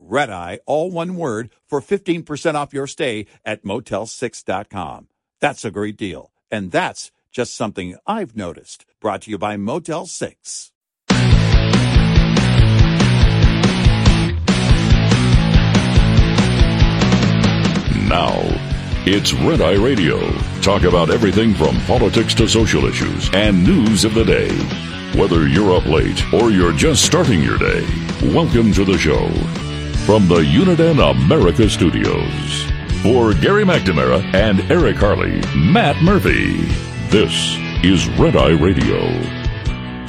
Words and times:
Red 0.00 0.30
Eye, 0.30 0.60
all 0.66 0.90
one 0.90 1.14
word, 1.16 1.50
for 1.66 1.80
15% 1.80 2.54
off 2.54 2.72
your 2.72 2.86
stay 2.86 3.26
at 3.44 3.62
motel6.com. 3.64 5.08
That's 5.40 5.64
a 5.64 5.70
great 5.70 5.96
deal. 5.96 6.32
And 6.50 6.72
that's 6.72 7.12
just 7.30 7.54
something 7.54 7.96
I've 8.06 8.36
noticed. 8.36 8.86
Brought 9.00 9.22
to 9.22 9.30
you 9.30 9.38
by 9.38 9.56
Motel 9.56 10.06
6. 10.06 10.72
Now, 18.10 18.40
it's 19.06 19.32
Red 19.32 19.60
Eye 19.60 19.76
Radio. 19.76 20.18
Talk 20.62 20.82
about 20.82 21.10
everything 21.10 21.54
from 21.54 21.80
politics 21.82 22.34
to 22.34 22.48
social 22.48 22.84
issues 22.86 23.30
and 23.32 23.62
news 23.62 24.04
of 24.04 24.14
the 24.14 24.24
day. 24.24 24.50
Whether 25.18 25.46
you're 25.46 25.76
up 25.76 25.86
late 25.86 26.20
or 26.34 26.50
you're 26.50 26.72
just 26.72 27.04
starting 27.04 27.40
your 27.40 27.58
day, 27.58 27.86
welcome 28.20 28.72
to 28.72 28.84
the 28.84 28.98
show. 28.98 29.69
From 30.06 30.26
the 30.26 30.40
Uniden 30.40 30.98
America 31.10 31.68
Studios. 31.68 32.62
For 33.02 33.32
Gary 33.34 33.64
McNamara 33.64 34.22
and 34.34 34.60
Eric 34.70 34.96
Harley, 34.96 35.40
Matt 35.54 36.02
Murphy. 36.02 36.62
This 37.10 37.56
is 37.84 38.08
Red 38.18 38.34
Eye 38.34 38.50
Radio. 38.50 39.08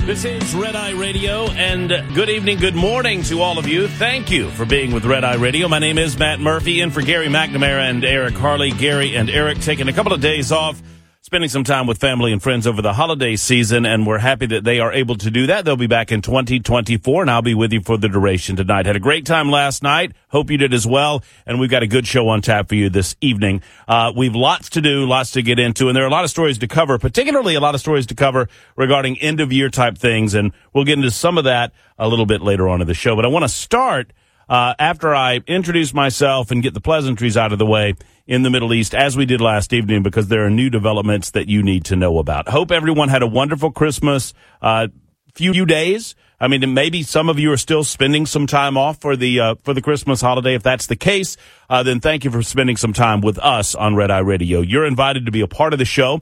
This 0.06 0.26
is 0.26 0.56
Red 0.56 0.76
Eye 0.76 0.94
Radio, 0.94 1.46
and 1.52 1.90
good 2.16 2.30
evening, 2.30 2.58
good 2.58 2.74
morning 2.74 3.22
to 3.24 3.42
all 3.42 3.60
of 3.60 3.68
you. 3.68 3.88
Thank 3.88 4.32
you 4.32 4.50
for 4.52 4.66
being 4.66 4.92
with 4.92 5.06
Red 5.06 5.24
Eye 5.24 5.36
Radio. 5.36 5.68
My 5.68 5.78
name 5.78 6.00
is 6.00 6.18
Matt 6.18 6.40
Murphy, 6.40 6.82
in 6.82 6.90
for 6.90 7.02
Gary 7.02 7.28
McNamara 7.28 7.88
and 7.88 8.04
Eric 8.04 8.34
Harley. 8.34 8.72
Gary 8.72 9.16
and 9.16 9.30
Eric 9.30 9.60
taking 9.60 9.88
a 9.88 9.94
couple 9.94 10.14
of 10.14 10.20
days 10.20 10.52
off 10.52 10.82
spending 11.24 11.50
some 11.52 11.64
time 11.64 11.86
with 11.86 12.00
family 12.00 12.32
and 12.32 12.42
friends 12.42 12.66
over 12.66 12.82
the 12.82 12.94
holiday 12.94 13.36
season, 13.36 13.86
and 13.86 14.08
we're 14.08 14.18
happy 14.18 14.48
that 14.48 14.64
they 14.64 14.80
are 14.80 14.92
able 14.92 15.16
to 15.16 15.30
do 15.30 15.46
that. 15.46 15.64
They'll 15.64 15.76
be 15.76 15.86
back 15.86 16.12
in 16.12 16.24
2024, 16.24 17.22
and 17.22 17.30
I'll 17.30 17.44
be 17.44 17.54
with 17.54 17.72
you 17.72 17.82
for 17.82 17.96
the 17.96 18.10
duration 18.10 18.56
tonight. 18.56 18.88
Had 18.88 18.96
a 18.96 19.00
great 19.00 19.24
time 19.24 19.52
last 19.52 19.84
night. 19.84 20.14
Hope 20.30 20.50
you 20.50 20.58
did 20.58 20.74
as 20.74 20.88
well, 20.88 21.24
and 21.46 21.60
we've 21.60 21.70
got 21.70 21.84
a 21.84 21.88
good 21.88 22.08
show 22.08 22.28
on 22.30 22.42
tap 22.42 22.70
for 22.70 22.76
you 22.76 22.90
this 22.90 23.16
evening. 23.22 23.62
Uh, 23.88 24.12
we've 24.16 24.34
lots 24.34 24.72
to 24.72 24.82
do, 24.82 25.06
lots 25.06 25.30
to 25.32 25.44
get 25.44 25.60
into, 25.60 25.88
and 25.88 25.96
there 25.96 26.04
are 26.04 26.08
a 26.08 26.12
lot 26.12 26.24
of 26.24 26.32
stories 26.32 26.58
to 26.58 26.68
cover, 26.68 26.98
particularly 26.98 27.54
a 27.54 27.60
lot 27.60 27.76
of 27.76 27.82
stories 27.82 28.08
to 28.08 28.16
cover 28.16 28.50
regarding 28.76 29.20
end 29.20 29.40
of 29.40 29.54
year 29.54 29.70
type 29.70 30.00
things, 30.00 30.34
and 30.34 30.52
we'll 30.74 30.86
get 30.86 30.98
into 30.98 31.12
some 31.12 31.38
of 31.38 31.44
that 31.44 31.72
a 32.00 32.08
little 32.08 32.26
bit 32.26 32.42
later 32.42 32.68
on 32.68 32.82
in 32.82 32.88
the 32.88 32.96
show. 32.96 33.16
But 33.16 33.26
I 33.26 33.28
want 33.28 33.44
to 33.44 33.50
start 33.50 34.12
uh, 34.52 34.76
after 34.78 35.16
I 35.16 35.40
introduce 35.48 35.94
myself 35.94 36.52
and 36.52 36.62
get 36.62 36.74
the 36.74 36.82
pleasantries 36.82 37.38
out 37.38 37.54
of 37.54 37.58
the 37.58 37.66
way 37.66 37.96
in 38.28 38.44
the 38.44 38.50
Middle 38.50 38.74
East 38.74 38.94
as 38.94 39.16
we 39.16 39.26
did 39.26 39.40
last 39.40 39.72
evening 39.72 40.04
because 40.04 40.28
there 40.28 40.46
are 40.46 40.50
new 40.50 40.70
developments 40.70 41.32
that 41.32 41.48
you 41.48 41.64
need 41.64 41.86
to 41.86 41.96
know 41.96 42.18
about. 42.18 42.50
Hope 42.50 42.70
everyone 42.70 43.08
had 43.08 43.24
a 43.24 43.28
wonderful 43.28 43.72
Christmas 43.72 44.34
uh, 44.62 44.90
few 45.34 45.66
days. 45.66 46.16
I 46.38 46.50
mean, 46.50 46.74
maybe 46.74 47.04
some 47.04 47.30
of 47.30 47.40
you 47.40 47.52
are 47.54 47.58
still 47.58 47.86
spending 47.86 48.26
some 48.26 48.46
time 48.46 48.76
off 48.76 49.00
for 49.00 49.16
the 49.16 49.40
uh, 49.40 49.56
for 49.64 49.74
the 49.74 49.82
Christmas 49.82 50.20
holiday. 50.20 50.56
If 50.56 50.64
that's 50.64 50.88
the 50.88 50.96
case, 50.98 51.38
uh, 51.70 51.84
then 51.84 52.02
thank 52.02 52.26
you 52.26 52.32
for 52.32 52.44
spending 52.44 52.76
some 52.76 52.94
time 52.94 53.22
with 53.22 53.40
us 53.40 53.74
on 53.74 53.96
Red 53.96 54.12
Eye 54.12 54.20
Radio. 54.20 54.60
You're 54.60 54.86
invited 54.86 55.28
to 55.28 55.32
be 55.32 55.42
a 55.42 55.48
part 55.48 55.72
of 55.72 55.80
the 55.80 55.86
show 55.86 56.20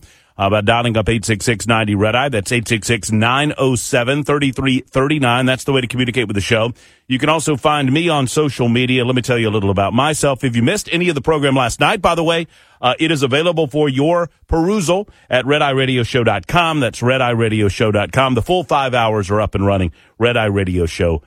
by 0.48 0.62
dialing 0.62 0.96
up 0.96 1.08
866-90 1.08 1.98
Red 1.98 2.16
Eye. 2.16 2.30
That's 2.30 2.52
866-907-3339. 2.52 5.46
That's 5.48 5.64
the 5.64 5.74
way 5.74 5.82
to 5.82 5.88
communicate 5.88 6.28
with 6.28 6.36
the 6.36 6.42
show. 6.42 6.72
You 7.08 7.18
can 7.18 7.30
also 7.30 7.58
find 7.58 7.92
me 7.92 8.08
on 8.08 8.28
social 8.28 8.70
media. 8.70 9.04
Let 9.04 9.16
me 9.16 9.24
tell 9.24 9.40
you 9.40 9.50
a 9.50 9.52
little 9.52 9.72
about 9.72 9.94
myself. 9.94 10.44
If 10.44 10.56
you 10.56 10.62
missed 10.62 10.88
any 10.92 11.10
of 11.10 11.16
the 11.16 11.22
program 11.22 11.56
last 11.56 11.80
night, 11.80 12.00
by 12.02 12.14
the 12.14 12.24
way, 12.24 12.46
uh, 12.80 12.94
it 13.00 13.10
is 13.12 13.24
available 13.24 13.66
for 13.68 13.90
your 13.90 14.30
perusal 14.48 15.10
at 15.30 15.46
redeyeradioshow.com. 15.46 16.80
That's 16.80 17.02
redeyeradioshow.com. 17.02 18.36
The 18.36 18.44
full 18.44 18.64
five 18.64 18.94
hours 18.94 19.32
are 19.32 19.42
up 19.42 19.56
and 19.56 19.66
running. 19.66 19.92
redeyeradioshow.com 20.22 21.24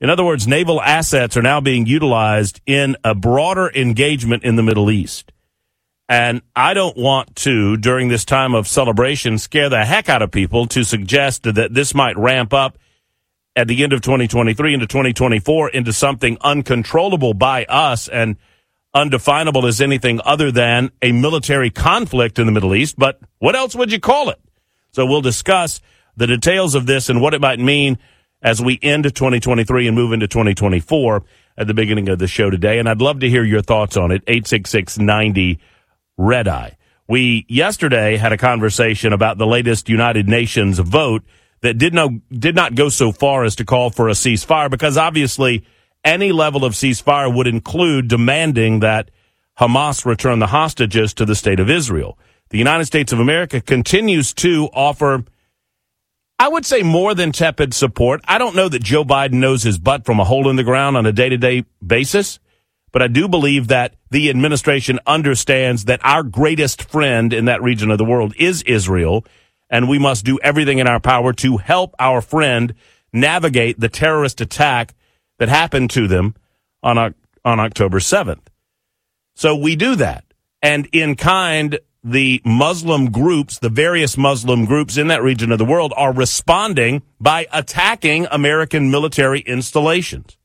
In 0.00 0.08
other 0.08 0.24
words, 0.24 0.46
naval 0.46 0.80
assets 0.80 1.36
are 1.36 1.42
now 1.42 1.60
being 1.60 1.86
utilized 1.86 2.60
in 2.64 2.96
a 3.04 3.14
broader 3.14 3.70
engagement 3.74 4.44
in 4.44 4.56
the 4.56 4.62
Middle 4.62 4.90
East. 4.90 5.32
And 6.08 6.42
I 6.56 6.74
don't 6.74 6.96
want 6.96 7.36
to, 7.36 7.76
during 7.76 8.08
this 8.08 8.24
time 8.24 8.54
of 8.54 8.66
celebration, 8.66 9.38
scare 9.38 9.68
the 9.68 9.84
heck 9.84 10.08
out 10.08 10.22
of 10.22 10.30
people 10.30 10.66
to 10.68 10.82
suggest 10.84 11.44
that 11.44 11.72
this 11.72 11.94
might 11.94 12.16
ramp 12.16 12.52
up 12.52 12.78
at 13.54 13.68
the 13.68 13.84
end 13.84 13.92
of 13.92 14.00
2023 14.00 14.74
into 14.74 14.86
2024 14.86 15.68
into 15.68 15.92
something 15.92 16.38
uncontrollable 16.40 17.34
by 17.34 17.64
us 17.66 18.08
and 18.08 18.36
undefinable 18.94 19.66
as 19.66 19.80
anything 19.80 20.20
other 20.24 20.50
than 20.50 20.90
a 21.02 21.12
military 21.12 21.70
conflict 21.70 22.38
in 22.38 22.46
the 22.46 22.52
Middle 22.52 22.74
East. 22.74 22.98
But 22.98 23.20
what 23.38 23.54
else 23.54 23.76
would 23.76 23.92
you 23.92 24.00
call 24.00 24.30
it? 24.30 24.40
So 24.92 25.06
we'll 25.06 25.20
discuss 25.20 25.80
the 26.16 26.26
details 26.26 26.74
of 26.74 26.86
this 26.86 27.08
and 27.08 27.20
what 27.20 27.34
it 27.34 27.40
might 27.40 27.60
mean 27.60 27.98
as 28.42 28.60
we 28.60 28.78
end 28.82 29.04
2023 29.04 29.86
and 29.86 29.96
move 29.96 30.12
into 30.12 30.26
2024 30.26 31.22
at 31.56 31.66
the 31.66 31.74
beginning 31.74 32.08
of 32.08 32.18
the 32.18 32.26
show 32.26 32.50
today. 32.50 32.78
And 32.78 32.88
I'd 32.88 33.02
love 33.02 33.20
to 33.20 33.28
hear 33.28 33.44
your 33.44 33.62
thoughts 33.62 33.96
on 33.96 34.10
it. 34.10 34.22
86690 34.26 35.58
Red 36.16 36.48
Eye. 36.48 36.76
We 37.08 37.44
yesterday 37.48 38.16
had 38.16 38.32
a 38.32 38.38
conversation 38.38 39.12
about 39.12 39.36
the 39.36 39.46
latest 39.46 39.88
United 39.88 40.28
Nations 40.28 40.78
vote 40.78 41.24
that 41.60 41.76
did 41.76 41.92
no 41.92 42.20
did 42.30 42.54
not 42.54 42.74
go 42.74 42.88
so 42.88 43.12
far 43.12 43.44
as 43.44 43.56
to 43.56 43.64
call 43.64 43.90
for 43.90 44.08
a 44.08 44.12
ceasefire 44.12 44.70
because 44.70 44.96
obviously 44.96 45.64
any 46.04 46.32
level 46.32 46.64
of 46.64 46.72
ceasefire 46.72 47.34
would 47.34 47.46
include 47.46 48.08
demanding 48.08 48.80
that 48.80 49.10
Hamas 49.58 50.06
return 50.06 50.38
the 50.38 50.46
hostages 50.46 51.12
to 51.14 51.26
the 51.26 51.34
state 51.34 51.60
of 51.60 51.68
Israel. 51.68 52.18
The 52.50 52.58
United 52.58 52.86
States 52.86 53.12
of 53.12 53.20
America 53.20 53.60
continues 53.60 54.32
to 54.34 54.68
offer 54.72 55.24
I 56.40 56.48
would 56.48 56.64
say 56.64 56.82
more 56.82 57.14
than 57.14 57.32
tepid 57.32 57.74
support. 57.74 58.22
I 58.26 58.38
don't 58.38 58.56
know 58.56 58.70
that 58.70 58.82
Joe 58.82 59.04
Biden 59.04 59.34
knows 59.34 59.62
his 59.62 59.78
butt 59.78 60.06
from 60.06 60.20
a 60.20 60.24
hole 60.24 60.48
in 60.48 60.56
the 60.56 60.64
ground 60.64 60.96
on 60.96 61.04
a 61.04 61.12
day-to-day 61.12 61.66
basis, 61.86 62.38
but 62.92 63.02
I 63.02 63.08
do 63.08 63.28
believe 63.28 63.68
that 63.68 63.96
the 64.10 64.30
administration 64.30 64.98
understands 65.06 65.84
that 65.84 66.00
our 66.02 66.22
greatest 66.22 66.80
friend 66.80 67.34
in 67.34 67.44
that 67.44 67.62
region 67.62 67.90
of 67.90 67.98
the 67.98 68.06
world 68.06 68.32
is 68.38 68.62
Israel 68.62 69.26
and 69.68 69.86
we 69.86 69.98
must 69.98 70.24
do 70.24 70.38
everything 70.42 70.78
in 70.78 70.86
our 70.86 70.98
power 70.98 71.34
to 71.34 71.58
help 71.58 71.94
our 71.98 72.22
friend 72.22 72.72
navigate 73.12 73.78
the 73.78 73.90
terrorist 73.90 74.40
attack 74.40 74.94
that 75.38 75.50
happened 75.50 75.90
to 75.90 76.08
them 76.08 76.34
on, 76.82 76.96
on 77.44 77.60
October 77.60 77.98
7th. 77.98 78.46
So 79.34 79.54
we 79.56 79.76
do 79.76 79.94
that. 79.96 80.24
And 80.62 80.88
in 80.92 81.16
kind, 81.16 81.78
the 82.02 82.40
Muslim 82.44 83.10
groups, 83.10 83.58
the 83.58 83.68
various 83.68 84.16
Muslim 84.16 84.64
groups 84.64 84.96
in 84.96 85.08
that 85.08 85.22
region 85.22 85.52
of 85.52 85.58
the 85.58 85.64
world 85.64 85.92
are 85.96 86.12
responding 86.12 87.02
by 87.20 87.46
attacking 87.52 88.26
American 88.30 88.90
military 88.90 89.40
installations. 89.40 90.36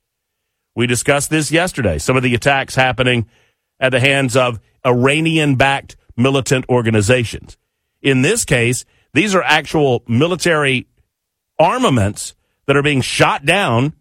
We 0.76 0.88
discussed 0.88 1.30
this 1.30 1.52
yesterday. 1.52 1.98
Some 1.98 2.18
of 2.18 2.24
the 2.24 2.36
attacks 2.36 2.76
happening 2.76 3.28
at 3.80 3.92
the 3.92 4.02
hands 4.02 4.36
of 4.36 4.60
Iranian 4.86 5.56
backed 5.56 5.96
militant 6.18 6.66
organizations. 6.68 7.58
In 8.02 8.22
this 8.22 8.44
case, 8.44 8.84
these 9.14 9.34
are 9.34 9.44
actual 9.44 10.04
military 10.08 10.88
armaments 11.58 12.36
that 12.66 12.76
are 12.76 12.84
being 12.84 13.02
shot 13.02 13.46
down 13.46 13.94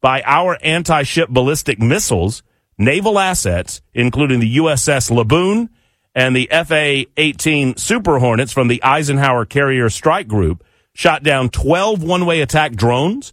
by 0.00 0.22
our 0.24 0.58
anti 0.62 1.02
ship 1.02 1.28
ballistic 1.28 1.78
missiles, 1.78 2.42
naval 2.78 3.18
assets, 3.18 3.82
including 3.92 4.40
the 4.40 4.56
USS 4.56 5.10
Laboon 5.10 5.68
and 6.14 6.34
the 6.34 6.48
FA 6.66 7.04
18 7.16 7.76
Super 7.76 8.18
Hornets 8.18 8.52
from 8.52 8.68
the 8.68 8.82
Eisenhower 8.82 9.44
Carrier 9.44 9.90
Strike 9.90 10.28
Group, 10.28 10.64
shot 10.94 11.22
down 11.22 11.48
12 11.50 12.02
one 12.02 12.24
way 12.26 12.40
attack 12.40 12.72
drones, 12.74 13.32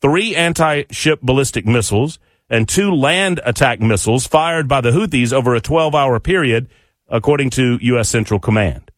three 0.00 0.34
anti 0.34 0.84
ship 0.90 1.20
ballistic 1.22 1.66
missiles, 1.66 2.18
and 2.50 2.68
two 2.68 2.92
land 2.92 3.40
attack 3.44 3.80
missiles 3.80 4.26
fired 4.26 4.68
by 4.68 4.80
the 4.80 4.90
Houthis 4.90 5.32
over 5.32 5.54
a 5.54 5.60
12 5.60 5.94
hour 5.94 6.18
period, 6.20 6.68
according 7.08 7.50
to 7.50 7.78
U.S. 7.80 8.08
Central 8.08 8.40
Command. 8.40 8.90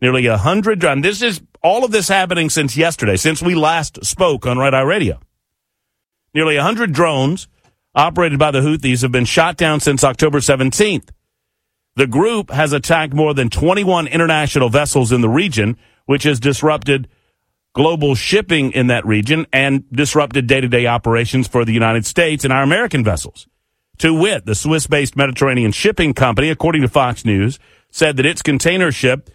Nearly 0.00 0.26
a 0.26 0.36
hundred, 0.36 0.78
drones. 0.78 1.02
this 1.02 1.22
is 1.22 1.40
all 1.62 1.84
of 1.84 1.90
this 1.90 2.08
happening 2.08 2.50
since 2.50 2.76
yesterday, 2.76 3.16
since 3.16 3.42
we 3.42 3.54
last 3.54 4.04
spoke 4.04 4.46
on 4.46 4.58
Red 4.58 4.74
Eye 4.74 4.82
Radio. 4.82 5.18
Nearly 6.34 6.56
a 6.56 6.62
hundred 6.62 6.92
drones 6.92 7.48
operated 7.94 8.38
by 8.38 8.50
the 8.50 8.60
Houthis 8.60 9.02
have 9.02 9.10
been 9.10 9.24
shot 9.24 9.56
down 9.56 9.80
since 9.80 10.04
October 10.04 10.38
17th. 10.40 11.08
The 11.96 12.06
group 12.06 12.50
has 12.50 12.72
attacked 12.72 13.14
more 13.14 13.32
than 13.32 13.48
21 13.48 14.06
international 14.06 14.68
vessels 14.68 15.12
in 15.12 15.22
the 15.22 15.28
region, 15.30 15.78
which 16.04 16.24
has 16.24 16.38
disrupted 16.38 17.08
global 17.74 18.14
shipping 18.14 18.72
in 18.72 18.86
that 18.88 19.04
region 19.06 19.46
and 19.52 19.84
disrupted 19.90 20.46
day 20.46 20.60
to 20.60 20.68
day 20.68 20.86
operations 20.86 21.48
for 21.48 21.64
the 21.64 21.72
United 21.72 22.06
States 22.06 22.44
and 22.44 22.52
our 22.52 22.62
American 22.62 23.02
vessels. 23.02 23.48
To 23.98 24.12
wit, 24.12 24.44
the 24.44 24.54
Swiss 24.54 24.86
based 24.86 25.16
Mediterranean 25.16 25.72
Shipping 25.72 26.12
Company, 26.12 26.50
according 26.50 26.82
to 26.82 26.88
Fox 26.88 27.24
News, 27.24 27.58
said 27.90 28.18
that 28.18 28.26
its 28.26 28.42
container 28.42 28.92
ship 28.92 29.30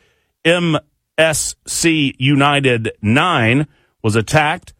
MSC 0.45 2.15
United 2.19 2.91
9 3.01 3.67
was 4.03 4.15
attacked 4.15 4.75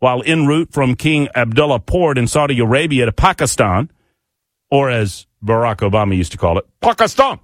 while 0.00 0.22
en 0.26 0.46
route 0.46 0.72
from 0.72 0.96
King 0.96 1.28
Abdullah 1.34 1.80
Port 1.80 2.18
in 2.18 2.26
Saudi 2.26 2.58
Arabia 2.58 3.06
to 3.06 3.12
Pakistan, 3.12 3.90
or 4.70 4.90
as 4.90 5.26
Barack 5.44 5.78
Obama 5.78 6.16
used 6.16 6.32
to 6.32 6.38
call 6.38 6.58
it, 6.58 6.66
Pakistan. 6.80 7.40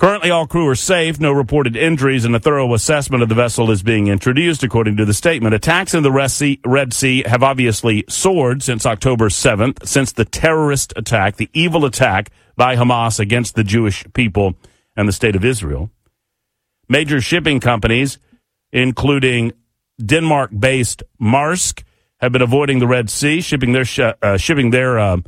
Currently, 0.00 0.30
all 0.30 0.46
crew 0.46 0.66
are 0.66 0.74
safe, 0.74 1.20
no 1.20 1.30
reported 1.30 1.76
injuries, 1.76 2.24
and 2.24 2.34
a 2.34 2.40
thorough 2.40 2.72
assessment 2.72 3.22
of 3.22 3.28
the 3.28 3.34
vessel 3.34 3.70
is 3.70 3.82
being 3.82 4.06
introduced, 4.06 4.62
according 4.62 4.96
to 4.96 5.04
the 5.04 5.12
statement. 5.12 5.54
Attacks 5.54 5.92
in 5.92 6.02
the 6.02 6.10
Red 6.64 6.94
Sea 6.94 7.22
have 7.26 7.42
obviously 7.42 8.04
soared 8.08 8.62
since 8.62 8.86
October 8.86 9.28
7th, 9.28 9.86
since 9.86 10.12
the 10.12 10.24
terrorist 10.24 10.94
attack, 10.96 11.36
the 11.36 11.50
evil 11.52 11.84
attack 11.84 12.30
by 12.56 12.76
Hamas 12.76 13.20
against 13.20 13.56
the 13.56 13.62
Jewish 13.62 14.06
people 14.14 14.54
and 14.96 15.06
the 15.06 15.12
state 15.12 15.36
of 15.36 15.44
Israel. 15.44 15.90
Major 16.88 17.20
shipping 17.20 17.60
companies, 17.60 18.18
including 18.72 19.52
Denmark 20.02 20.50
based 20.58 21.02
Maersk, 21.20 21.82
have 22.20 22.32
been 22.32 22.40
avoiding 22.40 22.78
the 22.78 22.86
Red 22.86 23.10
Sea, 23.10 23.42
shipping 23.42 23.72
their, 23.72 23.84
sh- 23.84 24.00
uh, 24.00 24.38
shipping 24.38 24.70
their, 24.70 24.98
uh, 24.98 25.18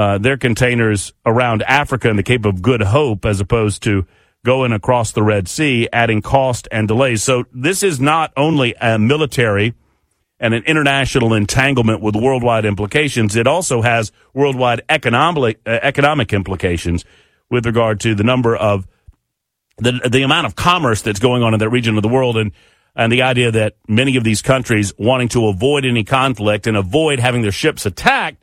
uh, 0.00 0.16
their 0.16 0.38
containers 0.38 1.12
around 1.26 1.62
Africa 1.64 2.08
and 2.08 2.18
the 2.18 2.22
Cape 2.22 2.46
of 2.46 2.62
Good 2.62 2.80
Hope 2.80 3.26
as 3.26 3.38
opposed 3.38 3.82
to 3.82 4.06
going 4.46 4.72
across 4.72 5.12
the 5.12 5.22
Red 5.22 5.46
Sea, 5.46 5.90
adding 5.92 6.22
cost 6.22 6.66
and 6.72 6.88
delays. 6.88 7.22
So 7.22 7.44
this 7.52 7.82
is 7.82 8.00
not 8.00 8.32
only 8.34 8.74
a 8.80 8.98
military 8.98 9.74
and 10.38 10.54
an 10.54 10.62
international 10.64 11.34
entanglement 11.34 12.00
with 12.00 12.16
worldwide 12.16 12.64
implications, 12.64 13.36
it 13.36 13.46
also 13.46 13.82
has 13.82 14.10
worldwide 14.32 14.80
economic, 14.88 15.60
uh, 15.66 15.80
economic 15.82 16.32
implications 16.32 17.04
with 17.50 17.66
regard 17.66 18.00
to 18.00 18.14
the 18.14 18.24
number 18.24 18.56
of 18.56 18.86
the 19.76 20.00
the 20.10 20.22
amount 20.22 20.46
of 20.46 20.56
commerce 20.56 21.02
that's 21.02 21.20
going 21.20 21.42
on 21.42 21.52
in 21.52 21.60
that 21.60 21.68
region 21.68 21.96
of 21.98 22.02
the 22.02 22.08
world 22.08 22.38
and 22.38 22.52
and 22.96 23.12
the 23.12 23.20
idea 23.20 23.50
that 23.50 23.76
many 23.86 24.16
of 24.16 24.24
these 24.24 24.40
countries 24.40 24.94
wanting 24.98 25.28
to 25.28 25.48
avoid 25.48 25.84
any 25.84 26.04
conflict 26.04 26.66
and 26.66 26.74
avoid 26.74 27.18
having 27.18 27.42
their 27.42 27.52
ships 27.52 27.84
attacked 27.84 28.42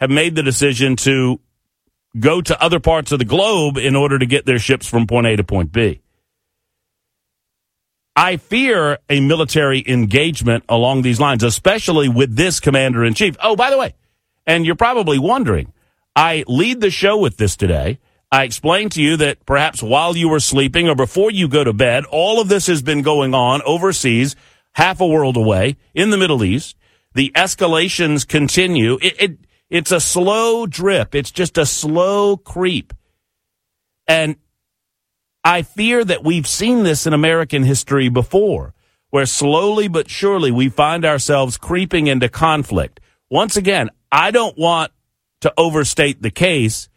have 0.00 0.10
made 0.10 0.34
the 0.34 0.42
decision 0.42 0.96
to 0.96 1.40
go 2.18 2.40
to 2.40 2.60
other 2.62 2.80
parts 2.80 3.12
of 3.12 3.18
the 3.18 3.24
globe 3.24 3.76
in 3.76 3.94
order 3.94 4.18
to 4.18 4.26
get 4.26 4.46
their 4.46 4.58
ships 4.58 4.86
from 4.86 5.06
point 5.06 5.26
A 5.26 5.36
to 5.36 5.44
point 5.44 5.72
B. 5.72 6.00
I 8.16 8.36
fear 8.36 8.98
a 9.08 9.20
military 9.20 9.84
engagement 9.86 10.64
along 10.68 11.02
these 11.02 11.20
lines, 11.20 11.44
especially 11.44 12.08
with 12.08 12.34
this 12.34 12.58
commander 12.58 13.04
in 13.04 13.14
chief. 13.14 13.36
Oh, 13.42 13.54
by 13.54 13.70
the 13.70 13.78
way, 13.78 13.94
and 14.46 14.66
you're 14.66 14.74
probably 14.74 15.18
wondering, 15.18 15.72
I 16.16 16.44
lead 16.48 16.80
the 16.80 16.90
show 16.90 17.18
with 17.18 17.36
this 17.36 17.56
today 17.56 18.00
I 18.32 18.44
explained 18.44 18.92
to 18.92 19.02
you 19.02 19.16
that 19.16 19.44
perhaps 19.44 19.82
while 19.82 20.16
you 20.16 20.28
were 20.28 20.38
sleeping 20.38 20.88
or 20.88 20.94
before 20.94 21.32
you 21.32 21.48
go 21.48 21.64
to 21.64 21.72
bed, 21.72 22.04
all 22.04 22.40
of 22.40 22.48
this 22.48 22.68
has 22.68 22.80
been 22.80 23.02
going 23.02 23.34
on 23.34 23.60
overseas, 23.62 24.36
half 24.72 25.00
a 25.00 25.06
world 25.06 25.36
away 25.36 25.76
in 25.94 26.10
the 26.10 26.16
Middle 26.16 26.44
East. 26.44 26.76
The 27.14 27.32
escalations 27.34 28.26
continue. 28.26 28.98
It, 29.02 29.20
it, 29.20 29.38
it's 29.70 29.92
a 29.92 30.00
slow 30.00 30.66
drip. 30.66 31.14
It's 31.14 31.30
just 31.30 31.56
a 31.56 31.64
slow 31.64 32.36
creep. 32.36 32.92
And 34.06 34.36
I 35.44 35.62
fear 35.62 36.04
that 36.04 36.24
we've 36.24 36.46
seen 36.46 36.82
this 36.82 37.06
in 37.06 37.12
American 37.12 37.62
history 37.62 38.08
before, 38.08 38.74
where 39.10 39.26
slowly 39.26 39.88
but 39.88 40.10
surely 40.10 40.50
we 40.50 40.68
find 40.68 41.04
ourselves 41.04 41.56
creeping 41.56 42.08
into 42.08 42.28
conflict. 42.28 43.00
Once 43.30 43.56
again, 43.56 43.90
I 44.10 44.32
don't 44.32 44.58
want 44.58 44.92
to 45.42 45.52
overstate 45.56 46.20
the 46.20 46.30
case 46.30 46.88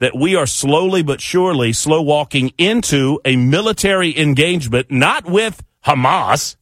that 0.00 0.16
we 0.16 0.34
are 0.34 0.46
slowly 0.46 1.02
but 1.02 1.20
surely 1.20 1.72
slow 1.72 2.02
walking 2.02 2.52
into 2.58 3.20
a 3.24 3.36
military 3.36 4.18
engagement, 4.18 4.90
not 4.90 5.26
with 5.26 5.62
Hamas, 5.84 6.56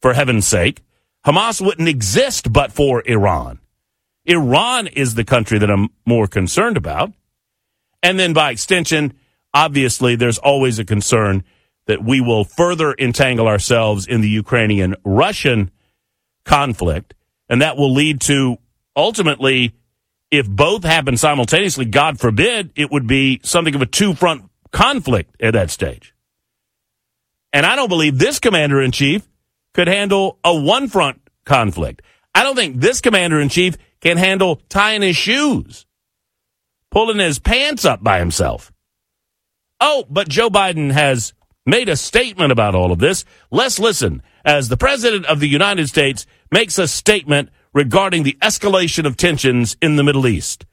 for 0.00 0.12
heaven's 0.12 0.46
sake. 0.46 0.82
Hamas 1.26 1.60
wouldn't 1.60 1.88
exist 1.88 2.52
but 2.52 2.70
for 2.70 3.02
Iran. 3.06 3.58
Iran 4.28 4.86
is 4.86 5.14
the 5.14 5.24
country 5.24 5.58
that 5.58 5.70
I'm 5.70 5.88
more 6.06 6.28
concerned 6.28 6.76
about. 6.76 7.12
And 8.02 8.18
then 8.18 8.32
by 8.32 8.50
extension, 8.50 9.14
obviously, 9.52 10.14
there's 10.14 10.38
always 10.38 10.78
a 10.78 10.84
concern 10.84 11.42
that 11.86 12.04
we 12.04 12.20
will 12.20 12.44
further 12.44 12.94
entangle 12.98 13.48
ourselves 13.48 14.06
in 14.06 14.20
the 14.20 14.28
Ukrainian 14.28 14.94
Russian 15.04 15.70
conflict. 16.44 17.14
And 17.48 17.62
that 17.62 17.76
will 17.76 17.92
lead 17.92 18.20
to 18.22 18.58
ultimately 18.94 19.74
if 20.30 20.46
both 20.46 20.84
happen 20.84 21.16
simultaneously, 21.16 21.86
God 21.86 22.20
forbid, 22.20 22.70
it 22.76 22.90
would 22.90 23.06
be 23.06 23.40
something 23.42 23.74
of 23.74 23.82
a 23.82 23.86
two 23.86 24.14
front 24.14 24.44
conflict 24.72 25.34
at 25.40 25.54
that 25.54 25.70
stage. 25.70 26.14
And 27.52 27.64
I 27.64 27.76
don't 27.76 27.88
believe 27.88 28.18
this 28.18 28.38
commander 28.38 28.82
in 28.82 28.90
chief 28.92 29.26
could 29.72 29.88
handle 29.88 30.38
a 30.44 30.54
one 30.54 30.88
front 30.88 31.22
conflict. 31.46 32.02
I 32.34 32.42
don't 32.42 32.56
think 32.56 32.78
this 32.78 33.00
commander 33.00 33.40
in 33.40 33.48
chief 33.48 33.76
can 34.00 34.16
handle 34.16 34.56
tying 34.68 35.02
his 35.02 35.16
shoes, 35.16 35.86
pulling 36.90 37.18
his 37.18 37.38
pants 37.38 37.84
up 37.84 38.02
by 38.02 38.18
himself. 38.18 38.72
Oh, 39.80 40.04
but 40.08 40.28
Joe 40.28 40.50
Biden 40.50 40.92
has 40.92 41.32
made 41.66 41.88
a 41.88 41.96
statement 41.96 42.50
about 42.50 42.74
all 42.74 42.92
of 42.92 42.98
this. 42.98 43.24
Let's 43.50 43.78
listen 43.78 44.22
as 44.44 44.68
the 44.68 44.76
president 44.76 45.26
of 45.26 45.40
the 45.40 45.48
United 45.48 45.88
States 45.88 46.26
makes 46.50 46.78
a 46.78 46.88
statement 46.88 47.50
regarding 47.74 48.22
the 48.22 48.38
escalation 48.40 49.04
of 49.04 49.16
tensions 49.16 49.76
in 49.82 49.96
the 49.96 50.02
Middle 50.02 50.26
East. 50.26 50.64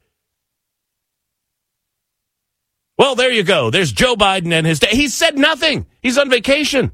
Well, 2.98 3.15
there 3.15 3.32
you 3.32 3.44
go. 3.44 3.70
There's 3.70 3.91
Joe 3.91 4.15
Biden 4.15 4.53
and 4.53 4.65
his. 4.65 4.79
He 4.79 5.10
said 5.10 5.38
nothing. 5.38 5.86
He's 6.01 6.17
on 6.17 6.29
vacation. 6.29 6.94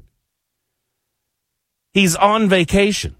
He's 1.92 2.16
on 2.16 2.48
vacation. 2.48 3.14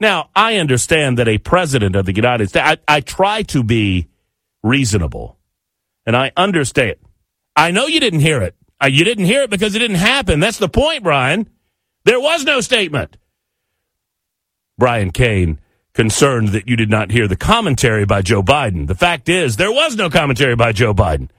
Now, 0.00 0.30
I 0.34 0.56
understand 0.56 1.18
that 1.18 1.28
a 1.28 1.38
president 1.38 1.96
of 1.96 2.06
the 2.06 2.14
United 2.14 2.48
States, 2.50 2.66
I, 2.88 2.96
I 2.96 3.00
try 3.00 3.42
to 3.44 3.62
be 3.62 4.08
reasonable, 4.62 5.38
and 6.04 6.16
I 6.16 6.32
understand. 6.36 6.96
I 7.54 7.70
know 7.70 7.86
you 7.86 8.00
didn't 8.00 8.20
hear 8.20 8.42
it. 8.42 8.54
Uh, 8.82 8.88
you 8.88 9.04
didn't 9.04 9.24
hear 9.24 9.42
it 9.42 9.50
because 9.50 9.74
it 9.74 9.78
didn't 9.78 9.96
happen. 9.96 10.40
That's 10.40 10.58
the 10.58 10.68
point, 10.68 11.02
Brian. 11.02 11.48
There 12.04 12.20
was 12.20 12.44
no 12.44 12.60
statement. 12.60 13.16
Brian 14.78 15.10
Kane, 15.10 15.58
concerned 15.96 16.48
that 16.48 16.68
you 16.68 16.76
did 16.76 16.90
not 16.90 17.10
hear 17.10 17.26
the 17.26 17.36
commentary 17.36 18.04
by 18.04 18.20
Joe 18.20 18.42
Biden. 18.42 18.86
The 18.86 18.94
fact 18.94 19.28
is, 19.30 19.56
there 19.56 19.72
was 19.72 19.96
no 19.96 20.10
commentary 20.10 20.54
by 20.54 20.72
Joe 20.72 20.92
Biden. 20.92 21.30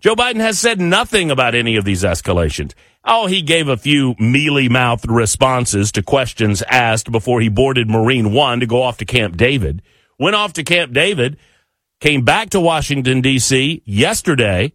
Joe 0.00 0.14
Biden 0.14 0.40
has 0.40 0.58
said 0.58 0.78
nothing 0.78 1.30
about 1.30 1.54
any 1.54 1.76
of 1.76 1.84
these 1.84 2.02
escalations. 2.02 2.74
Oh, 3.02 3.26
he 3.26 3.40
gave 3.40 3.68
a 3.68 3.78
few 3.78 4.14
mealy 4.18 4.68
mouthed 4.68 5.10
responses 5.10 5.90
to 5.92 6.02
questions 6.02 6.62
asked 6.68 7.10
before 7.10 7.40
he 7.40 7.48
boarded 7.48 7.88
Marine 7.88 8.32
One 8.32 8.60
to 8.60 8.66
go 8.66 8.82
off 8.82 8.98
to 8.98 9.06
Camp 9.06 9.36
David. 9.36 9.80
Went 10.18 10.36
off 10.36 10.52
to 10.54 10.64
Camp 10.64 10.92
David, 10.92 11.38
came 12.00 12.24
back 12.24 12.50
to 12.50 12.60
Washington, 12.60 13.20
D.C. 13.22 13.82
yesterday, 13.84 14.72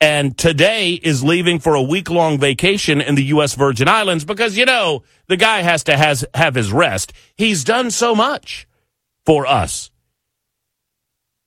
and 0.00 0.36
today 0.36 0.92
is 0.94 1.22
leaving 1.22 1.60
for 1.60 1.74
a 1.74 1.82
week 1.82 2.10
long 2.10 2.38
vacation 2.38 3.00
in 3.00 3.14
the 3.14 3.24
U.S. 3.24 3.54
Virgin 3.54 3.88
Islands 3.88 4.24
because, 4.24 4.56
you 4.56 4.64
know, 4.64 5.02
the 5.28 5.36
guy 5.36 5.62
has 5.62 5.84
to 5.84 5.96
has, 5.96 6.24
have 6.34 6.54
his 6.56 6.72
rest. 6.72 7.12
He's 7.36 7.64
done 7.64 7.90
so 7.90 8.14
much 8.14 8.66
for 9.24 9.46
us 9.46 9.90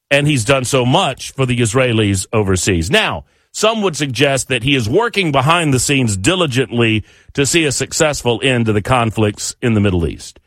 and 0.09 0.27
he's 0.27 0.45
done 0.45 0.65
so 0.65 0.85
much 0.85 1.31
for 1.31 1.45
the 1.45 1.57
Israelis 1.57 2.27
overseas. 2.31 2.89
Now, 2.89 3.25
some 3.51 3.81
would 3.81 3.95
suggest 3.95 4.49
that 4.49 4.63
he 4.63 4.75
is 4.75 4.87
working 4.87 5.31
behind 5.31 5.73
the 5.73 5.79
scenes 5.79 6.15
diligently 6.15 7.03
to 7.33 7.45
see 7.45 7.65
a 7.65 7.71
successful 7.71 8.39
end 8.43 8.67
to 8.67 8.73
the 8.73 8.81
conflicts 8.81 9.55
in 9.61 9.73
the 9.73 9.79
Middle 9.79 10.07
East. 10.07 10.39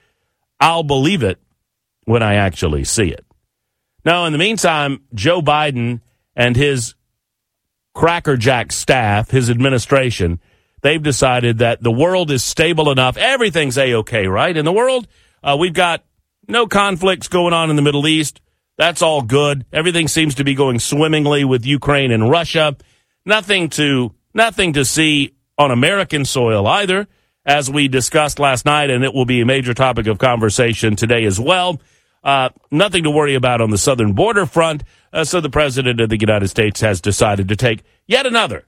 I'll 0.61 0.83
believe 0.83 1.23
it 1.23 1.39
when 2.05 2.23
I 2.23 2.35
actually 2.35 2.85
see 2.85 3.09
it. 3.09 3.25
Now, 4.05 4.27
in 4.27 4.33
the 4.33 4.39
meantime, 4.39 5.03
Joe 5.15 5.43
Biden 5.43 6.01
and 6.37 6.57
his 6.57 6.95
crackerjack 7.95 8.73
staff, 8.73 9.31
his 9.31 9.51
administration, 9.51 10.41
they've 10.83 11.03
decided 11.03 11.59
that 11.59 11.83
the 11.83 11.91
world 11.91 12.31
is 12.31 12.45
stable 12.45 12.91
enough. 12.91 13.17
Everything's 13.17 13.77
a-okay, 13.77 14.27
right? 14.27 14.57
In 14.57 14.65
the 14.65 14.73
world, 14.73 15.07
uh, 15.43 15.57
we've 15.59 15.75
got 15.75 16.05
no 16.49 16.67
conflicts 16.67 17.29
going 17.29 17.53
on 17.53 17.71
in 17.71 17.77
the 17.77 17.83
Middle 17.83 18.07
East. 18.07 18.41
That's 18.81 19.03
all 19.03 19.21
good. 19.21 19.67
Everything 19.75 20.09
seems 20.09 20.37
to 20.37 20.45
be 20.45 20.55
going 20.55 20.79
swimmingly 20.79 21.45
with 21.45 21.67
Ukraine 21.67 22.11
and 22.11 22.31
Russia. 22.31 22.79
Nothing 23.27 23.69
to 23.71 24.15
nothing 24.33 24.73
to 24.73 24.87
see 24.87 25.35
on 25.59 25.71
American 25.71 26.25
soil 26.25 26.67
either, 26.67 27.07
as 27.45 27.71
we 27.71 27.89
discussed 27.89 28.39
last 28.39 28.65
night, 28.65 28.89
and 28.89 29.05
it 29.05 29.13
will 29.13 29.27
be 29.27 29.43
a 29.43 29.45
major 29.45 29.75
topic 29.75 30.07
of 30.07 30.17
conversation 30.17 30.97
today 30.97 31.27
as 31.27 31.39
well. 31.39 31.79
Uh, 32.25 32.49
nothing 32.71 33.03
to 33.03 33.11
worry 33.11 33.35
about 33.35 33.61
on 33.61 33.69
the 33.69 33.77
southern 33.77 34.15
border 34.15 34.47
front. 34.47 34.83
Uh, 35.13 35.25
so 35.25 35.43
the 35.43 35.51
president 35.51 36.01
of 36.01 36.09
the 36.09 36.19
United 36.19 36.49
States 36.49 36.81
has 36.81 37.03
decided 37.03 37.49
to 37.49 37.57
take 37.57 37.83
yet 38.07 38.25
another 38.25 38.65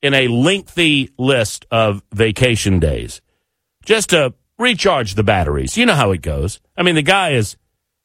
in 0.00 0.14
a 0.14 0.28
lengthy 0.28 1.10
list 1.18 1.66
of 1.70 2.02
vacation 2.10 2.80
days 2.80 3.20
just 3.84 4.08
to 4.08 4.32
recharge 4.58 5.14
the 5.14 5.22
batteries. 5.22 5.76
You 5.76 5.84
know 5.84 5.94
how 5.94 6.12
it 6.12 6.22
goes. 6.22 6.58
I 6.74 6.82
mean, 6.82 6.94
the 6.94 7.02
guy 7.02 7.32
is 7.32 7.58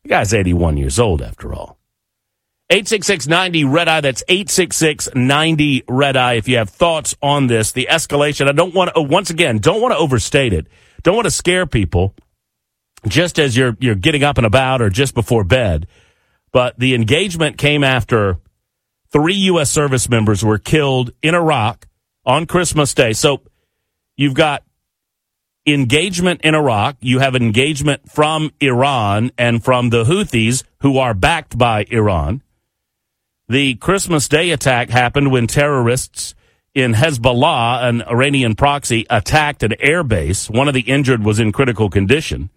the 0.08 0.16
guy's 0.16 0.34
81 0.34 0.78
years 0.78 1.00
old, 1.00 1.22
after 1.22 1.54
all. 1.54 1.78
86690 2.70 3.64
Red 3.66 3.88
Eye. 3.88 4.02
That's 4.02 4.24
86690 4.28 5.84
Red 5.88 6.18
Eye. 6.18 6.34
If 6.34 6.48
you 6.48 6.58
have 6.58 6.70
thoughts 6.70 7.16
on 7.22 7.48
this, 7.48 7.72
the 7.72 7.88
escalation, 7.90 8.48
I 8.48 8.52
don't 8.52 8.74
want 8.74 8.90
to, 8.90 8.98
oh, 8.98 9.02
once 9.02 9.30
again, 9.30 9.60
don't 9.60 9.82
want 9.82 9.94
to 9.94 9.98
overstate 9.98 10.54
it. 10.54 10.68
Don't 11.04 11.16
want 11.16 11.26
to 11.26 11.32
scare 11.32 11.66
people 11.66 12.16
just 13.08 13.40
as 13.40 13.56
you're, 13.56 13.78
you're 13.80 13.96
getting 13.96 14.24
up 14.24 14.38
and 14.38 14.46
about 14.46 14.82
or 14.82 14.90
just 14.90 15.14
before 15.14 15.44
bed. 15.44 15.88
But 16.52 16.78
the 16.80 16.96
engagement 16.96 17.58
came 17.58 17.84
after 17.84 18.40
three 19.12 19.36
U.S. 19.36 19.70
service 19.70 20.10
members 20.10 20.44
were 20.44 20.58
killed 20.58 21.12
in 21.22 21.36
Iraq 21.36 21.88
on 22.26 22.46
Christmas 22.46 22.94
Day. 22.94 23.14
So 23.14 23.42
you've 24.18 24.34
got 24.34 24.64
engagement 25.68 26.42
in 26.42 26.56
Iraq. 26.56 26.96
You 27.02 27.20
have 27.20 27.36
engagement 27.36 28.10
from 28.10 28.52
Iran 28.62 29.32
and 29.38 29.64
from 29.64 29.90
the 29.90 30.06
Houthis, 30.06 30.64
who 30.80 30.98
are 30.98 31.14
backed 31.14 31.58
by 31.58 31.86
Iran. 31.92 32.42
The 33.50 33.76
Christmas 33.76 34.28
Day 34.28 34.52
attack 34.52 34.90
happened 34.90 35.32
when 35.32 35.48
terrorists 35.48 36.34
in 36.74 36.94
Hezbollah, 36.94 37.84
an 37.84 38.02
Iranian 38.04 38.56
proxy, 38.56 39.06
attacked 39.10 39.64
an 39.64 39.74
airbase. 39.84 40.50
One 40.50 40.68
of 40.68 40.74
the 40.74 40.82
injured 40.82 41.24
was 41.24 41.40
in 41.40 41.52
critical 41.52 41.90
condition. 41.90 42.50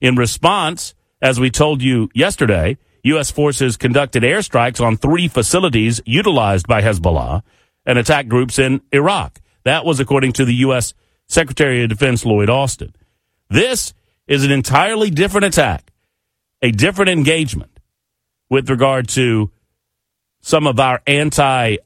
In 0.00 0.16
response, 0.16 0.94
as 1.20 1.40
we 1.40 1.50
told 1.50 1.82
you 1.82 2.08
yesterday, 2.14 2.78
U.S. 3.04 3.30
forces 3.30 3.76
conducted 3.76 4.22
airstrikes 4.22 4.84
on 4.84 4.96
three 4.96 5.28
facilities 5.28 6.00
utilized 6.04 6.66
by 6.66 6.82
Hezbollah 6.82 7.42
and 7.84 7.98
attack 7.98 8.28
groups 8.28 8.58
in 8.58 8.80
Iraq. 8.92 9.40
That 9.64 9.84
was 9.84 10.00
according 10.00 10.32
to 10.34 10.44
the 10.44 10.54
U.S. 10.56 10.92
Secretary 11.28 11.82
of 11.82 11.88
Defense 11.88 12.24
Lloyd 12.24 12.50
Austin. 12.50 12.94
This 13.48 13.94
is 14.26 14.44
an 14.44 14.50
entirely 14.50 15.10
different 15.10 15.46
attack, 15.46 15.92
a 16.62 16.70
different 16.70 17.10
engagement 17.10 17.78
with 18.48 18.70
regard 18.70 19.08
to 19.08 19.50
some 20.40 20.66
of 20.66 20.78
our 20.78 21.00
anti 21.06 21.76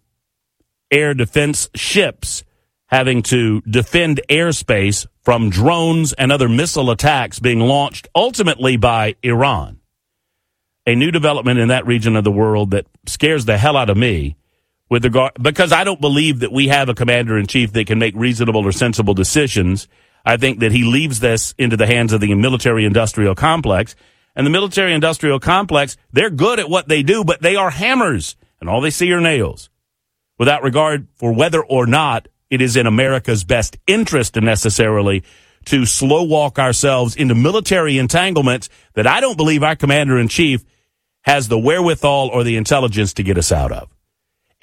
air 0.91 1.15
defense 1.15 1.69
ships 1.75 2.45
having 2.87 3.23
to 3.23 3.61
defend 3.63 4.21
airspace 4.29 5.07
from 5.23 5.49
drones 5.49 6.13
and 6.15 6.33
other 6.33 6.49
missile 6.49 6.91
attacks 6.91 7.39
being 7.39 7.61
launched 7.61 8.09
ultimately 8.15 8.77
by 8.77 9.15
Iran. 9.23 9.79
A 10.87 10.97
new 10.97 11.11
development 11.11 11.61
in 11.61 11.69
that 11.69 11.87
region 11.87 12.17
of 12.17 12.25
the 12.25 12.33
world 12.33 12.73
that 12.73 12.87
scares 13.07 13.45
the 13.45 13.59
hell 13.59 13.77
out 13.77 13.91
of 13.91 13.97
me 13.97 14.37
with 14.91 15.05
regard 15.05 15.33
because 15.41 15.73
I 15.73 15.85
don't 15.85 16.01
believe 16.01 16.41
that 16.41 16.53
we 16.53 16.69
have 16.69 16.89
a 16.89 16.95
commander 16.95 17.39
in 17.39 17.47
chief 17.47 17.73
that 17.73 17.87
can 17.87 17.99
make 17.99 18.15
reasonable 18.17 18.67
or 18.67 18.73
sensible 18.73 19.15
decisions. 19.15 19.89
I 20.25 20.37
think 20.37 20.59
that 20.61 20.73
he 20.73 20.85
leaves 20.85 21.21
this 21.21 21.55
into 21.57 21.77
the 21.77 21.87
hands 21.87 22.13
of 22.13 22.21
the 22.21 22.35
military 22.35 22.85
industrial 22.85 23.35
complex. 23.35 23.95
And 24.37 24.47
the 24.47 24.51
military 24.51 24.93
industrial 24.93 25.41
complex, 25.41 25.97
they're 26.13 26.31
good 26.31 26.61
at 26.61 26.69
what 26.69 26.89
they 26.89 27.03
do, 27.03 27.25
but 27.25 27.41
they 27.41 27.57
are 27.57 27.71
hammers 27.71 28.37
and 28.61 28.69
all 28.69 28.81
they 28.81 28.91
see 28.91 29.13
are 29.13 29.21
nails 29.21 29.71
without 30.39 30.63
regard 30.63 31.09
for 31.15 31.33
whether 31.33 31.63
or 31.63 31.87
not 31.87 32.29
it 32.49 32.61
is 32.61 32.77
in 32.77 32.87
America's 32.87 33.45
best 33.45 33.77
interest 33.87 34.37
necessarily 34.37 35.23
to 35.67 35.85
slow 35.85 36.23
walk 36.23 36.59
ourselves 36.59 37.17
into 37.17 37.35
military 37.35 37.99
entanglements 37.99 38.69
that 38.95 39.07
I 39.07 39.21
don't 39.21 39.37
believe 39.37 39.63
our 39.63 39.77
commander 39.77 40.19
in 40.19 40.29
chief 40.29 40.65
has 41.23 41.49
the 41.49 41.59
wherewithal 41.59 42.29
or 42.29 42.45
the 42.45 42.57
intelligence 42.57 43.15
to 43.15 43.23
get 43.23 43.37
us 43.37 43.53
out 43.53 43.73
of. 43.73 43.89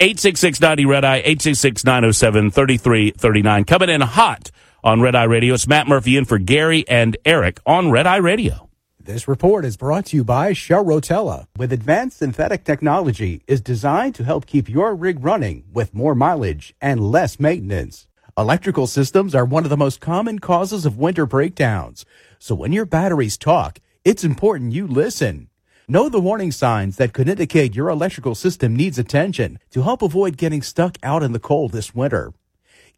86690 0.00 0.86
Red 0.86 1.04
Eye, 1.04 1.16
866 1.16 1.84
907 1.84 2.52
3339. 2.52 3.64
Coming 3.64 3.88
in 3.88 4.00
hot 4.00 4.52
on 4.84 5.00
Red 5.00 5.16
Eye 5.16 5.24
Radio. 5.24 5.54
It's 5.54 5.66
Matt 5.66 5.88
Murphy 5.88 6.16
in 6.16 6.24
for 6.24 6.38
Gary 6.38 6.84
and 6.86 7.16
Eric 7.24 7.58
on 7.66 7.90
Red 7.90 8.06
Eye 8.06 8.18
Radio. 8.18 8.70
This 9.00 9.26
report 9.26 9.64
is 9.64 9.76
brought 9.76 10.06
to 10.06 10.16
you 10.16 10.22
by 10.22 10.52
Shell 10.52 10.84
Rotella. 10.84 11.46
With 11.56 11.72
advanced 11.72 12.18
synthetic 12.18 12.62
technology, 12.62 13.42
is 13.48 13.60
designed 13.60 14.14
to 14.14 14.24
help 14.24 14.46
keep 14.46 14.68
your 14.68 14.94
rig 14.94 15.24
running 15.24 15.64
with 15.72 15.92
more 15.92 16.14
mileage 16.14 16.76
and 16.80 17.00
less 17.00 17.40
maintenance. 17.40 18.06
Electrical 18.36 18.86
systems 18.86 19.34
are 19.34 19.44
one 19.44 19.64
of 19.64 19.70
the 19.70 19.76
most 19.76 20.00
common 20.00 20.38
causes 20.38 20.86
of 20.86 20.96
winter 20.96 21.26
breakdowns. 21.26 22.04
So 22.38 22.54
when 22.54 22.72
your 22.72 22.86
batteries 22.86 23.36
talk, 23.36 23.80
it's 24.04 24.22
important 24.22 24.74
you 24.74 24.86
listen. 24.86 25.47
Know 25.90 26.10
the 26.10 26.20
warning 26.20 26.52
signs 26.52 26.96
that 26.96 27.14
could 27.14 27.30
indicate 27.30 27.74
your 27.74 27.88
electrical 27.88 28.34
system 28.34 28.76
needs 28.76 28.98
attention 28.98 29.58
to 29.70 29.80
help 29.80 30.02
avoid 30.02 30.36
getting 30.36 30.60
stuck 30.60 30.98
out 31.02 31.22
in 31.22 31.32
the 31.32 31.40
cold 31.40 31.72
this 31.72 31.94
winter. 31.94 32.34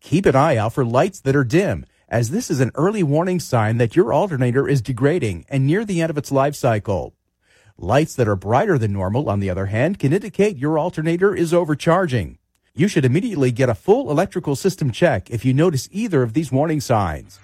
Keep 0.01 0.27
an 0.27 0.35
eye 0.35 0.57
out 0.57 0.73
for 0.73 0.85
lights 0.85 1.21
that 1.21 1.37
are 1.37 1.45
dim, 1.45 1.87
as 2.09 2.31
this 2.31 2.51
is 2.51 2.59
an 2.59 2.73
early 2.75 3.05
warning 3.05 3.39
sign 3.39 3.77
that 3.77 3.95
your 3.95 4.13
alternator 4.13 4.67
is 4.67 4.83
degrading 4.83 5.45
and 5.49 5.69
near 5.69 5.85
the 5.85 6.01
end 6.01 6.11
of 6.11 6.19
its 6.19 6.33
life 6.33 6.57
cycle. 6.57 7.15
Lights 7.79 8.17
that 8.17 8.27
are 8.27 8.35
brighter 8.35 8.77
than 8.77 8.93
normal, 8.93 9.31
on 9.31 9.39
the 9.39 9.51
other 9.51 9.67
hand, 9.67 10.01
can 10.01 10.13
indicate 10.13 10.57
your 10.57 10.77
alternator 10.77 11.33
is 11.33 11.55
overcharging. 11.55 12.39
You 12.75 12.89
should 12.89 13.05
immediately 13.05 13.53
get 13.53 13.69
a 13.69 13.75
full 13.77 14.11
electrical 14.11 14.57
system 14.57 14.91
check 14.91 15.31
if 15.31 15.45
you 15.45 15.55
notice 15.55 15.89
either 15.93 16.25
of 16.25 16.33
these 16.33 16.51
warning 16.51 16.81
signs. 16.81 17.39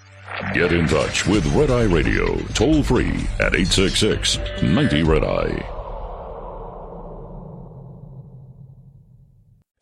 Get 0.53 0.71
in 0.71 0.87
touch 0.87 1.25
with 1.25 1.45
Red 1.55 1.71
Eye 1.71 1.83
Radio 1.83 2.37
toll 2.53 2.83
free 2.83 3.27
at 3.39 3.55
866 3.55 4.39
90 4.61 5.03
Red 5.03 5.23
Eye. 5.23 5.73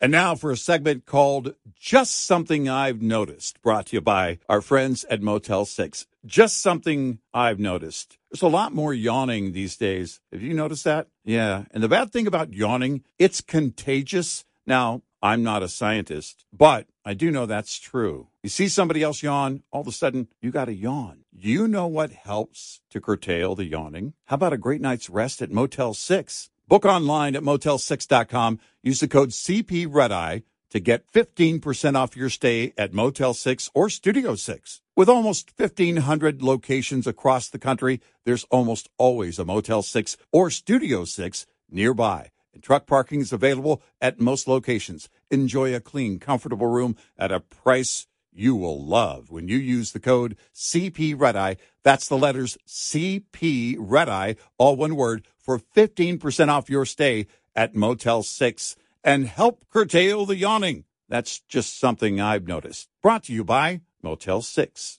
And 0.00 0.12
now 0.12 0.34
for 0.34 0.50
a 0.50 0.56
segment 0.56 1.06
called 1.06 1.54
Just 1.74 2.26
Something 2.26 2.68
I've 2.68 3.02
Noticed, 3.02 3.60
brought 3.62 3.86
to 3.86 3.96
you 3.96 4.00
by 4.00 4.38
our 4.48 4.60
friends 4.60 5.04
at 5.10 5.22
Motel 5.22 5.64
6. 5.64 6.06
Just 6.24 6.60
something 6.60 7.18
I've 7.32 7.58
noticed. 7.58 8.18
There's 8.30 8.42
a 8.42 8.48
lot 8.48 8.74
more 8.74 8.92
yawning 8.92 9.52
these 9.52 9.76
days. 9.76 10.20
Have 10.32 10.42
you 10.42 10.54
noticed 10.54 10.84
that? 10.84 11.08
Yeah. 11.24 11.64
And 11.70 11.82
the 11.82 11.88
bad 11.88 12.12
thing 12.12 12.26
about 12.26 12.52
yawning, 12.52 13.04
it's 13.18 13.40
contagious. 13.40 14.44
Now, 14.66 15.02
I'm 15.22 15.42
not 15.42 15.62
a 15.62 15.68
scientist, 15.68 16.44
but 16.52 16.86
I 17.04 17.14
do 17.14 17.30
know 17.30 17.46
that's 17.46 17.78
true. 17.78 18.28
You 18.46 18.50
see 18.50 18.68
somebody 18.68 19.02
else 19.02 19.24
yawn, 19.24 19.64
all 19.72 19.80
of 19.80 19.88
a 19.88 19.90
sudden 19.90 20.28
you 20.40 20.52
got 20.52 20.66
to 20.66 20.72
yawn. 20.72 21.24
You 21.32 21.66
know 21.66 21.88
what 21.88 22.12
helps 22.12 22.80
to 22.90 23.00
curtail 23.00 23.56
the 23.56 23.64
yawning? 23.64 24.12
How 24.26 24.34
about 24.34 24.52
a 24.52 24.56
great 24.56 24.80
night's 24.80 25.10
rest 25.10 25.42
at 25.42 25.50
Motel 25.50 25.94
6? 25.94 26.50
Book 26.68 26.84
online 26.84 27.34
at 27.34 27.42
motel6.com. 27.42 28.60
Use 28.84 29.00
the 29.00 29.08
code 29.08 29.30
CP 29.30 29.88
Red 29.90 30.12
Eye 30.12 30.44
to 30.70 30.78
get 30.78 31.10
15% 31.12 31.96
off 31.96 32.16
your 32.16 32.30
stay 32.30 32.72
at 32.78 32.94
Motel 32.94 33.34
6 33.34 33.68
or 33.74 33.90
Studio 33.90 34.36
6. 34.36 34.80
With 34.94 35.08
almost 35.08 35.50
1,500 35.56 36.40
locations 36.40 37.08
across 37.08 37.48
the 37.48 37.58
country, 37.58 38.00
there's 38.24 38.44
almost 38.44 38.88
always 38.96 39.40
a 39.40 39.44
Motel 39.44 39.82
6 39.82 40.16
or 40.30 40.50
Studio 40.50 41.04
6 41.04 41.46
nearby. 41.68 42.30
And 42.54 42.62
truck 42.62 42.86
parking 42.86 43.22
is 43.22 43.32
available 43.32 43.82
at 44.00 44.20
most 44.20 44.46
locations. 44.46 45.08
Enjoy 45.32 45.74
a 45.74 45.80
clean, 45.80 46.20
comfortable 46.20 46.68
room 46.68 46.94
at 47.18 47.32
a 47.32 47.40
price 47.40 48.06
you 48.36 48.54
will 48.54 48.84
love 48.84 49.30
when 49.30 49.48
you 49.48 49.56
use 49.56 49.92
the 49.92 50.00
code 50.00 50.36
CP 50.54 51.18
Red 51.18 51.36
Eye. 51.36 51.56
That's 51.82 52.08
the 52.08 52.18
letters 52.18 52.58
CP 52.66 53.76
Red 53.78 54.08
Eye, 54.08 54.36
all 54.58 54.76
one 54.76 54.96
word, 54.96 55.26
for 55.38 55.58
15% 55.58 56.48
off 56.48 56.70
your 56.70 56.84
stay 56.84 57.26
at 57.54 57.74
Motel 57.74 58.22
6 58.22 58.76
and 59.02 59.26
help 59.26 59.64
curtail 59.70 60.26
the 60.26 60.36
yawning. 60.36 60.84
That's 61.08 61.40
just 61.40 61.78
something 61.78 62.20
I've 62.20 62.46
noticed. 62.48 62.88
Brought 63.02 63.24
to 63.24 63.32
you 63.32 63.44
by 63.44 63.80
Motel 64.02 64.42
6. 64.42 64.98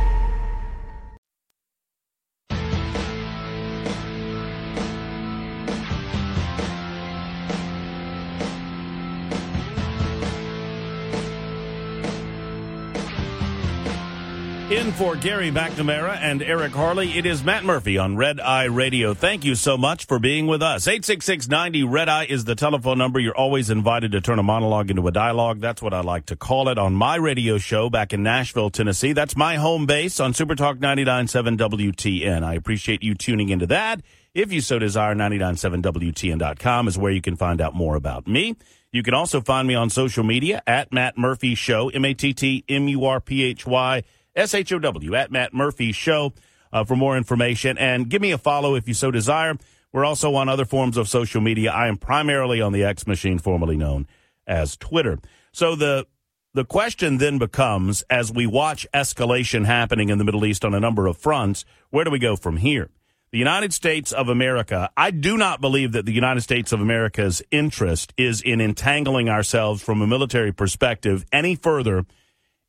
In 14.71 14.93
for 14.93 15.17
Gary 15.17 15.51
McNamara 15.51 16.15
and 16.21 16.41
Eric 16.41 16.71
Harley, 16.71 17.17
it 17.17 17.25
is 17.25 17.43
Matt 17.43 17.65
Murphy 17.65 17.97
on 17.97 18.15
Red 18.15 18.39
Eye 18.39 18.63
Radio. 18.63 19.13
Thank 19.13 19.43
you 19.43 19.53
so 19.53 19.77
much 19.77 20.05
for 20.05 20.17
being 20.17 20.47
with 20.47 20.61
us. 20.61 20.87
86690 20.87 21.83
Red 21.83 22.07
Eye 22.07 22.23
is 22.23 22.45
the 22.45 22.55
telephone 22.55 22.97
number. 22.97 23.19
You're 23.19 23.35
always 23.35 23.69
invited 23.69 24.13
to 24.13 24.21
turn 24.21 24.39
a 24.39 24.43
monologue 24.43 24.89
into 24.89 25.05
a 25.05 25.11
dialogue. 25.11 25.59
That's 25.59 25.81
what 25.81 25.93
I 25.93 25.99
like 25.99 26.27
to 26.27 26.37
call 26.37 26.69
it 26.69 26.77
on 26.77 26.93
my 26.93 27.17
radio 27.17 27.57
show 27.57 27.89
back 27.89 28.13
in 28.13 28.23
Nashville, 28.23 28.69
Tennessee. 28.69 29.11
That's 29.11 29.35
my 29.35 29.57
home 29.57 29.87
base 29.87 30.21
on 30.21 30.31
Supertalk 30.31 30.77
99.7 30.77 31.57
WTN. 31.57 32.41
I 32.41 32.53
appreciate 32.53 33.03
you 33.03 33.13
tuning 33.13 33.49
into 33.49 33.67
that. 33.67 33.99
If 34.33 34.53
you 34.53 34.61
so 34.61 34.79
desire, 34.79 35.13
997WTN.com 35.15 36.87
is 36.87 36.97
where 36.97 37.11
you 37.11 37.21
can 37.21 37.35
find 37.35 37.59
out 37.59 37.75
more 37.75 37.97
about 37.97 38.25
me. 38.25 38.55
You 38.93 39.03
can 39.03 39.13
also 39.13 39.41
find 39.41 39.67
me 39.67 39.75
on 39.75 39.89
social 39.89 40.23
media 40.23 40.63
at 40.65 40.93
Matt 40.93 41.17
Murphy 41.17 41.55
Show, 41.55 41.89
M 41.89 42.05
A 42.05 42.13
T 42.13 42.33
T 42.33 42.63
M 42.69 42.87
U 42.87 43.03
R 43.03 43.19
P 43.19 43.43
H 43.43 43.67
Y 43.67 44.03
S 44.35 44.53
H 44.53 44.71
O 44.71 44.79
W, 44.79 45.15
at 45.15 45.31
Matt 45.31 45.53
Murphy 45.53 45.91
Show 45.91 46.33
uh, 46.71 46.83
for 46.83 46.95
more 46.95 47.17
information. 47.17 47.77
And 47.77 48.09
give 48.09 48.21
me 48.21 48.31
a 48.31 48.37
follow 48.37 48.75
if 48.75 48.87
you 48.87 48.93
so 48.93 49.11
desire. 49.11 49.57
We're 49.91 50.05
also 50.05 50.35
on 50.35 50.47
other 50.47 50.65
forms 50.65 50.95
of 50.95 51.09
social 51.09 51.41
media. 51.41 51.71
I 51.71 51.87
am 51.87 51.97
primarily 51.97 52.61
on 52.61 52.71
the 52.71 52.83
X 52.83 53.05
machine, 53.05 53.39
formerly 53.39 53.75
known 53.75 54.07
as 54.47 54.77
Twitter. 54.77 55.19
So 55.51 55.75
the 55.75 56.07
the 56.53 56.65
question 56.65 57.17
then 57.17 57.37
becomes 57.37 58.03
as 58.09 58.31
we 58.31 58.45
watch 58.45 58.85
escalation 58.93 59.65
happening 59.65 60.09
in 60.09 60.17
the 60.17 60.23
Middle 60.25 60.45
East 60.45 60.65
on 60.65 60.73
a 60.73 60.79
number 60.79 61.07
of 61.07 61.17
fronts, 61.17 61.63
where 61.89 62.03
do 62.03 62.11
we 62.11 62.19
go 62.19 62.35
from 62.35 62.57
here? 62.57 62.89
The 63.31 63.37
United 63.37 63.73
States 63.73 64.11
of 64.11 64.27
America, 64.27 64.89
I 64.97 65.11
do 65.11 65.37
not 65.37 65.61
believe 65.61 65.93
that 65.93 66.05
the 66.05 66.11
United 66.11 66.41
States 66.41 66.73
of 66.73 66.81
America's 66.81 67.41
interest 67.49 68.13
is 68.17 68.41
in 68.41 68.59
entangling 68.59 69.29
ourselves 69.29 69.81
from 69.81 70.01
a 70.01 70.07
military 70.07 70.51
perspective 70.51 71.25
any 71.31 71.55
further 71.55 72.05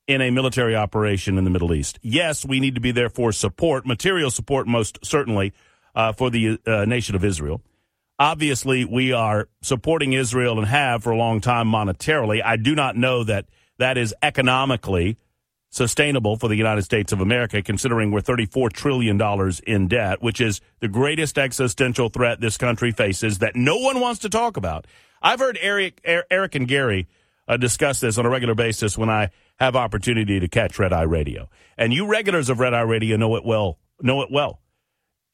in 0.07 0.21
a 0.21 0.31
military 0.31 0.75
operation 0.75 1.39
in 1.39 1.45
the 1.45 1.51
Middle 1.51 1.73
East. 1.73 1.99
Yes, 2.03 2.45
we 2.45 2.61
need 2.61 2.75
to 2.75 2.81
be 2.81 2.93
there 2.93 3.09
for 3.09 3.33
support, 3.33 3.87
material 3.87 4.31
support, 4.31 4.67
most 4.67 4.99
certainly, 5.05 5.53
uh, 5.95 6.13
for 6.13 6.31
the 6.31 6.59
uh, 6.67 6.85
nation 6.85 7.15
of 7.15 7.25
Israel. 7.25 7.61
Obviously, 8.19 8.85
we 8.85 9.13
are 9.13 9.49
supporting 9.63 10.13
Israel 10.13 10.59
and 10.59 10.67
have 10.69 11.03
for 11.03 11.11
a 11.11 11.17
long 11.17 11.41
time 11.41 11.67
monetarily. 11.67 12.43
I 12.45 12.57
do 12.57 12.75
not 12.75 12.97
know 12.97 13.25
that 13.25 13.47
that 13.79 13.97
is 13.97 14.15
economically 14.23 15.17
sustainable 15.71 16.37
for 16.37 16.49
the 16.49 16.55
United 16.55 16.83
States 16.83 17.13
of 17.13 17.21
America, 17.21 17.63
considering 17.63 18.11
we're 18.11 18.21
$34 18.21 18.71
trillion 18.73 19.21
in 19.67 19.89
debt, 19.89 20.23
which 20.23 20.41
is 20.41 20.61
the 20.81 20.89
greatest 20.89 21.39
existential 21.39 22.11
threat 22.11 22.41
this 22.41 22.59
country 22.59 22.93
faces 22.93 23.39
that 23.39 23.57
no 23.57 23.79
one 23.79 23.99
wants 23.99 24.21
to 24.21 24.29
talk 24.29 24.59
about. 24.59 24.87
I've 25.23 25.39
heard 25.39 25.59
Eric, 25.61 26.01
Eric 26.05 26.55
and 26.55 26.69
Gary 26.69 27.09
uh, 27.49 27.57
discuss 27.57 28.01
this 28.01 28.19
on 28.19 28.27
a 28.27 28.31
regular 28.31 28.55
basis 28.55 28.97
when 28.97 29.11
I 29.11 29.31
have 29.59 29.77
opportunity 29.77 30.41
to 30.41 30.49
catch 30.49 30.79
Red 30.79 30.93
Eye 30.93 31.03
Radio. 31.03 31.49
And 31.77 31.93
you 31.93 32.07
regulars 32.07 32.49
of 32.49 32.61
Red 32.61 32.75
Eye 32.75 32.83
Radio 32.83 33.17
know 33.17 33.37
it 33.37 33.45
well, 33.45 33.79
know 34.01 34.23
it 34.23 34.29
well. 34.31 34.61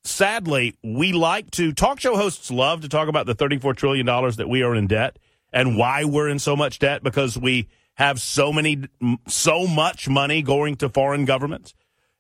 Sadly, 0.05 0.77
we 0.83 1.13
like 1.13 1.51
to, 1.53 1.73
talk 1.73 2.01
show 2.01 2.17
hosts 2.17 2.51
love 2.51 2.83
to 2.83 2.89
talk 2.89 3.09
about 3.09 3.27
the 3.27 3.35
$34 3.35 3.77
trillion 3.77 4.07
that 4.07 4.49
we 4.49 4.63
are 4.63 4.75
in 4.75 4.87
debt 4.87 5.19
and 5.53 5.77
why 5.77 6.05
we're 6.05 6.29
in 6.29 6.39
so 6.39 6.57
much 6.57 6.79
debt 6.79 7.03
because 7.03 7.37
we 7.37 7.69
have 7.95 8.21
so 8.21 8.53
many, 8.53 8.85
so 9.27 9.67
much 9.67 10.09
money 10.09 10.41
going 10.41 10.77
to 10.77 10.89
foreign 10.89 11.25
governments. 11.25 11.75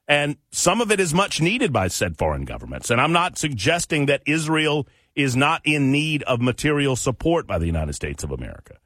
And 0.08 0.38
some 0.50 0.80
of 0.80 0.90
it 0.90 1.00
is 1.00 1.12
much 1.12 1.40
needed 1.40 1.72
by 1.72 1.88
said 1.88 2.16
foreign 2.16 2.44
governments. 2.44 2.90
And 2.90 3.00
I'm 3.00 3.12
not 3.12 3.38
suggesting 3.38 4.06
that 4.06 4.22
Israel 4.26 4.88
is 5.14 5.36
not 5.36 5.60
in 5.64 5.92
need 5.92 6.22
of 6.24 6.40
material 6.40 6.96
support 6.96 7.46
by 7.46 7.58
the 7.58 7.66
United 7.66 7.92
States 7.92 8.24
of 8.24 8.32
America. 8.32 8.78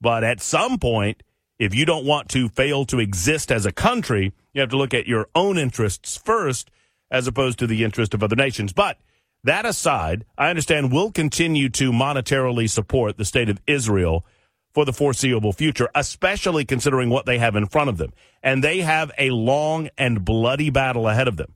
But 0.00 0.24
at 0.24 0.40
some 0.40 0.78
point, 0.78 1.22
if 1.58 1.74
you 1.74 1.86
don't 1.86 2.04
want 2.04 2.28
to 2.30 2.48
fail 2.48 2.84
to 2.86 2.98
exist 2.98 3.50
as 3.50 3.66
a 3.66 3.72
country, 3.72 4.32
you 4.52 4.60
have 4.60 4.70
to 4.70 4.76
look 4.76 4.94
at 4.94 5.06
your 5.06 5.28
own 5.34 5.58
interests 5.58 6.16
first 6.16 6.70
as 7.10 7.26
opposed 7.26 7.58
to 7.58 7.66
the 7.66 7.84
interest 7.84 8.14
of 8.14 8.22
other 8.22 8.36
nations. 8.36 8.72
But 8.72 8.98
that 9.44 9.64
aside, 9.64 10.24
I 10.36 10.50
understand 10.50 10.92
we'll 10.92 11.12
continue 11.12 11.68
to 11.70 11.92
monetarily 11.92 12.68
support 12.68 13.16
the 13.16 13.24
state 13.24 13.48
of 13.48 13.60
Israel 13.66 14.26
for 14.74 14.84
the 14.84 14.92
foreseeable 14.92 15.52
future, 15.52 15.88
especially 15.94 16.64
considering 16.64 17.08
what 17.08 17.24
they 17.24 17.38
have 17.38 17.56
in 17.56 17.66
front 17.66 17.88
of 17.88 17.96
them. 17.96 18.12
And 18.42 18.62
they 18.62 18.80
have 18.80 19.10
a 19.16 19.30
long 19.30 19.88
and 19.96 20.24
bloody 20.24 20.68
battle 20.68 21.08
ahead 21.08 21.28
of 21.28 21.36
them. 21.36 21.54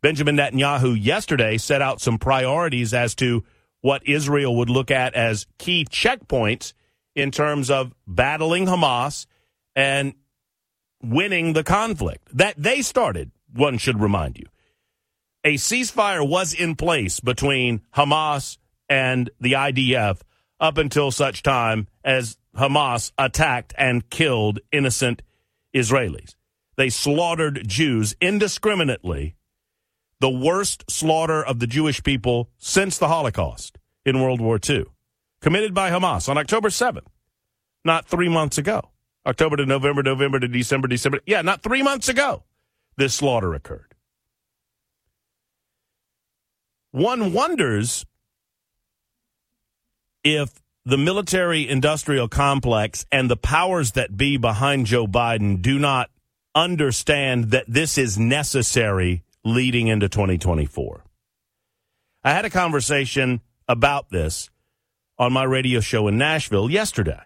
Benjamin 0.00 0.36
Netanyahu 0.36 0.96
yesterday 0.98 1.58
set 1.58 1.82
out 1.82 2.00
some 2.00 2.18
priorities 2.18 2.94
as 2.94 3.14
to 3.16 3.44
what 3.80 4.06
Israel 4.08 4.56
would 4.56 4.70
look 4.70 4.90
at 4.90 5.14
as 5.14 5.46
key 5.58 5.84
checkpoints 5.84 6.72
in 7.18 7.32
terms 7.32 7.70
of 7.70 7.92
battling 8.06 8.66
Hamas 8.66 9.26
and 9.74 10.14
winning 11.02 11.52
the 11.52 11.64
conflict 11.64 12.28
that 12.32 12.54
they 12.56 12.80
started, 12.80 13.32
one 13.52 13.76
should 13.78 14.00
remind 14.00 14.38
you. 14.38 14.46
A 15.44 15.54
ceasefire 15.54 16.26
was 16.26 16.54
in 16.54 16.76
place 16.76 17.20
between 17.20 17.82
Hamas 17.94 18.58
and 18.88 19.30
the 19.40 19.52
IDF 19.52 20.20
up 20.60 20.78
until 20.78 21.10
such 21.10 21.42
time 21.42 21.88
as 22.04 22.38
Hamas 22.56 23.12
attacked 23.18 23.74
and 23.76 24.08
killed 24.10 24.60
innocent 24.72 25.22
Israelis. 25.74 26.34
They 26.76 26.88
slaughtered 26.88 27.66
Jews 27.66 28.14
indiscriminately, 28.20 29.34
the 30.20 30.30
worst 30.30 30.88
slaughter 30.90 31.44
of 31.44 31.58
the 31.58 31.66
Jewish 31.66 32.02
people 32.02 32.50
since 32.58 32.98
the 32.98 33.08
Holocaust 33.08 33.78
in 34.04 34.20
World 34.20 34.40
War 34.40 34.58
II 34.68 34.86
committed 35.40 35.74
by 35.74 35.90
Hamas 35.90 36.28
on 36.28 36.38
October 36.38 36.68
7th, 36.68 37.06
not 37.84 38.06
three 38.06 38.28
months 38.28 38.58
ago. 38.58 38.90
October 39.26 39.56
to 39.56 39.66
November, 39.66 40.02
November 40.02 40.40
to 40.40 40.48
December, 40.48 40.88
December. 40.88 41.20
Yeah, 41.26 41.42
not 41.42 41.62
three 41.62 41.82
months 41.82 42.08
ago, 42.08 42.44
this 42.96 43.14
slaughter 43.14 43.52
occurred. 43.54 43.88
one 46.90 47.32
wonders 47.32 48.06
if 50.24 50.62
the 50.84 50.98
military 50.98 51.68
industrial 51.68 52.28
complex 52.28 53.06
and 53.12 53.30
the 53.30 53.36
powers 53.36 53.92
that 53.92 54.16
be 54.16 54.36
behind 54.36 54.86
Joe 54.86 55.06
Biden 55.06 55.60
do 55.60 55.78
not 55.78 56.10
understand 56.54 57.50
that 57.50 57.64
this 57.68 57.98
is 57.98 58.18
necessary 58.18 59.22
leading 59.44 59.88
into 59.88 60.08
2024. 60.08 61.04
I 62.24 62.32
had 62.32 62.44
a 62.44 62.50
conversation 62.50 63.40
about 63.68 64.10
this 64.10 64.50
on 65.18 65.32
my 65.32 65.44
radio 65.44 65.80
show 65.80 66.08
in 66.08 66.16
Nashville 66.16 66.70
yesterday, 66.70 67.20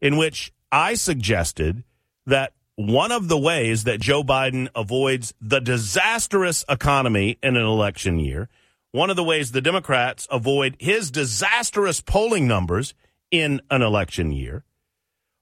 in 0.00 0.16
which 0.16 0.52
I 0.70 0.94
suggested 0.94 1.82
that 2.26 2.52
one 2.76 3.10
of 3.10 3.28
the 3.28 3.38
ways 3.38 3.84
that 3.84 4.00
Joe 4.00 4.22
Biden 4.22 4.68
avoids 4.76 5.34
the 5.40 5.60
disastrous 5.60 6.64
economy 6.68 7.38
in 7.42 7.56
an 7.56 7.64
election 7.64 8.20
year, 8.20 8.48
one 8.92 9.10
of 9.10 9.16
the 9.16 9.24
ways 9.24 9.50
the 9.50 9.60
Democrats 9.60 10.28
avoid 10.30 10.76
his 10.78 11.10
disastrous 11.10 12.00
polling 12.00 12.46
numbers 12.46 12.94
in 13.30 13.60
an 13.70 13.82
election 13.82 14.32
year, 14.32 14.64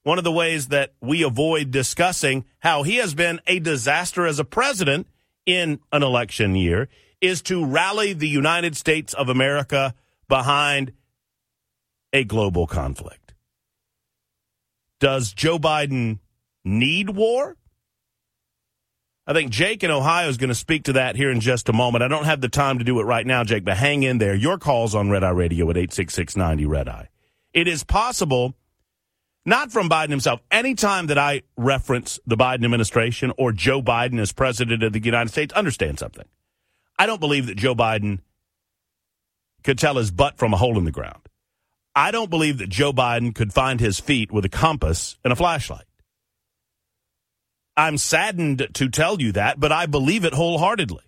one 0.03 0.18
of 0.18 0.25
the 0.25 0.33
ways 0.33 0.68
that 0.68 0.94
we 1.01 1.22
avoid 1.22 1.70
discussing 1.70 2.44
how 2.61 2.85
he 2.85 2.96
has 2.96 3.14
been 3.14 3.40
a 3.46 3.59
disaster 3.59 4.25
as 4.25 4.38
a 4.38 4.44
president 4.44 5.07
in 5.44 5.81
an 5.92 6.03
election 6.03 6.55
year 6.55 6.88
is 7.20 7.42
to 7.42 7.64
rally 7.64 8.12
the 8.12 8.29
United 8.29 8.77
States 8.77 9.12
of 9.14 9.29
America 9.29 9.94
behind 10.29 10.92
a 12.16 12.24
global 12.24 12.66
conflict. 12.66 13.35
Does 15.00 15.35
Joe 15.35 15.59
Biden 15.59 16.20
need 16.64 17.11
war? 17.11 17.57
I 19.26 19.35
think 19.35 19.50
Jake 19.50 19.85
in 19.85 19.90
Ohio 19.90 20.29
is 20.29 20.38
going 20.38 20.48
to 20.48 20.55
speak 20.55 20.85
to 20.85 20.94
that 20.94 21.16
here 21.16 21.31
in 21.31 21.40
just 21.40 21.68
a 21.68 21.74
moment. 21.74 22.02
I 22.02 22.09
don't 22.09 22.24
have 22.24 22.40
the 22.40 22.48
time 22.48 22.79
to 22.79 22.85
do 22.85 22.98
it 23.00 23.05
right 23.05 23.26
now, 23.26 23.44
Jake, 23.44 23.66
but 23.66 23.76
hang 23.76 24.02
in 24.02 24.16
there. 24.16 24.35
Your 24.35 24.57
calls 24.57 24.94
on 24.94 25.11
Red 25.11 25.24
Eye 25.24 25.31
Radio 25.31 25.68
at 25.68 25.76
86690 25.76 26.64
Red 26.64 26.88
Eye. 26.88 27.09
It 27.52 27.68
is 27.68 27.85
possible, 27.85 28.55
not 29.44 29.70
from 29.70 29.90
Biden 29.90 30.11
himself, 30.11 30.40
anytime 30.50 31.09
that 31.09 31.18
I 31.18 31.42
reference 31.59 32.18
the 32.26 32.37
Biden 32.37 32.64
administration 32.64 33.31
or 33.37 33.52
Joe 33.52 33.83
Biden 33.83 34.18
as 34.20 34.33
president 34.33 34.83
of 34.83 34.94
the 34.94 35.00
United 35.00 35.31
States, 35.31 35.52
understand 35.52 35.98
something. 35.98 36.26
I 36.98 37.05
don't 37.05 37.20
believe 37.20 37.46
that 37.46 37.59
Joe 37.59 37.74
Biden 37.74 38.20
could 39.64 39.79
tell 39.79 39.96
his 39.96 40.11
butt 40.11 40.38
from 40.38 40.55
a 40.55 40.57
hole 40.57 40.79
in 40.79 40.85
the 40.85 40.92
ground. 40.92 41.29
I 41.96 42.11
don't 42.11 42.28
believe 42.28 42.59
that 42.59 42.68
Joe 42.68 42.92
Biden 42.92 43.35
could 43.35 43.54
find 43.54 43.80
his 43.80 43.98
feet 43.98 44.30
with 44.30 44.44
a 44.44 44.50
compass 44.50 45.16
and 45.24 45.32
a 45.32 45.37
flashlight. 45.37 45.87
I'm 47.74 47.96
saddened 47.96 48.68
to 48.74 48.88
tell 48.90 49.20
you 49.20 49.32
that, 49.32 49.59
but 49.59 49.72
I 49.72 49.87
believe 49.87 50.26
it 50.26 50.35
wholeheartedly. 50.35 51.04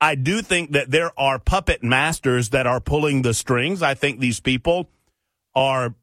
I 0.00 0.14
do 0.14 0.40
think 0.40 0.72
that 0.72 0.90
there 0.90 1.12
are 1.18 1.38
puppet 1.38 1.84
masters 1.84 2.48
that 2.50 2.66
are 2.66 2.80
pulling 2.80 3.20
the 3.20 3.34
strings. 3.34 3.82
I 3.82 3.92
think 3.92 4.18
these 4.18 4.40
people 4.40 4.88
are 5.54 5.94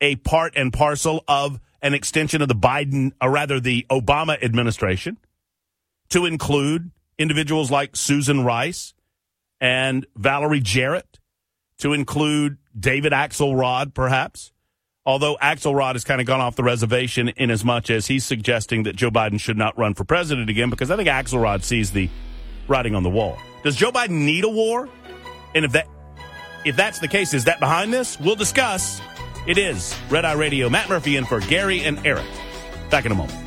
a 0.00 0.16
part 0.16 0.52
and 0.54 0.70
parcel 0.70 1.24
of 1.26 1.58
an 1.80 1.94
extension 1.94 2.42
of 2.42 2.48
the 2.48 2.54
Biden, 2.54 3.12
or 3.20 3.30
rather 3.30 3.60
the 3.60 3.86
Obama 3.90 4.40
administration, 4.42 5.16
to 6.10 6.26
include 6.26 6.90
individuals 7.18 7.70
like 7.70 7.96
Susan 7.96 8.44
Rice 8.44 8.92
and 9.58 10.06
Valerie 10.14 10.60
Jarrett, 10.60 11.18
to 11.78 11.92
include 11.92 12.58
David 12.78 13.12
Axelrod, 13.12 13.94
perhaps. 13.94 14.52
Although 15.04 15.36
Axelrod 15.40 15.92
has 15.92 16.04
kind 16.04 16.20
of 16.20 16.26
gone 16.26 16.40
off 16.40 16.56
the 16.56 16.64
reservation 16.64 17.28
in 17.28 17.50
as 17.50 17.64
much 17.64 17.90
as 17.90 18.06
he's 18.08 18.24
suggesting 18.24 18.82
that 18.84 18.96
Joe 18.96 19.10
Biden 19.10 19.38
should 19.38 19.56
not 19.56 19.78
run 19.78 19.94
for 19.94 20.04
president 20.04 20.50
again, 20.50 20.68
because 20.68 20.90
I 20.90 20.96
think 20.96 21.08
Axelrod 21.08 21.62
sees 21.62 21.92
the 21.92 22.10
writing 22.66 22.94
on 22.94 23.04
the 23.04 23.10
wall. 23.10 23.38
Does 23.62 23.76
Joe 23.76 23.92
Biden 23.92 24.24
need 24.24 24.44
a 24.44 24.48
war? 24.48 24.88
And 25.54 25.64
if 25.64 25.72
that 25.72 25.86
if 26.64 26.74
that's 26.74 26.98
the 26.98 27.06
case, 27.06 27.32
is 27.32 27.44
that 27.44 27.60
behind 27.60 27.92
this? 27.92 28.18
We'll 28.18 28.34
discuss. 28.34 29.00
It 29.46 29.56
is 29.56 29.94
Red 30.10 30.24
Eye 30.24 30.32
Radio. 30.32 30.68
Matt 30.68 30.88
Murphy 30.88 31.16
in 31.16 31.24
for 31.24 31.38
Gary 31.38 31.84
and 31.84 32.04
Eric. 32.04 32.26
Back 32.90 33.06
in 33.06 33.12
a 33.12 33.14
moment. 33.14 33.45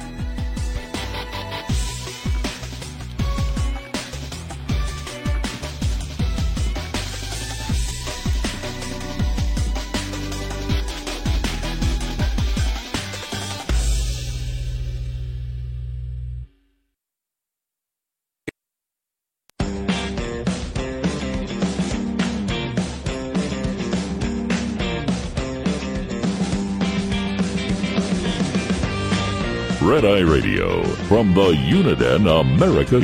Red 30.01 30.19
Eye 30.19 30.31
Radio 30.31 30.81
from 31.09 31.33
the 31.33 31.51
Uniden 31.51 32.25
America. 32.39 33.01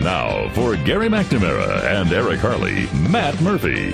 Now 0.00 0.48
for 0.50 0.76
Gary 0.76 1.08
McNamara 1.08 1.82
and 1.82 2.12
Eric 2.12 2.38
Harley, 2.38 2.86
Matt 3.10 3.40
Murphy. 3.40 3.90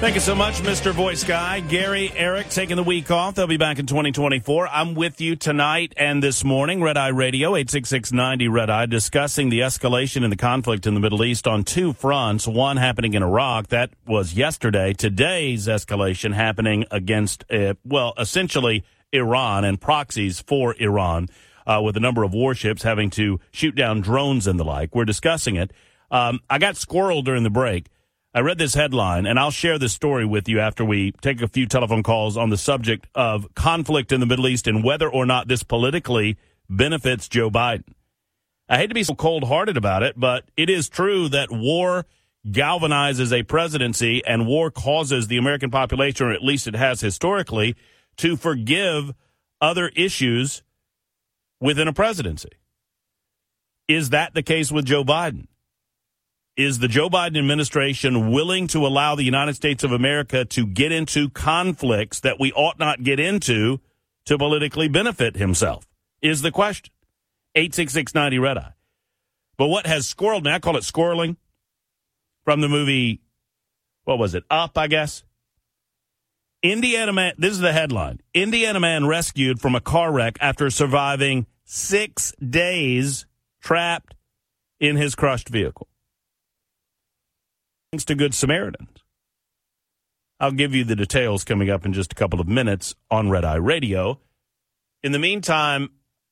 Thank 0.00 0.14
you 0.14 0.20
so 0.20 0.34
much, 0.34 0.56
Mr. 0.56 0.92
Voice 0.92 1.24
Guy. 1.24 1.60
Gary, 1.60 2.12
Eric 2.14 2.50
taking 2.50 2.76
the 2.76 2.82
week 2.82 3.10
off. 3.10 3.34
They'll 3.34 3.46
be 3.46 3.56
back 3.56 3.78
in 3.78 3.86
2024. 3.86 4.68
I'm 4.68 4.94
with 4.94 5.22
you 5.22 5.36
tonight 5.36 5.94
and 5.96 6.22
this 6.22 6.44
morning, 6.44 6.82
Red 6.82 6.98
Eye 6.98 7.08
Radio, 7.08 7.56
86690 7.56 8.48
Red 8.48 8.68
Eye, 8.68 8.84
discussing 8.84 9.48
the 9.48 9.60
escalation 9.60 10.22
in 10.22 10.28
the 10.28 10.36
conflict 10.36 10.86
in 10.86 10.92
the 10.92 11.00
Middle 11.00 11.24
East 11.24 11.46
on 11.46 11.64
two 11.64 11.94
fronts. 11.94 12.46
One 12.46 12.76
happening 12.76 13.14
in 13.14 13.22
Iraq. 13.22 13.68
That 13.68 13.88
was 14.06 14.34
yesterday. 14.34 14.92
Today's 14.92 15.66
escalation 15.66 16.34
happening 16.34 16.84
against, 16.90 17.50
uh, 17.50 17.72
well, 17.86 18.12
essentially 18.18 18.84
Iran 19.14 19.64
and 19.64 19.80
proxies 19.80 20.40
for 20.40 20.74
Iran, 20.78 21.28
uh, 21.66 21.80
with 21.82 21.96
a 21.96 22.00
number 22.00 22.22
of 22.22 22.34
warships 22.34 22.82
having 22.82 23.10
to 23.10 23.40
shoot 23.50 23.74
down 23.74 24.00
drones 24.00 24.46
and 24.46 24.58
the 24.58 24.64
like. 24.64 24.94
We're 24.94 25.04
discussing 25.04 25.56
it. 25.56 25.72
Um, 26.10 26.40
I 26.50 26.58
got 26.58 26.74
squirreled 26.74 27.24
during 27.24 27.42
the 27.42 27.50
break. 27.50 27.86
I 28.34 28.40
read 28.40 28.58
this 28.58 28.74
headline, 28.74 29.26
and 29.26 29.38
I'll 29.38 29.52
share 29.52 29.78
this 29.78 29.92
story 29.92 30.26
with 30.26 30.48
you 30.48 30.58
after 30.58 30.84
we 30.84 31.12
take 31.12 31.40
a 31.40 31.46
few 31.46 31.66
telephone 31.66 32.02
calls 32.02 32.36
on 32.36 32.50
the 32.50 32.56
subject 32.56 33.06
of 33.14 33.54
conflict 33.54 34.10
in 34.10 34.18
the 34.18 34.26
Middle 34.26 34.48
East 34.48 34.66
and 34.66 34.82
whether 34.82 35.08
or 35.08 35.24
not 35.24 35.46
this 35.46 35.62
politically 35.62 36.36
benefits 36.68 37.28
Joe 37.28 37.48
Biden. 37.48 37.94
I 38.68 38.78
hate 38.78 38.88
to 38.88 38.94
be 38.94 39.04
so 39.04 39.14
cold 39.14 39.44
hearted 39.44 39.76
about 39.76 40.02
it, 40.02 40.18
but 40.18 40.44
it 40.56 40.68
is 40.68 40.88
true 40.88 41.28
that 41.28 41.52
war 41.52 42.06
galvanizes 42.46 43.32
a 43.32 43.42
presidency 43.42 44.24
and 44.24 44.46
war 44.46 44.70
causes 44.70 45.28
the 45.28 45.36
American 45.36 45.70
population, 45.70 46.26
or 46.26 46.32
at 46.32 46.42
least 46.42 46.66
it 46.66 46.74
has 46.74 47.00
historically, 47.00 47.76
to 48.18 48.36
forgive 48.36 49.14
other 49.60 49.88
issues 49.88 50.62
within 51.60 51.88
a 51.88 51.92
presidency. 51.92 52.50
Is 53.88 54.10
that 54.10 54.34
the 54.34 54.42
case 54.42 54.72
with 54.72 54.84
Joe 54.84 55.04
Biden? 55.04 55.46
Is 56.56 56.78
the 56.78 56.88
Joe 56.88 57.10
Biden 57.10 57.38
administration 57.38 58.30
willing 58.30 58.68
to 58.68 58.86
allow 58.86 59.14
the 59.14 59.24
United 59.24 59.56
States 59.56 59.82
of 59.82 59.90
America 59.90 60.44
to 60.44 60.66
get 60.66 60.92
into 60.92 61.28
conflicts 61.30 62.20
that 62.20 62.38
we 62.38 62.52
ought 62.52 62.78
not 62.78 63.02
get 63.02 63.18
into 63.18 63.80
to 64.26 64.38
politically 64.38 64.88
benefit 64.88 65.36
himself? 65.36 65.86
Is 66.22 66.42
the 66.42 66.52
question. 66.52 66.92
86690 67.56 68.38
Red 68.38 68.58
Eye. 68.58 68.72
But 69.56 69.68
what 69.68 69.86
has 69.86 70.12
squirreled 70.12 70.44
me, 70.44 70.50
I 70.50 70.58
call 70.58 70.76
it 70.76 70.82
squirreling 70.82 71.36
from 72.44 72.60
the 72.60 72.68
movie, 72.68 73.20
what 74.04 74.18
was 74.18 74.34
it? 74.34 74.44
Up, 74.50 74.76
I 74.76 74.86
guess. 74.86 75.24
Indiana 76.64 77.12
man, 77.12 77.34
this 77.36 77.52
is 77.52 77.58
the 77.58 77.74
headline. 77.74 78.20
Indiana 78.32 78.80
man 78.80 79.06
rescued 79.06 79.60
from 79.60 79.74
a 79.74 79.82
car 79.82 80.10
wreck 80.10 80.38
after 80.40 80.70
surviving 80.70 81.46
six 81.64 82.32
days 82.36 83.26
trapped 83.60 84.14
in 84.80 84.96
his 84.96 85.14
crushed 85.14 85.50
vehicle. 85.50 85.88
Thanks 87.92 88.06
to 88.06 88.14
Good 88.14 88.32
Samaritans. 88.32 88.88
I'll 90.40 90.52
give 90.52 90.74
you 90.74 90.84
the 90.84 90.96
details 90.96 91.44
coming 91.44 91.68
up 91.68 91.84
in 91.84 91.92
just 91.92 92.12
a 92.12 92.14
couple 92.14 92.40
of 92.40 92.48
minutes 92.48 92.94
on 93.10 93.28
Red 93.28 93.44
Eye 93.44 93.56
Radio. 93.56 94.18
In 95.02 95.12
the 95.12 95.18
meantime, 95.18 95.90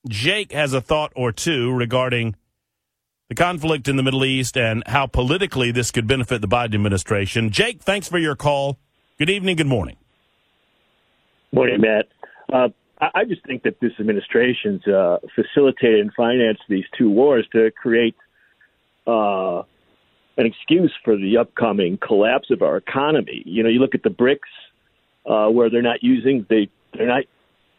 Jake 0.08 0.52
has 0.52 0.72
a 0.72 0.80
thought 0.80 1.12
or 1.14 1.30
two 1.30 1.70
regarding 1.70 2.36
the 3.28 3.34
conflict 3.34 3.86
in 3.86 3.96
the 3.96 4.02
Middle 4.02 4.24
East 4.24 4.56
and 4.56 4.82
how 4.86 5.06
politically 5.06 5.72
this 5.72 5.90
could 5.90 6.06
benefit 6.06 6.40
the 6.40 6.48
Biden 6.48 6.74
administration. 6.74 7.50
Jake, 7.50 7.82
thanks 7.82 8.08
for 8.08 8.16
your 8.16 8.34
call. 8.34 8.78
Good 9.18 9.28
evening. 9.28 9.56
Good 9.56 9.66
morning. 9.66 9.98
Morning, 11.54 11.82
Matt. 11.82 12.08
Uh, 12.50 12.68
I 13.14 13.24
just 13.24 13.44
think 13.44 13.64
that 13.64 13.78
this 13.80 13.92
administration's 14.00 14.86
uh, 14.86 15.18
facilitated 15.34 16.00
and 16.00 16.10
financed 16.14 16.62
these 16.68 16.84
two 16.96 17.10
wars 17.10 17.46
to 17.52 17.70
create 17.70 18.16
uh, 19.06 19.58
an 20.38 20.46
excuse 20.46 20.92
for 21.04 21.16
the 21.16 21.36
upcoming 21.36 21.98
collapse 21.98 22.50
of 22.50 22.62
our 22.62 22.78
economy. 22.78 23.42
You 23.44 23.62
know, 23.62 23.68
you 23.68 23.80
look 23.80 23.94
at 23.94 24.02
the 24.02 24.08
BRICS, 24.08 24.38
uh, 25.26 25.50
where 25.50 25.68
they're 25.68 25.82
not 25.82 26.02
using 26.02 26.46
they 26.48 26.68
they're 26.94 27.06
not 27.06 27.24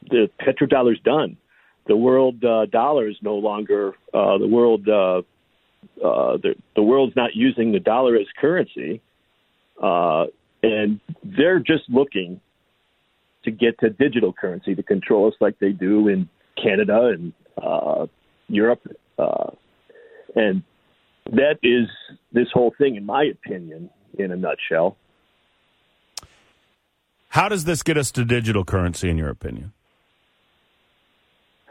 the 0.10 0.30
petrodollar's 0.40 1.00
done. 1.04 1.38
The 1.88 1.98
world 1.98 2.44
uh, 2.44 2.68
dollar 2.68 3.08
is 3.08 3.18
no 3.22 3.36
longer 3.36 3.94
uh, 4.14 4.38
the 4.38 4.48
world 4.48 4.88
uh, 4.88 5.20
uh, 6.04 6.38
the, 6.38 6.56
the 6.76 6.84
world's 6.84 7.16
not 7.16 7.32
using 7.34 7.72
the 7.72 7.80
dollar 7.80 8.16
as 8.18 8.28
currency, 8.40 9.02
uh, 9.82 10.26
and 10.62 11.00
they're 11.24 11.60
just 11.60 11.90
looking 11.90 12.40
to 13.44 13.52
get 13.52 13.80
to 13.80 13.90
digital 13.90 14.34
currency 14.34 14.76
to 14.76 14.84
control 14.84 15.28
us 15.28 15.34
like 15.40 15.60
they 15.60 15.72
do 15.72 16.08
in 16.08 16.30
Canada 16.62 17.14
and 17.14 17.34
uh, 17.62 18.08
Europe, 18.48 18.82
uh, 19.18 19.52
and 20.36 20.64
that 21.32 21.58
is 21.64 21.88
this 22.32 22.48
whole 22.54 22.74
thing, 22.78 22.96
in 22.96 23.06
my 23.06 23.24
opinion, 23.24 23.90
in 24.18 24.32
a 24.32 24.36
nutshell. 24.36 24.98
How 27.30 27.50
does 27.50 27.64
this 27.64 27.82
get 27.82 27.98
us 27.98 28.12
to 28.12 28.26
digital 28.26 28.64
currency, 28.64 29.10
in 29.10 29.18
your 29.18 29.30
opinion? 29.30 29.74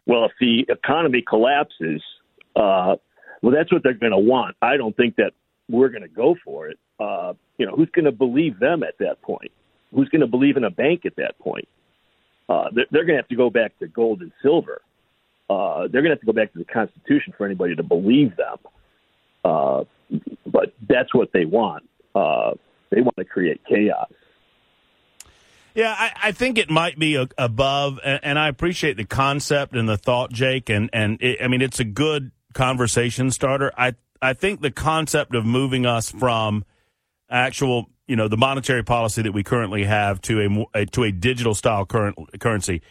Well, 0.06 0.24
if 0.24 0.32
the 0.40 0.66
economy 0.68 1.22
collapses, 1.26 2.02
uh, 2.56 2.96
well, 3.42 3.54
that's 3.54 3.72
what 3.72 3.82
they're 3.84 3.94
going 3.94 4.12
to 4.12 4.18
want. 4.18 4.56
I 4.60 4.76
don't 4.76 4.96
think 4.96 5.16
that 5.16 5.32
we're 5.68 5.88
going 5.88 6.02
to 6.02 6.08
go 6.08 6.34
for 6.44 6.68
it. 6.68 6.78
Uh, 6.98 7.34
you 7.58 7.66
know, 7.66 7.76
who's 7.76 7.90
going 7.90 8.06
to 8.06 8.12
believe 8.12 8.58
them 8.58 8.82
at 8.82 8.98
that 8.98 9.22
point? 9.22 9.52
Who's 9.94 10.08
going 10.08 10.20
to 10.20 10.26
believe 10.26 10.56
in 10.56 10.64
a 10.64 10.70
bank 10.70 11.04
at 11.06 11.16
that 11.16 11.38
point? 11.38 11.68
Uh, 12.48 12.68
they're, 12.74 12.86
they're 12.90 13.04
going 13.04 13.16
to 13.16 13.22
have 13.22 13.28
to 13.28 13.36
go 13.36 13.50
back 13.50 13.78
to 13.78 13.86
gold 13.86 14.20
and 14.20 14.32
silver. 14.42 14.82
Uh, 15.48 15.82
they're 15.82 16.02
going 16.02 16.04
to 16.04 16.10
have 16.10 16.20
to 16.20 16.26
go 16.26 16.32
back 16.32 16.52
to 16.52 16.58
the 16.58 16.64
Constitution 16.64 17.34
for 17.36 17.46
anybody 17.46 17.74
to 17.76 17.82
believe 17.82 18.36
them. 18.36 18.58
Uh, 19.44 19.84
but 20.46 20.74
that's 20.88 21.14
what 21.14 21.32
they 21.32 21.44
want. 21.44 21.88
Uh, 22.14 22.52
they 22.90 23.00
want 23.00 23.16
to 23.16 23.24
create 23.24 23.60
chaos. 23.68 24.10
Yeah, 25.74 25.94
I, 25.96 26.12
I 26.24 26.32
think 26.32 26.58
it 26.58 26.68
might 26.68 26.98
be 26.98 27.16
a, 27.16 27.28
above, 27.38 27.98
and, 28.04 28.20
and, 28.22 28.38
I 28.38 28.48
appreciate 28.48 28.98
the 28.98 29.06
concept 29.06 29.74
and 29.74 29.88
the 29.88 29.96
thought, 29.96 30.30
Jake. 30.30 30.68
And 30.68 30.90
and 30.92 31.16
it, 31.22 31.38
I 31.42 31.48
mean, 31.48 31.62
it's 31.62 31.80
a 31.80 31.84
good 31.84 32.30
conversation 32.52 33.30
starter. 33.30 33.72
I 33.78 33.94
I 34.20 34.34
think 34.34 34.60
the 34.60 34.70
concept 34.70 35.34
of 35.34 35.46
moving 35.46 35.86
us 35.86 36.10
from 36.10 36.64
actual, 37.30 37.88
you 38.12 38.16
know, 38.16 38.28
the 38.28 38.36
monetary 38.36 38.84
policy 38.84 39.22
that 39.22 39.32
we 39.32 39.42
currently 39.42 39.84
have 39.84 40.20
to 40.20 40.66
a, 40.74 40.84
to 40.84 41.02
a 41.02 41.10
digital 41.10 41.54
style 41.54 41.86
current 41.86 42.18
currency 42.40 42.82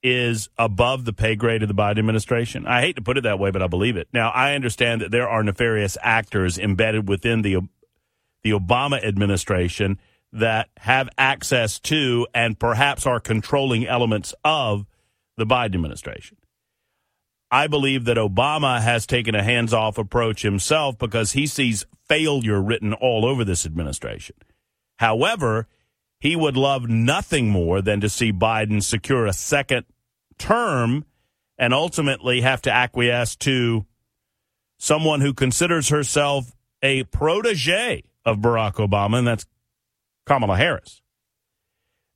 is 0.00 0.48
above 0.58 1.04
the 1.04 1.12
pay 1.12 1.34
grade 1.34 1.62
of 1.62 1.68
the 1.68 1.74
Biden 1.74 1.98
administration. 1.98 2.68
I 2.68 2.80
hate 2.80 2.94
to 2.94 3.02
put 3.02 3.18
it 3.18 3.22
that 3.22 3.40
way, 3.40 3.50
but 3.50 3.62
I 3.62 3.66
believe 3.66 3.96
it. 3.96 4.06
Now, 4.12 4.30
I 4.30 4.54
understand 4.54 5.00
that 5.00 5.10
there 5.10 5.28
are 5.28 5.42
nefarious 5.42 5.98
actors 6.02 6.56
embedded 6.56 7.08
within 7.08 7.42
the 7.42 7.56
the 8.44 8.52
Obama 8.52 9.02
administration 9.02 9.98
that 10.32 10.68
have 10.76 11.08
access 11.18 11.80
to 11.80 12.28
and 12.32 12.56
perhaps 12.56 13.08
are 13.08 13.18
controlling 13.18 13.88
elements 13.88 14.34
of 14.44 14.86
the 15.36 15.46
Biden 15.46 15.74
administration. 15.74 16.36
I 17.50 17.66
believe 17.66 18.04
that 18.04 18.18
Obama 18.18 18.80
has 18.80 19.04
taken 19.04 19.34
a 19.34 19.42
hands 19.42 19.74
off 19.74 19.98
approach 19.98 20.42
himself 20.42 20.96
because 20.96 21.32
he 21.32 21.48
sees 21.48 21.86
failure 22.08 22.62
written 22.62 22.92
all 22.92 23.26
over 23.26 23.44
this 23.44 23.66
administration. 23.66 24.36
However, 25.00 25.66
he 26.18 26.36
would 26.36 26.58
love 26.58 26.90
nothing 26.90 27.48
more 27.48 27.80
than 27.80 28.02
to 28.02 28.10
see 28.10 28.34
Biden 28.34 28.82
secure 28.82 29.24
a 29.24 29.32
second 29.32 29.86
term 30.36 31.06
and 31.56 31.72
ultimately 31.72 32.42
have 32.42 32.60
to 32.62 32.70
acquiesce 32.70 33.34
to 33.36 33.86
someone 34.76 35.22
who 35.22 35.32
considers 35.32 35.88
herself 35.88 36.52
a 36.82 37.04
protege 37.04 38.04
of 38.26 38.40
Barack 38.40 38.74
Obama, 38.74 39.20
and 39.20 39.26
that's 39.26 39.46
Kamala 40.26 40.58
Harris. 40.58 41.00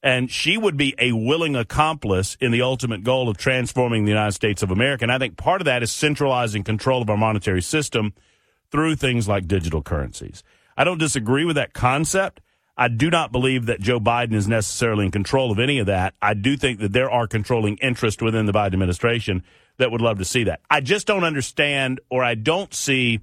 And 0.03 0.31
she 0.31 0.59
would 0.59 0.77
be 0.77 0.95
a 0.99 1.13
willing 1.13 1.57
accomplice 1.57 2.37
in 2.39 2.53
the 2.53 2.61
ultimate 2.61 3.03
goal 3.03 3.31
of 3.31 3.39
transforming 3.39 4.05
the 4.05 4.11
United 4.11 4.33
States 4.33 4.63
of 4.63 4.71
America. 4.71 5.07
And 5.07 5.13
I 5.13 5.17
think 5.17 5.39
part 5.39 5.63
of 5.63 5.65
that 5.65 5.83
is 5.83 5.91
centralizing 5.91 6.65
control 6.65 7.01
of 7.01 7.09
our 7.09 7.17
monetary 7.17 7.63
system 7.63 8.13
through 8.71 8.97
things 8.97 9.27
like 9.27 9.49
digital 9.49 9.81
currencies. 9.81 10.43
I 10.77 10.85
don't 10.85 10.99
disagree 10.99 11.47
with 11.47 11.57
that 11.57 11.73
concept. 11.73 12.43
I 12.77 12.89
do 12.89 13.09
not 13.09 13.31
believe 13.31 13.67
that 13.67 13.81
Joe 13.81 14.01
Biden 14.01 14.35
is 14.35 14.49
necessarily 14.49 15.07
in 15.07 15.13
control 15.13 15.53
of 15.53 15.59
any 15.59 15.79
of 15.79 15.87
that. 15.87 16.15
I 16.21 16.35
do 16.35 16.57
think 16.57 16.81
that 16.81 16.93
there 16.93 17.11
are 17.11 17.29
controlling 17.29 17.77
interests 17.77 18.21
within 18.21 18.47
the 18.47 18.53
Biden 18.53 18.73
administration 18.73 19.45
that 19.77 19.93
would 19.93 20.01
love 20.01 20.19
to 20.19 20.25
see 20.25 20.45
that. 20.45 20.61
I 20.69 20.81
just 20.81 21.07
don't 21.07 21.25
understand 21.25 22.01
or 22.11 22.25
I 22.25 22.35
don't 22.35 22.75
see 22.75 23.21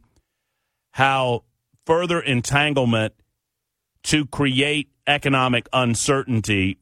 how 0.91 1.43
further 1.85 2.19
entanglement 2.21 3.13
to 4.03 4.25
create 4.25 4.89
economic 5.05 5.67
uncertainty 5.73 6.77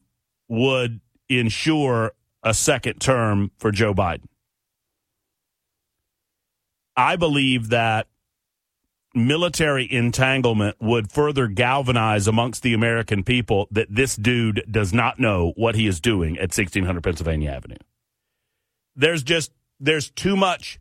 would 0.48 1.00
ensure 1.28 2.12
a 2.42 2.54
second 2.54 3.00
term 3.00 3.50
for 3.58 3.70
Joe 3.70 3.94
Biden. 3.94 4.24
I 6.96 7.16
believe 7.16 7.70
that 7.70 8.08
military 9.14 9.90
entanglement 9.90 10.76
would 10.80 11.10
further 11.10 11.48
galvanize 11.48 12.26
amongst 12.26 12.62
the 12.62 12.74
American 12.74 13.24
people 13.24 13.66
that 13.70 13.92
this 13.94 14.16
dude 14.16 14.64
does 14.70 14.92
not 14.92 15.18
know 15.18 15.52
what 15.56 15.74
he 15.74 15.86
is 15.86 16.00
doing 16.00 16.36
at 16.36 16.50
1600 16.50 17.02
Pennsylvania 17.02 17.50
Avenue. 17.50 17.76
There's 18.94 19.22
just 19.22 19.52
there's 19.78 20.10
too 20.10 20.36
much 20.36 20.78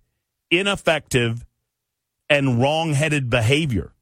ineffective 0.52 1.46
and 2.30 2.62
wrong-headed 2.62 3.30
behavior 3.30 3.94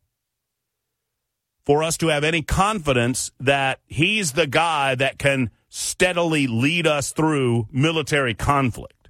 for 1.65 1.83
us 1.83 1.97
to 1.97 2.07
have 2.07 2.23
any 2.23 2.41
confidence 2.41 3.31
that 3.39 3.79
he's 3.85 4.33
the 4.33 4.47
guy 4.47 4.95
that 4.95 5.19
can 5.19 5.51
steadily 5.69 6.47
lead 6.47 6.87
us 6.87 7.11
through 7.11 7.67
military 7.71 8.33
conflict. 8.33 9.09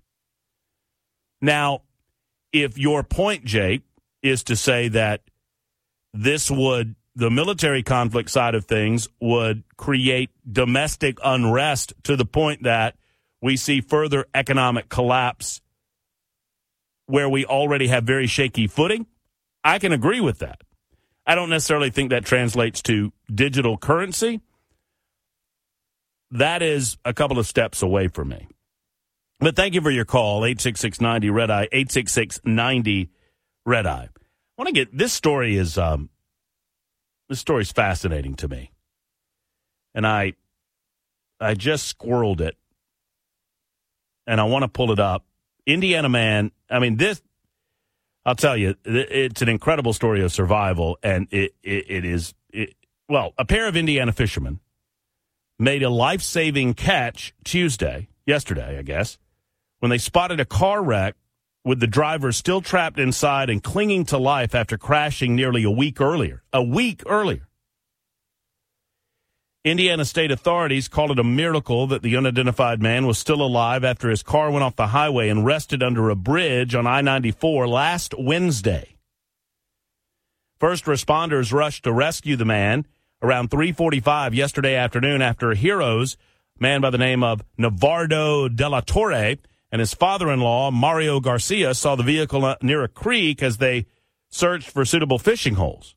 Now, 1.39 1.83
if 2.51 2.77
your 2.77 3.03
point, 3.03 3.45
Jake, 3.45 3.83
is 4.21 4.43
to 4.43 4.55
say 4.55 4.87
that 4.89 5.21
this 6.13 6.49
would, 6.49 6.95
the 7.15 7.31
military 7.31 7.83
conflict 7.83 8.29
side 8.29 8.55
of 8.55 8.65
things 8.65 9.07
would 9.19 9.63
create 9.77 10.29
domestic 10.49 11.17
unrest 11.23 11.93
to 12.03 12.15
the 12.15 12.25
point 12.25 12.63
that 12.63 12.95
we 13.41 13.57
see 13.57 13.81
further 13.81 14.25
economic 14.33 14.89
collapse 14.89 15.61
where 17.07 17.29
we 17.29 17.45
already 17.45 17.87
have 17.87 18.03
very 18.03 18.27
shaky 18.27 18.67
footing, 18.67 19.07
I 19.63 19.79
can 19.79 19.91
agree 19.91 20.21
with 20.21 20.39
that. 20.39 20.61
I 21.25 21.35
don't 21.35 21.49
necessarily 21.49 21.89
think 21.89 22.11
that 22.11 22.25
translates 22.25 22.81
to 22.83 23.11
digital 23.33 23.77
currency. 23.77 24.41
That 26.31 26.61
is 26.61 26.97
a 27.05 27.13
couple 27.13 27.39
of 27.39 27.47
steps 27.47 27.81
away 27.81 28.07
from 28.07 28.29
me. 28.29 28.47
But 29.39 29.55
thank 29.55 29.73
you 29.73 29.81
for 29.81 29.91
your 29.91 30.05
call, 30.05 30.45
86690 30.45 31.29
Red 31.29 31.51
Eye, 31.51 31.67
86690 31.71 33.09
Red 33.67 33.85
Eye. 33.85 34.09
I 34.15 34.21
want 34.57 34.67
to 34.67 34.73
get 34.73 34.97
this 34.97 35.11
story 35.11 35.57
is 35.57 35.77
um, 35.77 36.09
this 37.27 37.43
is 37.47 37.71
fascinating 37.71 38.35
to 38.35 38.47
me. 38.47 38.71
And 39.93 40.07
I 40.07 40.33
I 41.39 41.53
just 41.53 41.95
squirreled 41.95 42.39
it 42.39 42.55
and 44.25 44.39
I 44.39 44.45
want 44.45 44.63
to 44.63 44.69
pull 44.69 44.91
it 44.91 44.99
up. 44.99 45.25
Indiana 45.65 46.07
man, 46.07 46.51
I 46.69 46.79
mean 46.79 46.95
this 46.95 47.21
I'll 48.25 48.35
tell 48.35 48.57
you, 48.57 48.75
it's 48.83 49.41
an 49.41 49.47
incredible 49.47 49.93
story 49.93 50.21
of 50.21 50.33
survival, 50.33 50.97
and 51.03 51.27
it 51.31 51.53
it, 51.61 51.85
it 51.89 52.05
is 52.05 52.33
it, 52.51 52.73
well. 53.07 53.33
A 53.37 53.45
pair 53.45 53.67
of 53.67 53.77
Indiana 53.77 54.11
fishermen 54.11 54.59
made 55.59 55.83
a 55.83 55.89
life 55.89 56.21
saving 56.21 56.73
catch 56.73 57.33
Tuesday, 57.43 58.07
yesterday, 58.25 58.77
I 58.77 58.81
guess, 58.81 59.17
when 59.79 59.89
they 59.89 59.97
spotted 59.97 60.39
a 60.39 60.45
car 60.45 60.83
wreck 60.83 61.15
with 61.67 61.81
the 61.81 61.85
driver 61.85 62.31
still 62.31 62.61
trapped 62.61 62.97
inside 62.97 63.49
and 63.49 63.61
clinging 63.61 64.05
to 64.05 64.17
life 64.17 64.55
after 64.55 64.77
crashing 64.77 65.35
nearly 65.35 65.63
a 65.63 65.69
week 65.69 65.99
earlier. 65.99 66.41
A 66.53 66.63
week 66.63 67.03
earlier. 67.05 67.47
Indiana 69.65 70.05
state 70.05 70.31
authorities 70.31 70.87
called 70.87 71.11
it 71.11 71.19
a 71.19 71.25
miracle 71.25 71.87
that 71.87 72.03
the 72.03 72.15
unidentified 72.15 72.81
man 72.81 73.05
was 73.05 73.17
still 73.17 73.41
alive 73.41 73.83
after 73.83 74.09
his 74.09 74.23
car 74.23 74.49
went 74.49 74.63
off 74.63 74.77
the 74.77 74.87
highway 74.87 75.27
and 75.27 75.45
rested 75.45 75.83
under 75.83 76.09
a 76.09 76.15
bridge 76.15 76.73
on 76.73 76.87
I 76.87 77.01
94 77.01 77.67
last 77.67 78.13
Wednesday. 78.17 78.95
First 80.57 80.85
responders 80.85 81.51
rushed 81.51 81.83
to 81.83 81.91
rescue 81.91 82.37
the 82.37 82.45
man 82.45 82.85
around 83.21 83.49
3:45 83.49 84.33
yesterday 84.33 84.75
afternoon 84.75 85.21
after 85.21 85.53
heroes, 85.53 86.15
man 86.57 86.79
by 86.79 86.89
the 86.89 86.97
name 86.97 87.21
of 87.21 87.43
Navardo 87.57 88.47
de 88.47 88.69
la 88.69 88.79
Torre 88.79 89.35
and 89.71 89.79
his 89.79 89.93
father-in-law 89.93 90.71
Mario 90.71 91.19
Garcia 91.19 91.73
saw 91.73 91.95
the 91.95 92.03
vehicle 92.03 92.55
near 92.61 92.83
a 92.83 92.87
creek 92.87 93.43
as 93.43 93.57
they 93.57 93.85
searched 94.29 94.69
for 94.69 94.85
suitable 94.85 95.19
fishing 95.19 95.55
holes. 95.55 95.95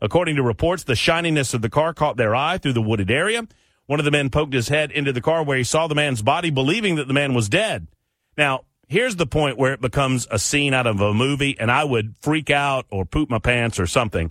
According 0.00 0.36
to 0.36 0.42
reports, 0.42 0.84
the 0.84 0.94
shininess 0.94 1.54
of 1.54 1.62
the 1.62 1.70
car 1.70 1.92
caught 1.92 2.16
their 2.16 2.34
eye 2.34 2.58
through 2.58 2.74
the 2.74 2.82
wooded 2.82 3.10
area. 3.10 3.46
One 3.86 3.98
of 3.98 4.04
the 4.04 4.10
men 4.10 4.30
poked 4.30 4.54
his 4.54 4.68
head 4.68 4.92
into 4.92 5.12
the 5.12 5.20
car 5.20 5.42
where 5.42 5.58
he 5.58 5.64
saw 5.64 5.86
the 5.86 5.94
man's 5.94 6.22
body, 6.22 6.50
believing 6.50 6.96
that 6.96 7.08
the 7.08 7.14
man 7.14 7.34
was 7.34 7.48
dead. 7.48 7.88
Now, 8.36 8.64
here's 8.86 9.16
the 9.16 9.26
point 9.26 9.58
where 9.58 9.72
it 9.72 9.80
becomes 9.80 10.28
a 10.30 10.38
scene 10.38 10.74
out 10.74 10.86
of 10.86 11.00
a 11.00 11.14
movie, 11.14 11.56
and 11.58 11.70
I 11.70 11.84
would 11.84 12.14
freak 12.20 12.50
out 12.50 12.86
or 12.90 13.04
poop 13.04 13.30
my 13.30 13.38
pants 13.38 13.80
or 13.80 13.86
something. 13.86 14.30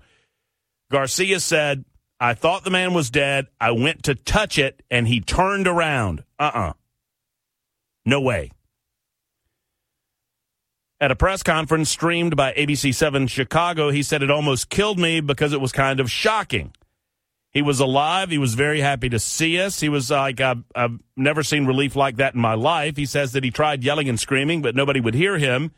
Garcia 0.89 1.39
said, 1.39 1.83
I 2.19 2.33
thought 2.33 2.63
the 2.63 2.71
man 2.71 2.93
was 2.93 3.09
dead. 3.09 3.47
I 3.59 3.71
went 3.71 4.03
to 4.03 4.15
touch 4.15 4.57
it, 4.57 4.81
and 4.89 5.07
he 5.07 5.19
turned 5.19 5.67
around. 5.67 6.23
Uh 6.39 6.51
uh 6.53 6.73
No 8.07 8.21
way. 8.21 8.51
At 11.01 11.11
a 11.11 11.15
press 11.15 11.43
conference 11.43 11.89
streamed 11.89 12.37
by 12.37 12.53
ABC 12.53 12.95
7 12.95 13.27
Chicago, 13.27 13.89
he 13.89 14.01
said 14.01 14.23
it 14.23 14.31
almost 14.31 14.69
killed 14.69 14.97
me 14.97 15.19
because 15.19 15.51
it 15.51 15.59
was 15.59 15.73
kind 15.73 15.99
of 15.99 16.09
shocking. 16.09 16.73
He 17.51 17.61
was 17.61 17.81
alive. 17.81 18.29
He 18.29 18.37
was 18.37 18.53
very 18.53 18.79
happy 18.79 19.09
to 19.09 19.19
see 19.19 19.59
us. 19.59 19.81
He 19.81 19.89
was 19.89 20.09
like, 20.09 20.39
I've, 20.39 20.63
I've 20.73 20.97
never 21.17 21.43
seen 21.43 21.65
relief 21.65 21.97
like 21.97 22.15
that 22.15 22.33
in 22.33 22.39
my 22.39 22.53
life. 22.53 22.95
He 22.95 23.05
says 23.05 23.33
that 23.33 23.43
he 23.43 23.51
tried 23.51 23.83
yelling 23.83 24.07
and 24.07 24.17
screaming, 24.17 24.61
but 24.61 24.73
nobody 24.73 25.01
would 25.01 25.13
hear 25.13 25.37
him. 25.37 25.71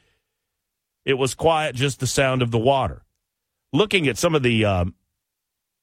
It 1.06 1.15
was 1.15 1.34
quiet, 1.34 1.74
just 1.74 2.00
the 2.00 2.06
sound 2.06 2.44
of 2.44 2.52
the 2.52 2.60
water. 2.60 3.02
Looking 3.74 4.08
at 4.08 4.20
some 4.20 4.36
of 4.36 4.44
the, 4.44 4.65
um, 4.65 4.94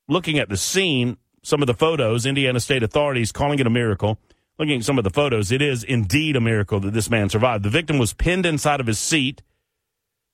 looking 0.08 0.38
at 0.38 0.48
the 0.48 0.56
scene, 0.56 1.16
some 1.42 1.60
of 1.60 1.66
the 1.66 1.74
photos, 1.74 2.24
Indiana 2.24 2.60
state 2.60 2.84
authorities 2.84 3.32
calling 3.32 3.58
it 3.58 3.66
a 3.66 3.70
miracle. 3.70 4.20
Looking 4.58 4.78
at 4.78 4.84
some 4.84 4.96
of 4.96 5.04
the 5.04 5.10
photos, 5.10 5.52
it 5.52 5.60
is 5.60 5.84
indeed 5.84 6.34
a 6.34 6.40
miracle 6.40 6.80
that 6.80 6.94
this 6.94 7.10
man 7.10 7.28
survived. 7.28 7.62
The 7.62 7.70
victim 7.70 7.98
was 7.98 8.14
pinned 8.14 8.46
inside 8.46 8.80
of 8.80 8.86
his 8.86 8.98
seat, 8.98 9.42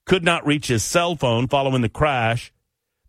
could 0.06 0.22
not 0.22 0.46
reach 0.46 0.68
his 0.68 0.84
cell 0.84 1.16
phone 1.16 1.48
following 1.48 1.82
the 1.82 1.88
crash. 1.88 2.52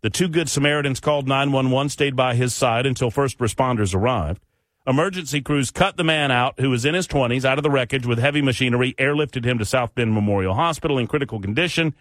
The 0.00 0.10
two 0.10 0.26
Good 0.28 0.48
Samaritans 0.48 0.98
called 0.98 1.28
911, 1.28 1.90
stayed 1.90 2.16
by 2.16 2.34
his 2.34 2.52
side 2.52 2.84
until 2.84 3.12
first 3.12 3.38
responders 3.38 3.94
arrived. 3.94 4.42
Emergency 4.88 5.40
crews 5.40 5.70
cut 5.70 5.96
the 5.96 6.04
man 6.04 6.32
out, 6.32 6.58
who 6.58 6.68
was 6.68 6.84
in 6.84 6.94
his 6.94 7.06
20s, 7.06 7.44
out 7.44 7.58
of 7.58 7.62
the 7.62 7.70
wreckage 7.70 8.06
with 8.06 8.18
heavy 8.18 8.42
machinery, 8.42 8.92
airlifted 8.98 9.44
him 9.44 9.58
to 9.58 9.64
South 9.64 9.94
Bend 9.94 10.12
Memorial 10.12 10.54
Hospital 10.54 10.98
in 10.98 11.06
critical 11.06 11.40
condition, 11.40 11.94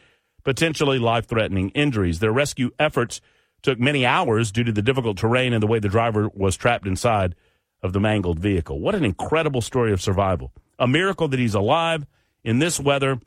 potentially 0.43 0.97
life 0.97 1.27
threatening 1.27 1.69
injuries. 1.69 2.19
Their 2.19 2.33
rescue 2.33 2.71
efforts 2.79 3.21
took 3.61 3.79
many 3.79 4.07
hours 4.07 4.51
due 4.51 4.63
to 4.63 4.71
the 4.71 4.81
difficult 4.81 5.17
terrain 5.17 5.53
and 5.53 5.61
the 5.61 5.67
way 5.67 5.77
the 5.77 5.87
driver 5.87 6.29
was 6.33 6.57
trapped 6.57 6.87
inside 6.87 7.35
of 7.83 7.93
the 7.93 7.99
mangled 7.99 8.39
vehicle. 8.39 8.79
What 8.79 8.95
an 8.95 9.03
incredible 9.03 9.61
story 9.61 9.91
of 9.91 10.01
survival. 10.01 10.53
A 10.79 10.87
miracle 10.87 11.27
that 11.27 11.39
he's 11.39 11.53
alive 11.53 12.05
in 12.43 12.59
this 12.59 12.79
weather. 12.79 13.19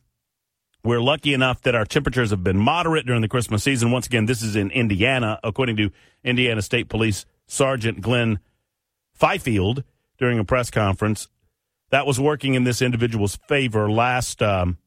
We're 0.83 1.01
lucky 1.01 1.35
enough 1.35 1.61
that 1.63 1.75
our 1.75 1.85
temperatures 1.85 2.31
have 2.31 2.43
been 2.43 2.59
moderate 2.59 3.07
during 3.07 3.21
the 3.21 3.29
Christmas 3.29 3.63
season. 3.63 3.91
Once 3.91 4.07
again, 4.07 4.27
this 4.27 4.41
is 4.43 4.57
in 4.57 4.71
Indiana, 4.71 5.39
according 5.45 5.77
to 5.77 5.91
Indiana 6.25 6.63
State 6.63 6.89
Police 6.89 7.27
Sergeant 7.47 8.01
Glenn 8.01 8.39
Fifield 9.13 9.85
during 10.19 10.39
a 10.39 10.45
press 10.45 10.71
conference. 10.71 11.29
That 11.91 12.07
was 12.07 12.19
working 12.19 12.55
in 12.55 12.65
this 12.65 12.83
individual's 12.83 13.37
favor 13.49 13.91
last 13.91 14.43
um, 14.43 14.79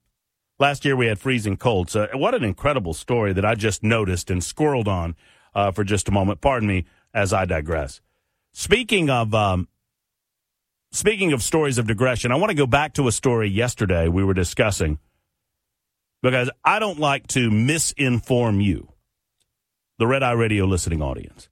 last 0.58 0.84
year. 0.84 0.96
We 0.96 1.08
had 1.08 1.20
freezing 1.20 1.58
cold. 1.58 1.90
So, 1.90 2.08
what 2.14 2.34
an 2.34 2.44
incredible 2.44 2.94
story 2.94 3.32
that 3.34 3.46
I 3.46 3.56
just 3.56 3.84
noticed 3.84 4.30
and 4.30 4.42
squirreled 4.42 4.88
on 4.88 5.16
uh, 5.56 5.72
for 5.72 5.84
just 5.84 6.10
a 6.10 6.12
moment. 6.12 6.42
Pardon 6.42 6.68
me 6.68 6.86
as 7.14 7.32
I 7.32 7.46
digress. 7.46 8.02
Speaking 8.54 9.10
of 9.10 9.34
um, 9.34 9.68
speaking 10.92 11.34
of 11.34 11.44
stories 11.44 11.78
of 11.78 11.88
digression, 11.88 12.32
I 12.32 12.36
want 12.36 12.50
to 12.50 12.56
go 12.56 12.68
back 12.68 12.94
to 12.94 13.08
a 13.08 13.12
story 13.12 13.50
yesterday 13.50 14.08
we 14.08 14.24
were 14.24 14.34
discussing 14.34 15.00
because 16.22 16.50
I 16.64 16.80
don't 16.80 17.00
like 17.00 17.28
to 17.28 17.50
misinform 17.50 18.64
you, 18.64 18.92
the 19.98 20.08
Red 20.08 20.24
Eye 20.24 20.34
Radio 20.34 20.66
listening 20.66 21.02
audience, 21.02 21.50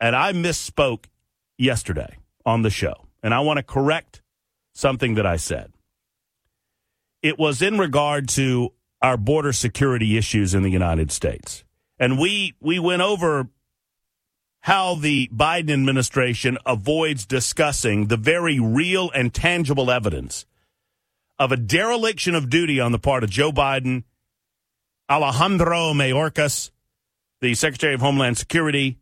and 0.00 0.14
I 0.14 0.32
misspoke 0.32 1.06
yesterday 1.58 2.18
on 2.44 2.62
the 2.62 2.70
show, 2.70 3.06
and 3.22 3.34
I 3.34 3.40
want 3.40 3.56
to 3.58 3.62
correct 3.62 4.22
something 4.74 5.14
that 5.14 5.26
I 5.26 5.36
said. 5.36 5.72
It 7.22 7.38
was 7.38 7.62
in 7.62 7.78
regard 7.78 8.28
to 8.30 8.72
our 9.02 9.16
border 9.16 9.52
security 9.52 10.16
issues 10.16 10.54
in 10.54 10.62
the 10.62 10.70
United 10.70 11.10
States. 11.10 11.64
And 11.98 12.18
we 12.18 12.54
we 12.60 12.78
went 12.78 13.02
over 13.02 13.48
how 14.66 14.96
the 14.96 15.28
Biden 15.28 15.70
administration 15.70 16.58
avoids 16.66 17.24
discussing 17.24 18.08
the 18.08 18.16
very 18.16 18.58
real 18.58 19.12
and 19.12 19.32
tangible 19.32 19.92
evidence 19.92 20.44
of 21.38 21.52
a 21.52 21.56
dereliction 21.56 22.34
of 22.34 22.50
duty 22.50 22.80
on 22.80 22.90
the 22.90 22.98
part 22.98 23.22
of 23.22 23.30
Joe 23.30 23.52
Biden, 23.52 24.02
Alejandro 25.08 25.92
Mayorkas, 25.92 26.72
the 27.40 27.54
Secretary 27.54 27.94
of 27.94 28.00
Homeland 28.00 28.38
Security, 28.38 28.98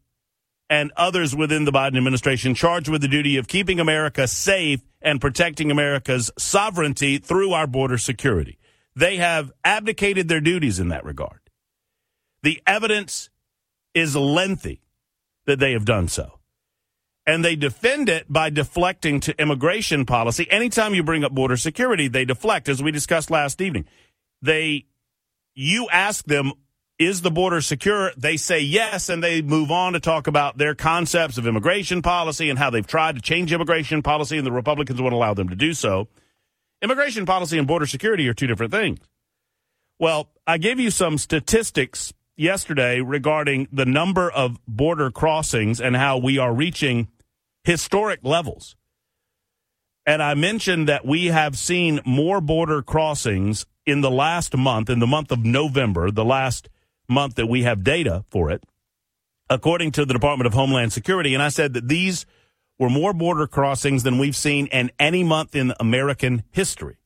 and 0.68 0.92
others 0.98 1.34
within 1.34 1.64
the 1.64 1.72
Biden 1.72 1.96
administration 1.96 2.54
charged 2.54 2.90
with 2.90 3.00
the 3.00 3.08
duty 3.08 3.38
of 3.38 3.48
keeping 3.48 3.80
America 3.80 4.28
safe 4.28 4.82
and 5.00 5.18
protecting 5.18 5.70
America's 5.70 6.30
sovereignty 6.36 7.16
through 7.16 7.54
our 7.54 7.66
border 7.66 7.96
security. 7.96 8.58
They 8.94 9.16
have 9.16 9.50
abdicated 9.64 10.28
their 10.28 10.42
duties 10.42 10.78
in 10.78 10.88
that 10.88 11.06
regard. 11.06 11.40
The 12.42 12.60
evidence 12.66 13.30
is 13.94 14.14
lengthy 14.14 14.83
that 15.46 15.58
they 15.58 15.72
have 15.72 15.84
done 15.84 16.08
so. 16.08 16.38
And 17.26 17.44
they 17.44 17.56
defend 17.56 18.08
it 18.08 18.30
by 18.30 18.50
deflecting 18.50 19.20
to 19.20 19.40
immigration 19.40 20.04
policy. 20.04 20.50
Anytime 20.50 20.94
you 20.94 21.02
bring 21.02 21.24
up 21.24 21.32
border 21.32 21.56
security, 21.56 22.06
they 22.08 22.24
deflect, 22.24 22.68
as 22.68 22.82
we 22.82 22.90
discussed 22.90 23.30
last 23.30 23.60
evening. 23.60 23.86
They, 24.42 24.86
you 25.54 25.88
ask 25.90 26.24
them, 26.26 26.52
is 26.98 27.22
the 27.22 27.30
border 27.30 27.60
secure? 27.60 28.12
They 28.16 28.36
say 28.36 28.60
yes, 28.60 29.08
and 29.08 29.22
they 29.24 29.42
move 29.42 29.70
on 29.70 29.94
to 29.94 30.00
talk 30.00 30.26
about 30.26 30.58
their 30.58 30.74
concepts 30.74 31.38
of 31.38 31.46
immigration 31.46 32.02
policy 32.02 32.50
and 32.50 32.58
how 32.58 32.70
they've 32.70 32.86
tried 32.86 33.16
to 33.16 33.22
change 33.22 33.52
immigration 33.52 34.02
policy, 34.02 34.36
and 34.36 34.46
the 34.46 34.52
Republicans 34.52 35.00
won't 35.00 35.14
allow 35.14 35.34
them 35.34 35.48
to 35.48 35.56
do 35.56 35.72
so. 35.72 36.08
Immigration 36.82 37.24
policy 37.24 37.56
and 37.58 37.66
border 37.66 37.86
security 37.86 38.28
are 38.28 38.34
two 38.34 38.46
different 38.46 38.70
things. 38.70 38.98
Well, 39.98 40.28
I 40.46 40.58
gave 40.58 40.78
you 40.78 40.90
some 40.90 41.18
statistics 41.18 42.12
yesterday 42.36 43.00
regarding 43.00 43.68
the 43.72 43.86
number 43.86 44.30
of 44.30 44.58
border 44.66 45.10
crossings 45.10 45.80
and 45.80 45.96
how 45.96 46.18
we 46.18 46.38
are 46.38 46.52
reaching 46.52 47.08
historic 47.64 48.20
levels. 48.22 48.76
And 50.06 50.22
I 50.22 50.34
mentioned 50.34 50.88
that 50.88 51.06
we 51.06 51.26
have 51.26 51.56
seen 51.56 52.00
more 52.04 52.40
border 52.40 52.82
crossings 52.82 53.64
in 53.86 54.00
the 54.00 54.10
last 54.10 54.56
month, 54.56 54.90
in 54.90 54.98
the 54.98 55.06
month 55.06 55.30
of 55.30 55.44
November, 55.44 56.10
the 56.10 56.24
last 56.24 56.68
month 57.08 57.36
that 57.36 57.46
we 57.46 57.62
have 57.62 57.84
data 57.84 58.24
for 58.30 58.50
it, 58.50 58.64
according 59.48 59.92
to 59.92 60.04
the 60.04 60.14
Department 60.14 60.46
of 60.46 60.54
Homeland 60.54 60.92
Security. 60.92 61.34
And 61.34 61.42
I 61.42 61.48
said 61.48 61.74
that 61.74 61.88
these 61.88 62.26
were 62.78 62.90
more 62.90 63.12
border 63.12 63.46
crossings 63.46 64.02
than 64.02 64.18
we've 64.18 64.36
seen 64.36 64.66
in 64.66 64.90
any 64.98 65.22
month 65.22 65.54
in 65.54 65.72
American 65.80 66.42
history. 66.50 66.96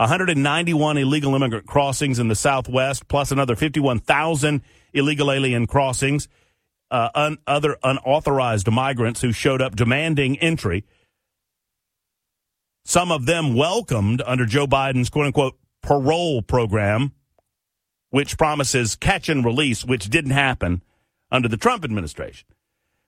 191 0.00 0.96
illegal 0.96 1.34
immigrant 1.34 1.66
crossings 1.66 2.18
in 2.18 2.28
the 2.28 2.34
Southwest, 2.34 3.06
plus 3.06 3.30
another 3.30 3.54
51,000 3.54 4.62
illegal 4.94 5.30
alien 5.30 5.66
crossings, 5.66 6.26
uh, 6.90 7.10
un- 7.14 7.36
other 7.46 7.76
unauthorized 7.84 8.70
migrants 8.70 9.20
who 9.20 9.30
showed 9.30 9.60
up 9.60 9.76
demanding 9.76 10.38
entry. 10.38 10.86
Some 12.82 13.12
of 13.12 13.26
them 13.26 13.54
welcomed 13.54 14.22
under 14.24 14.46
Joe 14.46 14.66
Biden's 14.66 15.10
quote 15.10 15.26
unquote 15.26 15.58
parole 15.82 16.40
program, 16.40 17.12
which 18.08 18.38
promises 18.38 18.96
catch 18.96 19.28
and 19.28 19.44
release, 19.44 19.84
which 19.84 20.08
didn't 20.08 20.30
happen 20.30 20.82
under 21.30 21.46
the 21.46 21.58
Trump 21.58 21.84
administration. 21.84 22.48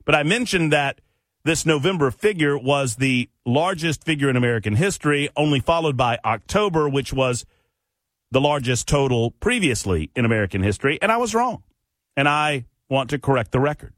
But 0.04 0.14
I 0.14 0.24
mentioned 0.24 0.74
that 0.74 1.00
this 1.44 1.66
November 1.66 2.10
figure 2.10 2.56
was 2.56 2.96
the 2.96 3.28
largest 3.44 4.04
figure 4.04 4.30
in 4.30 4.36
American 4.36 4.76
history, 4.76 5.28
only 5.36 5.60
followed 5.60 5.96
by 5.96 6.18
October, 6.24 6.88
which 6.88 7.12
was 7.12 7.44
the 8.30 8.40
largest 8.40 8.86
total 8.88 9.32
previously 9.32 10.10
in 10.14 10.24
American 10.24 10.62
history. 10.62 10.98
And 11.02 11.10
I 11.10 11.16
was 11.16 11.34
wrong. 11.34 11.62
And 12.16 12.28
I 12.28 12.66
want 12.88 13.10
to 13.10 13.18
correct 13.18 13.52
the 13.52 13.60
record. 13.60 13.92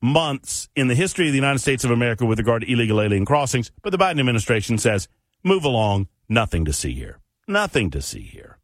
months 0.00 0.68
in 0.74 0.88
the 0.88 0.94
history 0.94 1.26
of 1.26 1.32
the 1.32 1.38
United 1.38 1.58
States 1.58 1.84
of 1.84 1.90
America 1.90 2.24
with 2.24 2.38
regard 2.38 2.62
to 2.62 2.72
illegal 2.72 3.00
alien 3.00 3.24
crossings. 3.24 3.70
But 3.82 3.90
the 3.90 3.98
Biden 3.98 4.20
administration 4.20 4.78
says, 4.78 5.08
move 5.44 5.64
along, 5.64 6.08
nothing 6.28 6.64
to 6.64 6.72
see 6.72 6.92
here. 6.92 7.18
Nothing 7.48 7.90
to 7.90 8.02
see 8.02 8.22
here. 8.22 8.58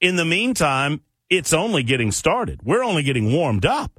In 0.00 0.16
the 0.16 0.24
meantime, 0.24 1.00
it's 1.30 1.52
only 1.52 1.82
getting 1.82 2.12
started. 2.12 2.60
We're 2.62 2.84
only 2.84 3.02
getting 3.02 3.32
warmed 3.32 3.64
up 3.64 3.98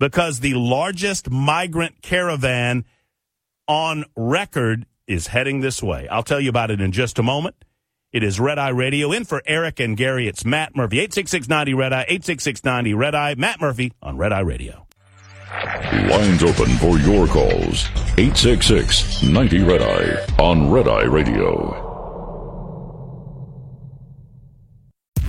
because 0.00 0.40
the 0.40 0.54
largest 0.54 1.30
migrant 1.30 2.02
caravan 2.02 2.84
on 3.68 4.04
record 4.16 4.86
is 5.06 5.28
heading 5.28 5.60
this 5.60 5.80
way. 5.80 6.08
I'll 6.08 6.24
tell 6.24 6.40
you 6.40 6.48
about 6.48 6.72
it 6.72 6.80
in 6.80 6.90
just 6.90 7.20
a 7.20 7.22
moment. 7.22 7.54
It 8.12 8.24
is 8.24 8.40
Red 8.40 8.58
Eye 8.58 8.70
Radio. 8.70 9.12
In 9.12 9.24
for 9.24 9.40
Eric 9.46 9.78
and 9.78 9.96
Gary, 9.96 10.26
it's 10.26 10.44
Matt 10.44 10.74
Murphy. 10.74 10.98
86690 10.98 11.74
Red 11.74 11.92
Eye, 11.92 12.06
86690 12.08 12.94
Red 12.94 13.14
Eye. 13.14 13.34
Matt 13.36 13.60
Murphy 13.60 13.92
on 14.02 14.16
Red 14.16 14.32
Eye 14.32 14.40
Radio. 14.40 14.86
Lines 16.08 16.42
open 16.42 16.70
for 16.78 16.98
your 16.98 17.26
calls. 17.28 17.86
866 18.18 19.22
90 19.24 19.62
Red 19.62 19.82
Eye 19.82 20.42
on 20.42 20.70
Red 20.70 20.88
Eye 20.88 21.04
Radio. 21.04 21.89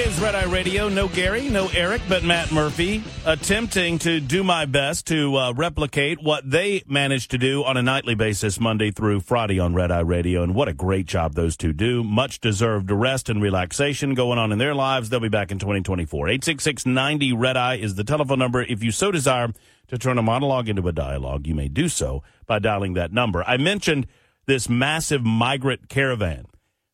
It 0.00 0.06
is 0.06 0.18
Red 0.18 0.34
Eye 0.34 0.44
Radio. 0.44 0.88
No 0.88 1.08
Gary, 1.08 1.50
no 1.50 1.68
Eric, 1.74 2.00
but 2.08 2.24
Matt 2.24 2.50
Murphy 2.50 3.04
attempting 3.26 3.98
to 3.98 4.18
do 4.18 4.42
my 4.42 4.64
best 4.64 5.06
to 5.08 5.36
uh, 5.36 5.52
replicate 5.52 6.22
what 6.22 6.50
they 6.50 6.82
managed 6.86 7.32
to 7.32 7.38
do 7.38 7.62
on 7.64 7.76
a 7.76 7.82
nightly 7.82 8.14
basis, 8.14 8.58
Monday 8.58 8.90
through 8.92 9.20
Friday 9.20 9.58
on 9.58 9.74
Red 9.74 9.90
Eye 9.90 10.00
Radio. 10.00 10.42
And 10.42 10.54
what 10.54 10.68
a 10.68 10.72
great 10.72 11.04
job 11.04 11.34
those 11.34 11.54
two 11.54 11.74
do. 11.74 12.02
Much 12.02 12.40
deserved 12.40 12.90
rest 12.90 13.28
and 13.28 13.42
relaxation 13.42 14.14
going 14.14 14.38
on 14.38 14.52
in 14.52 14.58
their 14.58 14.74
lives. 14.74 15.10
They'll 15.10 15.20
be 15.20 15.28
back 15.28 15.50
in 15.52 15.58
2024. 15.58 16.28
86690 16.28 17.34
Red 17.34 17.58
Eye 17.58 17.74
is 17.74 17.96
the 17.96 18.04
telephone 18.04 18.38
number. 18.38 18.62
If 18.62 18.82
you 18.82 18.92
so 18.92 19.10
desire 19.10 19.52
to 19.88 19.98
turn 19.98 20.16
a 20.16 20.22
monologue 20.22 20.70
into 20.70 20.88
a 20.88 20.92
dialogue, 20.92 21.46
you 21.46 21.54
may 21.54 21.68
do 21.68 21.90
so 21.90 22.22
by 22.46 22.58
dialing 22.58 22.94
that 22.94 23.12
number. 23.12 23.44
I 23.44 23.58
mentioned 23.58 24.06
this 24.46 24.66
massive 24.66 25.22
migrant 25.22 25.90
caravan 25.90 26.46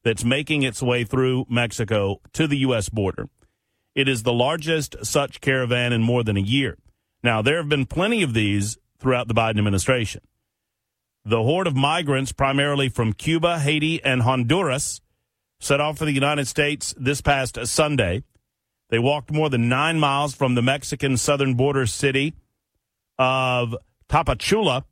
that's 0.07 0.25
making 0.25 0.63
its 0.63 0.81
way 0.81 1.03
through 1.03 1.45
Mexico 1.49 2.21
to 2.33 2.47
the 2.47 2.59
U.S. 2.59 2.89
border. 2.89 3.29
It 3.93 4.07
is 4.07 4.23
the 4.23 4.33
largest 4.33 4.95
such 5.05 5.41
caravan 5.41 5.93
in 5.93 6.01
more 6.01 6.23
than 6.23 6.37
a 6.37 6.41
year. 6.41 6.79
Now, 7.25 7.43
there 7.43 7.57
have 7.57 7.69
been 7.69 7.87
plenty 7.87 8.23
of 8.23 8.33
these 8.33 8.79
throughout 9.01 9.27
the 9.27 9.35
Biden 9.35 9.59
administration. 9.59 10.21
The 11.25 11.43
horde 11.43 11.67
of 11.67 11.75
migrants, 11.75 12.31
primarily 12.31 12.89
from 12.89 13.15
Cuba, 13.15 13.59
Haiti, 13.59 14.01
and 14.05 14.23
Honduras, 14.23 15.01
set 15.59 15.81
off 15.81 15.99
for 15.99 16.05
the 16.05 16.13
United 16.13 16.47
States 16.47 16.95
this 16.97 17.21
past 17.21 17.59
Sunday. 17.67 18.23
They 18.91 19.01
walked 19.01 19.33
more 19.33 19.51
than 19.51 19.69
nine 19.69 19.99
miles 19.99 20.37
from 20.37 20.55
the 20.55 20.63
Mexican 20.63 21.17
southern 21.17 21.55
border 21.55 21.85
city 21.85 22.35
of 23.19 23.75
Tapachula. 24.09 24.85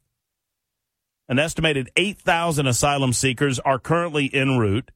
An 1.28 1.38
estimated 1.38 1.88
8,000 1.94 2.66
asylum 2.66 3.12
seekers 3.12 3.60
are 3.60 3.78
currently 3.78 4.28
en 4.34 4.58
route. 4.58 4.90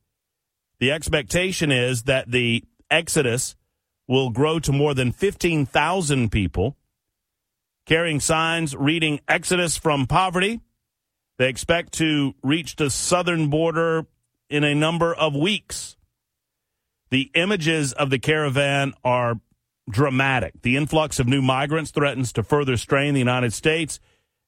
The 0.80 0.92
expectation 0.92 1.72
is 1.72 2.04
that 2.04 2.30
the 2.30 2.64
exodus 2.90 3.56
will 4.06 4.30
grow 4.30 4.58
to 4.60 4.72
more 4.72 4.94
than 4.94 5.12
15,000 5.12 6.30
people 6.30 6.76
carrying 7.86 8.20
signs 8.20 8.76
reading 8.76 9.18
Exodus 9.26 9.78
from 9.78 10.06
poverty. 10.06 10.60
They 11.38 11.48
expect 11.48 11.94
to 11.94 12.34
reach 12.42 12.76
the 12.76 12.90
southern 12.90 13.48
border 13.48 14.06
in 14.50 14.62
a 14.62 14.74
number 14.74 15.14
of 15.14 15.34
weeks. 15.34 15.96
The 17.10 17.30
images 17.34 17.94
of 17.94 18.10
the 18.10 18.18
caravan 18.18 18.92
are 19.04 19.40
dramatic. 19.88 20.60
The 20.60 20.76
influx 20.76 21.18
of 21.18 21.26
new 21.26 21.40
migrants 21.40 21.90
threatens 21.90 22.32
to 22.34 22.42
further 22.42 22.76
strain 22.76 23.14
the 23.14 23.20
United 23.20 23.54
States 23.54 24.00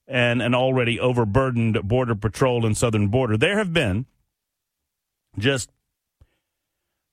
and 0.07 0.43
an 0.43 0.55
already 0.55 1.01
overburdened 1.01 1.81
border 1.89 2.15
patrol 2.15 2.67
and 2.67 2.77
southern 2.77 3.09
border. 3.09 3.39
There 3.39 3.57
have 3.57 3.73
been 3.73 4.05
just 5.39 5.71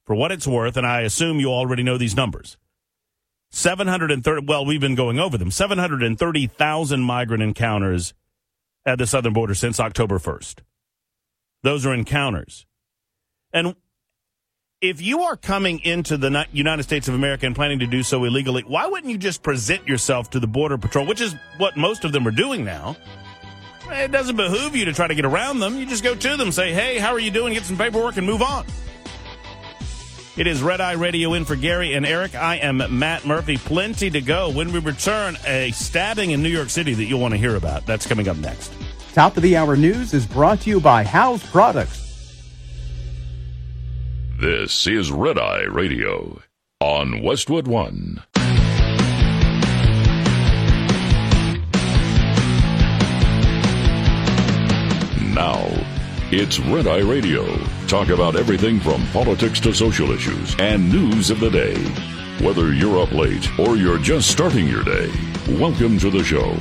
for 0.07 0.15
what 0.15 0.31
it's 0.31 0.47
worth, 0.47 0.77
and 0.77 0.87
I 0.87 1.01
assume 1.01 1.39
you 1.39 1.49
already 1.49 1.83
know 1.83 1.97
these 1.97 2.15
numbers. 2.15 2.57
730, 3.51 4.45
well, 4.45 4.65
we've 4.65 4.81
been 4.81 4.95
going 4.95 5.19
over 5.19 5.37
them. 5.37 5.51
730,000 5.51 7.01
migrant 7.01 7.43
encounters 7.43 8.13
at 8.85 8.97
the 8.97 9.05
southern 9.05 9.33
border 9.33 9.53
since 9.53 9.79
October 9.79 10.17
1st. 10.17 10.61
Those 11.61 11.85
are 11.85 11.93
encounters. 11.93 12.65
And 13.51 13.75
if 14.79 15.01
you 15.01 15.21
are 15.21 15.35
coming 15.35 15.79
into 15.79 16.15
the 16.17 16.45
United 16.53 16.83
States 16.83 17.09
of 17.09 17.13
America 17.13 17.45
and 17.45 17.55
planning 17.55 17.79
to 17.79 17.87
do 17.87 18.01
so 18.01 18.23
illegally, 18.23 18.63
why 18.65 18.87
wouldn't 18.87 19.11
you 19.11 19.17
just 19.17 19.43
present 19.43 19.87
yourself 19.87 20.29
to 20.31 20.39
the 20.39 20.47
Border 20.47 20.77
Patrol, 20.77 21.05
which 21.05 21.19
is 21.19 21.35
what 21.57 21.75
most 21.75 22.05
of 22.05 22.13
them 22.13 22.25
are 22.27 22.31
doing 22.31 22.63
now? 22.63 22.95
It 23.89 24.11
doesn't 24.11 24.35
behoove 24.37 24.75
you 24.75 24.85
to 24.85 24.93
try 24.93 25.07
to 25.07 25.15
get 25.15 25.25
around 25.25 25.59
them. 25.59 25.77
You 25.77 25.85
just 25.85 26.03
go 26.03 26.15
to 26.15 26.37
them, 26.37 26.51
say, 26.51 26.71
hey, 26.71 26.97
how 26.97 27.11
are 27.11 27.19
you 27.19 27.31
doing? 27.31 27.53
Get 27.53 27.63
some 27.63 27.77
paperwork 27.77 28.17
and 28.17 28.25
move 28.25 28.41
on. 28.41 28.65
It 30.37 30.45
is 30.45 30.61
Red 30.61 30.81
Eye 30.81 30.93
Radio 30.93 31.33
in 31.33 31.45
for 31.45 31.55
Gary 31.55 31.95
and 31.95 32.05
Eric. 32.05 32.35
I 32.35 32.57
am 32.57 32.99
Matt 32.99 33.25
Murphy. 33.25 33.57
Plenty 33.57 34.11
to 34.11 34.21
go. 34.21 34.51
When 34.51 34.71
we 34.71 34.77
return, 34.77 35.35
a 35.47 35.71
stabbing 35.71 36.29
in 36.29 36.43
New 36.43 36.49
York 36.49 36.69
City 36.69 36.93
that 36.93 37.05
you'll 37.05 37.19
want 37.19 37.33
to 37.33 37.39
hear 37.39 37.55
about. 37.55 37.87
That's 37.87 38.05
coming 38.05 38.27
up 38.27 38.37
next. 38.37 38.71
Top 39.13 39.35
of 39.35 39.41
the 39.41 39.57
hour 39.57 39.75
news 39.75 40.13
is 40.13 40.27
brought 40.27 40.61
to 40.61 40.69
you 40.69 40.79
by 40.79 41.03
House 41.03 41.43
Products. 41.49 42.43
This 44.39 44.85
is 44.85 45.11
Red 45.11 45.39
Eye 45.39 45.63
Radio 45.63 46.39
on 46.81 47.23
Westwood 47.23 47.67
One. 47.67 48.21
Now, 55.33 55.65
it's 56.29 56.59
Red 56.59 56.85
Eye 56.85 56.99
Radio. 56.99 57.66
Talk 57.87 58.09
about 58.09 58.35
everything 58.35 58.81
from 58.81 59.07
politics 59.13 59.61
to 59.61 59.73
social 59.73 60.11
issues 60.11 60.53
and 60.59 60.91
news 60.91 61.29
of 61.29 61.39
the 61.39 61.49
day. 61.49 61.77
Whether 62.45 62.73
you're 62.73 63.01
up 63.01 63.13
late 63.13 63.47
or 63.57 63.77
you're 63.77 63.97
just 63.97 64.29
starting 64.29 64.67
your 64.67 64.83
day, 64.83 65.09
welcome 65.57 65.97
to 65.99 66.09
the 66.09 66.21
show. 66.21 66.53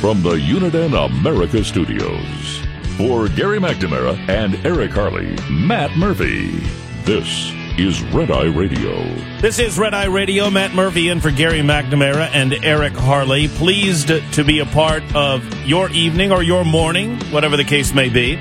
From 0.00 0.22
the 0.22 0.36
Uniden 0.36 0.94
America 1.04 1.62
Studios. 1.62 2.64
For 2.96 3.28
Gary 3.28 3.58
McNamara 3.58 4.16
and 4.30 4.54
Eric 4.64 4.92
Harley, 4.92 5.36
Matt 5.50 5.94
Murphy. 5.98 6.56
This 7.04 7.52
is 7.76 8.02
Red 8.04 8.30
Eye 8.30 8.46
Radio. 8.46 9.04
This 9.42 9.58
is 9.58 9.78
Red 9.78 9.92
Eye 9.92 10.06
Radio. 10.06 10.48
Matt 10.48 10.72
Murphy 10.72 11.10
in 11.10 11.20
for 11.20 11.30
Gary 11.30 11.60
McNamara 11.60 12.30
and 12.32 12.54
Eric 12.64 12.94
Harley. 12.94 13.48
Pleased 13.48 14.08
to 14.08 14.42
be 14.42 14.60
a 14.60 14.66
part 14.66 15.02
of 15.14 15.66
your 15.66 15.90
evening 15.90 16.32
or 16.32 16.42
your 16.42 16.64
morning, 16.64 17.20
whatever 17.30 17.58
the 17.58 17.64
case 17.64 17.92
may 17.92 18.08
be. 18.08 18.38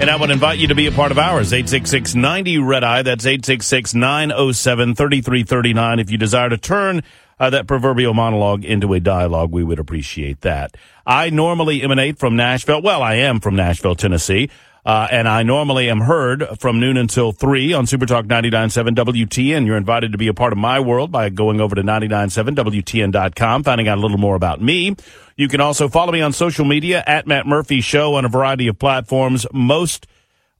And 0.00 0.08
I 0.08 0.14
would 0.14 0.30
invite 0.30 0.60
you 0.60 0.68
to 0.68 0.76
be 0.76 0.86
a 0.86 0.92
part 0.92 1.10
of 1.10 1.18
ours. 1.18 1.52
866 1.52 2.14
90 2.14 2.58
Red 2.58 2.84
Eye. 2.84 3.02
That's 3.02 3.26
866 3.26 3.94
907 3.94 4.94
3339. 4.94 5.98
If 5.98 6.10
you 6.10 6.16
desire 6.16 6.48
to 6.48 6.56
turn 6.56 7.02
uh, 7.40 7.50
that 7.50 7.66
proverbial 7.66 8.14
monologue 8.14 8.64
into 8.64 8.94
a 8.94 9.00
dialogue, 9.00 9.50
we 9.50 9.64
would 9.64 9.80
appreciate 9.80 10.42
that. 10.42 10.76
I 11.04 11.30
normally 11.30 11.82
emanate 11.82 12.16
from 12.16 12.36
Nashville. 12.36 12.80
Well, 12.80 13.02
I 13.02 13.14
am 13.14 13.40
from 13.40 13.56
Nashville, 13.56 13.96
Tennessee. 13.96 14.50
Uh, 14.86 15.08
and 15.10 15.28
I 15.28 15.42
normally 15.42 15.90
am 15.90 16.00
heard 16.00 16.46
from 16.60 16.78
noon 16.80 16.96
until 16.96 17.32
3 17.32 17.72
on 17.72 17.84
Supertalk 17.84 18.26
99.7 18.26 18.94
WTN. 18.94 19.66
You're 19.66 19.76
invited 19.76 20.12
to 20.12 20.18
be 20.18 20.28
a 20.28 20.34
part 20.34 20.52
of 20.52 20.58
my 20.58 20.78
world 20.80 21.10
by 21.10 21.28
going 21.28 21.60
over 21.60 21.74
to 21.74 21.82
99.7WTN.com, 21.82 23.64
finding 23.64 23.88
out 23.88 23.98
a 23.98 24.00
little 24.00 24.16
more 24.16 24.36
about 24.36 24.62
me. 24.62 24.96
You 25.38 25.46
can 25.46 25.60
also 25.60 25.88
follow 25.88 26.10
me 26.10 26.20
on 26.20 26.32
social 26.32 26.64
media 26.64 27.02
at 27.06 27.28
Matt 27.28 27.46
Murphy 27.46 27.80
Show 27.80 28.14
on 28.14 28.24
a 28.24 28.28
variety 28.28 28.66
of 28.66 28.76
platforms. 28.76 29.46
Most 29.52 30.08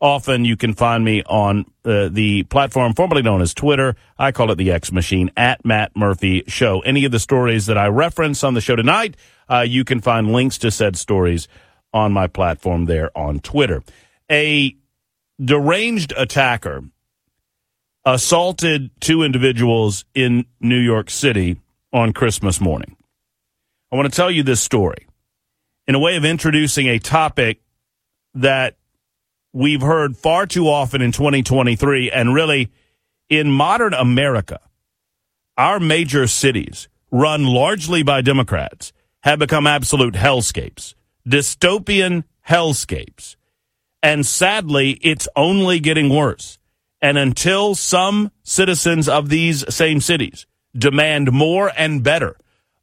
often 0.01 0.45
you 0.45 0.57
can 0.57 0.73
find 0.73 1.05
me 1.05 1.25
on 1.25 1.65
uh, 1.85 2.09
the 2.09 2.45
platform 2.45 2.95
formerly 2.95 3.23
known 3.23 3.43
as 3.43 3.53
Twitter. 3.53 3.97
I 4.17 4.31
call 4.31 4.53
it 4.53 4.55
the 4.55 4.71
X 4.71 4.93
Machine 4.93 5.33
at 5.37 5.65
Matt 5.65 5.97
Murphy 5.97 6.45
Show. 6.47 6.79
Any 6.83 7.05
of 7.05 7.11
the 7.11 7.19
stories 7.19 7.67
that 7.67 7.77
I 7.77 7.89
reference 7.89 8.45
on 8.45 8.55
the 8.55 8.61
show 8.61 8.77
tonight, 8.77 9.17
uh, 9.51 9.65
you 9.67 9.85
can 9.85 10.01
find 10.01 10.33
links 10.33 10.59
to 10.59 10.71
said 10.71 10.97
stories 10.97 11.49
on 11.93 12.13
my 12.13 12.29
platform 12.29 12.85
there 12.85 13.11
on 13.19 13.41
Twitter. 13.41 13.83
A 14.31 14.77
deranged 15.45 16.13
attacker 16.17 16.85
assaulted 18.05 18.93
two 19.01 19.25
individuals 19.25 20.05
in 20.15 20.47
New 20.61 20.79
York 20.79 21.11
City 21.11 21.57
on 21.93 22.13
Christmas 22.13 22.61
morning. 22.61 22.95
I 23.91 23.97
want 23.97 24.13
to 24.13 24.15
tell 24.15 24.31
you 24.31 24.43
this 24.43 24.61
story 24.61 25.07
in 25.87 25.95
a 25.95 25.99
way 25.99 26.17
of 26.17 26.25
introducing 26.25 26.89
a 26.89 26.99
topic 26.99 27.63
that 28.35 28.77
we've 29.55 29.81
heard 29.81 30.15
far 30.15 30.47
too 30.47 30.69
often 30.69 31.01
in 31.01 31.11
2023 31.11 32.11
and 32.11 32.35
really 32.35 32.71
in 33.31 33.51
modern 33.51 33.95
America. 33.95 34.61
Our 35.57 35.81
major 35.81 36.27
cities, 36.27 36.89
run 37.11 37.45
largely 37.45 38.03
by 38.03 38.21
Democrats, 38.21 38.93
have 39.23 39.39
become 39.39 39.67
absolute 39.67 40.15
hellscapes, 40.15 40.95
dystopian 41.27 42.25
hellscapes. 42.47 43.37
And 44.03 44.27
sadly, 44.27 44.99
it's 45.01 45.29
only 45.35 45.81
getting 45.81 46.11
worse. 46.11 46.59
And 47.01 47.17
until 47.17 47.75
some 47.75 48.33
citizens 48.43 49.09
of 49.09 49.31
these 49.31 49.65
same 49.75 50.01
cities 50.01 50.47
demand 50.77 51.33
more 51.33 51.73
and 51.75 52.03
better 52.03 52.37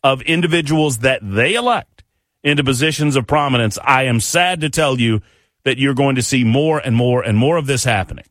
of 0.06 0.22
individuals 0.22 0.99
that 0.99 1.20
they 1.24 1.56
elect 1.56 2.03
into 2.43 2.64
positions 2.64 3.16
of 3.16 3.26
prominence, 3.26 3.80
I 3.84 4.03
am 4.03 4.20
sad 4.20 4.62
to 4.62 4.70
tell 4.70 4.99
you 4.99 5.24
that 5.64 5.80
you're 5.80 5.95
going 5.95 6.18
to 6.18 6.22
see 6.22 6.43
more 6.43 6.78
and 6.78 6.95
more 6.95 7.24
and 7.24 7.36
more 7.36 7.58
of 7.58 7.66
this 7.66 7.86
happening 7.86 8.26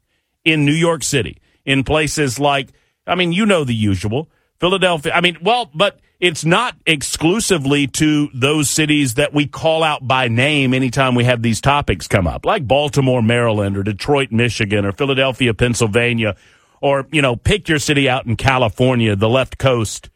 in 0.44 0.64
New 0.64 0.72
York 0.72 1.02
City, 1.02 1.38
in 1.64 1.82
places 1.82 2.38
like, 2.38 2.68
I 3.08 3.16
mean, 3.16 3.32
you 3.32 3.44
know 3.44 3.64
the 3.64 3.74
usual, 3.74 4.30
Philadelphia. 4.60 5.12
I 5.12 5.20
mean, 5.20 5.38
well, 5.42 5.68
but 5.74 5.98
it's 6.20 6.44
not 6.44 6.76
exclusively 6.86 7.88
to 7.88 8.28
those 8.32 8.70
cities 8.70 9.14
that 9.14 9.34
we 9.34 9.48
call 9.48 9.82
out 9.82 10.06
by 10.06 10.28
name 10.28 10.74
anytime 10.74 11.16
we 11.16 11.24
have 11.24 11.42
these 11.42 11.60
topics 11.60 12.06
come 12.06 12.28
up, 12.28 12.46
like 12.46 12.68
Baltimore, 12.68 13.20
Maryland, 13.20 13.76
or 13.76 13.82
Detroit, 13.82 14.30
Michigan, 14.30 14.84
or 14.84 14.92
Philadelphia, 14.92 15.52
Pennsylvania, 15.52 16.36
or, 16.80 17.08
you 17.10 17.20
know, 17.20 17.34
pick 17.34 17.68
your 17.68 17.80
city 17.80 18.08
out 18.08 18.26
in 18.26 18.36
California, 18.36 19.16
the 19.16 19.28
left 19.28 19.58
coast 19.58 20.08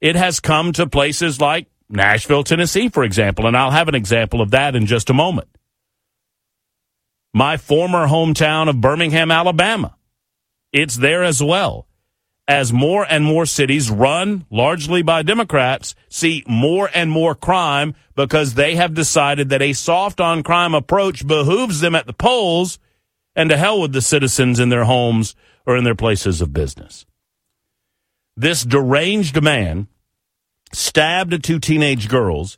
it 0.00 0.16
has 0.16 0.40
come 0.40 0.72
to 0.72 0.86
places 0.86 1.40
like 1.40 1.68
Nashville, 1.88 2.44
Tennessee, 2.44 2.88
for 2.88 3.04
example, 3.04 3.46
and 3.46 3.56
I'll 3.56 3.70
have 3.70 3.88
an 3.88 3.94
example 3.94 4.40
of 4.40 4.52
that 4.52 4.76
in 4.76 4.86
just 4.86 5.10
a 5.10 5.14
moment. 5.14 5.48
My 7.34 7.56
former 7.56 8.06
hometown 8.06 8.68
of 8.68 8.80
Birmingham, 8.80 9.30
Alabama. 9.30 9.96
It's 10.72 10.96
there 10.96 11.22
as 11.22 11.42
well. 11.42 11.86
As 12.48 12.72
more 12.72 13.06
and 13.08 13.24
more 13.24 13.46
cities 13.46 13.90
run 13.90 14.44
largely 14.50 15.02
by 15.02 15.22
Democrats 15.22 15.94
see 16.08 16.42
more 16.48 16.90
and 16.92 17.10
more 17.10 17.36
crime 17.36 17.94
because 18.16 18.54
they 18.54 18.74
have 18.74 18.94
decided 18.94 19.50
that 19.50 19.62
a 19.62 19.72
soft 19.72 20.20
on 20.20 20.42
crime 20.42 20.74
approach 20.74 21.26
behooves 21.26 21.80
them 21.80 21.94
at 21.94 22.06
the 22.06 22.12
polls 22.12 22.80
and 23.36 23.50
to 23.50 23.56
hell 23.56 23.80
with 23.80 23.92
the 23.92 24.02
citizens 24.02 24.58
in 24.58 24.68
their 24.68 24.84
homes 24.84 25.36
or 25.64 25.76
in 25.76 25.84
their 25.84 25.94
places 25.94 26.40
of 26.40 26.52
business. 26.52 27.06
This 28.40 28.64
deranged 28.64 29.42
man 29.42 29.86
stabbed 30.72 31.44
two 31.44 31.58
teenage 31.58 32.08
girls 32.08 32.56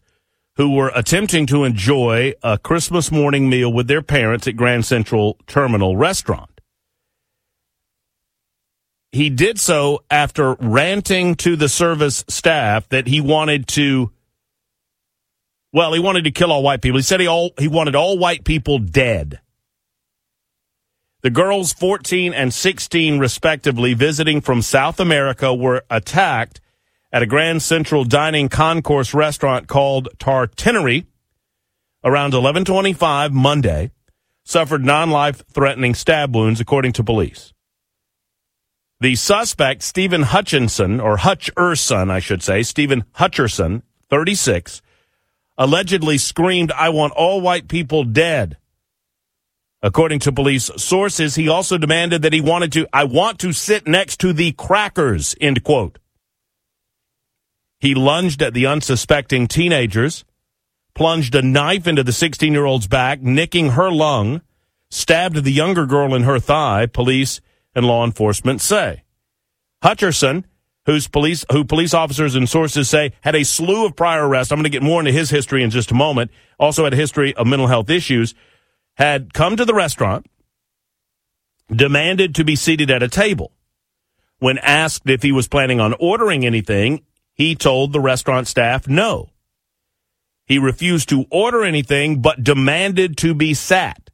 who 0.55 0.77
were 0.77 0.93
attempting 0.95 1.45
to 1.47 1.65
enjoy 1.65 2.35
a 2.41 2.57
Christmas 2.57 3.11
morning 3.11 3.51
meal 3.51 3.73
with 3.73 3.89
their 3.89 4.01
parents 4.01 4.47
at 4.47 4.55
Grand 4.55 4.85
Central 4.85 5.39
Terminal 5.49 5.97
Restaurant. 5.97 6.61
He 9.11 9.29
did 9.29 9.59
so 9.59 10.05
after 10.09 10.55
ranting 10.61 11.35
to 11.37 11.57
the 11.57 11.69
service 11.69 12.25
staff 12.29 12.89
that 12.91 13.09
he 13.09 13.21
wanted 13.21 13.67
to 13.69 14.13
well, 15.73 15.93
he 15.95 15.99
wanted 15.99 16.23
to 16.25 16.31
kill 16.31 16.53
all 16.53 16.63
white 16.63 16.81
people. 16.81 16.99
He 16.99 17.03
said 17.03 17.19
he 17.19 17.27
all 17.27 17.51
he 17.59 17.67
wanted 17.67 17.97
all 17.97 18.19
white 18.19 18.45
people 18.45 18.79
dead. 18.79 19.41
The 21.23 21.31
girls 21.31 21.73
14 21.73 22.35
and 22.35 22.53
16 22.53 23.21
respectively 23.21 23.95
visiting 23.95 24.41
from 24.41 24.61
South 24.61 24.99
America 24.99 25.55
were 25.55 25.85
attacked 25.89 26.61
at 27.13 27.23
a 27.23 27.27
Grand 27.27 27.63
Central 27.63 28.03
Dining 28.03 28.49
Concourse 28.49 29.15
restaurant 29.15 29.69
called 29.69 30.09
Tartinery 30.19 31.07
around 32.03 32.35
1125 32.35 33.33
Monday 33.33 33.93
suffered 34.45 34.85
non-life 34.85 35.45
threatening 35.49 35.95
stab 35.95 36.35
wounds 36.35 36.61
according 36.61 36.91
to 36.95 37.05
police. 37.05 37.53
The 38.99 39.15
suspect, 39.15 39.83
Stephen 39.83 40.23
Hutchinson, 40.23 40.99
or 40.99 41.19
Hutcherson, 41.19 42.11
I 42.11 42.19
should 42.19 42.43
say, 42.43 42.65
Stephen 42.65 43.05
Hutcherson, 43.15 43.83
36, 44.11 44.83
allegedly 45.57 46.19
screamed, 46.19 46.73
I 46.73 46.89
want 46.89 47.13
all 47.13 47.41
white 47.41 47.69
people 47.69 48.03
dead. 48.03 48.57
According 49.83 50.21
to 50.21 50.33
police 50.33 50.71
sources, 50.77 51.35
he 51.35 51.49
also 51.49 51.77
demanded 51.77 52.23
that 52.23 52.33
he 52.33 52.41
wanted 52.41 52.73
to, 52.73 52.87
I 52.93 53.05
want 53.05 53.41
to 53.41 53.53
sit 53.53 53.87
next 53.87 54.21
to 54.21 54.33
the 54.33 54.53
crackers, 54.53 55.35
end 55.41 55.65
quote. 55.65 55.99
He 57.81 57.97
lunged 57.97 58.43
at 58.43 58.55
the 58.55 58.67
unsuspecting 58.67 59.49
teenagers, 59.49 60.25
plunged 60.95 61.35
a 61.35 61.43
knife 61.43 61.89
into 61.89 62.05
the 62.05 62.13
16 62.13 62.53
year 62.53 62.65
old's 62.65 62.87
back, 62.87 63.23
nicking 63.23 63.71
her 63.71 63.91
lung, 63.91 64.43
stabbed 64.89 65.43
the 65.43 65.51
younger 65.51 65.85
girl 65.85 66.15
in 66.15 66.23
her 66.23 66.39
thigh, 66.39 66.87
police 66.87 67.41
and 67.75 67.85
law 67.85 68.05
enforcement 68.05 68.61
say. 68.61 69.03
Hutcherson, 69.83 70.45
whose 70.87 71.09
police, 71.09 71.45
who 71.51 71.65
police 71.65 71.93
officers 71.93 72.37
and 72.37 72.49
sources 72.49 72.89
say 72.89 73.13
had 73.23 73.35
a 73.35 73.45
slew 73.45 73.85
of 73.85 73.97
prior 73.97 74.29
arrests, 74.29 74.53
I'm 74.53 74.59
going 74.59 74.65
to 74.65 74.71
get 74.71 74.83
more 74.83 75.01
into 75.01 75.11
his 75.11 75.31
history 75.31 75.65
in 75.65 75.71
just 75.71 75.91
a 75.91 75.95
moment, 75.95 76.31
also 76.61 76.85
had 76.85 76.93
a 76.93 76.97
history 76.97 77.35
of 77.35 77.49
mental 77.49 77.67
health 77.67 77.91
issues, 77.91 78.35
had 78.97 79.33
come 79.33 79.57
to 79.57 79.65
the 79.65 79.75
restaurant, 79.75 80.27
demanded 81.71 82.35
to 82.35 82.45
be 82.45 82.57
seated 82.57 82.91
at 82.91 83.03
a 83.03 83.09
table. 83.09 83.53
When 84.39 84.59
asked 84.59 85.09
if 85.09 85.23
he 85.23 85.33
was 85.33 85.49
planning 85.49 85.81
on 85.81 85.95
ordering 86.01 86.45
anything, 86.45 87.05
he 87.35 87.55
told 87.55 87.93
the 87.93 88.01
restaurant 88.01 88.49
staff 88.49 88.87
no. 88.87 89.31
He 90.47 90.59
refused 90.59 91.09
to 91.11 91.25
order 91.31 91.63
anything, 91.63 92.21
but 92.21 92.43
demanded 92.43 93.17
to 93.19 93.35
be 93.35 93.55
sat. 93.55 94.11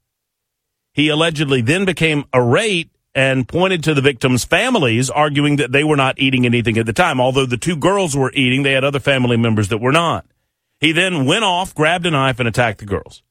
He 0.93 1.09
allegedly 1.09 1.63
then 1.63 1.85
became 1.85 2.25
irate 2.35 2.91
and 3.15 3.49
pointed 3.49 3.83
to 3.85 3.95
the 3.95 4.03
victims' 4.03 4.45
families, 4.45 5.11
arguing 5.11 5.57
that 5.57 5.73
they 5.73 5.83
were 5.83 5.97
not 5.97 6.19
eating 6.19 6.45
anything 6.47 6.79
at 6.79 6.87
the 6.87 6.93
time. 6.93 7.21
Although 7.21 7.47
the 7.47 7.57
two 7.57 7.77
girls 7.77 8.17
were 8.17 8.33
eating, 8.33 8.63
they 8.63 8.73
had 8.73 8.85
other 8.85 9.01
family 9.01 9.37
members 9.37 9.69
that 9.69 9.81
were 9.81 9.93
not. 9.93 10.27
He 10.79 10.93
then 10.93 11.25
went 11.25 11.45
off, 11.45 11.75
grabbed 11.75 12.07
a 12.07 12.11
knife, 12.11 12.39
and 12.39 12.49
attacked 12.49 12.79
the 12.79 12.85
girls. 12.85 13.23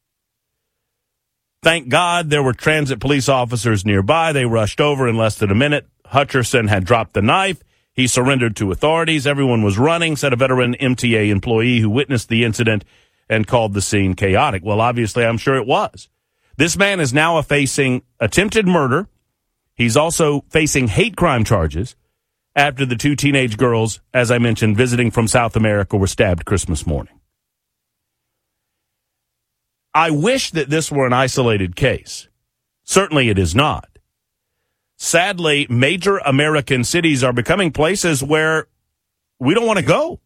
Thank 1.64 1.90
God 1.90 2.30
there 2.30 2.44
were 2.44 2.54
transit 2.54 3.00
police 3.00 3.28
officers 3.28 3.86
nearby. 3.86 4.32
They 4.32 4.46
rushed 4.46 4.80
over 4.80 5.08
in 5.08 5.18
less 5.18 5.38
than 5.38 5.52
a 5.52 5.56
minute. 5.56 5.88
Hutcherson 6.06 6.70
had 6.70 6.86
dropped 6.86 7.14
the 7.14 7.22
knife. 7.22 7.64
He 7.94 8.08
surrendered 8.08 8.56
to 8.58 8.72
authorities. 8.72 9.26
Everyone 9.26 9.64
was 9.64 9.78
running, 9.78 10.16
said 10.16 10.34
a 10.34 10.36
veteran 10.36 10.76
MTA 10.80 11.30
employee 11.30 11.80
who 11.80 11.90
witnessed 11.90 12.30
the 12.30 12.44
incident 12.44 12.86
and 13.28 13.48
called 13.48 13.74
the 13.74 13.82
scene 13.82 14.14
chaotic. 14.14 14.64
Well, 14.64 14.80
obviously, 14.80 15.26
I'm 15.26 15.38
sure 15.38 15.56
it 15.56 15.66
was. 15.66 16.08
This 16.58 16.78
man 16.78 17.00
is 17.00 17.14
now 17.14 17.42
facing 17.42 18.04
attempted 18.20 18.68
murder. 18.68 19.08
He's 19.74 19.98
also 19.98 20.46
facing 20.50 20.88
hate 20.88 21.16
crime 21.16 21.44
charges 21.44 21.96
after 22.56 22.86
the 22.86 22.96
two 22.96 23.16
teenage 23.16 23.58
girls, 23.58 24.02
as 24.14 24.32
I 24.32 24.40
mentioned, 24.40 24.78
visiting 24.78 25.12
from 25.12 25.28
South 25.28 25.56
America 25.56 25.96
were 25.96 26.08
stabbed 26.08 26.46
Christmas 26.46 26.88
morning. 26.88 27.17
I 29.98 30.12
wish 30.12 30.52
that 30.52 30.70
this 30.70 30.92
were 30.92 31.08
an 31.08 31.14
isolated 31.14 31.76
case. 31.76 32.28
Certainly 32.84 33.30
it 33.30 33.40
is 33.40 33.56
not 33.56 33.90
sadly, 34.98 35.68
major 35.70 36.18
American 36.18 36.84
cities 36.84 37.24
are 37.24 37.34
becoming 37.34 37.72
places 37.72 38.24
where 38.24 38.68
we 39.40 39.54
don't 39.54 39.68
want 39.68 39.80
to 39.80 39.86
go. 39.86 40.20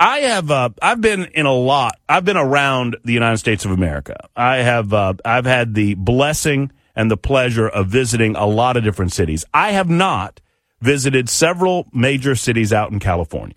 I 0.00 0.18
have 0.20 0.50
uh, 0.50 0.70
I've 0.80 1.00
been 1.00 1.26
in 1.26 1.46
a 1.46 1.52
lot. 1.52 1.98
I've 2.08 2.24
been 2.24 2.36
around 2.36 2.96
the 3.04 3.12
United 3.12 3.38
States 3.38 3.64
of 3.64 3.70
America. 3.70 4.28
I 4.34 4.56
have 4.56 4.92
uh, 4.92 5.14
I've 5.24 5.46
had 5.46 5.74
the 5.74 5.94
blessing 5.94 6.72
and 6.96 7.10
the 7.10 7.16
pleasure 7.16 7.68
of 7.68 7.86
visiting 7.86 8.34
a 8.34 8.46
lot 8.46 8.76
of 8.76 8.82
different 8.82 9.12
cities. 9.12 9.44
I 9.54 9.72
have 9.72 9.88
not 9.88 10.40
visited 10.80 11.28
several 11.28 11.86
major 11.92 12.34
cities 12.34 12.72
out 12.72 12.90
in 12.90 12.98
California. 12.98 13.56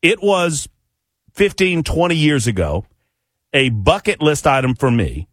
It 0.00 0.22
was 0.22 0.68
15, 1.34 1.82
20 1.82 2.16
years 2.16 2.46
ago 2.46 2.86
a 3.54 3.70
bucket 3.70 4.20
list 4.20 4.46
item 4.46 4.74
for 4.74 4.90
me. 4.90 5.28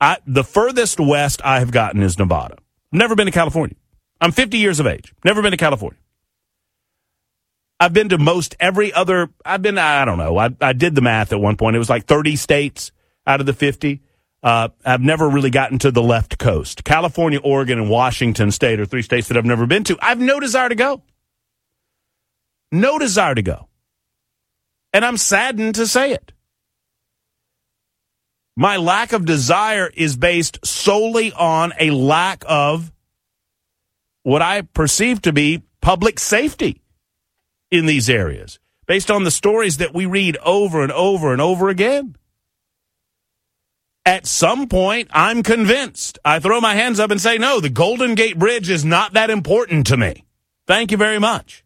I, 0.00 0.16
the 0.26 0.42
furthest 0.42 0.98
west 0.98 1.42
I 1.44 1.60
have 1.60 1.70
gotten 1.70 2.02
is 2.02 2.18
Nevada. 2.18 2.56
Never 2.90 3.14
been 3.14 3.26
to 3.26 3.32
California. 3.32 3.76
I'm 4.20 4.32
50 4.32 4.58
years 4.58 4.80
of 4.80 4.86
age. 4.86 5.14
Never 5.24 5.42
been 5.42 5.52
to 5.52 5.56
California. 5.56 5.98
I've 7.78 7.92
been 7.92 8.08
to 8.10 8.18
most 8.18 8.56
every 8.58 8.92
other. 8.92 9.30
I've 9.44 9.62
been. 9.62 9.78
I 9.78 10.04
don't 10.04 10.18
know. 10.18 10.36
I, 10.36 10.50
I 10.60 10.72
did 10.72 10.94
the 10.94 11.00
math 11.00 11.32
at 11.32 11.40
one 11.40 11.56
point. 11.56 11.76
It 11.76 11.78
was 11.78 11.88
like 11.88 12.04
30 12.06 12.36
states 12.36 12.92
out 13.26 13.40
of 13.40 13.46
the 13.46 13.54
50. 13.54 14.02
Uh, 14.42 14.68
I've 14.84 15.00
never 15.00 15.28
really 15.28 15.50
gotten 15.50 15.78
to 15.80 15.90
the 15.90 16.02
left 16.02 16.38
coast. 16.38 16.84
California, 16.84 17.38
Oregon, 17.40 17.78
and 17.78 17.90
Washington 17.90 18.50
State 18.50 18.80
are 18.80 18.86
three 18.86 19.02
states 19.02 19.28
that 19.28 19.36
I've 19.36 19.46
never 19.46 19.66
been 19.66 19.84
to. 19.84 19.98
I've 20.00 20.18
no 20.18 20.40
desire 20.40 20.68
to 20.68 20.74
go. 20.74 21.02
No 22.72 22.98
desire 22.98 23.34
to 23.34 23.42
go. 23.42 23.68
And 24.92 25.04
I'm 25.04 25.16
saddened 25.16 25.76
to 25.76 25.86
say 25.86 26.12
it. 26.12 26.32
My 28.56 28.76
lack 28.76 29.12
of 29.12 29.24
desire 29.24 29.90
is 29.94 30.16
based 30.16 30.64
solely 30.64 31.32
on 31.32 31.72
a 31.78 31.90
lack 31.90 32.44
of 32.46 32.92
what 34.22 34.42
I 34.42 34.62
perceive 34.62 35.22
to 35.22 35.32
be 35.32 35.62
public 35.80 36.18
safety 36.18 36.82
in 37.70 37.86
these 37.86 38.10
areas 38.10 38.58
based 38.86 39.10
on 39.10 39.24
the 39.24 39.30
stories 39.30 39.76
that 39.76 39.94
we 39.94 40.04
read 40.04 40.36
over 40.38 40.82
and 40.82 40.92
over 40.92 41.32
and 41.32 41.40
over 41.40 41.68
again. 41.68 42.16
At 44.04 44.26
some 44.26 44.66
point, 44.66 45.08
I'm 45.12 45.42
convinced. 45.42 46.18
I 46.24 46.40
throw 46.40 46.60
my 46.60 46.74
hands 46.74 46.98
up 46.98 47.10
and 47.10 47.20
say, 47.20 47.38
no, 47.38 47.60
the 47.60 47.70
Golden 47.70 48.14
Gate 48.14 48.38
Bridge 48.38 48.68
is 48.68 48.84
not 48.84 49.12
that 49.12 49.30
important 49.30 49.86
to 49.88 49.96
me. 49.96 50.24
Thank 50.66 50.90
you 50.90 50.96
very 50.96 51.18
much. 51.18 51.64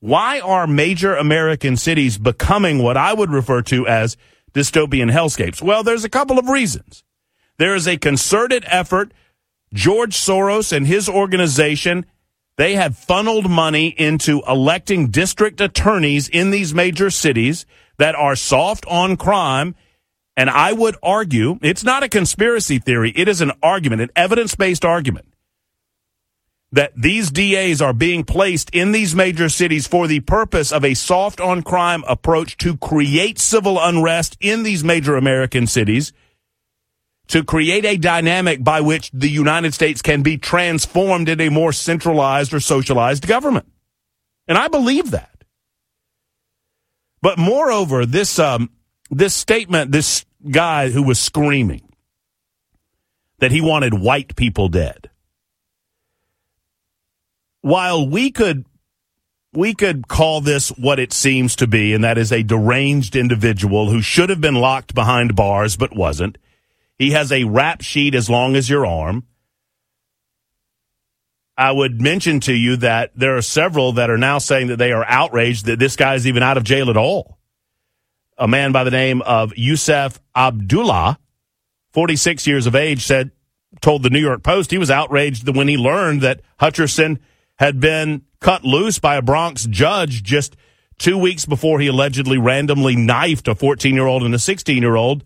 Why 0.00 0.40
are 0.40 0.66
major 0.66 1.14
American 1.14 1.76
cities 1.76 2.16
becoming 2.16 2.82
what 2.82 2.96
I 2.96 3.12
would 3.12 3.30
refer 3.30 3.62
to 3.62 3.86
as 3.86 4.16
dystopian 4.56 5.12
hellscapes? 5.12 5.62
Well, 5.62 5.82
there's 5.82 6.04
a 6.04 6.08
couple 6.08 6.38
of 6.38 6.48
reasons. 6.48 7.04
There 7.58 7.74
is 7.74 7.86
a 7.86 7.96
concerted 7.96 8.64
effort. 8.66 9.12
George 9.72 10.16
Soros 10.16 10.74
and 10.74 10.86
his 10.86 11.08
organization 11.08 12.06
they 12.56 12.74
have 12.74 12.96
funneled 12.96 13.50
money 13.50 13.88
into 13.88 14.42
electing 14.48 15.08
district 15.08 15.60
attorneys 15.60 16.26
in 16.28 16.50
these 16.50 16.72
major 16.72 17.10
cities 17.10 17.66
that 17.98 18.14
are 18.14 18.34
soft 18.34 18.86
on 18.86 19.18
crime. 19.18 19.74
And 20.38 20.48
I 20.48 20.72
would 20.72 20.96
argue 21.02 21.58
it's 21.60 21.84
not 21.84 22.02
a 22.02 22.08
conspiracy 22.08 22.78
theory. 22.78 23.12
It 23.14 23.28
is 23.28 23.42
an 23.42 23.52
argument, 23.62 24.02
an 24.02 24.10
evidence 24.16 24.54
based 24.54 24.84
argument 24.84 25.26
that 26.72 26.92
these 26.96 27.30
DAs 27.30 27.80
are 27.80 27.92
being 27.92 28.24
placed 28.24 28.70
in 28.70 28.92
these 28.92 29.14
major 29.14 29.48
cities 29.48 29.86
for 29.86 30.06
the 30.06 30.20
purpose 30.20 30.72
of 30.72 30.84
a 30.84 30.94
soft 30.94 31.40
on 31.40 31.62
crime 31.62 32.04
approach 32.08 32.56
to 32.58 32.76
create 32.76 33.38
civil 33.38 33.80
unrest 33.80 34.36
in 34.40 34.62
these 34.62 34.82
major 34.82 35.16
American 35.16 35.66
cities 35.66 36.12
to 37.28 37.44
create 37.44 37.84
a 37.84 37.96
dynamic 37.96 38.62
by 38.62 38.80
which 38.80 39.10
the 39.12 39.28
United 39.28 39.74
States 39.74 40.00
can 40.02 40.22
be 40.22 40.38
transformed 40.38 41.28
into 41.28 41.44
a 41.44 41.50
more 41.50 41.72
centralized 41.72 42.54
or 42.54 42.60
socialized 42.60 43.26
government. 43.26 43.66
And 44.46 44.56
I 44.56 44.68
believe 44.68 45.10
that. 45.10 45.44
But 47.20 47.38
moreover, 47.38 48.06
this, 48.06 48.38
um, 48.38 48.70
this 49.10 49.34
statement, 49.34 49.90
this 49.90 50.24
guy 50.48 50.90
who 50.90 51.02
was 51.02 51.18
screaming 51.18 51.88
that 53.38 53.50
he 53.50 53.60
wanted 53.60 53.94
white 53.94 54.36
people 54.36 54.68
dead. 54.68 55.10
While 57.66 58.08
we 58.08 58.30
could 58.30 58.64
we 59.52 59.74
could 59.74 60.06
call 60.06 60.40
this 60.40 60.68
what 60.68 61.00
it 61.00 61.12
seems 61.12 61.56
to 61.56 61.66
be, 61.66 61.94
and 61.94 62.04
that 62.04 62.16
is 62.16 62.30
a 62.30 62.44
deranged 62.44 63.16
individual 63.16 63.90
who 63.90 64.00
should 64.00 64.30
have 64.30 64.40
been 64.40 64.54
locked 64.54 64.94
behind 64.94 65.34
bars 65.34 65.76
but 65.76 65.92
wasn't. 65.92 66.38
He 66.96 67.10
has 67.10 67.32
a 67.32 67.42
rap 67.42 67.82
sheet 67.82 68.14
as 68.14 68.30
long 68.30 68.54
as 68.54 68.70
your 68.70 68.86
arm. 68.86 69.24
I 71.58 71.72
would 71.72 72.00
mention 72.00 72.38
to 72.42 72.54
you 72.54 72.76
that 72.76 73.10
there 73.16 73.36
are 73.36 73.42
several 73.42 73.90
that 73.94 74.10
are 74.10 74.16
now 74.16 74.38
saying 74.38 74.68
that 74.68 74.76
they 74.76 74.92
are 74.92 75.04
outraged 75.04 75.66
that 75.66 75.80
this 75.80 75.96
guy 75.96 76.14
is 76.14 76.24
even 76.24 76.44
out 76.44 76.56
of 76.56 76.62
jail 76.62 76.88
at 76.88 76.96
all. 76.96 77.36
A 78.38 78.46
man 78.46 78.70
by 78.70 78.84
the 78.84 78.92
name 78.92 79.22
of 79.22 79.52
Yusef 79.56 80.20
Abdullah, 80.36 81.18
46 81.90 82.46
years 82.46 82.66
of 82.66 82.76
age, 82.76 83.04
said, 83.04 83.32
told 83.80 84.04
the 84.04 84.10
New 84.10 84.20
York 84.20 84.44
Post 84.44 84.70
he 84.70 84.78
was 84.78 84.88
outraged 84.88 85.48
when 85.48 85.66
he 85.66 85.76
learned 85.76 86.20
that 86.20 86.42
Hutcherson 86.60 87.18
had 87.56 87.80
been 87.80 88.22
cut 88.40 88.64
loose 88.64 88.98
by 88.98 89.16
a 89.16 89.22
Bronx 89.22 89.66
judge 89.66 90.22
just 90.22 90.56
two 90.98 91.18
weeks 91.18 91.44
before 91.44 91.80
he 91.80 91.88
allegedly 91.88 92.38
randomly 92.38 92.96
knifed 92.96 93.48
a 93.48 93.54
14 93.54 93.94
year 93.94 94.06
old 94.06 94.22
and 94.22 94.34
a 94.34 94.38
16 94.38 94.82
year 94.82 94.96
old 94.96 95.24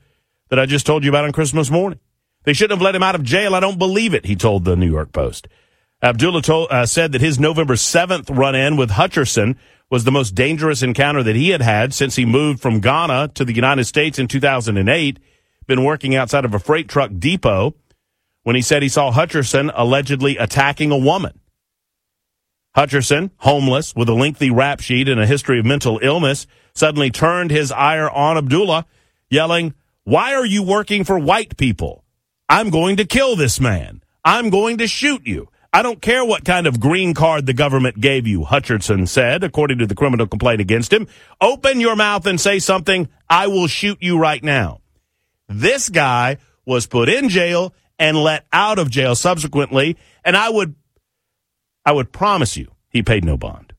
that 0.49 0.59
I 0.59 0.67
just 0.67 0.87
told 0.87 1.05
you 1.05 1.11
about 1.11 1.25
on 1.25 1.33
Christmas 1.33 1.71
morning. 1.71 2.01
They 2.45 2.53
shouldn't 2.53 2.79
have 2.79 2.85
let 2.85 2.95
him 2.95 3.03
out 3.03 3.15
of 3.15 3.23
jail. 3.23 3.55
I 3.55 3.61
don't 3.61 3.79
believe 3.79 4.15
it, 4.15 4.25
he 4.25 4.35
told 4.35 4.65
the 4.65 4.77
New 4.77 4.91
York 4.91 5.13
Post. 5.13 5.49
Abdullah 6.03 6.43
told, 6.43 6.71
uh, 6.71 6.87
said 6.87 7.13
that 7.13 7.21
his 7.21 7.39
November 7.39 7.75
7th 7.75 8.35
run 8.35 8.55
in 8.55 8.77
with 8.77 8.91
Hutcherson 8.91 9.57
was 9.91 10.05
the 10.05 10.11
most 10.11 10.35
dangerous 10.35 10.83
encounter 10.83 11.23
that 11.23 11.37
he 11.37 11.51
had 11.51 11.61
had 11.61 11.93
since 11.93 12.17
he 12.17 12.25
moved 12.25 12.61
from 12.61 12.81
Ghana 12.81 13.33
to 13.35 13.45
the 13.45 13.55
United 13.55 13.85
States 13.85 14.19
in 14.19 14.27
2008. 14.27 15.19
Been 15.67 15.85
working 15.85 16.17
outside 16.17 16.45
of 16.45 16.55
a 16.55 16.59
freight 16.59 16.89
truck 16.89 17.11
depot 17.19 17.75
when 18.43 18.57
he 18.57 18.63
said 18.63 18.83
he 18.83 18.89
saw 18.89 19.13
Hutcherson 19.13 19.71
allegedly 19.75 20.39
attacking 20.39 20.91
a 20.91 20.97
woman. 20.97 21.39
Hutcherson, 22.77 23.31
homeless 23.39 23.95
with 23.95 24.09
a 24.09 24.15
lengthy 24.15 24.51
rap 24.51 24.81
sheet 24.81 25.09
and 25.09 25.21
a 25.21 25.27
history 25.27 25.59
of 25.59 25.67
mental 25.67 25.99
illness, 26.03 26.47
suddenly 26.73 27.11
turned 27.11 27.51
his 27.51 27.73
ire 27.73 28.09
on 28.09 28.37
Abdullah, 28.37 28.87
yelling, 29.29 29.75
why 30.05 30.35
are 30.35 30.47
you 30.47 30.63
working 30.63 31.05
for 31.05 31.19
white 31.19 31.57
people? 31.57 32.05
I'm 32.49 32.71
going 32.71 32.97
to 32.97 33.05
kill 33.05 33.37
this 33.37 33.61
man. 33.61 34.03
I'm 34.25 34.51
going 34.51 34.79
to 34.79 34.87
shoot 34.87 35.27
you. 35.27 35.49
I 35.73 35.83
don't 35.83 36.03
care 36.03 36.25
what 36.25 36.45
kind 36.45 36.67
of 36.67 36.81
green 36.81 37.15
card 37.15 37.47
the 37.47 37.53
government 37.53 38.01
gave 38.01 38.27
you, 38.27 38.41
Hutcherson 38.41 39.07
said, 39.07 39.45
according 39.45 39.79
to 39.79 39.87
the 39.87 39.95
criminal 39.95 40.27
complaint 40.27 40.61
against 40.61 40.93
him. 40.93 41.07
Open 41.41 41.79
your 41.79 41.95
mouth 41.95 42.27
and 42.27 42.41
say 42.41 42.59
something. 42.59 43.09
I 43.29 43.47
will 43.47 43.69
shoot 43.69 43.99
you 44.01 44.19
right 44.19 44.43
now. 44.43 44.81
This 45.49 45.89
guy 45.89 46.39
was 46.67 46.87
put 46.87 47.09
in 47.09 47.29
jail 47.29 47.73
and 48.01 48.17
let 48.17 48.47
out 48.53 48.81
of 48.81 48.91
jail 48.91 49.15
subsequently. 49.15 49.97
And 50.25 50.37
I 50.37 50.51
would, 50.51 50.75
I 51.91 51.93
would 51.93 52.13
promise 52.13 52.57
you 52.57 52.71
he 52.89 53.03
paid 53.03 53.25
no 53.25 53.37
bond 53.37 53.73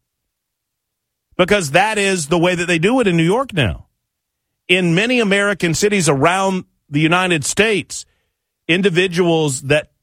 because 1.37 1.71
that 1.71 1.97
is 1.97 2.27
the 2.27 2.37
way 2.37 2.55
that 2.55 2.65
they 2.65 2.77
do 2.77 2.99
it 2.99 3.07
in 3.07 3.15
New 3.15 3.23
York 3.23 3.53
now 3.53 3.87
in 4.67 4.93
many 4.93 5.21
American 5.21 5.73
cities 5.73 6.09
around 6.09 6.65
the 6.89 6.99
United 6.99 7.45
States, 7.45 8.05
individuals 8.67 9.61
that 9.61 9.93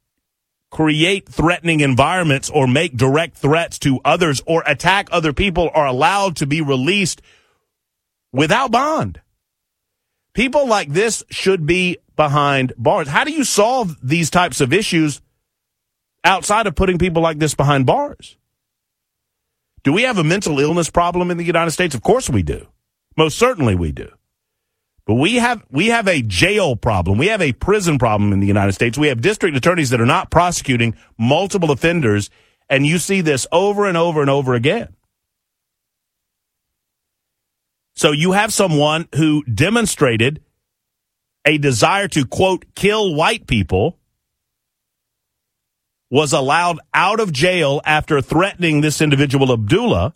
create 0.70 1.28
threatening 1.28 1.80
environments 1.80 2.48
or 2.48 2.66
make 2.66 2.96
direct 2.96 3.36
threats 3.36 3.78
to 3.80 4.00
others 4.06 4.40
or 4.46 4.62
attack 4.64 5.08
other 5.12 5.34
people 5.34 5.68
are 5.74 5.86
allowed 5.86 6.34
to 6.36 6.46
be 6.46 6.62
released 6.62 7.20
without 8.32 8.70
bond. 8.70 9.20
People 10.32 10.66
like 10.66 10.88
this 10.94 11.22
should 11.28 11.66
be 11.66 11.98
behind 12.16 12.72
bars. 12.78 13.08
How 13.08 13.24
do 13.24 13.32
you 13.32 13.44
solve 13.44 13.98
these 14.02 14.30
types 14.30 14.62
of 14.62 14.72
issues 14.72 15.20
outside 16.24 16.66
of 16.66 16.74
putting 16.74 16.98
people 16.98 17.22
like 17.22 17.38
this 17.38 17.54
behind 17.54 17.86
bars? 17.86 18.36
Do 19.84 19.92
we 19.92 20.02
have 20.02 20.18
a 20.18 20.24
mental 20.24 20.58
illness 20.60 20.90
problem 20.90 21.30
in 21.30 21.36
the 21.36 21.44
United 21.44 21.70
States? 21.70 21.94
Of 21.94 22.02
course 22.02 22.28
we 22.28 22.42
do. 22.42 22.66
Most 23.16 23.38
certainly 23.38 23.74
we 23.74 23.92
do. 23.92 24.08
But 25.06 25.14
we 25.14 25.36
have 25.36 25.64
we 25.70 25.86
have 25.86 26.06
a 26.06 26.20
jail 26.20 26.76
problem. 26.76 27.16
We 27.16 27.28
have 27.28 27.40
a 27.40 27.54
prison 27.54 27.98
problem 27.98 28.32
in 28.32 28.40
the 28.40 28.46
United 28.46 28.72
States. 28.72 28.98
We 28.98 29.08
have 29.08 29.22
district 29.22 29.56
attorneys 29.56 29.88
that 29.90 30.00
are 30.02 30.06
not 30.06 30.30
prosecuting 30.30 30.94
multiple 31.18 31.70
offenders, 31.70 32.28
and 32.68 32.84
you 32.84 32.98
see 32.98 33.22
this 33.22 33.46
over 33.50 33.86
and 33.86 33.96
over 33.96 34.20
and 34.20 34.28
over 34.28 34.52
again. 34.52 34.94
So 37.96 38.12
you 38.12 38.32
have 38.32 38.52
someone 38.52 39.08
who 39.14 39.42
demonstrated 39.44 40.42
a 41.46 41.56
desire 41.56 42.08
to 42.08 42.26
quote 42.26 42.66
kill 42.74 43.14
white 43.14 43.46
people 43.46 43.98
was 46.10 46.32
allowed 46.32 46.78
out 46.94 47.20
of 47.20 47.32
jail 47.32 47.80
after 47.84 48.20
threatening 48.20 48.80
this 48.80 49.00
individual 49.00 49.52
Abdullah 49.52 50.14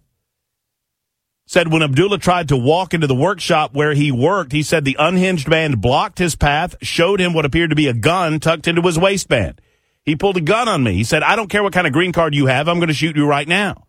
said 1.47 1.71
when 1.71 1.83
Abdullah 1.83 2.19
tried 2.19 2.49
to 2.49 2.57
walk 2.57 2.95
into 2.95 3.07
the 3.07 3.15
workshop 3.15 3.75
where 3.75 3.93
he 3.93 4.11
worked, 4.11 4.53
he 4.53 4.63
said 4.63 4.85
the 4.85 4.97
unhinged 4.99 5.49
man 5.49 5.75
blocked 5.75 6.19
his 6.19 6.35
path, 6.35 6.75
showed 6.81 7.21
him 7.21 7.35
what 7.35 7.45
appeared 7.45 7.71
to 7.71 7.77
be 7.77 7.89
a 7.89 7.93
gun 7.93 8.41
tucked 8.41 8.67
into 8.67 8.81
his 8.81 8.99
waistband. 8.99 9.61
He 10.05 10.17
pulled 10.17 10.39
a 10.39 10.41
gun 10.41 10.67
on 10.67 10.83
me. 10.83 10.95
He 10.95 11.05
said, 11.05 11.23
I 11.23 11.37
don't 11.37 11.51
care 11.51 11.63
what 11.63 11.75
kind 11.75 11.87
of 11.87 11.93
green 11.93 12.13
card 12.13 12.35
you 12.35 12.47
have. 12.47 12.69
I'm 12.69 12.79
going 12.79 12.89
to 12.89 12.95
shoot 12.95 13.17
you 13.17 13.27
right 13.27 13.47
now. 13.47 13.87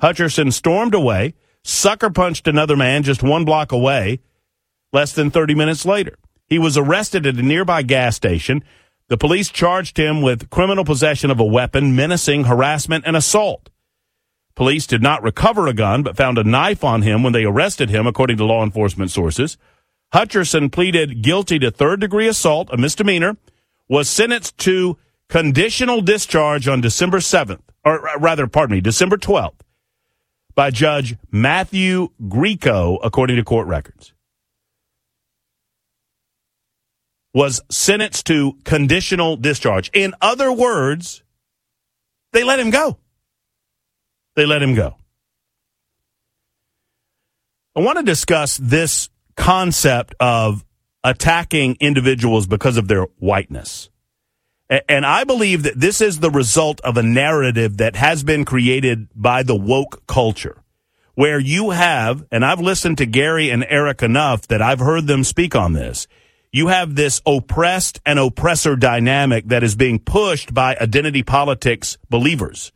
Hutcherson 0.00 0.52
stormed 0.52 0.94
away, 0.94 1.34
sucker 1.64 2.10
punched 2.10 2.46
another 2.46 2.76
man 2.76 3.02
just 3.02 3.22
one 3.22 3.44
block 3.44 3.72
away 3.72 4.20
less 4.92 5.12
than 5.12 5.30
30 5.30 5.54
minutes 5.54 5.84
later. 5.84 6.16
He 6.46 6.58
was 6.58 6.76
arrested 6.76 7.26
at 7.26 7.36
a 7.36 7.42
nearby 7.42 7.82
gas 7.82 8.16
station. 8.16 8.64
The 9.10 9.18
police 9.18 9.48
charged 9.50 9.96
him 9.96 10.22
with 10.22 10.50
criminal 10.50 10.84
possession 10.84 11.32
of 11.32 11.40
a 11.40 11.44
weapon, 11.44 11.96
menacing, 11.96 12.44
harassment, 12.44 13.04
and 13.04 13.16
assault. 13.16 13.68
Police 14.54 14.86
did 14.86 15.02
not 15.02 15.24
recover 15.24 15.66
a 15.66 15.74
gun, 15.74 16.04
but 16.04 16.16
found 16.16 16.38
a 16.38 16.44
knife 16.44 16.84
on 16.84 17.02
him 17.02 17.24
when 17.24 17.32
they 17.32 17.44
arrested 17.44 17.90
him, 17.90 18.06
according 18.06 18.36
to 18.36 18.44
law 18.44 18.62
enforcement 18.62 19.10
sources. 19.10 19.58
Hutcherson 20.14 20.70
pleaded 20.70 21.22
guilty 21.22 21.58
to 21.58 21.72
third 21.72 21.98
degree 21.98 22.28
assault, 22.28 22.68
a 22.72 22.76
misdemeanor, 22.76 23.36
was 23.88 24.08
sentenced 24.08 24.56
to 24.58 24.96
conditional 25.28 26.02
discharge 26.02 26.68
on 26.68 26.80
December 26.80 27.18
7th, 27.18 27.62
or 27.84 28.08
uh, 28.08 28.16
rather, 28.20 28.46
pardon 28.46 28.76
me, 28.76 28.80
December 28.80 29.16
12th, 29.16 29.58
by 30.54 30.70
Judge 30.70 31.16
Matthew 31.32 32.10
Grieco, 32.22 33.00
according 33.02 33.36
to 33.36 33.42
court 33.42 33.66
records. 33.66 34.12
Was 37.32 37.60
sentenced 37.70 38.26
to 38.26 38.58
conditional 38.64 39.36
discharge. 39.36 39.88
In 39.92 40.14
other 40.20 40.52
words, 40.52 41.22
they 42.32 42.42
let 42.42 42.58
him 42.58 42.70
go. 42.70 42.98
They 44.34 44.46
let 44.46 44.62
him 44.62 44.74
go. 44.74 44.96
I 47.76 47.80
want 47.80 47.98
to 47.98 48.04
discuss 48.04 48.56
this 48.56 49.10
concept 49.36 50.14
of 50.18 50.64
attacking 51.04 51.76
individuals 51.78 52.48
because 52.48 52.76
of 52.76 52.88
their 52.88 53.04
whiteness. 53.18 53.90
And 54.88 55.06
I 55.06 55.24
believe 55.24 55.62
that 55.64 55.78
this 55.78 56.00
is 56.00 56.20
the 56.20 56.30
result 56.30 56.80
of 56.82 56.96
a 56.96 57.02
narrative 57.02 57.78
that 57.78 57.96
has 57.96 58.22
been 58.22 58.44
created 58.44 59.08
by 59.14 59.42
the 59.42 59.56
woke 59.56 60.06
culture, 60.06 60.62
where 61.14 61.38
you 61.38 61.70
have, 61.70 62.24
and 62.30 62.44
I've 62.44 62.60
listened 62.60 62.98
to 62.98 63.06
Gary 63.06 63.50
and 63.50 63.64
Eric 63.68 64.02
enough 64.02 64.46
that 64.48 64.62
I've 64.62 64.80
heard 64.80 65.06
them 65.06 65.24
speak 65.24 65.56
on 65.56 65.72
this. 65.72 66.06
You 66.52 66.66
have 66.66 66.96
this 66.96 67.20
oppressed 67.24 68.00
and 68.04 68.18
oppressor 68.18 68.74
dynamic 68.74 69.48
that 69.48 69.62
is 69.62 69.76
being 69.76 70.00
pushed 70.00 70.52
by 70.52 70.76
identity 70.80 71.22
politics 71.22 71.96
believers, 72.08 72.72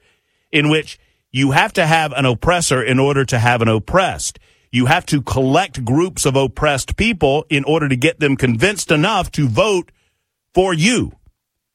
in 0.53 0.69
which 0.69 0.99
you 1.33 1.51
have 1.51 1.73
to 1.73 1.85
have 1.85 2.13
an 2.13 2.25
oppressor 2.25 2.81
in 2.81 3.01
order 3.01 3.25
to 3.25 3.39
have 3.39 3.63
an 3.63 3.69
oppressed. 3.69 4.39
You 4.71 4.87
have 4.87 5.05
to 5.07 5.23
collect 5.23 5.85
groups 5.85 6.25
of 6.25 6.37
oppressed 6.37 6.97
people 6.97 7.47
in 7.51 7.65
order 7.65 7.89
to 7.89 7.97
get 7.97 8.21
them 8.21 8.37
convinced 8.37 8.93
enough 8.93 9.33
to 9.33 9.49
vote 9.49 9.91
for 10.53 10.73
you. 10.73 11.13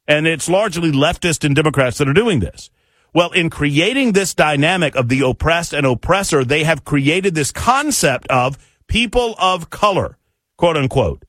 And 0.08 0.26
it's 0.26 0.48
largely 0.48 0.92
leftists 0.92 1.44
and 1.44 1.56
Democrats 1.56 1.98
that 1.98 2.08
are 2.08 2.14
doing 2.14 2.40
this. 2.40 2.70
Well, 3.14 3.32
in 3.32 3.50
creating 3.50 4.14
this 4.14 4.34
dynamic 4.34 4.96
of 4.96 5.10
the 5.10 5.22
oppressed 5.22 5.74
and 5.74 5.86
oppressor, 5.86 6.46
they 6.46 6.64
have 6.64 6.86
created 6.86 7.36
this 7.36 7.52
concept 7.52 8.28
of 8.30 8.58
people 8.88 9.36
of 9.38 9.70
color, 9.70 10.18
quote 10.58 10.78
unquote. 10.78 11.26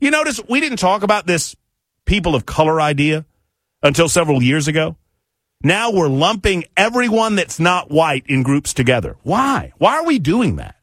You 0.00 0.10
notice 0.10 0.40
we 0.48 0.60
didn't 0.60 0.78
talk 0.78 1.02
about 1.02 1.26
this 1.26 1.56
people 2.04 2.34
of 2.34 2.46
color 2.46 2.80
idea 2.80 3.24
until 3.82 4.08
several 4.08 4.42
years 4.42 4.68
ago. 4.68 4.96
Now 5.62 5.90
we're 5.90 6.08
lumping 6.08 6.64
everyone 6.76 7.36
that's 7.36 7.58
not 7.58 7.90
white 7.90 8.24
in 8.26 8.42
groups 8.42 8.74
together. 8.74 9.16
Why? 9.22 9.72
Why 9.78 9.96
are 9.96 10.04
we 10.04 10.18
doing 10.18 10.56
that? 10.56 10.76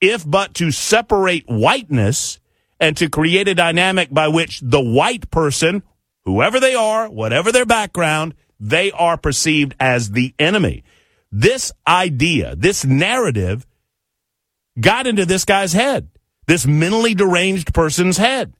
If 0.00 0.28
but 0.28 0.54
to 0.54 0.70
separate 0.70 1.44
whiteness 1.48 2.38
and 2.80 2.96
to 2.96 3.10
create 3.10 3.48
a 3.48 3.54
dynamic 3.54 4.08
by 4.10 4.28
which 4.28 4.60
the 4.60 4.80
white 4.80 5.30
person 5.30 5.82
whoever 6.24 6.60
they 6.60 6.74
are, 6.74 7.08
whatever 7.08 7.50
their 7.50 7.64
background, 7.64 8.34
they 8.60 8.92
are 8.92 9.16
perceived 9.16 9.74
as 9.80 10.10
the 10.10 10.34
enemy. 10.38 10.84
This 11.32 11.72
idea, 11.86 12.54
this 12.54 12.84
narrative 12.84 13.66
got 14.78 15.06
into 15.06 15.24
this 15.24 15.44
guy's 15.46 15.72
head, 15.72 16.08
this 16.48 16.66
mentally 16.66 17.14
deranged 17.14 17.72
person's 17.72 18.16
head. 18.16 18.54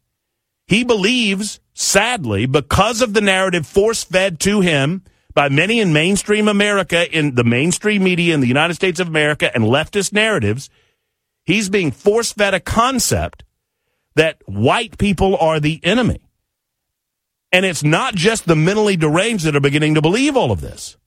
He 0.66 0.84
believes, 0.84 1.58
sadly, 1.72 2.44
because 2.44 3.00
of 3.00 3.14
the 3.14 3.22
narrative 3.22 3.66
force 3.66 4.04
fed 4.04 4.38
to 4.40 4.60
him 4.60 5.02
by 5.32 5.48
many 5.48 5.80
in 5.80 5.92
mainstream 5.92 6.48
America, 6.48 7.10
in 7.10 7.34
the 7.34 7.44
mainstream 7.44 8.04
media 8.04 8.34
in 8.34 8.40
the 8.40 8.46
United 8.46 8.74
States 8.74 9.00
of 9.00 9.08
America 9.08 9.50
and 9.54 9.64
leftist 9.64 10.12
narratives, 10.12 10.68
he's 11.44 11.70
being 11.70 11.90
force 11.90 12.30
fed 12.30 12.52
a 12.52 12.60
concept 12.60 13.42
that 14.16 14.36
white 14.44 14.98
people 14.98 15.36
are 15.38 15.58
the 15.58 15.80
enemy. 15.82 16.20
And 17.50 17.64
it's 17.64 17.82
not 17.82 18.14
just 18.14 18.44
the 18.44 18.56
mentally 18.56 18.96
deranged 18.96 19.46
that 19.46 19.56
are 19.56 19.60
beginning 19.60 19.94
to 19.94 20.02
believe 20.02 20.36
all 20.36 20.52
of 20.52 20.60
this. 20.60 20.98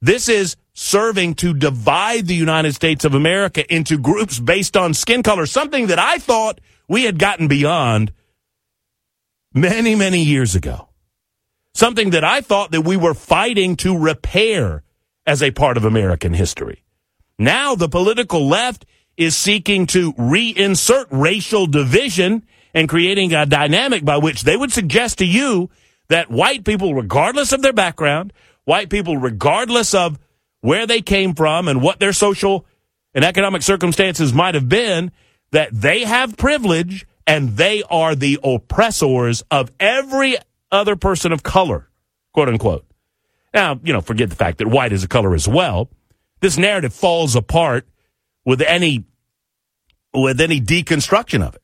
This 0.00 0.28
is 0.28 0.56
serving 0.74 1.34
to 1.34 1.54
divide 1.54 2.26
the 2.26 2.34
United 2.34 2.74
States 2.74 3.04
of 3.04 3.14
America 3.14 3.72
into 3.72 3.98
groups 3.98 4.38
based 4.38 4.76
on 4.76 4.94
skin 4.94 5.22
color, 5.22 5.46
something 5.46 5.88
that 5.88 5.98
I 5.98 6.18
thought 6.18 6.60
we 6.88 7.04
had 7.04 7.18
gotten 7.18 7.48
beyond 7.48 8.12
many, 9.52 9.94
many 9.94 10.22
years 10.22 10.54
ago. 10.54 10.88
Something 11.74 12.10
that 12.10 12.24
I 12.24 12.40
thought 12.40 12.70
that 12.72 12.82
we 12.82 12.96
were 12.96 13.14
fighting 13.14 13.76
to 13.76 13.96
repair 13.96 14.82
as 15.26 15.42
a 15.42 15.50
part 15.50 15.76
of 15.76 15.84
American 15.84 16.32
history. 16.32 16.82
Now 17.38 17.74
the 17.74 17.88
political 17.88 18.46
left 18.48 18.86
is 19.16 19.36
seeking 19.36 19.86
to 19.88 20.12
reinsert 20.14 21.06
racial 21.10 21.66
division 21.66 22.44
and 22.72 22.88
creating 22.88 23.32
a 23.32 23.46
dynamic 23.46 24.04
by 24.04 24.18
which 24.18 24.42
they 24.42 24.56
would 24.56 24.72
suggest 24.72 25.18
to 25.18 25.26
you 25.26 25.70
that 26.08 26.30
white 26.30 26.64
people, 26.64 26.94
regardless 26.94 27.52
of 27.52 27.62
their 27.62 27.72
background, 27.72 28.32
white 28.68 28.90
people, 28.90 29.16
regardless 29.16 29.94
of 29.94 30.18
where 30.60 30.86
they 30.86 31.00
came 31.00 31.34
from 31.34 31.68
and 31.68 31.80
what 31.80 31.98
their 32.00 32.12
social 32.12 32.66
and 33.14 33.24
economic 33.24 33.62
circumstances 33.62 34.34
might 34.34 34.54
have 34.54 34.68
been, 34.68 35.10
that 35.52 35.70
they 35.72 36.04
have 36.04 36.36
privilege 36.36 37.06
and 37.26 37.56
they 37.56 37.82
are 37.84 38.14
the 38.14 38.38
oppressors 38.44 39.42
of 39.50 39.72
every 39.80 40.36
other 40.70 40.96
person 40.96 41.32
of 41.32 41.42
color, 41.42 41.88
quote 42.34 42.48
unquote. 42.48 42.84
Now, 43.54 43.80
you 43.82 43.94
know, 43.94 44.02
forget 44.02 44.28
the 44.28 44.36
fact 44.36 44.58
that 44.58 44.68
white 44.68 44.92
is 44.92 45.02
a 45.02 45.08
color 45.08 45.34
as 45.34 45.48
well. 45.48 45.88
This 46.40 46.58
narrative 46.58 46.92
falls 46.92 47.34
apart 47.34 47.88
with 48.44 48.60
any 48.60 49.06
with 50.12 50.42
any 50.42 50.60
deconstruction 50.60 51.42
of 51.42 51.54
it. 51.54 51.62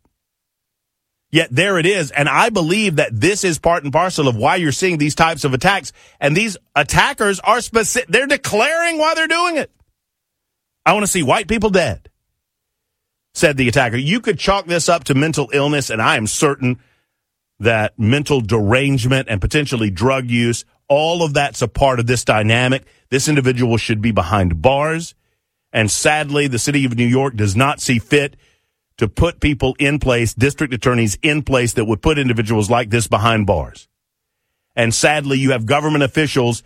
Yet 1.35 1.49
there 1.51 1.80
it 1.80 1.87
is. 1.87 2.12
And 2.12 2.28
I 2.28 2.49
believe 2.51 2.95
that 2.95 3.11
this 3.20 3.43
is 3.43 3.59
part 3.59 3.82
and 3.82 3.93
parcel 3.93 4.28
of 4.28 4.37
why 4.37 4.55
you're 4.55 4.70
seeing 4.70 4.99
these 4.99 5.16
types 5.16 5.43
of 5.43 5.53
attacks. 5.53 5.93
And 6.20 6.37
these 6.37 6.57
attackers 6.76 7.41
are 7.41 7.61
specific. 7.61 8.09
They're 8.09 8.28
declaring 8.28 8.99
why 8.99 9.16
they're 9.16 9.26
doing 9.26 9.57
it. 9.57 9.68
I 10.87 10.93
want 10.93 11.03
to 11.03 11.11
see 11.11 11.24
white 11.24 11.49
people 11.49 11.70
dead, 11.70 12.09
said 13.35 13.57
the 13.57 13.66
attacker. 13.66 13.97
You 13.97 14.20
could 14.20 14.39
chalk 14.39 14.66
this 14.66 14.89
up 14.89 15.03
to 15.05 15.16
mental 15.16 15.51
illness. 15.53 15.91
And 15.91 16.01
I 16.01 16.18
am 16.18 16.28
certain 16.28 16.78
that 17.59 17.99
mental 17.99 18.41
derangement 18.41 19.26
and 19.28 19.41
potentially 19.41 19.91
drug 19.91 20.30
use, 20.30 20.64
all 20.87 21.24
of 21.24 21.35
that's 21.35 21.62
a 21.62 21.66
part 21.66 21.99
of 21.99 22.07
this 22.07 22.24
dynamic. 22.24 22.85
This 23.11 23.26
individual 23.26 23.76
should 23.76 24.01
be 24.01 24.12
behind 24.12 24.62
bars. 24.62 25.16
And 25.72 25.91
sadly, 25.91 26.47
the 26.47 26.61
city 26.61 26.85
of 26.85 26.97
New 26.97 27.05
York 27.05 27.35
does 27.35 27.57
not 27.57 27.80
see 27.80 27.99
fit 27.99 28.37
to 28.99 29.09
put 29.09 29.40
people 29.40 29.74
in 29.78 29.99
place, 29.99 30.34
district 30.34 30.72
attorneys 30.72 31.18
in 31.22 31.42
place 31.42 31.72
that 31.74 31.84
would 31.84 32.03
put 32.03 32.18
individuals 32.18 32.70
like 32.70 32.90
this 32.90 33.07
behind 33.07 33.47
bars. 33.47 33.88
And 34.76 34.95
sadly, 34.95 35.38
you 35.38 35.53
have 35.53 35.66
government 35.66 36.05
officials 36.05 36.62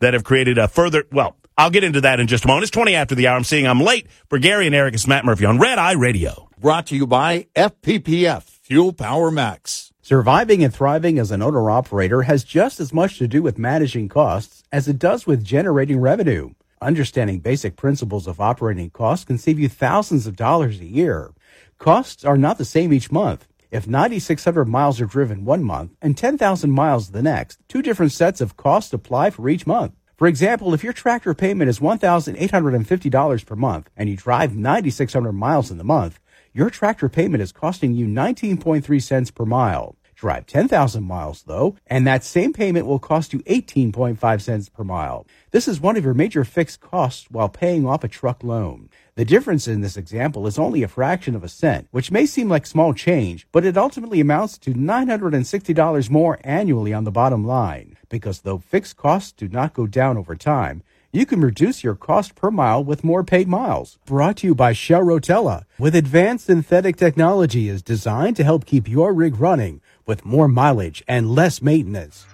that 0.00 0.14
have 0.14 0.24
created 0.24 0.58
a 0.58 0.68
further, 0.68 1.04
well, 1.12 1.36
I'll 1.56 1.70
get 1.70 1.84
into 1.84 2.00
that 2.00 2.20
in 2.20 2.26
just 2.26 2.44
a 2.44 2.48
moment. 2.48 2.64
It's 2.64 2.70
20 2.70 2.94
after 2.94 3.14
the 3.14 3.28
hour. 3.28 3.36
I'm 3.36 3.44
seeing 3.44 3.66
I'm 3.66 3.80
late. 3.80 4.08
For 4.28 4.38
Gary 4.38 4.66
and 4.66 4.74
Eric, 4.74 4.94
it's 4.94 5.06
Matt 5.06 5.24
Murphy 5.24 5.44
on 5.44 5.58
Red 5.58 5.78
Eye 5.78 5.92
Radio. 5.92 6.48
Brought 6.58 6.86
to 6.88 6.96
you 6.96 7.06
by 7.06 7.46
FPPF, 7.54 8.42
Fuel 8.42 8.92
Power 8.92 9.30
Max. 9.30 9.92
Surviving 10.02 10.64
and 10.64 10.74
thriving 10.74 11.18
as 11.18 11.30
an 11.30 11.42
owner 11.42 11.70
operator 11.70 12.22
has 12.22 12.44
just 12.44 12.80
as 12.80 12.92
much 12.92 13.18
to 13.18 13.28
do 13.28 13.40
with 13.40 13.56
managing 13.56 14.08
costs 14.08 14.64
as 14.72 14.88
it 14.88 14.98
does 14.98 15.26
with 15.26 15.44
generating 15.44 15.98
revenue. 16.00 16.50
Understanding 16.82 17.38
basic 17.38 17.76
principles 17.76 18.26
of 18.26 18.40
operating 18.40 18.90
costs 18.90 19.24
can 19.24 19.38
save 19.38 19.58
you 19.58 19.68
thousands 19.68 20.26
of 20.26 20.36
dollars 20.36 20.80
a 20.80 20.84
year. 20.84 21.30
Costs 21.78 22.24
are 22.24 22.38
not 22.38 22.58
the 22.58 22.64
same 22.64 22.92
each 22.92 23.12
month. 23.12 23.46
If 23.70 23.88
9,600 23.88 24.66
miles 24.66 25.00
are 25.00 25.06
driven 25.06 25.44
one 25.44 25.64
month 25.64 25.92
and 26.00 26.16
10,000 26.16 26.70
miles 26.70 27.10
the 27.10 27.22
next, 27.22 27.58
two 27.68 27.82
different 27.82 28.12
sets 28.12 28.40
of 28.40 28.56
costs 28.56 28.92
apply 28.92 29.30
for 29.30 29.48
each 29.48 29.66
month. 29.66 29.94
For 30.16 30.28
example, 30.28 30.72
if 30.72 30.84
your 30.84 30.92
tractor 30.92 31.34
payment 31.34 31.68
is 31.68 31.80
$1,850 31.80 33.46
per 33.46 33.56
month 33.56 33.90
and 33.96 34.08
you 34.08 34.16
drive 34.16 34.54
9,600 34.54 35.32
miles 35.32 35.72
in 35.72 35.78
the 35.78 35.84
month, 35.84 36.20
your 36.52 36.70
tractor 36.70 37.08
payment 37.08 37.42
is 37.42 37.50
costing 37.50 37.94
you 37.94 38.06
19.3 38.06 39.02
cents 39.02 39.32
per 39.32 39.44
mile. 39.44 39.96
Drive 40.14 40.46
10,000 40.46 41.02
miles 41.02 41.42
though, 41.42 41.76
and 41.88 42.06
that 42.06 42.22
same 42.22 42.52
payment 42.52 42.86
will 42.86 43.00
cost 43.00 43.32
you 43.32 43.40
18.5 43.40 44.40
cents 44.40 44.68
per 44.68 44.84
mile. 44.84 45.26
This 45.50 45.66
is 45.66 45.80
one 45.80 45.96
of 45.96 46.04
your 46.04 46.14
major 46.14 46.44
fixed 46.44 46.80
costs 46.80 47.26
while 47.28 47.48
paying 47.48 47.84
off 47.84 48.04
a 48.04 48.08
truck 48.08 48.44
loan. 48.44 48.88
The 49.16 49.24
difference 49.24 49.68
in 49.68 49.80
this 49.80 49.96
example 49.96 50.44
is 50.48 50.58
only 50.58 50.82
a 50.82 50.88
fraction 50.88 51.36
of 51.36 51.44
a 51.44 51.48
cent, 51.48 51.86
which 51.92 52.10
may 52.10 52.26
seem 52.26 52.48
like 52.48 52.66
small 52.66 52.92
change, 52.92 53.46
but 53.52 53.64
it 53.64 53.76
ultimately 53.76 54.20
amounts 54.20 54.58
to 54.58 54.74
$960 54.74 56.10
more 56.10 56.40
annually 56.42 56.92
on 56.92 57.04
the 57.04 57.12
bottom 57.12 57.46
line. 57.46 57.96
Because 58.08 58.40
though 58.40 58.58
fixed 58.58 58.96
costs 58.96 59.30
do 59.30 59.46
not 59.46 59.72
go 59.72 59.86
down 59.86 60.16
over 60.16 60.34
time, 60.34 60.82
you 61.12 61.26
can 61.26 61.40
reduce 61.40 61.84
your 61.84 61.94
cost 61.94 62.34
per 62.34 62.50
mile 62.50 62.82
with 62.82 63.04
more 63.04 63.22
paid 63.22 63.46
miles. 63.46 64.00
Brought 64.04 64.38
to 64.38 64.48
you 64.48 64.54
by 64.56 64.72
Shell 64.72 65.02
Rotella, 65.02 65.62
with 65.78 65.94
advanced 65.94 66.46
synthetic 66.46 66.96
technology 66.96 67.68
is 67.68 67.82
designed 67.82 68.34
to 68.38 68.42
help 68.42 68.66
keep 68.66 68.88
your 68.88 69.12
rig 69.12 69.38
running 69.38 69.80
with 70.06 70.24
more 70.24 70.48
mileage 70.48 71.04
and 71.06 71.30
less 71.30 71.62
maintenance. 71.62 72.26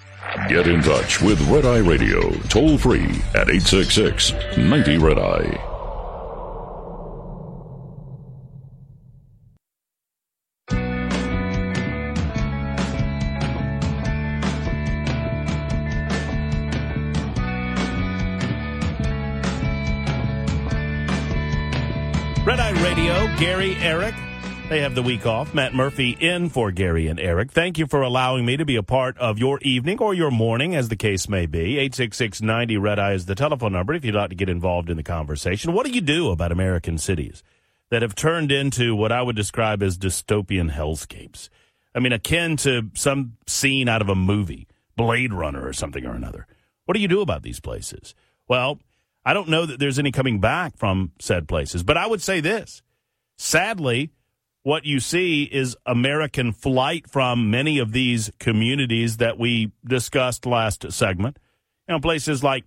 Get 0.48 0.66
in 0.66 0.80
touch 0.80 1.20
with 1.20 1.46
Red 1.50 1.66
Eye 1.66 1.86
Radio, 1.86 2.30
toll 2.48 2.78
free 2.78 3.20
at 3.34 3.50
866 3.50 4.32
90 4.56 4.96
Red 4.96 5.18
Eye. 5.18 5.69
Gary, 23.40 23.74
Eric. 23.76 24.14
They 24.68 24.82
have 24.82 24.94
the 24.94 25.02
week 25.02 25.24
off. 25.24 25.54
Matt 25.54 25.72
Murphy 25.72 26.10
in 26.10 26.50
for 26.50 26.70
Gary 26.70 27.06
and 27.06 27.18
Eric. 27.18 27.50
Thank 27.50 27.78
you 27.78 27.86
for 27.86 28.02
allowing 28.02 28.44
me 28.44 28.58
to 28.58 28.66
be 28.66 28.76
a 28.76 28.82
part 28.82 29.16
of 29.16 29.38
your 29.38 29.58
evening 29.62 29.98
or 29.98 30.12
your 30.12 30.30
morning, 30.30 30.76
as 30.76 30.90
the 30.90 30.94
case 30.94 31.26
may 31.26 31.46
be. 31.46 31.78
866 31.78 32.42
90 32.42 32.76
Red 32.76 32.98
Eye 32.98 33.14
is 33.14 33.24
the 33.24 33.34
telephone 33.34 33.72
number 33.72 33.94
if 33.94 34.04
you'd 34.04 34.14
like 34.14 34.28
to 34.28 34.36
get 34.36 34.50
involved 34.50 34.90
in 34.90 34.98
the 34.98 35.02
conversation. 35.02 35.72
What 35.72 35.86
do 35.86 35.92
you 35.92 36.02
do 36.02 36.30
about 36.30 36.52
American 36.52 36.98
cities 36.98 37.42
that 37.88 38.02
have 38.02 38.14
turned 38.14 38.52
into 38.52 38.94
what 38.94 39.10
I 39.10 39.22
would 39.22 39.36
describe 39.36 39.82
as 39.82 39.96
dystopian 39.96 40.72
hellscapes? 40.72 41.48
I 41.94 42.00
mean, 42.00 42.12
akin 42.12 42.58
to 42.58 42.90
some 42.92 43.38
scene 43.46 43.88
out 43.88 44.02
of 44.02 44.10
a 44.10 44.14
movie, 44.14 44.68
Blade 44.96 45.32
Runner 45.32 45.66
or 45.66 45.72
something 45.72 46.04
or 46.04 46.12
another. 46.12 46.46
What 46.84 46.92
do 46.92 47.00
you 47.00 47.08
do 47.08 47.22
about 47.22 47.42
these 47.42 47.58
places? 47.58 48.14
Well, 48.48 48.80
I 49.24 49.32
don't 49.32 49.48
know 49.48 49.64
that 49.64 49.78
there's 49.80 49.98
any 49.98 50.12
coming 50.12 50.40
back 50.40 50.76
from 50.76 51.12
said 51.18 51.48
places, 51.48 51.82
but 51.82 51.96
I 51.96 52.06
would 52.06 52.20
say 52.20 52.40
this. 52.40 52.82
Sadly, 53.42 54.10
what 54.64 54.84
you 54.84 55.00
see 55.00 55.44
is 55.44 55.74
American 55.86 56.52
flight 56.52 57.08
from 57.08 57.50
many 57.50 57.78
of 57.78 57.92
these 57.92 58.30
communities 58.38 59.16
that 59.16 59.38
we 59.38 59.72
discussed 59.82 60.44
last 60.44 60.92
segment. 60.92 61.38
You 61.88 61.94
know, 61.94 62.00
places 62.00 62.44
like 62.44 62.64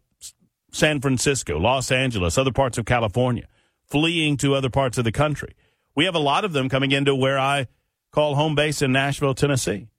San 0.72 1.00
Francisco, 1.00 1.60
Los 1.60 1.92
Angeles, 1.92 2.40
other 2.40 2.52
parts 2.52 2.80
of 2.80 2.86
California, 2.86 3.48
fleeing 3.86 4.36
to 4.38 4.56
other 4.56 4.72
parts 4.72 4.98
of 4.98 5.04
the 5.04 5.12
country. 5.12 5.56
We 5.94 6.06
have 6.06 6.16
a 6.16 6.20
lot 6.20 6.44
of 6.44 6.54
them 6.54 6.70
coming 6.70 6.92
into 6.92 7.14
where 7.14 7.38
I 7.38 7.68
call 8.12 8.34
home 8.34 8.56
base 8.56 8.82
in 8.82 8.92
Nashville, 8.92 9.36
Tennessee. 9.36 9.90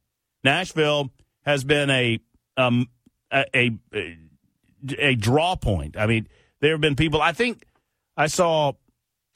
Nashville 0.42 1.12
has 1.42 1.62
been 1.62 1.88
a 1.88 2.18
um, 2.56 2.88
a, 3.32 3.44
a 3.54 4.18
a 4.98 5.14
draw 5.14 5.54
point. 5.54 5.96
I 5.96 6.06
mean, 6.08 6.26
there 6.58 6.72
have 6.72 6.80
been 6.80 6.96
people. 6.96 7.22
I 7.22 7.30
think 7.30 7.64
I 8.16 8.26
saw 8.26 8.72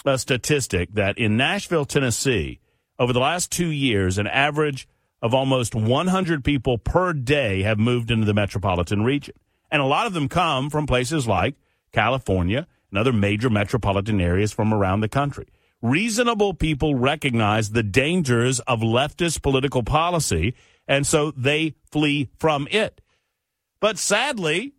a 0.04 0.18
statistic 0.18 0.94
that 0.94 1.18
in 1.18 1.36
Nashville, 1.36 1.84
Tennessee, 1.84 2.60
over 2.98 3.12
the 3.12 3.20
last 3.20 3.50
two 3.50 3.68
years, 3.68 4.18
an 4.18 4.26
average 4.26 4.88
of 5.20 5.34
almost 5.34 5.74
100 5.74 6.44
people 6.44 6.78
per 6.78 7.12
day 7.12 7.62
have 7.62 7.78
moved 7.78 8.10
into 8.10 8.26
the 8.26 8.34
metropolitan 8.34 9.02
region. 9.02 9.34
And 9.70 9.82
a 9.82 9.86
lot 9.86 10.06
of 10.06 10.14
them 10.14 10.28
come 10.28 10.70
from 10.70 10.86
places 10.86 11.26
like 11.26 11.56
California 11.92 12.66
and 12.90 12.98
other 12.98 13.12
major 13.12 13.50
metropolitan 13.50 14.20
areas 14.20 14.52
from 14.52 14.72
around 14.72 15.00
the 15.00 15.08
country. 15.08 15.46
Reasonable 15.82 16.54
people 16.54 16.94
recognize 16.94 17.70
the 17.70 17.82
dangers 17.82 18.60
of 18.60 18.80
leftist 18.80 19.42
political 19.42 19.82
policy, 19.82 20.54
and 20.88 21.06
so 21.06 21.30
they 21.32 21.74
flee 21.90 22.28
from 22.38 22.66
it. 22.70 23.00
But 23.80 23.98
sadly, 23.98 24.74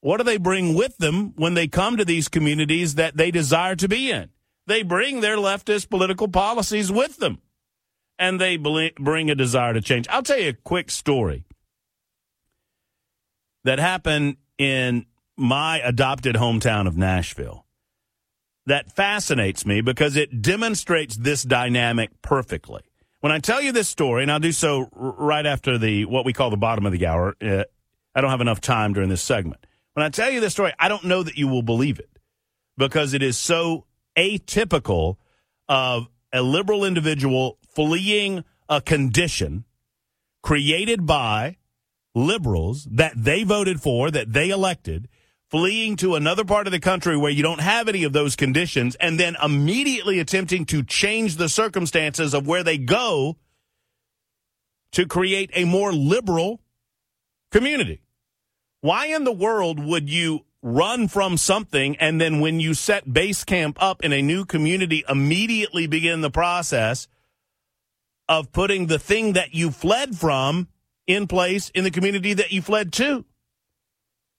what 0.00 0.18
do 0.18 0.24
they 0.24 0.38
bring 0.38 0.74
with 0.74 0.96
them 0.98 1.34
when 1.36 1.54
they 1.54 1.68
come 1.68 1.96
to 1.96 2.04
these 2.04 2.28
communities 2.28 2.94
that 2.94 3.16
they 3.16 3.30
desire 3.30 3.76
to 3.76 3.88
be 3.88 4.10
in? 4.10 4.30
They 4.68 4.82
bring 4.82 5.22
their 5.22 5.38
leftist 5.38 5.88
political 5.88 6.28
policies 6.28 6.92
with 6.92 7.16
them 7.16 7.40
and 8.18 8.38
they 8.38 8.58
bring 8.58 9.30
a 9.30 9.34
desire 9.34 9.72
to 9.72 9.80
change. 9.80 10.06
I'll 10.08 10.22
tell 10.22 10.38
you 10.38 10.50
a 10.50 10.52
quick 10.52 10.90
story 10.90 11.46
that 13.64 13.78
happened 13.78 14.36
in 14.58 15.06
my 15.38 15.80
adopted 15.80 16.36
hometown 16.36 16.86
of 16.86 16.98
Nashville 16.98 17.64
that 18.66 18.94
fascinates 18.94 19.64
me 19.64 19.80
because 19.80 20.16
it 20.16 20.42
demonstrates 20.42 21.16
this 21.16 21.44
dynamic 21.44 22.10
perfectly. 22.20 22.82
When 23.20 23.32
I 23.32 23.38
tell 23.38 23.62
you 23.62 23.72
this 23.72 23.88
story, 23.88 24.22
and 24.22 24.30
I'll 24.30 24.38
do 24.38 24.52
so 24.52 24.90
right 24.92 25.46
after 25.46 25.78
the 25.78 26.04
what 26.04 26.26
we 26.26 26.34
call 26.34 26.50
the 26.50 26.58
bottom 26.58 26.84
of 26.84 26.92
the 26.92 27.06
hour, 27.06 27.34
uh, 27.40 27.64
I 28.14 28.20
don't 28.20 28.30
have 28.30 28.42
enough 28.42 28.60
time 28.60 28.92
during 28.92 29.08
this 29.08 29.22
segment. 29.22 29.64
When 29.94 30.04
I 30.04 30.10
tell 30.10 30.30
you 30.30 30.40
this 30.40 30.52
story, 30.52 30.74
I 30.78 30.88
don't 30.88 31.04
know 31.04 31.22
that 31.22 31.38
you 31.38 31.48
will 31.48 31.62
believe 31.62 31.98
it 31.98 32.10
because 32.76 33.14
it 33.14 33.22
is 33.22 33.38
so 33.38 33.86
atypical 34.18 35.16
of 35.68 36.08
a 36.32 36.42
liberal 36.42 36.84
individual 36.84 37.58
fleeing 37.74 38.44
a 38.68 38.80
condition 38.80 39.64
created 40.42 41.06
by 41.06 41.56
liberals 42.14 42.86
that 42.90 43.12
they 43.16 43.44
voted 43.44 43.80
for, 43.80 44.10
that 44.10 44.32
they 44.32 44.50
elected, 44.50 45.08
fleeing 45.50 45.96
to 45.96 46.14
another 46.14 46.44
part 46.44 46.66
of 46.66 46.72
the 46.72 46.80
country 46.80 47.16
where 47.16 47.30
you 47.30 47.42
don't 47.42 47.60
have 47.60 47.88
any 47.88 48.04
of 48.04 48.12
those 48.12 48.36
conditions, 48.36 48.96
and 48.96 49.18
then 49.18 49.36
immediately 49.42 50.18
attempting 50.18 50.66
to 50.66 50.82
change 50.82 51.36
the 51.36 51.48
circumstances 51.48 52.34
of 52.34 52.46
where 52.46 52.62
they 52.62 52.76
go 52.76 53.36
to 54.92 55.06
create 55.06 55.50
a 55.54 55.64
more 55.64 55.92
liberal 55.92 56.60
community. 57.52 58.02
Why 58.80 59.06
in 59.06 59.24
the 59.24 59.32
world 59.32 59.78
would 59.78 60.10
you 60.10 60.44
run 60.62 61.08
from 61.08 61.36
something 61.36 61.96
and 61.96 62.20
then 62.20 62.40
when 62.40 62.60
you 62.60 62.74
set 62.74 63.12
base 63.12 63.44
camp 63.44 63.76
up 63.80 64.04
in 64.04 64.12
a 64.12 64.22
new 64.22 64.44
community, 64.44 65.04
immediately 65.08 65.86
begin 65.86 66.20
the 66.20 66.30
process 66.30 67.08
of 68.28 68.52
putting 68.52 68.86
the 68.86 68.98
thing 68.98 69.32
that 69.34 69.54
you 69.54 69.70
fled 69.70 70.16
from 70.16 70.68
in 71.06 71.26
place 71.26 71.70
in 71.70 71.84
the 71.84 71.90
community 71.90 72.34
that 72.34 72.52
you 72.52 72.60
fled 72.60 72.92
to? 72.94 73.24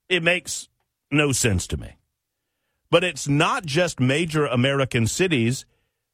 It 0.08 0.24
makes 0.24 0.70
no 1.12 1.32
sense 1.32 1.68
to 1.68 1.78
me. 1.78 1.96
But 2.92 3.04
it's 3.04 3.28
not 3.28 3.66
just 3.66 4.00
major 4.00 4.46
American 4.46 5.08
cities 5.08 5.66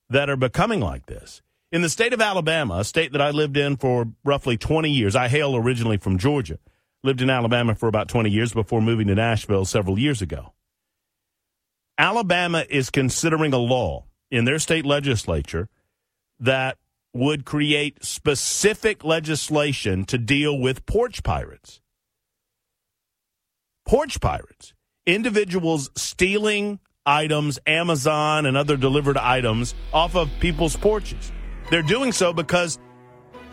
that 0.09 0.29
are 0.29 0.35
becoming 0.35 0.81
like 0.81 1.05
this. 1.05 1.41
In 1.71 1.81
the 1.81 1.89
state 1.89 2.13
of 2.13 2.21
Alabama, 2.21 2.75
a 2.75 2.83
state 2.83 3.11
that 3.13 3.21
I 3.21 3.31
lived 3.31 3.57
in 3.57 3.75
for 3.75 4.07
roughly 4.23 4.57
20 4.57 4.89
years, 4.89 5.15
I 5.15 5.27
hail 5.27 5.55
originally 5.55 5.97
from 5.97 6.17
Georgia 6.17 6.59
lived 7.05 7.21
in 7.21 7.29
Alabama 7.29 7.75
for 7.75 7.87
about 7.87 8.09
20 8.09 8.29
years 8.29 8.51
before 8.51 8.81
moving 8.81 9.07
to 9.07 9.15
Nashville 9.15 9.63
several 9.65 9.97
years 9.97 10.21
ago. 10.21 10.53
Alabama 11.97 12.65
is 12.69 12.89
considering 12.89 13.53
a 13.53 13.57
law 13.57 14.05
in 14.29 14.43
their 14.43 14.59
state 14.59 14.85
legislature 14.85 15.69
that 16.39 16.77
would 17.13 17.45
create 17.45 18.03
specific 18.03 19.05
legislation 19.05 20.03
to 20.05 20.17
deal 20.17 20.59
with 20.59 20.85
porch 20.85 21.23
pirates. 21.23 21.79
Porch 23.85 24.19
pirates, 24.19 24.73
individuals 25.05 25.89
stealing 25.95 26.79
items, 27.05 27.59
Amazon 27.67 28.45
and 28.45 28.57
other 28.57 28.75
delivered 28.75 29.17
items 29.17 29.75
off 29.93 30.15
of 30.15 30.29
people's 30.39 30.75
porches. 30.75 31.31
They're 31.69 31.83
doing 31.83 32.11
so 32.11 32.33
because 32.33 32.79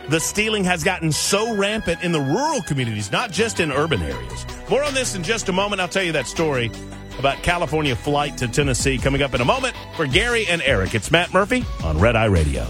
the 0.08 0.20
stealing 0.20 0.64
has 0.64 0.84
gotten 0.84 1.12
so 1.12 1.54
rampant 1.54 2.02
in 2.02 2.12
the 2.12 2.20
rural 2.20 2.62
communities, 2.62 3.10
not 3.12 3.30
just 3.30 3.60
in 3.60 3.72
urban 3.72 4.02
areas. 4.02 4.46
More 4.68 4.82
on 4.82 4.94
this 4.94 5.14
in 5.14 5.22
just 5.22 5.48
a 5.48 5.52
moment. 5.52 5.80
I'll 5.80 5.88
tell 5.88 6.02
you 6.02 6.12
that 6.12 6.26
story 6.26 6.70
about 7.18 7.42
California 7.42 7.94
flight 7.94 8.38
to 8.38 8.48
Tennessee 8.48 8.98
coming 8.98 9.22
up 9.22 9.34
in 9.34 9.40
a 9.40 9.44
moment. 9.44 9.76
For 9.96 10.06
Gary 10.06 10.46
and 10.46 10.62
Eric, 10.62 10.94
it's 10.94 11.10
Matt 11.10 11.32
Murphy 11.32 11.64
on 11.84 11.98
Red 11.98 12.16
Eye 12.16 12.26
Radio. 12.26 12.66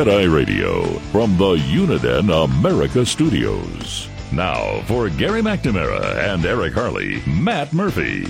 Red 0.00 0.08
Eye 0.08 0.34
Radio 0.34 0.84
from 1.12 1.36
the 1.36 1.56
Uniden 1.56 2.32
America 2.44 3.04
Studios. 3.04 4.08
Now 4.32 4.80
for 4.86 5.10
Gary 5.10 5.42
McNamara 5.42 6.16
and 6.32 6.42
Eric 6.46 6.72
Harley, 6.72 7.20
Matt 7.26 7.74
Murphy. 7.74 8.24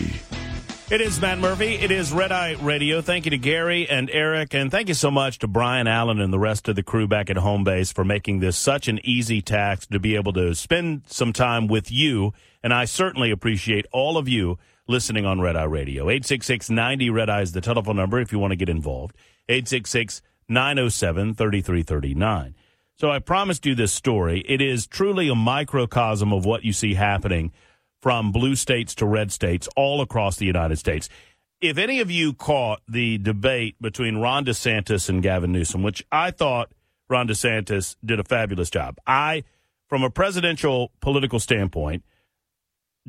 It 0.91 1.01
is 1.01 1.21
Matt 1.21 1.39
Murphy. 1.39 1.77
It 1.77 1.93
is 1.93 2.13
Red 2.13 2.33
Eye 2.33 2.57
Radio. 2.61 3.01
Thank 3.01 3.25
you 3.25 3.31
to 3.31 3.39
Gary 3.39 3.89
and 3.89 4.11
Eric, 4.11 4.53
and 4.53 4.69
thank 4.69 4.89
you 4.89 4.95
so 4.95 5.13
much 5.13 5.39
to 5.39 5.47
Brian 5.47 5.87
Allen 5.87 6.19
and 6.19 6.33
the 6.33 6.41
rest 6.41 6.67
of 6.69 6.75
the 6.75 6.83
crew 6.83 7.07
back 7.07 7.31
at 7.31 7.37
home 7.37 7.63
base 7.63 7.93
for 7.93 8.05
making 8.05 8.41
this 8.41 8.59
such 8.59 8.89
an 8.89 8.99
easy 9.05 9.41
task 9.41 9.91
to 9.91 10.01
be 10.01 10.17
able 10.17 10.33
to 10.33 10.57
spend 10.57 11.03
some 11.07 11.33
time 11.33 11.69
with 11.69 11.93
you. 11.93 12.33
And 12.65 12.75
I 12.75 12.85
certainly 12.85 13.31
appreciate 13.31 13.87
all 13.93 14.19
of 14.19 14.27
you 14.27 14.59
listening 14.89 15.25
on 15.25 15.41
Red 15.41 15.55
Eye 15.55 15.63
Radio. 15.63 16.11
866 16.11 16.69
90 16.69 17.11
Red 17.11 17.31
Eye 17.31 17.43
is 17.43 17.53
the 17.53 17.61
telephone 17.61 17.95
number 17.95 18.19
if 18.19 18.33
you 18.33 18.41
want 18.41 18.51
to 18.51 18.57
get 18.57 18.69
involved. 18.69 19.15
866 19.49 20.21
907 20.51 21.35
3339. 21.35 22.55
So 22.99 23.11
I 23.11 23.19
promised 23.19 23.65
you 23.65 23.75
this 23.75 23.93
story. 23.93 24.45
It 24.47 24.61
is 24.61 24.87
truly 24.87 25.29
a 25.29 25.35
microcosm 25.35 26.33
of 26.35 26.45
what 26.45 26.65
you 26.65 26.73
see 26.75 26.95
happening 26.95 27.53
from 28.03 28.33
blue 28.33 28.57
states 28.57 28.95
to 28.97 29.07
red 29.07 29.33
states 29.33 29.69
all 29.77 30.03
across 30.03 30.37
the 30.37 30.47
United 30.47 30.77
States. 30.77 31.09
If 31.61 31.79
any 31.79 32.01
of 32.01 32.11
you 32.11 32.33
caught 32.33 32.81
the 32.89 33.19
debate 33.19 33.77
between 33.81 34.17
Ron 34.17 34.45
DeSantis 34.45 35.09
and 35.09 35.23
Gavin 35.23 35.53
Newsom, 35.53 35.83
which 35.83 36.05
I 36.11 36.31
thought 36.31 36.73
Ron 37.09 37.29
DeSantis 37.29 37.97
did 38.05 38.19
a 38.19 38.25
fabulous 38.25 38.71
job, 38.71 38.99
I, 39.07 39.45
from 39.89 40.03
a 40.03 40.11
presidential 40.11 40.91
political 41.01 41.39
standpoint, 41.39 42.05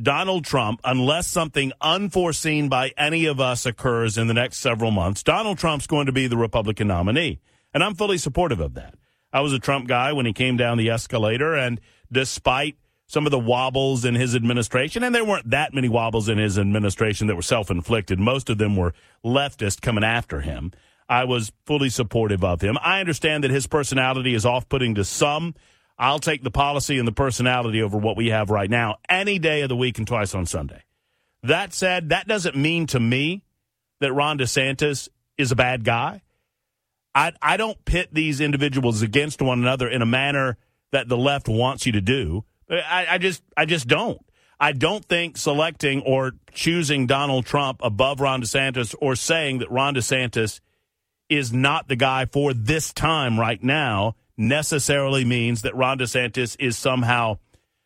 Donald 0.01 0.45
Trump, 0.45 0.81
unless 0.83 1.27
something 1.27 1.71
unforeseen 1.81 2.69
by 2.69 2.91
any 2.97 3.25
of 3.25 3.39
us 3.39 3.65
occurs 3.65 4.17
in 4.17 4.27
the 4.27 4.33
next 4.33 4.57
several 4.57 4.91
months, 4.91 5.23
Donald 5.23 5.57
Trump's 5.57 5.87
going 5.87 6.07
to 6.07 6.11
be 6.11 6.27
the 6.27 6.37
Republican 6.37 6.87
nominee. 6.87 7.39
And 7.73 7.83
I'm 7.83 7.95
fully 7.95 8.17
supportive 8.17 8.59
of 8.59 8.73
that. 8.73 8.95
I 9.33 9.41
was 9.41 9.53
a 9.53 9.59
Trump 9.59 9.87
guy 9.87 10.11
when 10.13 10.25
he 10.25 10.33
came 10.33 10.57
down 10.57 10.77
the 10.77 10.89
escalator, 10.89 11.55
and 11.55 11.79
despite 12.11 12.75
some 13.07 13.25
of 13.25 13.31
the 13.31 13.39
wobbles 13.39 14.03
in 14.05 14.15
his 14.15 14.35
administration, 14.35 15.03
and 15.03 15.13
there 15.13 15.25
weren't 15.25 15.49
that 15.49 15.73
many 15.73 15.89
wobbles 15.89 16.29
in 16.29 16.37
his 16.37 16.57
administration 16.57 17.27
that 17.27 17.35
were 17.35 17.41
self 17.41 17.69
inflicted, 17.69 18.19
most 18.19 18.49
of 18.49 18.57
them 18.57 18.75
were 18.75 18.93
leftist 19.23 19.81
coming 19.81 20.03
after 20.03 20.41
him. 20.41 20.71
I 21.07 21.25
was 21.25 21.51
fully 21.65 21.89
supportive 21.89 22.43
of 22.43 22.61
him. 22.61 22.77
I 22.81 23.01
understand 23.01 23.43
that 23.43 23.51
his 23.51 23.67
personality 23.67 24.33
is 24.33 24.45
off 24.45 24.69
putting 24.69 24.95
to 24.95 25.03
some. 25.03 25.55
I'll 26.01 26.19
take 26.19 26.43
the 26.43 26.49
policy 26.49 26.97
and 26.97 27.07
the 27.07 27.11
personality 27.11 27.79
over 27.79 27.95
what 27.95 28.17
we 28.17 28.31
have 28.31 28.49
right 28.49 28.69
now 28.69 28.97
any 29.07 29.37
day 29.37 29.61
of 29.61 29.69
the 29.69 29.75
week 29.75 29.99
and 29.99 30.07
twice 30.07 30.33
on 30.33 30.47
Sunday. 30.47 30.81
That 31.43 31.75
said, 31.75 32.09
that 32.09 32.27
doesn't 32.27 32.55
mean 32.55 32.87
to 32.87 32.99
me 32.99 33.43
that 33.99 34.11
Ron 34.11 34.39
DeSantis 34.39 35.09
is 35.37 35.51
a 35.51 35.55
bad 35.55 35.83
guy. 35.83 36.23
I, 37.13 37.33
I 37.39 37.55
don't 37.55 37.85
pit 37.85 38.09
these 38.11 38.41
individuals 38.41 39.03
against 39.03 39.43
one 39.43 39.59
another 39.59 39.87
in 39.87 40.01
a 40.01 40.07
manner 40.07 40.57
that 40.91 41.07
the 41.07 41.17
left 41.17 41.47
wants 41.47 41.85
you 41.85 41.91
to 41.91 42.01
do. 42.01 42.45
I, 42.67 43.05
I 43.11 43.17
just 43.19 43.43
I 43.55 43.65
just 43.65 43.87
don't. 43.87 44.19
I 44.59 44.71
don't 44.71 45.05
think 45.05 45.37
selecting 45.37 46.01
or 46.01 46.31
choosing 46.51 47.05
Donald 47.05 47.45
Trump 47.45 47.79
above 47.83 48.21
Ron 48.21 48.41
DeSantis 48.41 48.95
or 48.99 49.15
saying 49.15 49.59
that 49.59 49.69
Ron 49.69 49.93
DeSantis 49.93 50.61
is 51.29 51.53
not 51.53 51.87
the 51.87 51.95
guy 51.95 52.25
for 52.25 52.55
this 52.55 52.91
time 52.91 53.39
right 53.39 53.61
now 53.61 54.15
necessarily 54.41 55.23
means 55.23 55.61
that 55.61 55.75
Ron 55.75 55.99
DeSantis 55.99 56.55
is 56.59 56.77
somehow, 56.77 57.37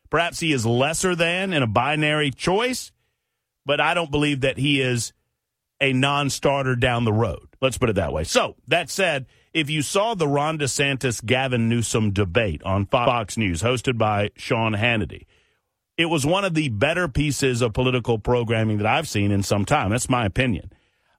perhaps 0.10 0.40
he 0.40 0.52
is 0.52 0.66
lesser 0.66 1.16
than 1.16 1.54
in 1.54 1.62
a 1.62 1.68
binary 1.68 2.32
choice, 2.32 2.92
but 3.66 3.80
I 3.80 3.94
don't 3.94 4.12
believe 4.12 4.42
that 4.42 4.58
he 4.58 4.82
is 4.82 5.14
a 5.82 5.94
non 5.94 6.30
starter 6.30 6.76
down 6.76 7.04
the 7.04 7.14
road. 7.14 7.48
Let's 7.62 7.78
put 7.78 7.90
it 7.90 7.96
that 7.96 8.14
way. 8.14 8.24
So, 8.24 8.56
that 8.68 8.90
said, 8.90 9.26
if 9.54 9.70
you 9.70 9.82
saw 9.82 10.14
the 10.14 10.28
Ron 10.28 10.58
DeSantis 10.58 11.24
Gavin 11.24 11.70
Newsom 11.70 12.12
debate 12.12 12.64
on 12.64 12.86
Fox 12.86 13.38
News, 13.38 13.62
hosted 13.62 13.98
by 13.98 14.32
Sean 14.36 14.74
Hannity, 14.74 15.26
it 15.98 16.08
was 16.08 16.26
one 16.26 16.44
of 16.44 16.54
the 16.54 16.70
better 16.70 17.08
pieces 17.08 17.62
of 17.62 17.74
political 17.74 18.20
programming 18.20 18.78
that 18.78 18.88
I've 18.88 19.08
seen 19.08 19.32
in 19.32 19.44
some 19.44 19.66
time. 19.66 19.92
That's 19.92 20.10
my 20.10 20.26
opinion. 20.26 20.72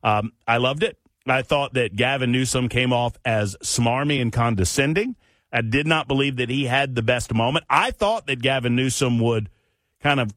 Um, 0.03 0.33
I 0.47 0.59
loved 0.59 0.83
it. 0.83 0.99
I 1.27 1.43
thought 1.43 1.75
that 1.75 1.97
Gavin 1.97 2.31
Newsom 2.31 2.69
came 2.69 2.93
off 2.93 3.17
as 3.25 3.57
smarmy 3.63 4.21
and 4.21 4.33
condescending. 4.33 5.17
I 5.57 5.63
did 5.63 5.87
not 5.87 6.07
believe 6.07 6.37
that 6.37 6.51
he 6.51 6.67
had 6.67 6.95
the 6.95 7.03
best 7.03 7.33
moment. 7.33 7.65
I 7.71 7.91
thought 7.91 8.27
that 8.27 8.43
Gavin 8.43 8.77
Newsom 8.77 9.19
would 9.21 9.49
kind 10.03 10.21
of 10.21 10.35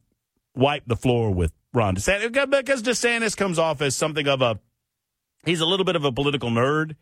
wipe 0.54 0.84
the 0.86 0.96
floor 0.96 1.30
with 1.30 1.52
Ron 1.74 1.96
DeSantis 1.96 2.50
because 2.50 2.82
DeSantis 2.82 3.36
comes 3.36 3.58
off 3.58 3.82
as 3.82 3.94
something 3.94 4.26
of 4.26 4.40
a 4.40 4.58
he's 5.44 5.60
a 5.60 5.66
little 5.66 5.84
bit 5.84 5.94
of 5.94 6.06
a 6.06 6.10
political 6.10 6.48
nerd. 6.48 6.96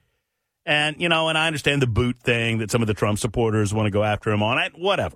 And, 0.66 1.00
you 1.00 1.08
know, 1.08 1.28
and 1.28 1.38
I 1.38 1.46
understand 1.46 1.80
the 1.80 1.86
boot 1.86 2.20
thing 2.20 2.58
that 2.58 2.72
some 2.72 2.82
of 2.82 2.88
the 2.88 2.94
Trump 2.94 3.20
supporters 3.20 3.72
want 3.72 3.86
to 3.86 3.92
go 3.92 4.02
after 4.02 4.32
him 4.32 4.42
on 4.42 4.58
it, 4.58 4.72
whatever. 4.76 5.14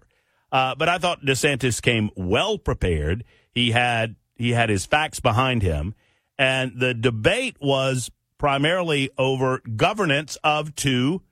Uh, 0.53 0.77
but 0.77 0.89
I 0.89 0.99
thought 0.99 1.27
DeSantis 1.27 1.83
came 1.83 2.09
well 2.15 2.57
prepared. 2.57 3.25
He 3.51 3.73
had 3.73 4.15
he 4.37 4.51
had 4.53 4.71
his 4.71 4.87
facts 4.87 5.19
behind 5.19 5.63
him, 5.63 5.97
and 6.39 6.79
the 6.79 6.95
debate 6.95 7.57
was 7.61 8.13
primarily 8.39 9.11
over 9.19 9.61
governance 9.77 10.39
of 10.45 10.77
two 10.77 11.23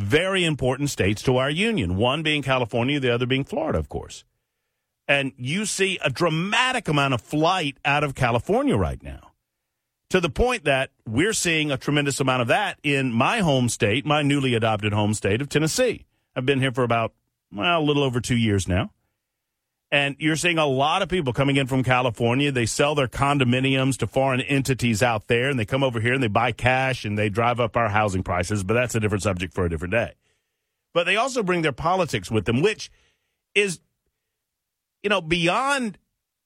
very 0.00 0.44
important 0.44 0.90
states 0.90 1.22
to 1.22 1.36
our 1.36 1.50
union, 1.50 1.96
one 1.96 2.22
being 2.22 2.42
California, 2.42 2.98
the 3.00 3.12
other 3.12 3.26
being 3.26 3.44
Florida, 3.44 3.78
of 3.78 3.88
course. 3.88 4.24
And 5.06 5.32
you 5.36 5.66
see 5.66 5.98
a 6.02 6.10
dramatic 6.10 6.88
amount 6.88 7.14
of 7.14 7.20
flight 7.20 7.78
out 7.84 8.04
of 8.04 8.14
California 8.14 8.76
right 8.76 9.02
now 9.02 9.32
to 10.10 10.20
the 10.20 10.30
point 10.30 10.64
that 10.64 10.90
we're 11.06 11.32
seeing 11.32 11.70
a 11.70 11.76
tremendous 11.76 12.20
amount 12.20 12.42
of 12.42 12.48
that 12.48 12.78
in 12.82 13.12
my 13.12 13.40
home 13.40 13.68
state, 13.68 14.04
my 14.06 14.22
newly 14.22 14.54
adopted 14.54 14.92
home 14.92 15.14
state 15.14 15.40
of 15.40 15.48
Tennessee. 15.48 16.06
I've 16.34 16.46
been 16.46 16.60
here 16.60 16.72
for 16.72 16.84
about, 16.84 17.12
well, 17.52 17.80
a 17.80 17.82
little 17.82 18.02
over 18.02 18.20
two 18.20 18.36
years 18.36 18.68
now. 18.68 18.92
And 19.92 20.14
you're 20.20 20.36
seeing 20.36 20.58
a 20.58 20.66
lot 20.66 21.02
of 21.02 21.08
people 21.08 21.32
coming 21.32 21.56
in 21.56 21.66
from 21.66 21.82
California. 21.82 22.52
They 22.52 22.66
sell 22.66 22.94
their 22.94 23.08
condominiums 23.08 23.96
to 23.98 24.06
foreign 24.06 24.40
entities 24.40 25.02
out 25.02 25.26
there, 25.26 25.50
and 25.50 25.58
they 25.58 25.64
come 25.64 25.82
over 25.82 26.00
here 26.00 26.14
and 26.14 26.22
they 26.22 26.28
buy 26.28 26.52
cash 26.52 27.04
and 27.04 27.18
they 27.18 27.28
drive 27.28 27.58
up 27.58 27.76
our 27.76 27.88
housing 27.88 28.22
prices. 28.22 28.62
But 28.62 28.74
that's 28.74 28.94
a 28.94 29.00
different 29.00 29.24
subject 29.24 29.52
for 29.52 29.64
a 29.64 29.68
different 29.68 29.92
day. 29.92 30.12
But 30.94 31.06
they 31.06 31.16
also 31.16 31.42
bring 31.42 31.62
their 31.62 31.72
politics 31.72 32.30
with 32.30 32.44
them, 32.44 32.62
which 32.62 32.90
is, 33.54 33.80
you 35.02 35.10
know, 35.10 35.20
beyond 35.20 35.98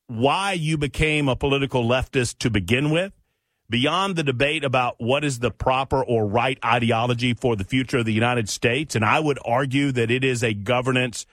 why 0.07 0.53
you 0.53 0.79
became 0.79 1.29
a 1.29 1.37
political 1.37 1.85
leftist 1.85 2.39
to 2.39 2.51
begin 2.51 2.91
with, 2.91 3.13
beyond 3.69 4.17
the 4.17 4.23
debate 4.23 4.65
about 4.65 4.97
what 4.99 5.25
is 5.25 5.39
the 5.39 5.51
proper 5.51 6.03
or 6.03 6.27
right 6.27 6.59
ideology 6.65 7.35
for 7.35 7.57
the 7.57 7.65
future 7.65 7.99
of 7.99 8.05
the 8.07 8.13
United 8.13 8.49
States. 8.49 8.95
And 8.95 9.05
I 9.05 9.21
would 9.21 9.39
argue 9.45 9.93
that 9.93 10.11
it 10.11 10.25
is 10.25 10.43
a 10.43 10.55
governance 10.55 11.27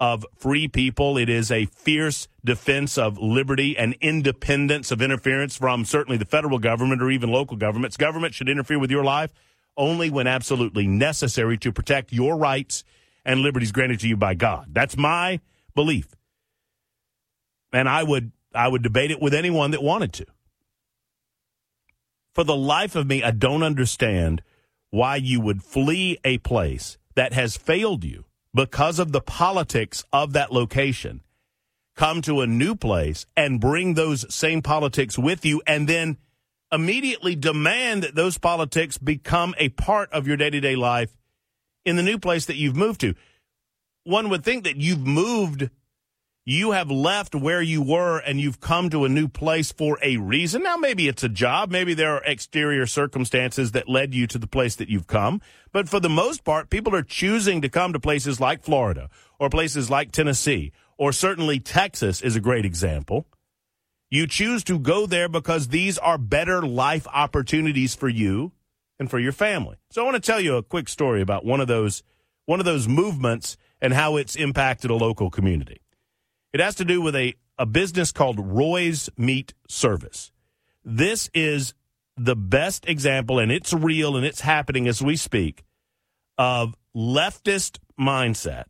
of 0.00 0.24
free 0.36 0.68
people. 0.68 1.18
It 1.18 1.28
is 1.28 1.50
a 1.50 1.66
fierce 1.66 2.28
defense 2.44 2.96
of 2.96 3.18
liberty 3.18 3.76
and 3.76 3.96
independence 4.00 4.90
of 4.90 5.02
interference 5.02 5.56
from 5.56 5.84
certainly 5.84 6.16
the 6.16 6.24
federal 6.24 6.58
government 6.58 7.02
or 7.02 7.10
even 7.10 7.30
local 7.30 7.56
governments. 7.56 7.96
Government 7.96 8.34
should 8.34 8.48
interfere 8.48 8.78
with 8.78 8.90
your 8.90 9.04
life 9.04 9.32
only 9.76 10.10
when 10.10 10.26
absolutely 10.26 10.86
necessary 10.86 11.56
to 11.58 11.72
protect 11.72 12.12
your 12.12 12.36
rights 12.36 12.84
and 13.24 13.40
liberties 13.40 13.72
granted 13.72 14.00
to 14.00 14.08
you 14.08 14.16
by 14.16 14.34
God. 14.34 14.66
That's 14.72 14.96
my 14.96 15.40
belief. 15.74 16.08
And 17.72 17.88
I 17.88 18.02
would 18.02 18.32
I 18.54 18.66
would 18.66 18.82
debate 18.82 19.10
it 19.10 19.20
with 19.20 19.34
anyone 19.34 19.72
that 19.72 19.82
wanted 19.82 20.12
to. 20.14 20.26
For 22.34 22.44
the 22.44 22.56
life 22.56 22.96
of 22.96 23.06
me, 23.06 23.22
I 23.22 23.30
don't 23.30 23.62
understand 23.62 24.42
why 24.90 25.16
you 25.16 25.40
would 25.40 25.62
flee 25.62 26.18
a 26.24 26.38
place 26.38 26.98
that 27.14 27.32
has 27.32 27.56
failed 27.56 28.04
you 28.04 28.24
because 28.54 28.98
of 28.98 29.12
the 29.12 29.20
politics 29.20 30.04
of 30.12 30.32
that 30.32 30.52
location, 30.52 31.22
come 31.96 32.22
to 32.22 32.40
a 32.40 32.46
new 32.46 32.74
place 32.74 33.26
and 33.36 33.60
bring 33.60 33.94
those 33.94 34.32
same 34.34 34.62
politics 34.62 35.18
with 35.18 35.44
you 35.44 35.60
and 35.66 35.88
then 35.88 36.16
immediately 36.70 37.34
demand 37.34 38.02
that 38.02 38.14
those 38.14 38.38
politics 38.38 38.98
become 38.98 39.54
a 39.58 39.68
part 39.70 40.12
of 40.12 40.26
your 40.26 40.36
day 40.36 40.50
to 40.50 40.60
day 40.60 40.76
life 40.76 41.16
in 41.84 41.96
the 41.96 42.02
new 42.02 42.18
place 42.18 42.46
that 42.46 42.56
you've 42.56 42.76
moved 42.76 43.00
to. 43.00 43.14
One 44.04 44.28
would 44.28 44.44
think 44.44 44.64
that 44.64 44.76
you've 44.76 45.06
moved 45.06 45.70
you 46.48 46.70
have 46.70 46.90
left 46.90 47.34
where 47.34 47.60
you 47.60 47.82
were 47.82 48.20
and 48.20 48.40
you've 48.40 48.58
come 48.58 48.88
to 48.88 49.04
a 49.04 49.08
new 49.10 49.28
place 49.28 49.70
for 49.70 49.98
a 50.02 50.16
reason. 50.16 50.62
Now, 50.62 50.78
maybe 50.78 51.06
it's 51.06 51.22
a 51.22 51.28
job. 51.28 51.70
Maybe 51.70 51.92
there 51.92 52.14
are 52.14 52.24
exterior 52.24 52.86
circumstances 52.86 53.72
that 53.72 53.86
led 53.86 54.14
you 54.14 54.26
to 54.28 54.38
the 54.38 54.46
place 54.46 54.74
that 54.76 54.88
you've 54.88 55.06
come. 55.06 55.42
But 55.72 55.90
for 55.90 56.00
the 56.00 56.08
most 56.08 56.44
part, 56.44 56.70
people 56.70 56.94
are 56.94 57.02
choosing 57.02 57.60
to 57.60 57.68
come 57.68 57.92
to 57.92 58.00
places 58.00 58.40
like 58.40 58.62
Florida 58.62 59.10
or 59.38 59.50
places 59.50 59.90
like 59.90 60.10
Tennessee 60.10 60.72
or 60.96 61.12
certainly 61.12 61.60
Texas 61.60 62.22
is 62.22 62.34
a 62.34 62.40
great 62.40 62.64
example. 62.64 63.26
You 64.08 64.26
choose 64.26 64.64
to 64.64 64.78
go 64.78 65.04
there 65.04 65.28
because 65.28 65.68
these 65.68 65.98
are 65.98 66.16
better 66.16 66.62
life 66.62 67.06
opportunities 67.12 67.94
for 67.94 68.08
you 68.08 68.52
and 68.98 69.10
for 69.10 69.18
your 69.18 69.32
family. 69.32 69.76
So 69.90 70.00
I 70.00 70.04
want 70.06 70.14
to 70.14 70.26
tell 70.26 70.40
you 70.40 70.56
a 70.56 70.62
quick 70.62 70.88
story 70.88 71.20
about 71.20 71.44
one 71.44 71.60
of 71.60 71.68
those, 71.68 72.02
one 72.46 72.58
of 72.58 72.64
those 72.64 72.88
movements 72.88 73.58
and 73.82 73.92
how 73.92 74.16
it's 74.16 74.34
impacted 74.34 74.90
a 74.90 74.94
local 74.94 75.28
community. 75.28 75.82
It 76.52 76.60
has 76.60 76.74
to 76.76 76.84
do 76.84 77.00
with 77.00 77.14
a, 77.14 77.34
a 77.58 77.66
business 77.66 78.12
called 78.12 78.38
Roy's 78.40 79.10
Meat 79.16 79.54
Service. 79.68 80.32
This 80.84 81.30
is 81.34 81.74
the 82.16 82.36
best 82.36 82.88
example, 82.88 83.38
and 83.38 83.52
it's 83.52 83.72
real 83.72 84.16
and 84.16 84.24
it's 84.24 84.40
happening 84.40 84.88
as 84.88 85.02
we 85.02 85.16
speak, 85.16 85.64
of 86.36 86.74
leftist 86.96 87.78
mindset 88.00 88.64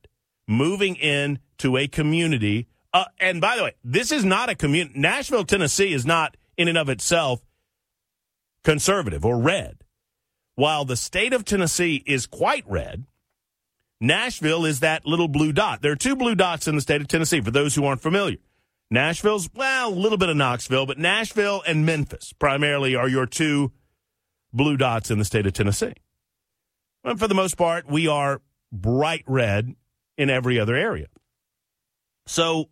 moving 0.47 0.97
into 0.97 1.77
a 1.77 1.87
community. 1.87 2.67
Uh, 2.93 3.05
and 3.21 3.41
by 3.41 3.57
the 3.57 3.65
way, 3.65 3.75
this 3.85 4.11
is 4.11 4.25
not 4.25 4.49
a 4.49 4.55
community. 4.55 4.99
Nashville, 4.99 5.45
Tennessee 5.45 5.93
is 5.93 6.05
not 6.05 6.37
in 6.57 6.69
and 6.69 6.79
of 6.79 6.89
itself 6.89 7.41
conservative 8.65 9.25
or 9.25 9.39
red. 9.39 9.85
While 10.57 10.85
the 10.85 10.97
state 10.97 11.33
of 11.33 11.45
Tennessee 11.45 12.03
is 12.07 12.27
quite 12.27 12.65
red, 12.67 13.07
Nashville 14.01 14.65
is 14.65 14.81
that 14.81 15.07
little 15.07 15.29
blue 15.29 15.53
dot. 15.53 15.83
There 15.83 15.93
are 15.93 15.97
two 15.97 16.15
blue 16.15 16.35
dots 16.35 16.69
in 16.69 16.77
the 16.77 16.81
state 16.81 17.01
of 17.01 17.09
Tennessee, 17.09 17.41
for 17.41 17.51
those 17.51 17.75
who 17.75 17.85
aren't 17.85 18.01
familiar. 18.01 18.37
Nashville's, 18.91 19.51
well, 19.55 19.89
a 19.89 19.95
little 19.95 20.17
bit 20.19 20.29
of 20.29 20.37
Knoxville, 20.37 20.87
but 20.87 20.99
Nashville 20.99 21.63
and 21.67 21.85
Memphis 21.85 22.33
primarily 22.33 22.95
are 22.95 23.09
your 23.09 23.27
two 23.27 23.73
blue 24.53 24.77
dots 24.77 25.11
in 25.11 25.19
the 25.19 25.25
state 25.25 25.47
of 25.47 25.53
Tennessee. 25.53 25.95
And 27.05 27.19
for 27.19 27.29
the 27.29 27.35
most 27.35 27.57
part, 27.57 27.91
we 27.91 28.09
are 28.09 28.41
bright 28.73 29.25
red 29.27 29.75
in 30.17 30.31
every 30.31 30.59
other 30.59 30.75
area. 30.75 31.07
So, 32.27 32.69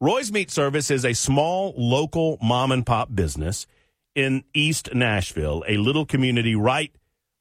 Roy's 0.00 0.32
Meat 0.32 0.50
Service 0.50 0.90
is 0.90 1.04
a 1.04 1.14
small 1.14 1.74
local 1.76 2.38
mom 2.42 2.72
and 2.72 2.84
pop 2.84 3.14
business 3.14 3.66
in 4.14 4.44
East 4.52 4.94
Nashville, 4.94 5.64
a 5.66 5.76
little 5.76 6.04
community 6.04 6.54
right 6.54 6.94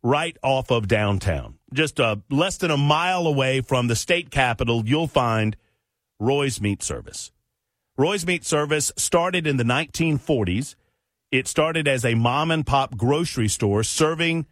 right 0.03 0.38
off 0.43 0.70
of 0.72 0.88
downtown. 0.88 1.57
Just 1.74 2.00
uh, 2.00 2.18
less 2.30 2.58
than 2.58 2.72
a 2.72 2.78
mile 2.78 3.28
away 3.28 3.62
from 3.62 3.88
the 3.88 3.96
state 3.96 4.30
capitol, 4.30 4.84
you'll 4.86 5.08
find 5.08 5.58
Roy's 6.20 6.62
Meat 6.62 6.84
Service. 6.84 7.32
Roy's 7.98 8.26
Meat 8.26 8.46
Service 8.46 8.92
started 8.96 9.46
in 9.46 9.58
the 9.58 9.64
1940s. 9.64 10.76
It 11.32 11.48
started 11.48 11.88
as 11.88 12.06
a 12.06 12.16
mom 12.16 12.52
and 12.52 12.66
pop 12.66 12.96
grocery 12.96 13.48
store 13.48 13.84
serving 13.84 14.46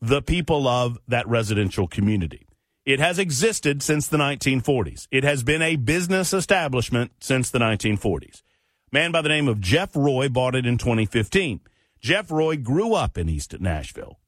the 0.00 0.20
people 0.20 0.68
of 0.68 0.98
that 1.08 1.26
residential 1.28 1.86
community. 1.86 2.46
It 2.84 2.98
has 2.98 3.18
existed 3.18 3.82
since 3.82 4.08
the 4.08 4.16
1940s. 4.16 5.06
It 5.10 5.22
has 5.22 5.42
been 5.42 5.62
a 5.62 5.76
business 5.76 6.32
establishment 6.32 7.12
since 7.20 7.50
the 7.50 7.60
1940s. 7.60 8.42
Man 8.90 9.12
by 9.12 9.22
the 9.22 9.28
name 9.28 9.48
of 9.48 9.60
Jeff 9.60 9.94
Roy 9.94 10.28
bought 10.28 10.54
it 10.54 10.66
in 10.66 10.78
2015. 10.78 11.60
Jeff 12.00 12.30
Roy 12.30 12.56
grew 12.56 12.94
up 12.94 13.16
in 13.16 13.28
East 13.28 13.58
Nashville. 13.60 14.18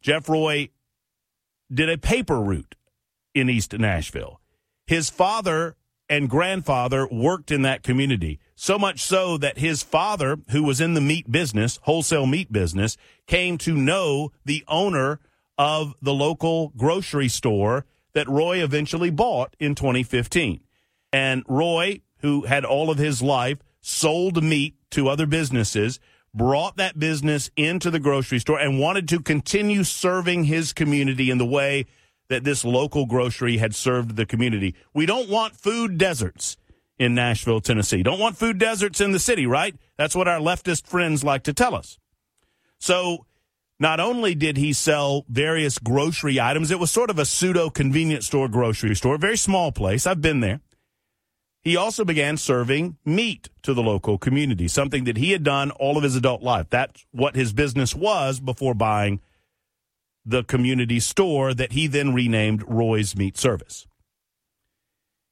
Jeff 0.00 0.28
Roy 0.28 0.70
did 1.72 1.88
a 1.88 1.98
paper 1.98 2.40
route 2.40 2.74
in 3.34 3.48
East 3.48 3.72
Nashville. 3.72 4.40
His 4.86 5.10
father 5.10 5.76
and 6.08 6.28
grandfather 6.28 7.06
worked 7.06 7.52
in 7.52 7.62
that 7.62 7.84
community. 7.84 8.40
So 8.56 8.78
much 8.78 9.00
so 9.00 9.38
that 9.38 9.58
his 9.58 9.82
father, 9.82 10.38
who 10.50 10.64
was 10.64 10.80
in 10.80 10.94
the 10.94 11.00
meat 11.00 11.30
business, 11.30 11.78
wholesale 11.82 12.26
meat 12.26 12.52
business, 12.52 12.96
came 13.28 13.56
to 13.58 13.76
know 13.76 14.32
the 14.44 14.64
owner 14.66 15.20
of 15.56 15.94
the 16.02 16.12
local 16.12 16.72
grocery 16.76 17.28
store 17.28 17.86
that 18.12 18.28
Roy 18.28 18.62
eventually 18.62 19.10
bought 19.10 19.54
in 19.60 19.76
2015. 19.76 20.60
And 21.12 21.44
Roy, 21.46 22.00
who 22.18 22.42
had 22.42 22.64
all 22.64 22.90
of 22.90 22.98
his 22.98 23.22
life 23.22 23.58
sold 23.80 24.42
meat 24.42 24.74
to 24.90 25.08
other 25.08 25.26
businesses, 25.26 26.00
brought 26.34 26.76
that 26.76 26.98
business 26.98 27.50
into 27.56 27.90
the 27.90 28.00
grocery 28.00 28.38
store 28.38 28.58
and 28.58 28.78
wanted 28.78 29.08
to 29.08 29.20
continue 29.20 29.84
serving 29.84 30.44
his 30.44 30.72
community 30.72 31.30
in 31.30 31.38
the 31.38 31.46
way 31.46 31.86
that 32.28 32.44
this 32.44 32.64
local 32.64 33.06
grocery 33.06 33.58
had 33.58 33.74
served 33.74 34.16
the 34.16 34.24
community. 34.24 34.74
We 34.94 35.06
don't 35.06 35.28
want 35.28 35.56
food 35.56 35.98
deserts 35.98 36.56
in 36.98 37.14
Nashville, 37.14 37.60
Tennessee. 37.60 38.02
Don't 38.02 38.20
want 38.20 38.36
food 38.36 38.58
deserts 38.58 39.00
in 39.00 39.10
the 39.10 39.18
city, 39.18 39.46
right? 39.46 39.74
That's 39.96 40.14
what 40.14 40.28
our 40.28 40.38
leftist 40.38 40.86
friends 40.86 41.24
like 41.24 41.42
to 41.44 41.52
tell 41.52 41.74
us. 41.74 41.98
So 42.78 43.26
not 43.80 43.98
only 43.98 44.34
did 44.34 44.56
he 44.56 44.72
sell 44.72 45.24
various 45.28 45.78
grocery 45.78 46.38
items, 46.38 46.70
it 46.70 46.78
was 46.78 46.90
sort 46.90 47.10
of 47.10 47.18
a 47.18 47.24
pseudo 47.24 47.70
convenience 47.70 48.26
store 48.26 48.48
grocery 48.48 48.94
store, 48.94 49.18
very 49.18 49.38
small 49.38 49.72
place. 49.72 50.06
I've 50.06 50.20
been 50.20 50.40
there. 50.40 50.60
He 51.62 51.76
also 51.76 52.04
began 52.04 52.36
serving 52.38 52.96
meat 53.04 53.50
to 53.62 53.74
the 53.74 53.82
local 53.82 54.16
community, 54.16 54.66
something 54.66 55.04
that 55.04 55.18
he 55.18 55.32
had 55.32 55.44
done 55.44 55.70
all 55.72 55.98
of 55.98 56.02
his 56.02 56.16
adult 56.16 56.42
life. 56.42 56.66
That's 56.70 57.04
what 57.10 57.36
his 57.36 57.52
business 57.52 57.94
was 57.94 58.40
before 58.40 58.74
buying 58.74 59.20
the 60.24 60.42
community 60.42 61.00
store 61.00 61.52
that 61.54 61.72
he 61.72 61.86
then 61.86 62.14
renamed 62.14 62.64
Roy's 62.66 63.14
Meat 63.16 63.36
Service. 63.36 63.86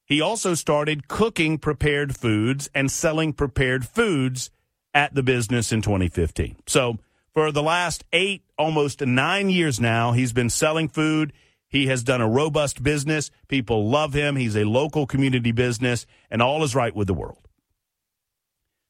He 0.04 0.20
also 0.20 0.54
started 0.54 1.08
cooking 1.08 1.58
prepared 1.58 2.16
foods 2.16 2.68
and 2.74 2.90
selling 2.90 3.32
prepared 3.32 3.86
foods 3.86 4.50
at 4.94 5.14
the 5.14 5.22
business 5.22 5.70
in 5.70 5.82
2015. 5.82 6.56
So, 6.66 6.98
for 7.34 7.52
the 7.52 7.62
last 7.62 8.04
eight, 8.12 8.42
almost 8.58 9.00
nine 9.02 9.50
years 9.50 9.78
now, 9.78 10.12
he's 10.12 10.32
been 10.32 10.50
selling 10.50 10.88
food. 10.88 11.32
He 11.68 11.86
has 11.86 12.02
done 12.02 12.20
a 12.20 12.28
robust 12.28 12.82
business. 12.82 13.30
People 13.46 13.88
love 13.88 14.14
him. 14.14 14.36
He's 14.36 14.56
a 14.56 14.64
local 14.64 15.06
community 15.06 15.52
business, 15.52 16.06
and 16.30 16.40
all 16.40 16.64
is 16.64 16.74
right 16.74 16.94
with 16.94 17.06
the 17.06 17.14
world. 17.14 17.48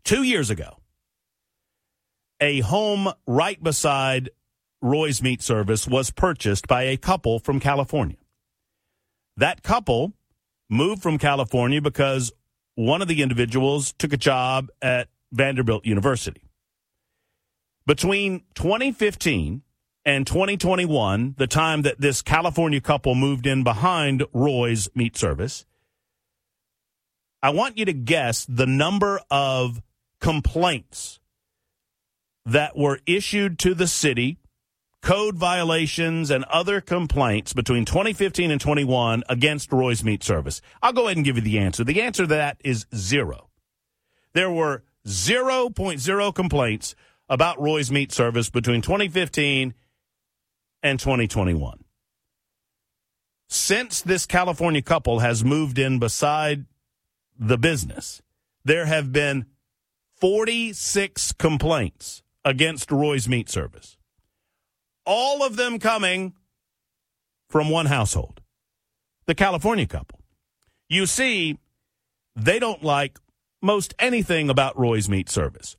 Two 0.05 0.23
years 0.23 0.49
ago, 0.49 0.79
a 2.41 2.61
home 2.61 3.13
right 3.27 3.63
beside 3.63 4.31
Roy's 4.81 5.21
Meat 5.21 5.43
Service 5.43 5.89
was 5.89 6.11
purchased 6.11 6.69
by 6.69 6.85
a 6.85 6.97
couple 6.97 7.41
from 7.41 7.59
California. 7.59 8.17
That 9.37 9.63
couple 9.63 10.13
moved 10.71 11.03
from 11.03 11.19
California 11.19 11.83
because 11.83 12.33
one 12.77 13.03
of 13.03 13.09
the 13.09 13.23
individuals 13.23 13.93
took 13.93 14.13
a 14.13 14.17
job 14.17 14.71
at 14.81 15.09
Vanderbilt 15.33 15.85
University. 15.85 16.43
Between 17.87 18.45
2015 18.55 19.63
and 20.09 20.27
2021, 20.27 21.35
the 21.37 21.47
time 21.47 21.83
that 21.83 22.01
this 22.01 22.23
California 22.23 22.81
couple 22.81 23.15
moved 23.15 23.47
in 23.47 23.63
behind 23.63 24.25
Roy's 24.33 24.89
Meat 24.95 25.19
Service, 25.19 25.67
I 27.43 27.51
want 27.51 27.77
you 27.77 27.85
to 27.85 27.93
guess 27.93 28.47
the 28.49 28.65
number 28.65 29.21
of 29.31 29.83
complaints 30.19 31.21
that 32.47 32.75
were 32.75 33.01
issued 33.05 33.59
to 33.59 33.75
the 33.75 33.87
city 33.87 34.39
code 35.03 35.37
violations 35.37 36.31
and 36.31 36.43
other 36.45 36.81
complaints 36.81 37.53
between 37.53 37.85
2015 37.85 38.51
and 38.51 38.63
21 38.63 39.25
against 39.29 39.71
Roy's 39.71 40.03
Meat 40.03 40.25
Service? 40.25 40.63
I'll 40.83 40.95
go 40.95 41.05
ahead 41.05 41.19
and 41.19 41.25
give 41.25 41.37
you 41.37 41.43
the 41.43 41.59
answer. 41.59 41.85
The 41.85 42.01
answer 42.01 42.23
to 42.23 42.29
that 42.29 42.57
is 42.65 42.87
zero. 42.97 43.51
There 44.33 44.51
were 44.51 44.85
0.0 45.07 46.35
complaints 46.35 46.95
about 47.29 47.61
Roy's 47.61 47.93
Meat 47.93 48.11
Service 48.11 48.49
between 48.49 48.81
2015 48.81 49.75
and 50.83 50.99
2021. 51.01 51.85
Since 53.49 54.03
this 54.03 54.27
California 54.27 54.83
couple 54.83 55.21
has 55.21 55.45
moved 55.45 55.79
in 55.79 55.99
beside 55.99 56.67
the 57.39 57.59
business, 57.59 58.21
there 58.65 58.87
have 58.87 59.13
been 59.13 59.47
46 60.17 61.33
complaints 61.33 62.23
against 62.45 62.91
Roy's 62.91 63.29
Meat 63.29 63.49
Service 63.49 63.99
all 65.09 65.43
of 65.43 65.57
them 65.57 65.79
coming 65.79 66.35
from 67.49 67.71
one 67.71 67.87
household 67.87 68.43
the 69.25 69.35
California 69.35 69.87
couple. 69.87 70.21
You 70.89 71.07
see, 71.07 71.59
they 72.37 72.59
don't 72.59 72.83
like 72.83 73.19
most 73.63 73.95
anything 73.99 74.49
about 74.49 74.79
Roy's 74.79 75.09
Meat 75.09 75.29
Service. 75.29 75.77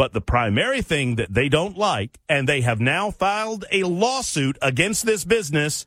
But 0.00 0.14
the 0.14 0.22
primary 0.22 0.80
thing 0.80 1.16
that 1.16 1.34
they 1.34 1.50
don't 1.50 1.76
like, 1.76 2.20
and 2.26 2.48
they 2.48 2.62
have 2.62 2.80
now 2.80 3.10
filed 3.10 3.66
a 3.70 3.82
lawsuit 3.82 4.56
against 4.62 5.04
this 5.04 5.26
business, 5.26 5.84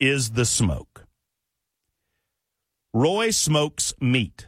is 0.00 0.30
the 0.30 0.46
smoke. 0.46 1.04
Roy 2.94 3.28
smokes 3.28 3.92
meat. 4.00 4.46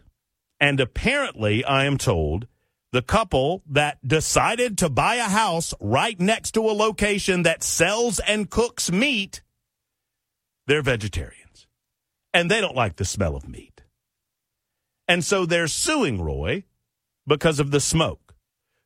And 0.58 0.80
apparently, 0.80 1.62
I 1.62 1.84
am 1.84 1.98
told, 1.98 2.46
the 2.90 3.02
couple 3.02 3.62
that 3.68 3.98
decided 4.02 4.78
to 4.78 4.88
buy 4.88 5.16
a 5.16 5.24
house 5.24 5.74
right 5.78 6.18
next 6.18 6.52
to 6.52 6.60
a 6.62 6.72
location 6.72 7.42
that 7.42 7.62
sells 7.62 8.18
and 8.18 8.48
cooks 8.48 8.90
meat, 8.90 9.42
they're 10.66 10.80
vegetarians. 10.80 11.66
And 12.32 12.50
they 12.50 12.62
don't 12.62 12.74
like 12.74 12.96
the 12.96 13.04
smell 13.04 13.36
of 13.36 13.46
meat. 13.46 13.82
And 15.06 15.22
so 15.22 15.44
they're 15.44 15.68
suing 15.68 16.22
Roy 16.22 16.64
because 17.26 17.60
of 17.60 17.70
the 17.70 17.80
smoke. 17.80 18.23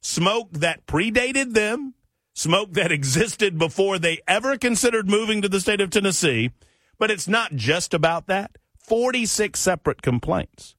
Smoke 0.00 0.52
that 0.52 0.86
predated 0.86 1.54
them, 1.54 1.94
smoke 2.34 2.72
that 2.72 2.92
existed 2.98 3.58
before 3.58 3.98
they 3.98 4.20
ever 4.26 4.56
considered 4.56 5.08
moving 5.08 5.42
to 5.42 5.48
the 5.48 5.60
state 5.60 5.80
of 5.80 5.90
Tennessee. 5.90 6.50
But 6.98 7.10
it's 7.10 7.28
not 7.28 7.54
just 7.54 7.94
about 7.94 8.26
that. 8.26 8.58
46 8.78 9.58
separate 9.60 10.02
complaints. 10.02 10.74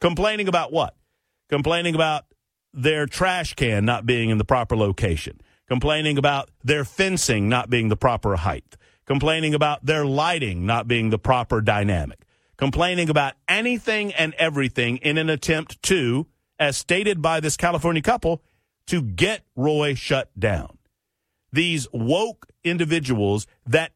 Complaining 0.00 0.48
about 0.48 0.72
what? 0.72 0.96
Complaining 1.48 1.94
about 1.94 2.26
their 2.74 3.06
trash 3.06 3.54
can 3.54 3.84
not 3.84 4.06
being 4.06 4.30
in 4.30 4.38
the 4.38 4.44
proper 4.44 4.76
location, 4.76 5.40
complaining 5.68 6.18
about 6.18 6.50
their 6.64 6.84
fencing 6.84 7.48
not 7.48 7.70
being 7.70 7.88
the 7.88 7.96
proper 7.96 8.36
height, 8.36 8.76
complaining 9.06 9.54
about 9.54 9.84
their 9.84 10.04
lighting 10.04 10.66
not 10.66 10.88
being 10.88 11.10
the 11.10 11.18
proper 11.18 11.60
dynamic, 11.60 12.24
complaining 12.56 13.10
about 13.10 13.34
anything 13.48 14.12
and 14.14 14.34
everything 14.34 14.96
in 14.98 15.18
an 15.18 15.28
attempt 15.28 15.82
to, 15.82 16.26
as 16.62 16.76
stated 16.76 17.20
by 17.20 17.40
this 17.40 17.56
California 17.56 18.00
couple, 18.00 18.40
to 18.86 19.02
get 19.02 19.42
Roy 19.56 19.94
shut 19.94 20.30
down. 20.38 20.78
These 21.52 21.88
woke 21.92 22.46
individuals 22.62 23.48
that 23.66 23.90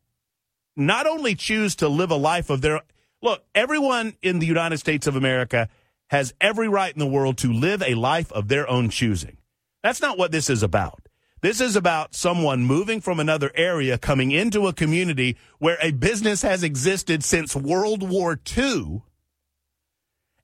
not 0.74 1.06
only 1.06 1.36
choose 1.36 1.76
to 1.76 1.88
live 1.88 2.10
a 2.10 2.16
life 2.16 2.51
of 2.51 2.62
their 2.62 2.80
look, 3.22 3.44
everyone 3.55 4.16
in 4.20 4.40
the 4.40 4.47
United 4.47 4.78
States 4.78 5.06
of 5.06 5.14
America 5.14 5.68
has 6.10 6.34
every 6.40 6.68
right 6.68 6.93
in 6.93 6.98
the 6.98 7.06
world 7.06 7.38
to 7.38 7.52
live 7.52 7.82
a 7.82 7.94
life 7.94 8.32
of 8.32 8.48
their 8.48 8.68
own 8.68 8.90
choosing. 8.90 9.36
That's 9.84 10.02
not 10.02 10.18
what 10.18 10.32
this 10.32 10.51
is 10.51 10.64
about. 10.64 11.06
This 11.43 11.60
is 11.60 11.76
about 11.76 12.16
someone 12.16 12.64
moving 12.64 13.01
from 13.01 13.20
another 13.20 13.52
area, 13.55 13.97
coming 13.97 14.32
into 14.32 14.66
a 14.66 14.72
community 14.72 15.36
where 15.60 15.78
a 15.80 15.93
business 15.93 16.43
has 16.43 16.64
existed 16.64 17.22
since 17.22 17.55
World 17.55 18.09
War 18.09 18.40
II 18.56 19.02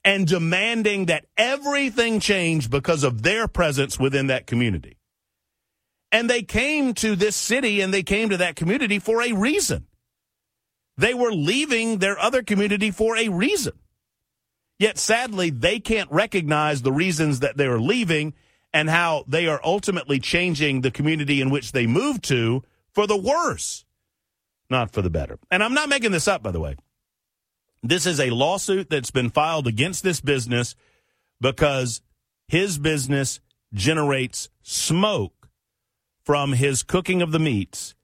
and 0.05 0.27
demanding 0.27 1.07
that 1.07 1.27
everything 1.37 2.21
change 2.21 2.71
because 2.71 3.05
of 3.05 3.23
their 3.23 3.47
presence 3.47 3.99
within 3.99 4.27
that 4.29 4.47
community. 4.47 4.99
And 6.11 6.29
they 6.29 6.43
came 6.43 6.93
to 6.95 7.17
this 7.17 7.37
city 7.37 7.81
and 7.81 7.93
they 7.93 8.03
came 8.03 8.29
to 8.31 8.37
that 8.37 8.57
community 8.57 8.99
for 8.99 9.23
a 9.23 9.33
reason. 9.33 9.87
They 10.97 11.15
were 11.15 11.33
leaving 11.33 11.99
their 11.99 12.19
other 12.19 12.43
community 12.43 12.91
for 12.91 13.17
a 13.17 13.29
reason. 13.29 13.73
Yet 14.79 14.99
sadly, 14.99 15.51
they 15.51 15.79
can't 15.79 16.11
recognize 16.11 16.83
the 16.83 16.93
reasons 16.93 17.41
that 17.41 17.57
they 17.57 17.67
are 17.67 17.81
leaving 17.81 18.35
and 18.75 18.91
how 18.91 19.25
they 19.29 19.47
are 19.47 19.61
ultimately 19.63 20.19
changing 20.19 20.81
the 20.81 20.91
community 20.91 21.41
in 21.41 21.51
which 21.51 21.73
they 21.73 21.87
moved 21.87 22.25
to 22.25 22.63
for 22.91 23.07
the 23.07 23.17
worse, 23.17 23.85
not 24.69 24.91
for 24.91 25.01
the 25.01 25.11
better. 25.11 25.39
And 25.51 25.63
I'm 25.63 25.75
not 25.75 25.89
making 25.89 26.11
this 26.11 26.29
up, 26.29 26.43
by 26.43 26.51
the 26.51 26.61
way. 26.61 26.77
This 27.83 28.07
is 28.07 28.21
a 28.21 28.31
lawsuit 28.31 28.91
that's 28.91 29.11
been 29.11 29.31
filed 29.31 29.67
against 29.67 30.05
this 30.05 30.21
business 30.21 30.77
because 31.41 32.01
his 32.49 32.79
business 32.79 33.41
generates 33.75 34.49
smoke 34.63 35.49
from 36.25 36.53
his 36.53 36.83
cooking 36.83 37.23
of 37.23 37.33
the 37.33 37.41
meats. 37.41 37.95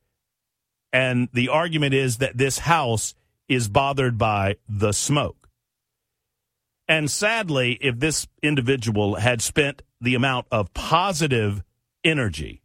And 0.93 1.29
the 1.33 1.49
argument 1.49 1.95
is 1.95 2.19
that 2.19 2.37
this 2.37 2.61
house 2.61 3.15
is 3.49 3.69
bothered 3.69 4.19
by 4.19 4.57
the 4.69 4.93
smoke. 4.93 5.49
And 6.89 7.11
sadly, 7.11 7.79
if 7.81 8.01
this 8.01 8.27
individual 8.43 9.17
had 9.17 9.43
spent 9.43 9.83
the 10.01 10.15
amount 10.15 10.47
of 10.51 10.73
positive 10.73 11.63
energy 12.03 12.63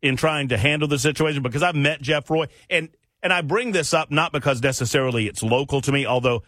in 0.00 0.16
trying 0.16 0.48
to 0.48 0.56
handle 0.56 0.86
the 0.86 0.98
situation, 0.98 1.42
because 1.42 1.62
I've 1.62 1.74
met 1.74 2.00
Jeff 2.00 2.30
Roy, 2.30 2.46
and 2.70 2.88
and 3.24 3.32
I 3.32 3.40
bring 3.40 3.72
this 3.72 3.94
up 3.94 4.10
not 4.10 4.30
because 4.32 4.62
necessarily 4.62 5.26
it's 5.26 5.42
local 5.42 5.80
to 5.80 5.90
me, 5.90 6.06
although 6.06 6.44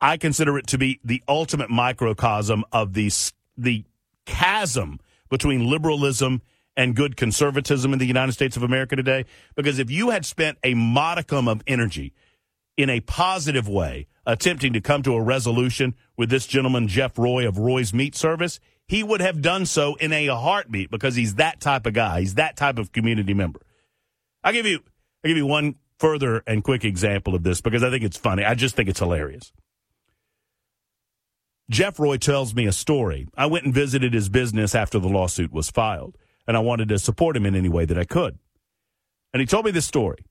I 0.00 0.16
consider 0.16 0.58
it 0.58 0.66
to 0.68 0.78
be 0.78 0.98
the 1.04 1.22
ultimate 1.28 1.70
microcosm 1.70 2.64
of 2.72 2.94
the 2.94 3.12
the 3.56 3.84
chasm 4.24 4.98
between 5.30 5.68
liberalism 5.68 6.42
and 6.76 6.96
good 6.96 7.16
conservatism 7.16 7.92
in 7.92 7.98
the 7.98 8.06
United 8.06 8.32
States 8.32 8.56
of 8.56 8.62
America 8.62 8.96
today. 8.96 9.26
Because 9.54 9.78
if 9.78 9.90
you 9.90 10.10
had 10.10 10.24
spent 10.26 10.58
a 10.64 10.74
modicum 10.74 11.48
of 11.48 11.62
energy 11.66 12.12
in 12.76 12.90
a 12.90 13.00
positive 13.00 13.68
way 13.68 14.06
attempting 14.26 14.72
to 14.72 14.80
come 14.80 15.02
to 15.02 15.14
a 15.14 15.22
resolution 15.22 15.94
with 16.16 16.28
this 16.28 16.46
gentleman, 16.46 16.88
Jeff 16.88 17.18
Roy 17.18 17.46
of 17.46 17.58
Roy's 17.58 17.94
Meat 17.94 18.14
Service, 18.14 18.58
he 18.88 19.02
would 19.02 19.20
have 19.20 19.40
done 19.40 19.64
so 19.64 19.94
in 19.96 20.12
a 20.12 20.26
heartbeat 20.26 20.90
because 20.90 21.14
he's 21.14 21.36
that 21.36 21.60
type 21.60 21.86
of 21.86 21.94
guy. 21.94 22.20
He's 22.20 22.34
that 22.34 22.56
type 22.56 22.78
of 22.78 22.92
community 22.92 23.34
member. 23.34 23.60
I'll 24.44 24.52
give 24.52 24.66
you, 24.66 24.80
I'll 25.24 25.28
give 25.28 25.36
you 25.38 25.46
one 25.46 25.76
further 25.98 26.42
and 26.46 26.62
quick 26.62 26.84
example 26.84 27.34
of 27.34 27.42
this 27.42 27.60
because 27.60 27.82
I 27.82 27.90
think 27.90 28.04
it's 28.04 28.16
funny. 28.16 28.44
I 28.44 28.54
just 28.54 28.76
think 28.76 28.88
it's 28.88 29.00
hilarious. 29.00 29.52
Jeff 31.68 31.98
Roy 31.98 32.16
tells 32.16 32.54
me 32.54 32.66
a 32.66 32.72
story. 32.72 33.26
I 33.36 33.46
went 33.46 33.64
and 33.64 33.74
visited 33.74 34.14
his 34.14 34.28
business 34.28 34.74
after 34.74 34.98
the 34.98 35.08
lawsuit 35.08 35.52
was 35.52 35.70
filed, 35.70 36.16
and 36.46 36.56
I 36.56 36.60
wanted 36.60 36.88
to 36.90 36.98
support 36.98 37.36
him 37.36 37.44
in 37.44 37.56
any 37.56 37.68
way 37.68 37.84
that 37.84 37.98
I 37.98 38.04
could. 38.04 38.38
And 39.32 39.40
he 39.40 39.46
told 39.46 39.64
me 39.64 39.72
this 39.72 39.86
story. 39.86 40.24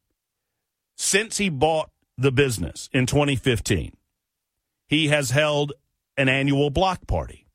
Since 0.96 1.38
he 1.38 1.50
bought 1.50 1.92
the 2.18 2.32
business 2.32 2.90
in 2.94 3.06
2015, 3.06 3.92
he 4.88 5.08
has 5.10 5.32
held 5.32 5.74
an 6.18 6.30
annual 6.30 6.70
block 6.70 7.06
party, 7.06 7.48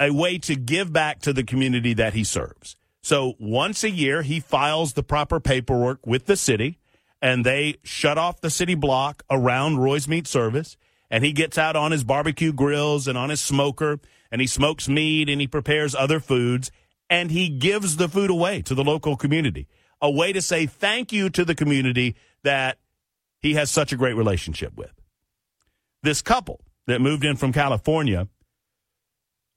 a 0.00 0.12
way 0.12 0.38
to 0.38 0.54
give 0.54 0.92
back 0.92 1.18
to 1.20 1.32
the 1.32 1.42
community 1.42 1.94
that 1.94 2.14
he 2.14 2.22
serves. 2.22 2.76
So 3.02 3.34
once 3.40 3.82
a 3.82 3.90
year, 3.90 4.22
he 4.22 4.38
files 4.38 4.92
the 4.92 5.02
proper 5.02 5.40
paperwork 5.40 6.06
with 6.06 6.26
the 6.26 6.36
city, 6.36 6.78
and 7.20 7.44
they 7.44 7.76
shut 7.82 8.18
off 8.18 8.40
the 8.40 8.50
city 8.50 8.74
block 8.74 9.22
around 9.30 9.78
Roy's 9.78 10.08
Meat 10.08 10.26
Service 10.26 10.76
and 11.10 11.24
he 11.24 11.32
gets 11.32 11.58
out 11.58 11.76
on 11.76 11.90
his 11.90 12.04
barbecue 12.04 12.52
grills 12.52 13.08
and 13.08 13.16
on 13.16 13.30
his 13.30 13.40
smoker 13.40 13.98
and 14.30 14.40
he 14.40 14.46
smokes 14.46 14.88
meat 14.88 15.28
and 15.28 15.40
he 15.40 15.46
prepares 15.46 15.94
other 15.94 16.20
foods 16.20 16.70
and 17.10 17.30
he 17.30 17.48
gives 17.48 17.96
the 17.96 18.08
food 18.08 18.30
away 18.30 18.62
to 18.62 18.74
the 18.74 18.84
local 18.84 19.16
community. 19.16 19.66
A 20.00 20.10
way 20.10 20.32
to 20.32 20.42
say 20.42 20.66
thank 20.66 21.12
you 21.12 21.30
to 21.30 21.44
the 21.44 21.54
community 21.54 22.14
that 22.44 22.78
he 23.40 23.54
has 23.54 23.70
such 23.70 23.92
a 23.92 23.96
great 23.96 24.14
relationship 24.14 24.76
with. 24.76 24.92
This 26.02 26.22
couple 26.22 26.60
that 26.86 27.00
moved 27.00 27.24
in 27.24 27.36
from 27.36 27.52
California 27.52 28.28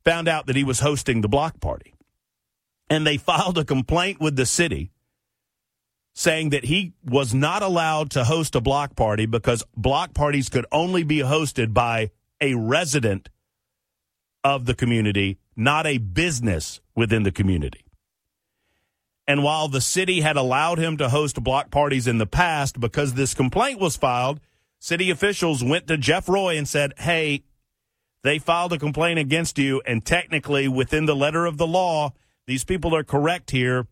found 0.03 0.27
out 0.27 0.47
that 0.47 0.55
he 0.55 0.63
was 0.63 0.79
hosting 0.79 1.21
the 1.21 1.29
block 1.29 1.59
party 1.59 1.93
and 2.89 3.05
they 3.05 3.17
filed 3.17 3.57
a 3.57 3.65
complaint 3.65 4.19
with 4.19 4.35
the 4.35 4.45
city 4.45 4.91
saying 6.13 6.49
that 6.49 6.65
he 6.65 6.93
was 7.05 7.33
not 7.33 7.63
allowed 7.63 8.11
to 8.11 8.23
host 8.23 8.55
a 8.55 8.61
block 8.61 8.95
party 8.95 9.25
because 9.25 9.63
block 9.75 10.13
parties 10.13 10.49
could 10.49 10.65
only 10.71 11.03
be 11.03 11.19
hosted 11.19 11.73
by 11.73 12.11
a 12.39 12.55
resident 12.55 13.29
of 14.43 14.65
the 14.65 14.73
community, 14.73 15.37
not 15.55 15.85
a 15.85 15.97
business 15.97 16.81
within 16.95 17.23
the 17.23 17.31
community. 17.31 17.85
And 19.27 19.43
while 19.43 19.67
the 19.67 19.81
city 19.81 20.21
had 20.21 20.35
allowed 20.35 20.79
him 20.79 20.97
to 20.97 21.09
host 21.09 21.41
block 21.41 21.71
parties 21.71 22.07
in 22.07 22.17
the 22.17 22.25
past 22.25 22.79
because 22.79 23.13
this 23.13 23.33
complaint 23.33 23.79
was 23.79 23.95
filed, 23.95 24.41
city 24.79 25.09
officials 25.09 25.63
went 25.63 25.87
to 25.87 25.97
Jeff 25.97 26.27
Roy 26.27 26.57
and 26.57 26.67
said, 26.67 26.93
Hey, 26.97 27.43
they 28.23 28.39
filed 28.39 28.73
a 28.73 28.77
complaint 28.77 29.19
against 29.19 29.57
you, 29.57 29.81
and 29.85 30.05
technically, 30.05 30.67
within 30.67 31.05
the 31.05 31.15
letter 31.15 31.45
of 31.45 31.57
the 31.57 31.65
law, 31.65 32.13
these 32.45 32.63
people 32.63 32.95
are 32.95 33.03
correct 33.03 33.51
here 33.51 33.87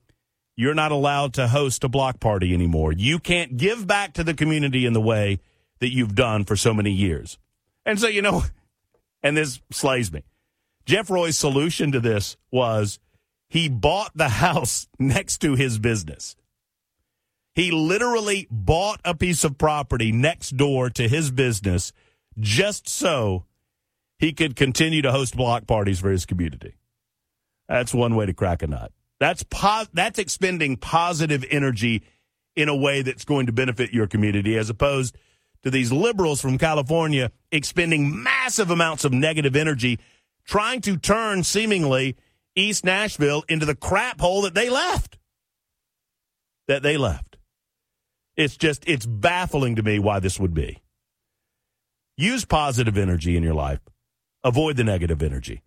you're 0.60 0.74
not 0.74 0.92
allowed 0.92 1.34
to 1.36 1.48
host 1.48 1.86
a 1.86 1.88
block 1.88 2.20
party 2.20 2.54
anymore. 2.54 2.92
You 2.92 3.18
can't 3.18 3.56
give 3.56 3.88
back 3.88 4.12
to 4.16 4.26
the 4.26 4.34
community 4.34 4.86
in 4.86 4.92
the 4.92 5.00
way 5.00 5.40
that 5.80 5.94
you've 5.94 6.16
done 6.16 6.44
for 6.44 6.58
so 6.58 6.74
many 6.74 6.92
years. 6.92 7.38
And 7.86 7.98
so, 7.98 8.10
you 8.10 8.22
know, 8.22 8.44
and 9.24 9.38
this 9.38 9.62
slays 9.72 10.12
me. 10.12 10.26
Jeff 10.86 11.10
Roy's 11.10 11.38
solution 11.38 11.94
to 11.94 12.02
this 12.02 12.36
was 12.52 13.00
he 13.48 13.70
bought 13.70 14.12
the 14.14 14.28
house 14.44 14.90
next 15.00 15.38
to 15.38 15.56
his 15.56 15.80
business. 15.80 16.36
He 17.56 17.72
literally 17.72 18.46
bought 18.52 19.00
a 19.06 19.16
piece 19.16 19.46
of 19.46 19.58
property 19.58 20.12
next 20.12 20.58
door 20.58 20.90
to 20.90 21.08
his 21.08 21.32
business 21.32 21.94
just 22.38 22.90
so 22.90 23.46
he 24.18 24.34
could 24.34 24.58
continue 24.58 25.02
to 25.04 25.14
host 25.14 25.38
block 25.38 25.68
parties 25.68 26.02
for 26.02 26.10
his 26.10 26.26
community. 26.26 26.76
That's 27.70 27.94
one 27.94 28.16
way 28.16 28.26
to 28.26 28.34
crack 28.34 28.62
a 28.62 28.68
nut. 28.68 28.92
That's 29.20 29.44
po- 29.44 29.86
that's 29.94 30.20
expending 30.20 30.78
positive 30.78 31.46
energy 31.50 32.04
in 32.56 32.70
a 32.70 32.76
way 32.76 33.02
that's 33.02 33.26
going 33.26 33.46
to 33.46 33.52
benefit 33.52 33.94
your 33.94 34.08
community 34.08 34.58
as 34.58 34.70
opposed 34.70 35.18
to 35.64 35.70
these 35.70 35.92
liberals 35.92 36.42
from 36.42 36.58
California 36.58 37.32
expending 37.52 38.24
massive 38.24 38.72
amounts 38.72 39.04
of 39.04 39.12
negative 39.12 39.56
energy 39.56 40.00
trying 40.46 40.82
to 40.82 40.98
turn 40.98 41.44
seemingly 41.44 42.16
East 42.56 42.84
Nashville 42.84 43.44
into 43.48 43.66
the 43.66 43.76
crap 43.76 44.20
hole 44.20 44.44
that 44.44 44.54
they 44.54 44.70
left. 44.70 45.18
That 46.68 46.82
they 46.82 46.98
left. 46.98 47.38
It's 48.36 48.58
just 48.58 48.88
it's 48.88 49.06
baffling 49.06 49.76
to 49.76 49.84
me 49.84 50.00
why 50.00 50.20
this 50.20 50.40
would 50.40 50.54
be. 50.54 50.82
Use 52.18 52.46
positive 52.46 52.98
energy 52.98 53.38
in 53.38 53.44
your 53.44 53.54
life. 53.54 53.80
Avoid 54.44 54.78
the 54.78 54.84
negative 54.84 55.22
energy. 55.22 55.62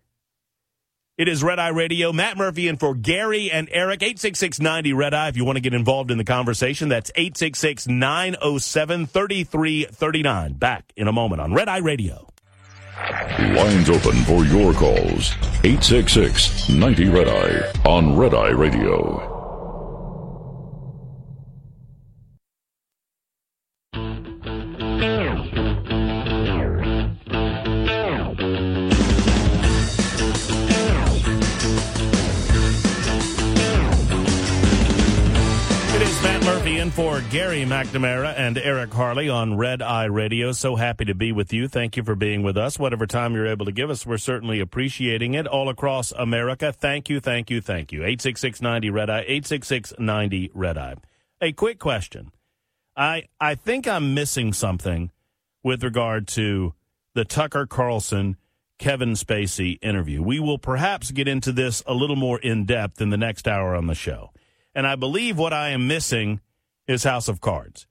It 1.15 1.27
is 1.27 1.43
Red 1.43 1.59
Eye 1.59 1.67
Radio. 1.67 2.11
Matt 2.11 2.37
Murphy 2.37 2.67
and 2.67 2.79
for 2.79 2.95
Gary 2.95 3.51
and 3.51 3.69
Eric. 3.71 4.01
86690 4.01 4.93
Red 4.93 5.13
Eye 5.13 5.27
if 5.27 5.37
you 5.37 5.45
want 5.45 5.57
to 5.57 5.61
get 5.61 5.75
involved 5.75 6.09
in 6.09 6.17
the 6.17 6.23
conversation. 6.23 6.89
That's 6.89 7.11
866 7.13 7.87
907 7.87 9.05
3339. 9.05 10.53
Back 10.53 10.91
in 10.97 11.07
a 11.07 11.11
moment 11.11 11.39
on 11.39 11.53
Red 11.53 11.69
Eye 11.69 11.77
Radio. 11.77 12.27
Lines 13.39 13.91
open 13.91 14.15
for 14.23 14.43
your 14.45 14.73
calls. 14.73 15.35
866 15.63 16.69
90 16.69 17.09
Red 17.09 17.27
Eye 17.27 17.71
on 17.87 18.17
Red 18.17 18.33
Eye 18.33 18.49
Radio. 18.49 19.32
For 36.93 37.21
Gary 37.31 37.61
McNamara 37.61 38.35
and 38.37 38.55
Eric 38.55 38.93
Harley 38.93 39.27
on 39.27 39.57
Red 39.57 39.81
Eye 39.81 40.05
Radio. 40.05 40.51
So 40.51 40.75
happy 40.75 41.05
to 41.05 41.15
be 41.15 41.31
with 41.31 41.51
you. 41.51 41.67
Thank 41.67 41.97
you 41.97 42.03
for 42.03 42.13
being 42.13 42.43
with 42.43 42.55
us. 42.55 42.77
Whatever 42.77 43.07
time 43.07 43.33
you're 43.33 43.47
able 43.47 43.65
to 43.65 43.71
give 43.71 43.89
us, 43.89 44.05
we're 44.05 44.19
certainly 44.19 44.59
appreciating 44.59 45.33
it 45.33 45.47
all 45.47 45.69
across 45.69 46.11
America. 46.11 46.71
Thank 46.71 47.09
you, 47.09 47.19
thank 47.19 47.49
you, 47.49 47.61
thank 47.61 47.91
you. 47.91 48.03
86690 48.03 48.89
Red 48.91 49.09
Eye, 49.09 49.25
86690 49.27 50.51
Red 50.53 50.77
Eye. 50.77 50.95
A 51.41 51.51
quick 51.51 51.79
question. 51.79 52.31
I, 52.95 53.23
I 53.41 53.55
think 53.55 53.87
I'm 53.87 54.13
missing 54.13 54.53
something 54.53 55.11
with 55.63 55.83
regard 55.83 56.27
to 56.29 56.75
the 57.15 57.25
Tucker 57.25 57.65
Carlson 57.65 58.37
Kevin 58.77 59.13
Spacey 59.13 59.79
interview. 59.81 60.21
We 60.21 60.39
will 60.39 60.59
perhaps 60.59 61.09
get 61.09 61.27
into 61.27 61.51
this 61.51 61.81
a 61.87 61.95
little 61.95 62.15
more 62.17 62.37
in 62.39 62.65
depth 62.65 63.01
in 63.01 63.09
the 63.09 63.17
next 63.17 63.47
hour 63.47 63.75
on 63.75 63.87
the 63.87 63.95
show. 63.95 64.29
And 64.75 64.85
I 64.85 64.95
believe 64.95 65.39
what 65.39 65.53
I 65.53 65.69
am 65.69 65.87
missing 65.87 66.39
is 66.87 67.03
House 67.03 67.27
of 67.27 67.41
Cards. 67.41 67.87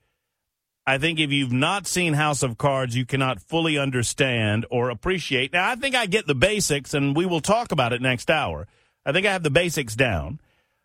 I 0.84 0.98
think 0.98 1.20
if 1.20 1.30
you've 1.30 1.52
not 1.52 1.86
seen 1.86 2.14
House 2.14 2.42
of 2.42 2.58
Cards, 2.58 2.96
you 2.96 3.06
cannot 3.06 3.40
fully 3.40 3.78
understand 3.78 4.66
or 4.70 4.90
appreciate. 4.90 5.52
Now, 5.52 5.70
I 5.70 5.76
think 5.76 5.94
I 5.94 6.06
get 6.06 6.26
the 6.26 6.34
basics, 6.34 6.92
and 6.92 7.14
we 7.14 7.24
will 7.24 7.40
talk 7.40 7.70
about 7.70 7.92
it 7.92 8.02
next 8.02 8.30
hour. 8.30 8.66
I 9.06 9.12
think 9.12 9.24
I 9.26 9.32
have 9.32 9.44
the 9.44 9.50
basics 9.50 9.94
down. 9.94 10.40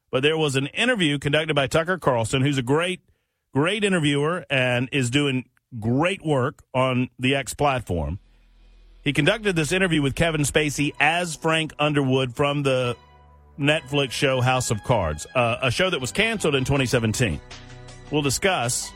but 0.09 0.23
there 0.23 0.38
was 0.38 0.55
an 0.55 0.67
interview 0.67 1.19
conducted 1.19 1.53
by 1.53 1.67
Tucker 1.67 1.97
Carlson, 1.97 2.41
who's 2.41 2.57
a 2.57 2.63
great, 2.63 3.01
great 3.53 3.84
interviewer 3.84 4.45
and 4.49 4.88
is 4.91 5.09
doing 5.09 5.45
great 5.79 6.23
work 6.25 6.63
on 6.73 7.09
the 7.19 7.35
X 7.35 7.53
platform. 7.53 8.19
He 9.03 9.13
conducted 9.13 9.55
this 9.55 9.71
interview 9.71 10.01
with 10.01 10.15
Kevin 10.15 10.41
Spacey 10.41 10.93
as 10.99 11.35
Frank 11.35 11.73
Underwood 11.79 12.35
from 12.35 12.63
the 12.63 12.95
Netflix 13.59 14.11
show 14.11 14.41
House 14.41 14.71
of 14.71 14.84
Cards, 14.84 15.25
uh, 15.35 15.57
a 15.61 15.71
show 15.71 15.89
that 15.89 15.99
was 15.99 16.11
canceled 16.11 16.55
in 16.55 16.63
2017. 16.63 17.39
We'll 18.11 18.21
discuss 18.21 18.91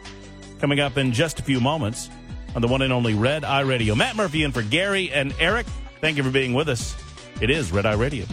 coming 0.60 0.80
up 0.80 0.98
in 0.98 1.12
just 1.12 1.40
a 1.40 1.44
few 1.44 1.60
moments 1.60 2.10
on 2.56 2.62
the 2.62 2.68
one 2.68 2.82
and 2.82 2.94
only 2.94 3.14
Red 3.14 3.44
Eye 3.44 3.62
Radio. 3.62 3.96
Matt 3.96 4.16
Murphy 4.16 4.44
in 4.44 4.52
for 4.52 4.62
Gary 4.62 5.12
and 5.12 5.34
Eric. 5.40 5.66
Thank 6.00 6.18
you 6.18 6.24
for 6.24 6.32
being 6.32 6.54
with 6.54 6.70
us. 6.70 6.96
It 7.42 7.50
is 7.50 7.72
Red 7.72 7.86
Eye 7.86 7.94
Radio. 7.94 8.26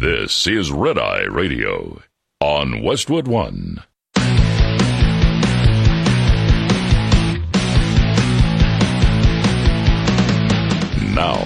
This 0.00 0.48
is 0.48 0.72
Red 0.72 0.98
Eye 0.98 1.26
Radio 1.30 2.02
on 2.40 2.82
Westwood 2.82 3.28
One. 3.28 3.84
Now, 11.22 11.38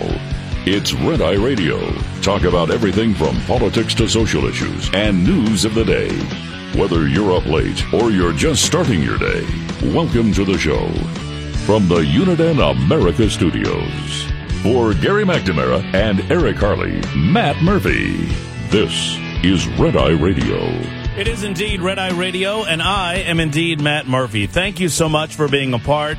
it's 0.65 0.95
Red 0.95 1.21
Eye 1.21 1.35
Radio. 1.35 1.79
Talk 2.23 2.45
about 2.45 2.71
everything 2.71 3.13
from 3.13 3.39
politics 3.43 3.95
to 3.97 4.09
social 4.09 4.47
issues 4.47 4.89
and 4.95 5.23
news 5.23 5.67
of 5.67 5.75
the 5.75 5.85
day. 5.85 6.09
Whether 6.81 7.09
you're 7.09 7.37
up 7.37 7.45
late 7.45 7.85
or 7.93 8.11
you're 8.11 8.33
just 8.33 8.65
starting 8.65 9.03
your 9.03 9.19
day, 9.19 9.47
welcome 9.93 10.33
to 10.33 10.47
the 10.47 10.57
show. 10.57 10.89
From 11.67 11.89
the 11.89 12.01
Uniden 12.01 12.59
America 12.71 13.29
Studios. 13.29 14.25
For 14.63 14.95
Gary 14.95 15.25
McNamara 15.25 15.83
and 15.93 16.21
Eric 16.33 16.57
Harley, 16.57 17.03
Matt 17.15 17.63
Murphy. 17.63 18.25
This 18.71 19.19
is 19.45 19.69
Red 19.79 19.95
Eye 19.95 20.19
Radio. 20.19 20.57
It 21.19 21.29
is 21.29 21.45
indeed 21.45 21.83
Red 21.83 21.99
Eye 21.99 22.17
Radio, 22.19 22.65
and 22.65 22.81
I 22.81 23.17
am 23.17 23.41
indeed 23.41 23.83
Matt 23.83 24.07
Murphy. 24.07 24.47
Thank 24.47 24.81
you 24.81 24.89
so 24.89 25.07
much 25.07 25.35
for 25.35 25.49
being 25.49 25.75
a 25.75 25.79
part 25.79 26.17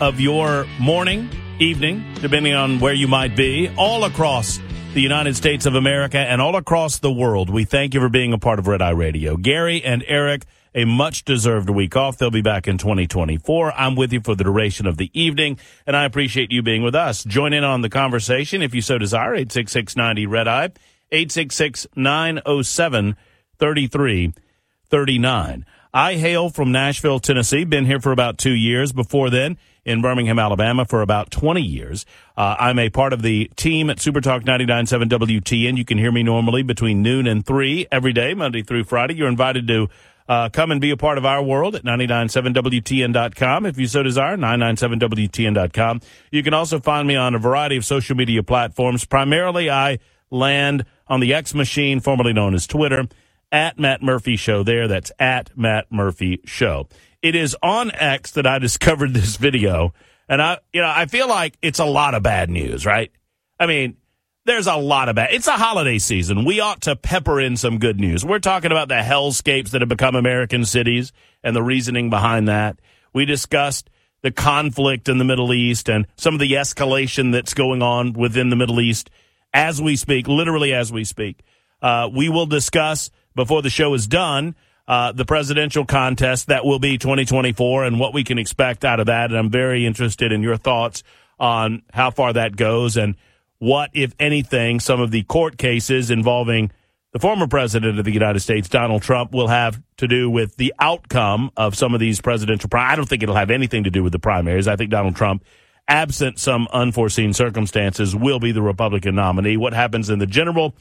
of 0.00 0.18
your 0.18 0.66
morning, 0.80 1.30
evening, 1.58 2.04
depending 2.20 2.54
on 2.54 2.80
where 2.80 2.94
you 2.94 3.08
might 3.08 3.36
be, 3.36 3.70
all 3.76 4.04
across 4.04 4.58
the 4.94 5.00
United 5.00 5.36
States 5.36 5.66
of 5.66 5.74
America 5.74 6.18
and 6.18 6.40
all 6.40 6.56
across 6.56 7.00
the 7.00 7.12
world. 7.12 7.50
We 7.50 7.64
thank 7.64 7.94
you 7.94 8.00
for 8.00 8.08
being 8.08 8.32
a 8.32 8.38
part 8.38 8.58
of 8.58 8.66
Red 8.66 8.80
Eye 8.80 8.90
Radio. 8.90 9.36
Gary 9.36 9.84
and 9.84 10.02
Eric, 10.06 10.44
a 10.74 10.84
much 10.84 11.24
deserved 11.24 11.68
week 11.68 11.96
off. 11.96 12.18
They'll 12.18 12.30
be 12.30 12.42
back 12.42 12.66
in 12.66 12.78
2024. 12.78 13.72
I'm 13.72 13.94
with 13.94 14.12
you 14.12 14.20
for 14.20 14.34
the 14.34 14.44
duration 14.44 14.86
of 14.86 14.96
the 14.96 15.10
evening, 15.12 15.58
and 15.86 15.96
I 15.96 16.04
appreciate 16.04 16.50
you 16.50 16.62
being 16.62 16.82
with 16.82 16.94
us. 16.94 17.24
Join 17.24 17.52
in 17.52 17.64
on 17.64 17.82
the 17.82 17.90
conversation 17.90 18.62
if 18.62 18.74
you 18.74 18.80
so 18.80 18.98
desire. 18.98 19.34
86690 19.34 20.26
Red 20.26 20.48
Eye, 20.48 20.70
866 21.12 21.86
907 21.94 23.16
3339. 23.58 25.66
I 25.96 26.16
hail 26.16 26.50
from 26.50 26.72
Nashville, 26.72 27.20
Tennessee. 27.20 27.64
Been 27.64 27.86
here 27.86 28.00
for 28.00 28.12
about 28.12 28.36
two 28.36 28.52
years. 28.52 28.92
Before 28.92 29.30
then, 29.30 29.56
in 29.82 30.02
Birmingham, 30.02 30.38
Alabama 30.38 30.84
for 30.84 31.00
about 31.00 31.30
20 31.30 31.62
years. 31.62 32.04
Uh, 32.36 32.54
I'm 32.58 32.78
a 32.78 32.90
part 32.90 33.14
of 33.14 33.22
the 33.22 33.50
team 33.56 33.88
at 33.88 33.96
Supertalk 33.96 34.44
99.7 34.44 35.08
WTN. 35.08 35.78
You 35.78 35.86
can 35.86 35.96
hear 35.96 36.12
me 36.12 36.22
normally 36.22 36.62
between 36.62 37.00
noon 37.00 37.26
and 37.26 37.46
3 37.46 37.86
every 37.90 38.12
day, 38.12 38.34
Monday 38.34 38.62
through 38.62 38.84
Friday. 38.84 39.14
You're 39.14 39.30
invited 39.30 39.66
to 39.68 39.88
uh, 40.28 40.50
come 40.50 40.70
and 40.70 40.82
be 40.82 40.90
a 40.90 40.98
part 40.98 41.16
of 41.16 41.24
our 41.24 41.42
world 41.42 41.74
at 41.74 41.82
997WTN.com 41.84 43.64
if 43.64 43.78
you 43.78 43.86
so 43.86 44.02
desire, 44.02 44.36
997WTN.com. 44.36 46.02
You 46.30 46.42
can 46.42 46.52
also 46.52 46.78
find 46.78 47.08
me 47.08 47.16
on 47.16 47.34
a 47.34 47.38
variety 47.38 47.78
of 47.78 47.86
social 47.86 48.16
media 48.16 48.42
platforms. 48.42 49.06
Primarily, 49.06 49.70
I 49.70 50.00
land 50.30 50.84
on 51.08 51.20
the 51.20 51.32
X 51.32 51.54
machine, 51.54 52.00
formerly 52.00 52.34
known 52.34 52.54
as 52.54 52.66
Twitter, 52.66 53.08
at 53.50 53.78
Matt 53.78 54.02
Murphy 54.02 54.36
Show 54.36 54.62
there. 54.62 54.88
That's 54.88 55.12
at 55.18 55.56
Matt 55.56 55.90
Murphy 55.90 56.40
Show. 56.44 56.88
It 57.22 57.34
is 57.34 57.56
on 57.62 57.90
X 57.92 58.32
that 58.32 58.46
I 58.46 58.58
discovered 58.60 59.14
this 59.14 59.36
video. 59.36 59.94
And 60.28 60.42
I, 60.42 60.58
you 60.72 60.80
know, 60.80 60.92
I 60.92 61.06
feel 61.06 61.28
like 61.28 61.56
it's 61.62 61.78
a 61.78 61.84
lot 61.84 62.14
of 62.14 62.22
bad 62.22 62.50
news, 62.50 62.84
right? 62.84 63.12
I 63.58 63.66
mean, 63.66 63.96
there's 64.44 64.66
a 64.66 64.76
lot 64.76 65.08
of 65.08 65.16
bad. 65.16 65.32
It's 65.32 65.48
a 65.48 65.52
holiday 65.52 65.98
season. 65.98 66.44
We 66.44 66.60
ought 66.60 66.82
to 66.82 66.96
pepper 66.96 67.40
in 67.40 67.56
some 67.56 67.78
good 67.78 67.98
news. 67.98 68.24
We're 68.24 68.38
talking 68.38 68.70
about 68.70 68.88
the 68.88 68.94
hellscapes 68.94 69.70
that 69.70 69.82
have 69.82 69.88
become 69.88 70.14
American 70.14 70.64
cities 70.64 71.12
and 71.42 71.54
the 71.54 71.62
reasoning 71.62 72.10
behind 72.10 72.48
that. 72.48 72.78
We 73.12 73.24
discussed 73.24 73.90
the 74.22 74.30
conflict 74.30 75.08
in 75.08 75.18
the 75.18 75.24
Middle 75.24 75.52
East 75.52 75.88
and 75.88 76.06
some 76.16 76.34
of 76.34 76.40
the 76.40 76.52
escalation 76.52 77.32
that's 77.32 77.54
going 77.54 77.82
on 77.82 78.12
within 78.12 78.50
the 78.50 78.56
Middle 78.56 78.80
East 78.80 79.10
as 79.52 79.80
we 79.80 79.96
speak, 79.96 80.28
literally 80.28 80.72
as 80.72 80.92
we 80.92 81.04
speak. 81.04 81.42
Uh, 81.82 82.08
we 82.12 82.28
will 82.28 82.46
discuss 82.46 83.10
before 83.36 83.62
the 83.62 83.70
show 83.70 83.94
is 83.94 84.08
done 84.08 84.56
uh, 84.88 85.12
the 85.12 85.24
presidential 85.24 85.84
contest 85.84 86.46
that 86.46 86.64
will 86.64 86.78
be 86.78 86.96
2024 86.98 87.84
and 87.84 87.98
what 87.98 88.14
we 88.14 88.24
can 88.24 88.38
expect 88.38 88.84
out 88.84 89.00
of 89.00 89.06
that. 89.06 89.30
And 89.30 89.38
I'm 89.38 89.50
very 89.50 89.84
interested 89.84 90.32
in 90.32 90.42
your 90.42 90.56
thoughts 90.56 91.02
on 91.38 91.82
how 91.92 92.10
far 92.10 92.32
that 92.32 92.56
goes 92.56 92.96
and 92.96 93.16
what, 93.58 93.90
if 93.94 94.14
anything, 94.20 94.80
some 94.80 95.00
of 95.00 95.10
the 95.10 95.22
court 95.24 95.58
cases 95.58 96.10
involving 96.10 96.70
the 97.12 97.18
former 97.18 97.46
president 97.46 97.98
of 97.98 98.04
the 98.04 98.12
United 98.12 98.40
States, 98.40 98.68
Donald 98.68 99.02
Trump, 99.02 99.32
will 99.32 99.48
have 99.48 99.82
to 99.96 100.06
do 100.06 100.28
with 100.28 100.56
the 100.56 100.74
outcome 100.78 101.50
of 101.56 101.74
some 101.74 101.94
of 101.94 102.00
these 102.00 102.20
presidential. 102.20 102.68
I 102.74 102.94
don't 102.94 103.08
think 103.08 103.22
it'll 103.22 103.34
have 103.34 103.50
anything 103.50 103.84
to 103.84 103.90
do 103.90 104.02
with 104.02 104.12
the 104.12 104.18
primaries. 104.18 104.68
I 104.68 104.76
think 104.76 104.90
Donald 104.90 105.16
Trump, 105.16 105.42
absent 105.88 106.38
some 106.38 106.68
unforeseen 106.72 107.32
circumstances, 107.32 108.14
will 108.14 108.38
be 108.38 108.52
the 108.52 108.60
Republican 108.60 109.14
nominee. 109.14 109.56
What 109.56 109.72
happens 109.72 110.10
in 110.10 110.18
the 110.18 110.26
general 110.26 110.74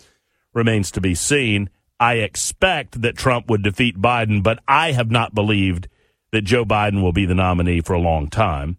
remains 0.53 0.91
to 0.91 1.01
be 1.01 1.15
seen. 1.15 1.69
I 1.99 2.15
expect 2.15 3.01
that 3.01 3.17
Trump 3.17 3.49
would 3.49 3.63
defeat 3.63 4.01
Biden, 4.01 4.43
but 4.43 4.59
I 4.67 4.91
have 4.91 5.09
not 5.09 5.33
believed 5.33 5.87
that 6.31 6.41
Joe 6.41 6.65
Biden 6.65 7.01
will 7.01 7.13
be 7.13 7.25
the 7.25 7.35
nominee 7.35 7.81
for 7.81 7.93
a 7.93 7.99
long 7.99 8.27
time. 8.27 8.77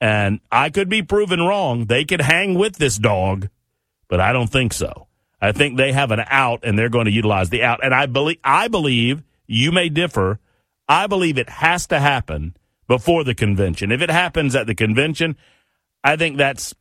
And 0.00 0.40
I 0.50 0.70
could 0.70 0.88
be 0.88 1.02
proven 1.02 1.40
wrong. 1.40 1.86
They 1.86 2.04
could 2.04 2.22
hang 2.22 2.54
with 2.54 2.76
this 2.76 2.96
dog, 2.96 3.48
but 4.08 4.20
I 4.20 4.32
don't 4.32 4.50
think 4.50 4.72
so. 4.72 5.06
I 5.40 5.52
think 5.52 5.76
they 5.76 5.92
have 5.92 6.10
an 6.10 6.24
out 6.26 6.60
and 6.64 6.78
they're 6.78 6.88
going 6.88 7.04
to 7.04 7.12
utilize 7.12 7.50
the 7.50 7.62
out. 7.62 7.84
And 7.84 7.94
I 7.94 8.06
believe, 8.06 8.38
I 8.42 8.68
believe 8.68 9.22
you 9.46 9.72
may 9.72 9.88
differ. 9.88 10.40
I 10.88 11.06
believe 11.06 11.38
it 11.38 11.48
has 11.48 11.86
to 11.88 12.00
happen 12.00 12.56
before 12.88 13.24
the 13.24 13.34
convention. 13.34 13.92
If 13.92 14.02
it 14.02 14.10
happens 14.10 14.56
at 14.56 14.66
the 14.66 14.74
convention, 14.74 15.36
I 16.02 16.16
think 16.16 16.36
that's 16.36 16.74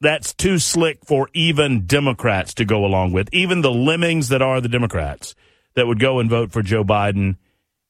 that's 0.00 0.32
too 0.34 0.58
slick 0.58 1.04
for 1.04 1.28
even 1.34 1.86
Democrats 1.86 2.54
to 2.54 2.64
go 2.64 2.84
along 2.84 3.12
with, 3.12 3.28
even 3.32 3.60
the 3.60 3.72
lemmings 3.72 4.28
that 4.28 4.42
are 4.42 4.60
the 4.60 4.68
Democrats 4.68 5.34
that 5.74 5.86
would 5.86 6.00
go 6.00 6.18
and 6.18 6.30
vote 6.30 6.52
for 6.52 6.62
Joe 6.62 6.84
Biden 6.84 7.36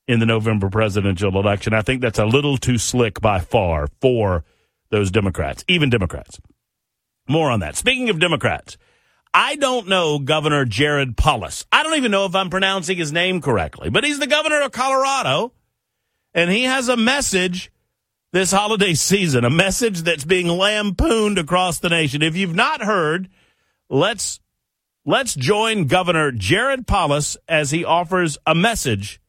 in 0.09 0.19
the 0.19 0.27
November 0.27 0.69
presidential 0.69 1.39
election. 1.39 1.73
I 1.73 1.83
think 1.83 2.01
that's 2.01 2.19
a 2.19 2.25
little 2.25 2.57
too 2.57 2.79
slick 2.79 3.21
by 3.21 3.39
far 3.39 3.89
for 4.01 4.45
those 4.91 5.11
Democrats, 5.11 5.65
even 5.69 5.89
Democrats. 5.89 6.41
More 7.29 7.51
on 7.51 7.61
that. 7.61 7.77
Speaking 7.77 8.11
of 8.11 8.19
Democrats, 8.19 8.77
I 9.33 9.55
don't 9.55 9.87
know 9.87 10.19
Governor 10.19 10.65
Jared 10.65 11.17
Polis. 11.17 11.65
I 11.71 11.85
don't 11.85 11.97
even 11.97 12.11
know 12.11 12.25
if 12.25 12.35
I'm 12.35 12.51
pronouncing 12.51 12.99
his 12.99 13.13
name 13.13 13.41
correctly, 13.41 13.89
but 13.89 14.03
he's 14.03 14.19
the 14.19 14.27
governor 14.27 14.63
of 14.63 14.73
Colorado, 14.73 15.53
and 16.35 16.51
he 16.51 16.65
has 16.65 16.89
a 16.89 16.97
message 16.97 17.71
this 18.33 18.53
holiday 18.53 18.95
season, 18.95 19.45
a 19.45 19.51
message 19.51 20.03
that's 20.03 20.25
being 20.25 20.47
lampooned 20.47 21.39
across 21.39 21.79
the 21.79 21.89
nation. 21.89 22.23
If 22.23 22.37
you've 22.37 22.55
not 22.55 22.83
heard, 22.83 23.29
let's 23.89 24.41
let's 25.05 25.35
join 25.35 25.87
Governor 25.87 26.31
Jared 26.33 26.87
Polis 26.87 27.37
as 27.49 27.71
he 27.71 27.85
offers 27.85 28.39
a 28.47 28.55
message 28.55 29.21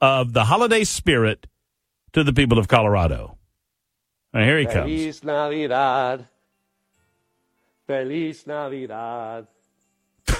of 0.00 0.32
the 0.32 0.44
holiday 0.44 0.84
spirit 0.84 1.46
to 2.12 2.24
the 2.24 2.32
people 2.32 2.58
of 2.58 2.68
Colorado. 2.68 3.36
And 4.32 4.44
here 4.44 4.58
he 4.58 4.66
comes. 4.66 4.90
Feliz 4.90 5.24
Navidad. 5.24 6.26
Feliz 7.86 8.46
Navidad. 8.46 9.46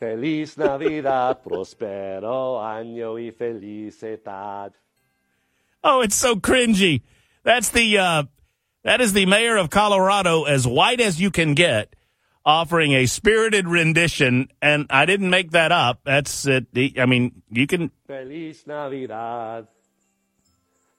Feliz 0.00 0.58
Navidad. 0.58 1.42
Prospero 1.42 2.60
año 2.60 3.14
y 3.14 3.30
felicidad. 3.30 4.72
Oh, 5.84 6.00
it's 6.00 6.16
so 6.16 6.36
cringy. 6.36 7.02
That's 7.48 7.70
the 7.70 7.96
uh, 7.96 8.22
that 8.84 9.00
is 9.00 9.14
the 9.14 9.24
mayor 9.24 9.56
of 9.56 9.70
Colorado, 9.70 10.44
as 10.44 10.66
white 10.66 11.00
as 11.00 11.18
you 11.18 11.30
can 11.30 11.54
get, 11.54 11.96
offering 12.44 12.92
a 12.92 13.06
spirited 13.06 13.66
rendition. 13.66 14.48
And 14.60 14.84
I 14.90 15.06
didn't 15.06 15.30
make 15.30 15.52
that 15.52 15.72
up. 15.72 16.00
That's 16.04 16.44
it. 16.46 16.66
I 16.98 17.06
mean, 17.06 17.40
you 17.48 17.66
can. 17.66 17.90
Feliz 18.06 18.66
Navidad. 18.66 19.66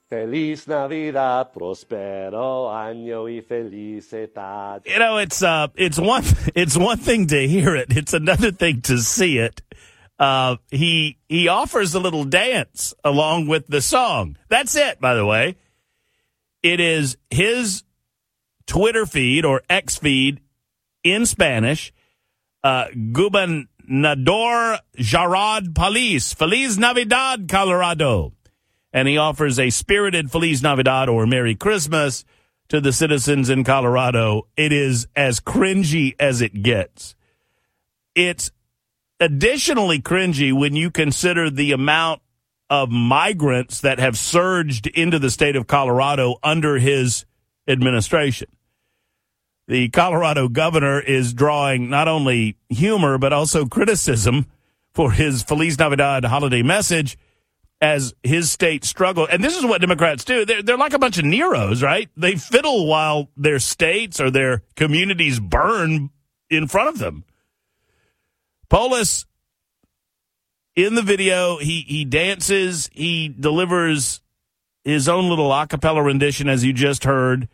Feliz 0.08 0.66
Navidad, 0.66 1.52
prospero 1.52 2.68
año 2.68 3.26
y 3.26 3.42
felicidad. 3.48 4.84
You 4.86 4.98
know, 4.98 5.18
it's 5.18 5.44
uh, 5.44 5.68
it's 5.76 6.00
one 6.00 6.24
it's 6.56 6.76
one 6.76 6.98
thing 6.98 7.28
to 7.28 7.46
hear 7.46 7.76
it. 7.76 7.96
It's 7.96 8.12
another 8.12 8.50
thing 8.50 8.80
to 8.82 8.98
see 8.98 9.38
it. 9.38 9.62
Uh, 10.18 10.56
he 10.72 11.16
he 11.28 11.46
offers 11.46 11.94
a 11.94 12.00
little 12.00 12.24
dance 12.24 12.92
along 13.04 13.46
with 13.46 13.68
the 13.68 13.80
song. 13.80 14.36
That's 14.48 14.74
it, 14.74 15.00
by 15.00 15.14
the 15.14 15.24
way. 15.24 15.54
It 16.62 16.80
is 16.80 17.16
his 17.30 17.84
Twitter 18.66 19.06
feed 19.06 19.44
or 19.44 19.62
X 19.68 19.96
feed 19.96 20.40
in 21.02 21.26
Spanish. 21.26 21.92
Uh, 22.62 22.86
Gobernador 23.12 24.78
Jarad 24.96 25.72
Paliz. 25.72 26.34
Feliz 26.34 26.78
Navidad, 26.78 27.48
Colorado. 27.48 28.32
And 28.92 29.08
he 29.08 29.16
offers 29.16 29.58
a 29.58 29.70
spirited 29.70 30.30
Feliz 30.30 30.62
Navidad 30.62 31.08
or 31.08 31.26
Merry 31.26 31.54
Christmas 31.54 32.24
to 32.68 32.80
the 32.80 32.92
citizens 32.92 33.50
in 33.50 33.64
Colorado. 33.64 34.46
It 34.56 34.72
is 34.72 35.06
as 35.16 35.40
cringy 35.40 36.14
as 36.18 36.40
it 36.40 36.62
gets. 36.62 37.14
It's 38.14 38.50
additionally 39.18 40.00
cringy 40.00 40.52
when 40.52 40.74
you 40.74 40.90
consider 40.90 41.50
the 41.50 41.72
amount 41.72 42.22
of 42.70 42.88
migrants 42.88 43.80
that 43.80 43.98
have 43.98 44.16
surged 44.16 44.86
into 44.86 45.18
the 45.18 45.30
state 45.30 45.56
of 45.56 45.66
Colorado 45.66 46.36
under 46.42 46.78
his 46.78 47.26
administration. 47.68 48.48
The 49.66 49.88
Colorado 49.88 50.48
governor 50.48 51.00
is 51.00 51.34
drawing 51.34 51.90
not 51.90 52.08
only 52.08 52.56
humor, 52.68 53.18
but 53.18 53.32
also 53.32 53.66
criticism 53.66 54.46
for 54.94 55.12
his 55.12 55.42
Feliz 55.42 55.78
Navidad 55.78 56.24
holiday 56.24 56.62
message 56.62 57.18
as 57.80 58.14
his 58.22 58.50
state 58.50 58.84
struggle. 58.84 59.26
And 59.30 59.42
this 59.42 59.56
is 59.56 59.64
what 59.64 59.80
Democrats 59.80 60.24
do. 60.24 60.44
They're, 60.44 60.62
they're 60.62 60.76
like 60.76 60.92
a 60.92 60.98
bunch 60.98 61.18
of 61.18 61.24
Neros, 61.24 61.82
right? 61.82 62.08
They 62.16 62.36
fiddle 62.36 62.86
while 62.86 63.30
their 63.36 63.58
states 63.58 64.20
or 64.20 64.30
their 64.30 64.62
communities 64.76 65.40
burn 65.40 66.10
in 66.50 66.66
front 66.66 66.90
of 66.90 66.98
them. 66.98 67.24
Polis 68.68 69.24
in 70.76 70.94
the 70.94 71.02
video, 71.02 71.58
he 71.58 71.82
he 71.82 72.04
dances, 72.04 72.88
he 72.92 73.28
delivers 73.28 74.20
his 74.84 75.08
own 75.08 75.28
little 75.28 75.52
a 75.52 75.66
cappella 75.66 76.02
rendition, 76.02 76.48
as 76.48 76.64
you 76.64 76.72
just 76.72 77.04
heard, 77.04 77.48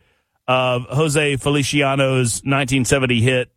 of 0.47 0.83
Jose 0.83 1.37
Feliciano's 1.37 2.41
1970 2.43 3.21
hit 3.21 3.51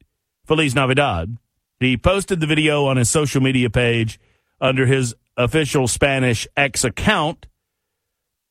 Feliz 0.45 0.75
Navidad. 0.75 1.37
He 1.79 1.97
posted 1.97 2.41
the 2.41 2.47
video 2.47 2.87
on 2.87 2.97
his 2.97 3.09
social 3.09 3.41
media 3.41 3.71
page 3.71 4.19
under 4.61 4.87
his 4.87 5.15
official 5.37 5.89
Spanish 5.89 6.47
X 6.57 6.85
account, 6.85 7.47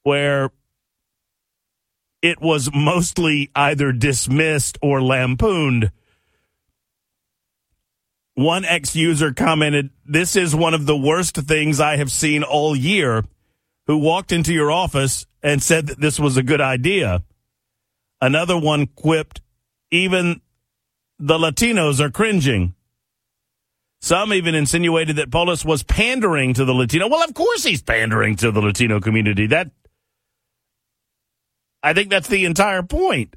where 0.03 0.51
it 2.21 2.41
was 2.41 2.69
mostly 2.73 3.51
either 3.55 3.91
dismissed 3.91 4.77
or 4.81 5.01
lampooned. 5.01 5.91
One 8.35 8.65
ex 8.65 8.95
user 8.95 9.33
commented, 9.33 9.89
This 10.05 10.35
is 10.35 10.55
one 10.55 10.73
of 10.73 10.85
the 10.85 10.97
worst 10.97 11.35
things 11.35 11.79
I 11.79 11.97
have 11.97 12.11
seen 12.11 12.43
all 12.43 12.75
year. 12.75 13.25
Who 13.87 13.97
walked 13.97 14.31
into 14.31 14.53
your 14.53 14.71
office 14.71 15.25
and 15.41 15.63
said 15.63 15.87
that 15.87 15.99
this 15.99 16.19
was 16.19 16.37
a 16.37 16.43
good 16.43 16.61
idea. 16.61 17.23
Another 18.21 18.57
one 18.57 18.85
quipped, 18.85 19.41
Even 19.89 20.41
the 21.17 21.37
Latinos 21.37 21.99
are 21.99 22.11
cringing. 22.11 22.75
Some 24.01 24.31
even 24.31 24.55
insinuated 24.55 25.17
that 25.17 25.31
Polis 25.31 25.65
was 25.65 25.83
pandering 25.83 26.53
to 26.53 26.63
the 26.63 26.73
Latino. 26.73 27.09
Well, 27.09 27.23
of 27.23 27.33
course 27.33 27.63
he's 27.63 27.81
pandering 27.81 28.37
to 28.37 28.51
the 28.51 28.61
Latino 28.61 29.01
community. 29.01 29.47
That 29.47 29.71
I 31.83 31.93
think 31.93 32.09
that's 32.09 32.27
the 32.27 32.45
entire 32.45 32.83
point. 32.83 33.35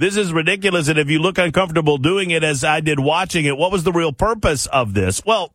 This 0.00 0.16
is 0.16 0.32
ridiculous. 0.32 0.88
And 0.88 0.98
if 0.98 1.10
you 1.10 1.18
look 1.18 1.36
uncomfortable 1.36 1.98
doing 1.98 2.30
it 2.30 2.42
as 2.42 2.64
I 2.64 2.80
did 2.80 2.98
watching 2.98 3.44
it, 3.44 3.58
what 3.58 3.70
was 3.70 3.84
the 3.84 3.92
real 3.92 4.14
purpose 4.14 4.64
of 4.64 4.94
this? 4.94 5.22
Well, 5.26 5.54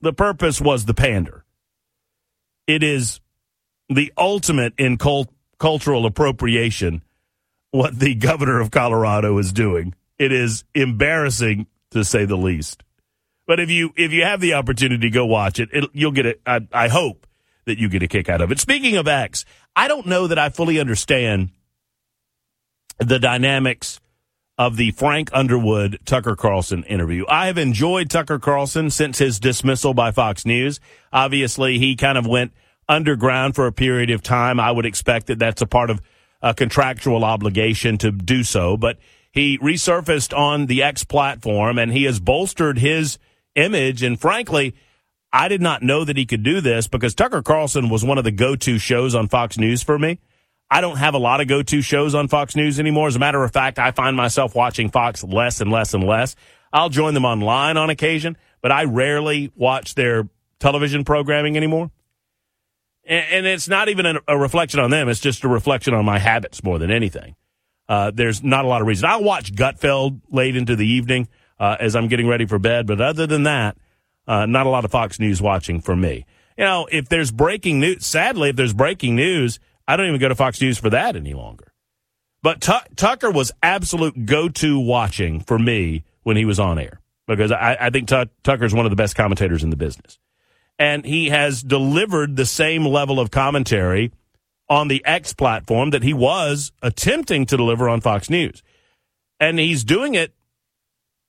the 0.00 0.14
purpose 0.14 0.58
was 0.58 0.86
the 0.86 0.94
pander. 0.94 1.44
It 2.66 2.82
is 2.82 3.20
the 3.90 4.10
ultimate 4.16 4.72
in 4.78 4.96
cult- 4.96 5.28
cultural 5.58 6.06
appropriation, 6.06 7.02
what 7.72 7.98
the 7.98 8.14
governor 8.14 8.58
of 8.58 8.70
Colorado 8.70 9.36
is 9.36 9.52
doing. 9.52 9.94
It 10.18 10.32
is 10.32 10.64
embarrassing 10.74 11.66
to 11.90 12.04
say 12.04 12.24
the 12.24 12.38
least. 12.38 12.82
But 13.46 13.60
if 13.60 13.68
you 13.68 13.92
if 13.96 14.12
you 14.12 14.22
have 14.22 14.40
the 14.40 14.54
opportunity, 14.54 15.10
go 15.10 15.26
watch 15.26 15.60
it. 15.60 15.68
it 15.74 15.90
you'll 15.92 16.12
get 16.12 16.24
it. 16.24 16.40
I 16.46 16.88
hope 16.88 17.26
that 17.66 17.76
you 17.76 17.90
get 17.90 18.02
a 18.02 18.08
kick 18.08 18.30
out 18.30 18.40
of 18.40 18.50
it. 18.50 18.60
Speaking 18.60 18.96
of 18.96 19.06
X, 19.06 19.44
I 19.76 19.88
don't 19.88 20.06
know 20.06 20.26
that 20.28 20.38
I 20.38 20.48
fully 20.48 20.80
understand 20.80 21.50
the 22.98 23.18
dynamics 23.18 24.00
of 24.56 24.76
the 24.76 24.92
Frank 24.92 25.30
Underwood 25.32 25.98
Tucker 26.04 26.36
Carlson 26.36 26.84
interview. 26.84 27.24
I 27.28 27.46
have 27.46 27.58
enjoyed 27.58 28.08
Tucker 28.08 28.38
Carlson 28.38 28.90
since 28.90 29.18
his 29.18 29.40
dismissal 29.40 29.94
by 29.94 30.12
Fox 30.12 30.46
News. 30.46 30.78
Obviously, 31.12 31.78
he 31.78 31.96
kind 31.96 32.16
of 32.16 32.26
went 32.26 32.52
underground 32.88 33.54
for 33.54 33.66
a 33.66 33.72
period 33.72 34.10
of 34.10 34.22
time. 34.22 34.60
I 34.60 34.70
would 34.70 34.86
expect 34.86 35.26
that 35.26 35.38
that's 35.38 35.62
a 35.62 35.66
part 35.66 35.90
of 35.90 36.00
a 36.40 36.54
contractual 36.54 37.24
obligation 37.24 37.98
to 37.98 38.12
do 38.12 38.44
so, 38.44 38.76
but 38.76 38.98
he 39.32 39.58
resurfaced 39.58 40.36
on 40.36 40.66
the 40.66 40.82
X 40.82 41.02
platform 41.02 41.78
and 41.78 41.90
he 41.90 42.04
has 42.04 42.20
bolstered 42.20 42.78
his 42.78 43.18
image. 43.56 44.02
And 44.02 44.20
frankly, 44.20 44.74
I 45.32 45.48
did 45.48 45.60
not 45.60 45.82
know 45.82 46.04
that 46.04 46.16
he 46.16 46.26
could 46.26 46.44
do 46.44 46.60
this 46.60 46.86
because 46.86 47.14
Tucker 47.14 47.42
Carlson 47.42 47.88
was 47.88 48.04
one 48.04 48.18
of 48.18 48.24
the 48.24 48.30
go-to 48.30 48.78
shows 48.78 49.16
on 49.16 49.26
Fox 49.26 49.58
News 49.58 49.82
for 49.82 49.98
me. 49.98 50.20
I 50.70 50.80
don't 50.80 50.96
have 50.96 51.14
a 51.14 51.18
lot 51.18 51.40
of 51.40 51.46
go-to 51.46 51.82
shows 51.82 52.14
on 52.14 52.28
Fox 52.28 52.56
News 52.56 52.80
anymore. 52.80 53.08
As 53.08 53.16
a 53.16 53.20
matter 53.20 53.42
of 53.44 53.52
fact, 53.52 53.78
I 53.78 53.90
find 53.90 54.16
myself 54.16 54.54
watching 54.54 54.90
Fox 54.90 55.22
less 55.22 55.60
and 55.60 55.70
less 55.70 55.94
and 55.94 56.04
less. 56.04 56.34
I'll 56.72 56.88
join 56.88 57.14
them 57.14 57.24
online 57.24 57.76
on 57.76 57.90
occasion, 57.90 58.36
but 58.60 58.72
I 58.72 58.84
rarely 58.84 59.52
watch 59.54 59.94
their 59.94 60.28
television 60.58 61.04
programming 61.04 61.56
anymore. 61.56 61.90
And, 63.06 63.46
it's 63.46 63.68
not 63.68 63.90
even 63.90 64.18
a, 64.26 64.38
reflection 64.38 64.80
on 64.80 64.90
them. 64.90 65.10
It's 65.10 65.20
just 65.20 65.44
a 65.44 65.48
reflection 65.48 65.92
on 65.92 66.06
my 66.06 66.18
habits 66.18 66.64
more 66.64 66.78
than 66.78 66.90
anything. 66.90 67.36
Uh, 67.86 68.10
there's 68.12 68.42
not 68.42 68.64
a 68.64 68.68
lot 68.68 68.80
of 68.80 68.86
reason. 68.86 69.08
I'll 69.08 69.22
watch 69.22 69.52
Gutfeld 69.52 70.22
late 70.30 70.56
into 70.56 70.74
the 70.74 70.86
evening 70.86 71.28
uh, 71.60 71.76
as 71.78 71.94
I'm 71.94 72.08
getting 72.08 72.26
ready 72.26 72.46
for 72.46 72.58
bed, 72.58 72.86
but 72.86 73.02
other 73.02 73.26
than 73.26 73.42
that, 73.42 73.76
uh, 74.26 74.46
not 74.46 74.66
a 74.66 74.70
lot 74.70 74.86
of 74.86 74.90
Fox 74.90 75.20
News 75.20 75.42
watching 75.42 75.82
for 75.82 75.94
me. 75.94 76.24
You 76.56 76.64
know, 76.64 76.88
if 76.90 77.08
there's 77.08 77.30
breaking 77.30 77.80
news, 77.80 78.06
sadly, 78.06 78.48
if 78.48 78.56
there's 78.56 78.72
breaking 78.72 79.16
news, 79.16 79.60
I 79.86 79.96
don't 79.96 80.06
even 80.06 80.20
go 80.20 80.28
to 80.28 80.34
Fox 80.34 80.60
News 80.60 80.78
for 80.78 80.90
that 80.90 81.16
any 81.16 81.34
longer. 81.34 81.72
But 82.42 82.60
Tucker 82.60 83.30
was 83.30 83.52
absolute 83.62 84.26
go 84.26 84.48
to 84.50 84.78
watching 84.78 85.40
for 85.40 85.58
me 85.58 86.04
when 86.24 86.36
he 86.36 86.44
was 86.44 86.60
on 86.60 86.78
air 86.78 87.00
because 87.26 87.50
I, 87.50 87.76
I 87.80 87.90
think 87.90 88.08
T- 88.08 88.52
is 88.52 88.74
one 88.74 88.84
of 88.84 88.90
the 88.90 88.96
best 88.96 89.16
commentators 89.16 89.62
in 89.62 89.70
the 89.70 89.76
business. 89.76 90.18
And 90.78 91.04
he 91.04 91.30
has 91.30 91.62
delivered 91.62 92.36
the 92.36 92.44
same 92.44 92.84
level 92.84 93.18
of 93.18 93.30
commentary 93.30 94.12
on 94.68 94.88
the 94.88 95.02
X 95.04 95.32
platform 95.32 95.90
that 95.90 96.02
he 96.02 96.12
was 96.12 96.72
attempting 96.82 97.46
to 97.46 97.56
deliver 97.56 97.88
on 97.88 98.00
Fox 98.00 98.28
News. 98.28 98.62
And 99.40 99.58
he's 99.58 99.84
doing 99.84 100.14
it 100.14 100.34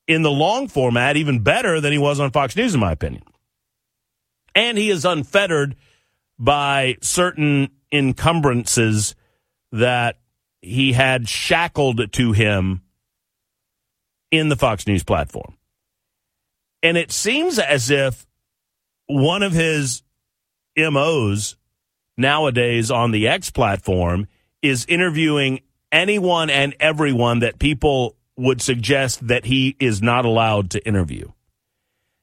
in 0.07 0.21
the 0.21 0.31
long 0.31 0.67
format 0.67 1.17
even 1.17 1.39
better 1.39 1.81
than 1.81 1.91
he 1.91 1.97
was 1.97 2.19
on 2.19 2.31
Fox 2.31 2.55
News, 2.55 2.73
in 2.73 2.79
my 2.79 2.91
opinion. 2.91 3.23
And 4.53 4.77
he 4.77 4.89
is 4.89 5.05
unfettered 5.05 5.75
by 6.37 6.97
certain 7.01 7.69
encumbrances 7.95 9.15
that 9.71 10.17
he 10.61 10.93
had 10.93 11.27
shackled 11.29 12.11
to 12.13 12.31
him 12.31 12.81
in 14.31 14.49
the 14.49 14.55
Fox 14.55 14.87
News 14.87 15.03
platform. 15.03 15.57
And 16.81 16.97
it 16.97 17.11
seems 17.11 17.57
as 17.59 17.89
if 17.89 18.25
one 19.07 19.43
of 19.43 19.53
his 19.53 20.03
MOs 20.77 21.55
nowadays 22.17 22.91
on 22.91 23.11
the 23.11 23.27
X 23.27 23.49
platform 23.49 24.27
is 24.61 24.85
interviewing 24.87 25.61
anyone 25.91 26.49
and 26.49 26.75
everyone 26.79 27.39
that 27.39 27.59
people 27.59 28.15
would 28.37 28.61
suggest 28.61 29.27
that 29.27 29.45
he 29.45 29.75
is 29.79 30.01
not 30.01 30.25
allowed 30.25 30.71
to 30.71 30.85
interview. 30.85 31.29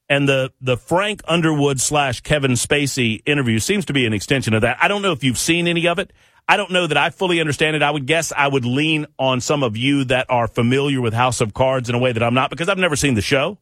And 0.09 0.29
the, 0.29 0.53
the 0.61 0.77
Frank 0.77 1.23
Underwood 1.27 1.81
slash 1.81 2.21
Kevin 2.21 2.53
Spacey 2.53 3.23
interview 3.25 3.59
seems 3.59 3.87
to 3.87 3.93
be 3.93 4.05
an 4.05 4.13
extension 4.13 4.53
of 4.53 4.63
that. 4.63 4.77
I 4.81 4.89
don't 4.89 5.03
know 5.03 5.13
if 5.13 5.25
you've 5.25 5.39
seen 5.39 5.67
any 5.67 5.87
of 5.89 5.99
it. 5.99 6.13
I 6.49 6.57
don't 6.57 6.71
know 6.71 6.87
that 6.87 6.99
I 6.99 7.11
fully 7.11 7.41
understand 7.41 7.77
it. 7.77 7.83
I 7.83 7.91
would 7.91 8.07
guess 8.07 8.33
I 8.37 8.49
would 8.49 8.65
lean 8.65 9.07
on 9.19 9.41
some 9.41 9.63
of 9.63 9.77
you 9.77 10.05
that 10.05 10.27
are 10.29 10.49
familiar 10.49 11.01
with 11.01 11.15
House 11.15 11.41
of 11.41 11.55
Cards 11.55 11.89
in 11.89 11.95
a 11.95 11.99
way 11.99 12.13
that 12.13 12.23
I'm 12.23 12.35
not 12.35 12.51
because 12.51 12.69
I've 12.69 12.79
never 12.79 12.97
seen 12.97 13.15
the 13.15 13.23
show. 13.23 13.59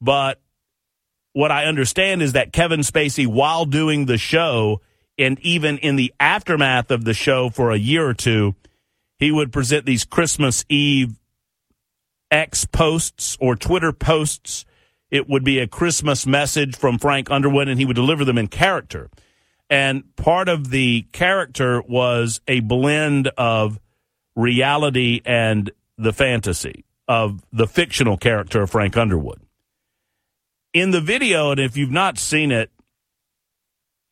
But 0.00 0.40
what 1.34 1.52
I 1.52 1.66
understand 1.66 2.22
is 2.22 2.32
that 2.32 2.52
Kevin 2.52 2.80
Spacey, 2.80 3.26
while 3.26 3.64
doing 3.64 4.06
the 4.06 4.18
show, 4.18 4.80
and 5.18 5.38
even 5.40 5.78
in 5.78 5.96
the 5.96 6.12
aftermath 6.18 6.90
of 6.90 7.04
the 7.04 7.14
show 7.14 7.50
for 7.50 7.70
a 7.70 7.76
year 7.76 8.08
or 8.08 8.14
two, 8.14 8.54
he 9.18 9.30
would 9.30 9.52
present 9.52 9.84
these 9.84 10.04
Christmas 10.04 10.64
Eve 10.68 11.18
X 12.30 12.64
posts 12.64 13.36
or 13.40 13.56
Twitter 13.56 13.92
posts 13.92 14.64
it 15.10 15.28
would 15.28 15.44
be 15.44 15.58
a 15.58 15.66
Christmas 15.66 16.26
message 16.26 16.76
from 16.76 16.98
Frank 16.98 17.30
Underwood, 17.30 17.68
and 17.68 17.78
he 17.78 17.86
would 17.86 17.96
deliver 17.96 18.24
them 18.24 18.38
in 18.38 18.48
character. 18.48 19.10
And 19.70 20.14
part 20.16 20.48
of 20.48 20.70
the 20.70 21.02
character 21.12 21.82
was 21.82 22.40
a 22.48 22.60
blend 22.60 23.28
of 23.36 23.78
reality 24.34 25.20
and 25.24 25.70
the 25.96 26.12
fantasy 26.12 26.84
of 27.06 27.42
the 27.52 27.66
fictional 27.66 28.16
character 28.16 28.62
of 28.62 28.70
Frank 28.70 28.96
Underwood. 28.96 29.40
In 30.72 30.90
the 30.90 31.00
video, 31.00 31.50
and 31.50 31.60
if 31.60 31.76
you've 31.76 31.90
not 31.90 32.18
seen 32.18 32.52
it, 32.52 32.70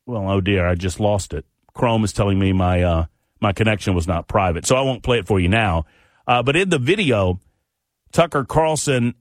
well, 0.05 0.29
oh 0.29 0.41
dear, 0.41 0.67
I 0.67 0.75
just 0.75 0.99
lost 0.99 1.33
it. 1.33 1.45
Chrome 1.73 2.03
is 2.03 2.13
telling 2.13 2.39
me 2.39 2.53
my 2.53 2.81
uh, 2.81 3.05
my 3.39 3.53
connection 3.53 3.93
was 3.93 4.07
not 4.07 4.27
private. 4.27 4.65
So 4.65 4.75
I 4.75 4.81
won't 4.81 5.03
play 5.03 5.19
it 5.19 5.27
for 5.27 5.39
you 5.39 5.47
now. 5.47 5.85
Uh, 6.25 6.41
but 6.41 6.55
in 6.55 6.69
the 6.69 6.79
video, 6.79 7.39
Tucker 8.11 8.43
Carlson 8.43 9.13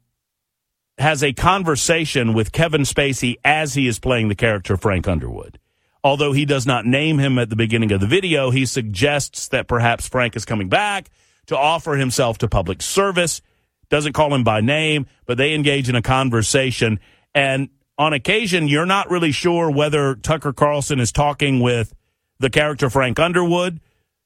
has 0.98 1.22
a 1.22 1.32
conversation 1.32 2.32
with 2.32 2.52
Kevin 2.52 2.82
Spacey 2.82 3.36
as 3.44 3.74
he 3.74 3.86
is 3.86 3.98
playing 3.98 4.28
the 4.28 4.34
character 4.34 4.76
Frank 4.76 5.06
Underwood. 5.06 5.58
Although 6.02 6.32
he 6.32 6.44
does 6.44 6.66
not 6.66 6.86
name 6.86 7.18
him 7.18 7.38
at 7.38 7.50
the 7.50 7.56
beginning 7.56 7.92
of 7.92 8.00
the 8.00 8.06
video, 8.06 8.50
he 8.50 8.64
suggests 8.64 9.48
that 9.48 9.66
perhaps 9.66 10.08
Frank 10.08 10.36
is 10.36 10.44
coming 10.44 10.68
back 10.68 11.10
to 11.46 11.58
offer 11.58 11.96
himself 11.96 12.38
to 12.38 12.48
public 12.48 12.80
service. 12.80 13.42
Doesn't 13.88 14.14
call 14.14 14.32
him 14.34 14.44
by 14.44 14.60
name, 14.60 15.06
but 15.26 15.36
they 15.36 15.54
engage 15.54 15.88
in 15.88 15.96
a 15.96 16.02
conversation. 16.02 17.00
And 17.34 17.68
on 17.98 18.12
occasion, 18.12 18.68
you're 18.68 18.86
not 18.86 19.10
really 19.10 19.32
sure 19.32 19.70
whether 19.70 20.14
Tucker 20.14 20.52
Carlson 20.52 21.00
is 21.00 21.12
talking 21.12 21.60
with 21.60 21.94
the 22.38 22.50
character 22.50 22.88
Frank 22.88 23.18
Underwood, 23.18 23.80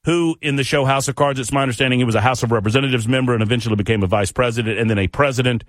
who 0.04 0.36
in 0.40 0.56
the 0.56 0.64
show 0.64 0.84
House 0.84 1.08
of 1.08 1.16
Cards, 1.16 1.38
it's 1.38 1.52
my 1.52 1.62
understanding 1.62 1.98
he 1.98 2.04
was 2.04 2.14
a 2.14 2.20
House 2.20 2.42
of 2.42 2.52
Representatives 2.52 3.06
member 3.08 3.34
and 3.34 3.42
eventually 3.42 3.76
became 3.76 4.02
a 4.02 4.06
vice 4.06 4.32
president 4.32 4.78
and 4.78 4.88
then 4.88 4.98
a 4.98 5.08
president 5.08 5.64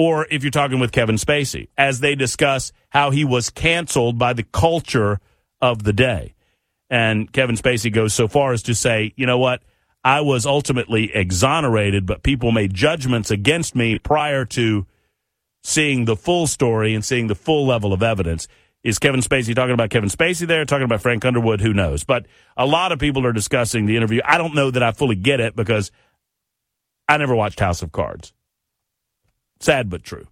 or 0.00 0.26
if 0.30 0.42
you're 0.42 0.50
talking 0.50 0.80
with 0.80 0.92
Kevin 0.92 1.16
Spacey, 1.16 1.68
as 1.76 2.00
they 2.00 2.14
discuss 2.14 2.72
how 2.88 3.10
he 3.10 3.22
was 3.22 3.50
canceled 3.50 4.18
by 4.18 4.32
the 4.32 4.44
culture 4.44 5.20
of 5.60 5.82
the 5.82 5.92
day. 5.92 6.32
And 6.88 7.30
Kevin 7.30 7.54
Spacey 7.54 7.92
goes 7.92 8.14
so 8.14 8.26
far 8.26 8.54
as 8.54 8.62
to 8.62 8.74
say, 8.74 9.12
you 9.16 9.26
know 9.26 9.36
what? 9.36 9.60
I 10.02 10.22
was 10.22 10.46
ultimately 10.46 11.14
exonerated, 11.14 12.06
but 12.06 12.22
people 12.22 12.50
made 12.50 12.72
judgments 12.72 13.30
against 13.30 13.76
me 13.76 13.98
prior 13.98 14.46
to 14.46 14.86
seeing 15.62 16.06
the 16.06 16.16
full 16.16 16.46
story 16.46 16.94
and 16.94 17.04
seeing 17.04 17.26
the 17.26 17.34
full 17.34 17.66
level 17.66 17.92
of 17.92 18.02
evidence. 18.02 18.48
Is 18.82 18.98
Kevin 18.98 19.20
Spacey 19.20 19.54
talking 19.54 19.74
about 19.74 19.90
Kevin 19.90 20.08
Spacey 20.08 20.46
there, 20.46 20.64
talking 20.64 20.86
about 20.86 21.02
Frank 21.02 21.26
Underwood? 21.26 21.60
Who 21.60 21.74
knows? 21.74 22.04
But 22.04 22.24
a 22.56 22.64
lot 22.64 22.90
of 22.90 22.98
people 22.98 23.26
are 23.26 23.34
discussing 23.34 23.84
the 23.84 23.98
interview. 23.98 24.22
I 24.24 24.38
don't 24.38 24.54
know 24.54 24.70
that 24.70 24.82
I 24.82 24.92
fully 24.92 25.16
get 25.16 25.40
it 25.40 25.54
because 25.54 25.90
I 27.06 27.18
never 27.18 27.36
watched 27.36 27.60
House 27.60 27.82
of 27.82 27.92
Cards. 27.92 28.32
Sad 29.60 29.90
but 29.90 30.02
true. 30.02 30.26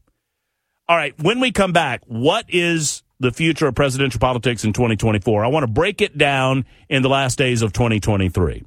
All 0.89 0.97
right, 0.97 1.15
when 1.21 1.39
we 1.41 1.53
come 1.53 1.73
back, 1.73 2.03
what 2.07 2.47
is 2.49 3.03
the 3.21 3.31
future 3.31 3.67
of 3.67 3.75
presidential 3.75 4.21
politics 4.21 4.65
in 4.65 4.73
2024? 4.73 5.45
I 5.45 5.49
want 5.49 5.65
to 5.65 5.73
break 5.73 6.01
it 6.01 6.17
down 6.17 6.65
in 6.89 7.03
the 7.03 7.11
last 7.11 7.37
days 7.37 7.61
of 7.61 7.73
2023. 7.75 8.65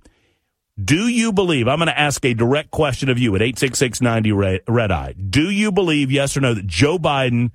Do 0.83 1.07
you 1.07 1.33
believe, 1.33 1.67
I'm 1.67 1.79
going 1.79 1.87
to 1.87 1.99
ask 1.99 2.23
a 2.25 2.33
direct 2.33 2.71
question 2.71 3.09
of 3.09 3.17
you 3.17 3.35
at 3.35 3.41
86690 3.41 4.61
Red 4.67 4.91
Eye. 4.91 5.13
Do 5.13 5.49
you 5.49 5.71
believe, 5.71 6.11
yes 6.11 6.37
or 6.37 6.41
no, 6.41 6.53
that 6.53 6.67
Joe 6.67 6.97
Biden 6.97 7.51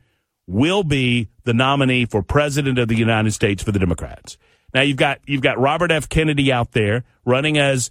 will 0.47 0.83
be 0.85 1.29
the 1.45 1.55
nominee 1.55 2.05
for 2.05 2.23
president 2.23 2.79
of 2.79 2.89
the 2.89 2.97
United 2.97 3.33
States 3.33 3.63
for 3.63 3.73
the 3.73 3.79
Democrats? 3.79 4.37
Now 4.75 4.83
you've 4.83 4.97
got, 4.97 5.21
you've 5.27 5.43
got 5.43 5.59
Robert 5.59 5.91
F. 5.91 6.09
Kennedy 6.09 6.53
out 6.53 6.73
there 6.73 7.05
running 7.25 7.57
as 7.57 7.91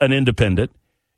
an 0.00 0.12
independent. 0.12 0.70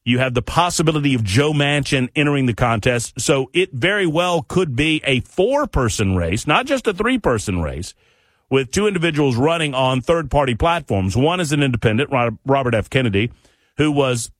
You 0.04 0.18
have 0.18 0.34
the 0.34 0.42
possibility 0.42 1.14
of 1.14 1.24
Joe 1.24 1.52
Manchin 1.52 2.10
entering 2.14 2.44
the 2.46 2.54
contest. 2.54 3.18
So 3.18 3.50
it 3.54 3.72
very 3.72 4.06
well 4.06 4.42
could 4.42 4.76
be 4.76 5.00
a 5.04 5.20
four 5.20 5.66
person 5.66 6.14
race, 6.14 6.46
not 6.46 6.66
just 6.66 6.86
a 6.86 6.92
three 6.92 7.18
person 7.18 7.62
race, 7.62 7.94
with 8.50 8.70
two 8.70 8.86
individuals 8.86 9.36
running 9.36 9.74
on 9.74 10.02
third 10.02 10.30
party 10.30 10.54
platforms. 10.54 11.16
One 11.16 11.40
is 11.40 11.52
an 11.52 11.62
independent, 11.62 12.10
Robert 12.44 12.74
F. 12.74 12.90
Kennedy, 12.90 13.32
who 13.78 13.90
was 13.90 14.30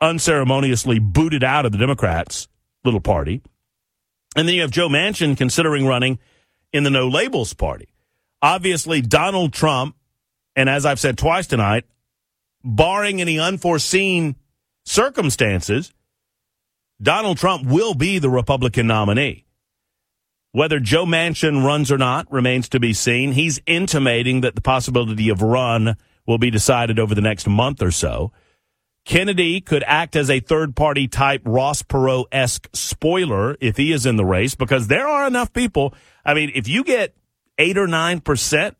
unceremoniously 0.00 0.98
booted 0.98 1.44
out 1.44 1.64
of 1.64 1.72
the 1.72 1.78
Democrats' 1.78 2.48
little 2.84 3.00
party. 3.00 3.40
And 4.34 4.48
then 4.48 4.56
you 4.56 4.62
have 4.62 4.72
Joe 4.72 4.88
Manchin 4.88 5.36
considering 5.36 5.86
running 5.86 6.18
in 6.72 6.82
the 6.82 6.90
No 6.90 7.06
Labels 7.06 7.54
party. 7.54 7.88
Obviously, 8.40 9.00
Donald 9.00 9.52
Trump, 9.52 9.94
and 10.56 10.68
as 10.68 10.84
I've 10.84 10.98
said 10.98 11.16
twice 11.16 11.46
tonight, 11.46 11.84
barring 12.64 13.20
any 13.20 13.38
unforeseen 13.38 14.34
circumstances, 14.84 15.92
Donald 17.00 17.38
Trump 17.38 17.66
will 17.66 17.94
be 17.94 18.18
the 18.18 18.30
Republican 18.30 18.86
nominee. 18.86 19.44
Whether 20.52 20.80
Joe 20.80 21.06
Manchin 21.06 21.64
runs 21.64 21.90
or 21.90 21.98
not 21.98 22.30
remains 22.30 22.68
to 22.70 22.80
be 22.80 22.92
seen. 22.92 23.32
He's 23.32 23.60
intimating 23.66 24.42
that 24.42 24.54
the 24.54 24.60
possibility 24.60 25.30
of 25.30 25.40
run 25.40 25.96
will 26.26 26.38
be 26.38 26.50
decided 26.50 26.98
over 26.98 27.14
the 27.14 27.22
next 27.22 27.48
month 27.48 27.82
or 27.82 27.90
so. 27.90 28.32
Kennedy 29.04 29.60
could 29.60 29.82
act 29.86 30.14
as 30.14 30.30
a 30.30 30.40
third 30.40 30.76
party 30.76 31.08
type 31.08 31.42
Ross 31.44 31.82
Perot 31.82 32.26
esque 32.30 32.68
spoiler 32.72 33.56
if 33.60 33.76
he 33.76 33.92
is 33.92 34.06
in 34.06 34.16
the 34.16 34.24
race 34.24 34.54
because 34.54 34.86
there 34.86 35.08
are 35.08 35.26
enough 35.26 35.52
people. 35.52 35.94
I 36.24 36.34
mean, 36.34 36.52
if 36.54 36.68
you 36.68 36.84
get 36.84 37.16
eight 37.58 37.76
or 37.76 37.88
nine 37.88 38.20
percent 38.20 38.76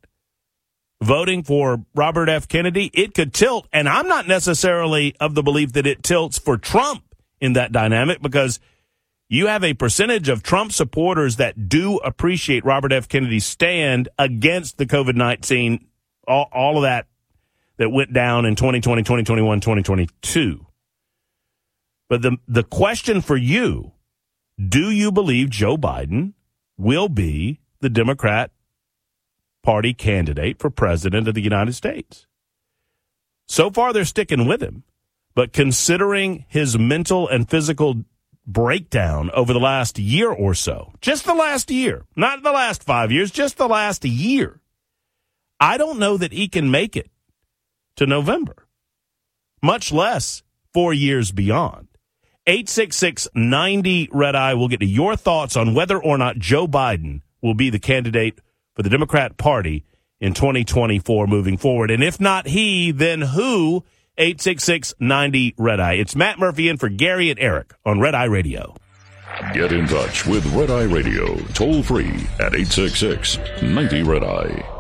voting 1.03 1.43
for 1.43 1.85
Robert 1.95 2.29
F. 2.29 2.49
Kennedy, 2.49 2.91
it 2.95 3.15
could 3.15 3.35
tilt. 3.35 3.67
And 3.73 3.89
I'm 3.89 4.09
not 4.09 4.27
necessarily 4.27 5.15
of 5.21 5.35
the 5.35 5.43
belief 5.43 5.73
that 5.73 5.87
it 5.87 6.03
tilts 6.03 6.39
for 6.39 6.57
Trump 6.57 7.05
in 7.41 7.55
that 7.55 7.73
dynamic 7.73 8.23
because 8.23 8.61
you 9.29 9.47
have 9.47 9.65
a 9.65 9.75
percentage 9.75 10.29
of 10.29 10.43
Trump 10.43 10.73
supporters 10.73 11.37
that 11.37 11.69
do 11.69 11.97
appreciate 11.99 12.65
Robert 12.65 12.93
F. 12.93 13.09
Kennedy's 13.09 13.47
stand 13.47 14.09
against 14.19 14.79
the 14.79 14.87
COVID 14.87 15.17
19, 15.17 15.87
all, 16.29 16.49
all 16.53 16.77
of 16.77 16.83
that 16.83 17.07
that 17.79 17.91
went 17.91 18.13
down 18.13 18.45
in 18.45 18.55
2020, 18.55 19.03
2021, 19.03 19.61
2022. 19.61 20.67
But 22.09 22.23
the, 22.23 22.37
the 22.47 22.63
question 22.63 23.23
for 23.23 23.37
you 23.37 23.93
do 24.69 24.91
you 24.91 25.11
believe 25.11 25.51
Joe 25.51 25.77
Biden 25.77 26.35
will 26.77 27.09
be 27.09 27.59
the 27.81 27.89
Democrat 27.91 28.52
Party 29.63 29.95
candidate 29.95 30.59
for 30.59 30.71
president 30.71 31.29
of 31.29 31.35
the 31.35 31.41
United 31.41 31.75
States. 31.75 32.27
So 33.47 33.71
far, 33.71 33.93
they're 33.93 34.05
sticking 34.05 34.47
with 34.47 34.63
him. 34.63 34.85
But 35.35 35.53
considering 35.53 36.45
his 36.49 36.79
mental 36.79 37.29
and 37.29 37.49
physical 37.49 38.05
breakdown 38.47 39.31
over 39.33 39.53
the 39.53 39.61
last 39.61 39.99
year 39.99 40.31
or 40.31 40.55
so, 40.55 40.93
just 41.01 41.25
the 41.25 41.35
last 41.35 41.71
year, 41.71 42.05
not 42.17 42.43
the 42.43 42.53
last 42.53 42.83
five 42.83 43.11
years, 43.13 43.31
just 43.31 43.57
the 43.57 43.69
last 43.69 44.05
year, 44.05 44.61
I 45.61 45.79
don't 45.79 45.99
know 45.99 46.17
that 46.17 46.33
he 46.33 46.49
can 46.49 46.71
make 46.71 46.97
it 46.97 47.11
to 47.97 48.07
November, 48.07 48.67
much 49.63 49.93
less 49.93 50.43
four 50.73 50.93
years 50.93 51.31
beyond. 51.31 51.89
866 52.47 53.29
90 53.35 54.09
Red 54.13 54.35
Eye 54.35 54.55
will 54.55 54.69
get 54.69 54.81
to 54.81 54.87
your 54.87 55.15
thoughts 55.15 55.57
on 55.57 55.75
whether 55.75 56.03
or 56.03 56.19
not 56.19 56.39
Joe 56.39 56.67
Biden 56.67 57.23
will 57.41 57.55
be 57.55 57.71
the 57.71 57.79
candidate 57.79 58.41
for 58.75 58.83
the 58.83 58.91
Democrat 58.91 59.37
Party 59.37 59.85
in 60.21 60.35
2024 60.35 61.27
moving 61.27 61.57
forward. 61.57 61.91
And 61.91 62.03
if 62.03 62.21
not 62.21 62.47
he, 62.47 62.91
then 62.91 63.21
who? 63.21 63.85
866 64.19 64.95
90 65.01 65.55
Red 65.57 65.81
Eye. 65.81 65.95
It's 65.95 66.15
Matt 66.15 66.39
Murphy 66.39 66.69
in 66.69 66.77
for 66.77 66.89
Gary 66.89 67.31
and 67.31 67.41
Eric 67.41 67.73
on 67.85 67.99
Red 67.99 68.15
Eye 68.15 68.25
Radio. 68.25 68.75
Get 69.55 69.73
in 69.73 69.87
touch 69.87 70.27
with 70.27 70.45
Red 70.55 70.71
Eye 70.71 70.83
Radio 70.83 71.37
toll 71.55 71.83
free 71.83 72.27
at 72.39 72.55
866 72.55 73.39
90 73.63 74.03
Red 74.03 74.23
Eye. 74.23 74.72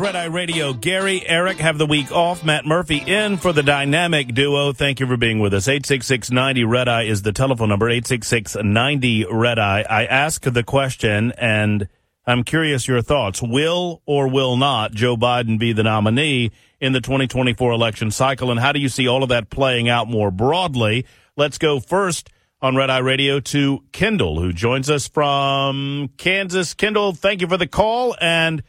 Red 0.00 0.16
Eye 0.16 0.24
Radio. 0.24 0.72
Gary, 0.72 1.22
Eric 1.26 1.58
have 1.58 1.76
the 1.76 1.84
week 1.84 2.10
off. 2.10 2.42
Matt 2.42 2.64
Murphy 2.64 2.96
in 3.06 3.36
for 3.36 3.52
the 3.52 3.62
dynamic 3.62 4.34
duo. 4.34 4.72
Thank 4.72 4.98
you 4.98 5.06
for 5.06 5.18
being 5.18 5.40
with 5.40 5.52
us. 5.52 5.68
86690 5.68 6.64
Red 6.64 6.88
Eye 6.88 7.02
is 7.02 7.20
the 7.20 7.34
telephone 7.34 7.68
number. 7.68 7.86
86690 7.86 9.26
Red 9.30 9.58
Eye. 9.58 9.84
I 9.88 10.06
ask 10.06 10.42
the 10.42 10.62
question 10.62 11.32
and 11.36 11.86
I'm 12.26 12.44
curious 12.44 12.88
your 12.88 13.02
thoughts. 13.02 13.42
Will 13.42 14.00
or 14.06 14.26
will 14.26 14.56
not 14.56 14.92
Joe 14.92 15.18
Biden 15.18 15.58
be 15.58 15.74
the 15.74 15.82
nominee 15.82 16.50
in 16.80 16.94
the 16.94 17.02
2024 17.02 17.70
election 17.70 18.10
cycle? 18.10 18.50
And 18.50 18.58
how 18.58 18.72
do 18.72 18.80
you 18.80 18.88
see 18.88 19.06
all 19.06 19.22
of 19.22 19.28
that 19.28 19.50
playing 19.50 19.90
out 19.90 20.08
more 20.08 20.30
broadly? 20.30 21.04
Let's 21.36 21.58
go 21.58 21.78
first 21.78 22.30
on 22.62 22.74
Red 22.74 22.88
Eye 22.88 22.98
Radio 22.98 23.38
to 23.38 23.84
Kendall, 23.92 24.40
who 24.40 24.54
joins 24.54 24.88
us 24.88 25.08
from 25.08 26.08
Kansas. 26.16 26.72
Kendall, 26.72 27.12
thank 27.12 27.42
you 27.42 27.48
for 27.48 27.58
the 27.58 27.66
call 27.66 28.16
and 28.18 28.62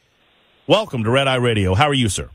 Welcome 0.72 1.03
to 1.03 1.10
Red 1.10 1.27
Eye 1.27 1.35
Radio. 1.35 1.76
How 1.76 1.89
are 1.89 1.93
you, 1.93 2.07
sir? 2.07 2.30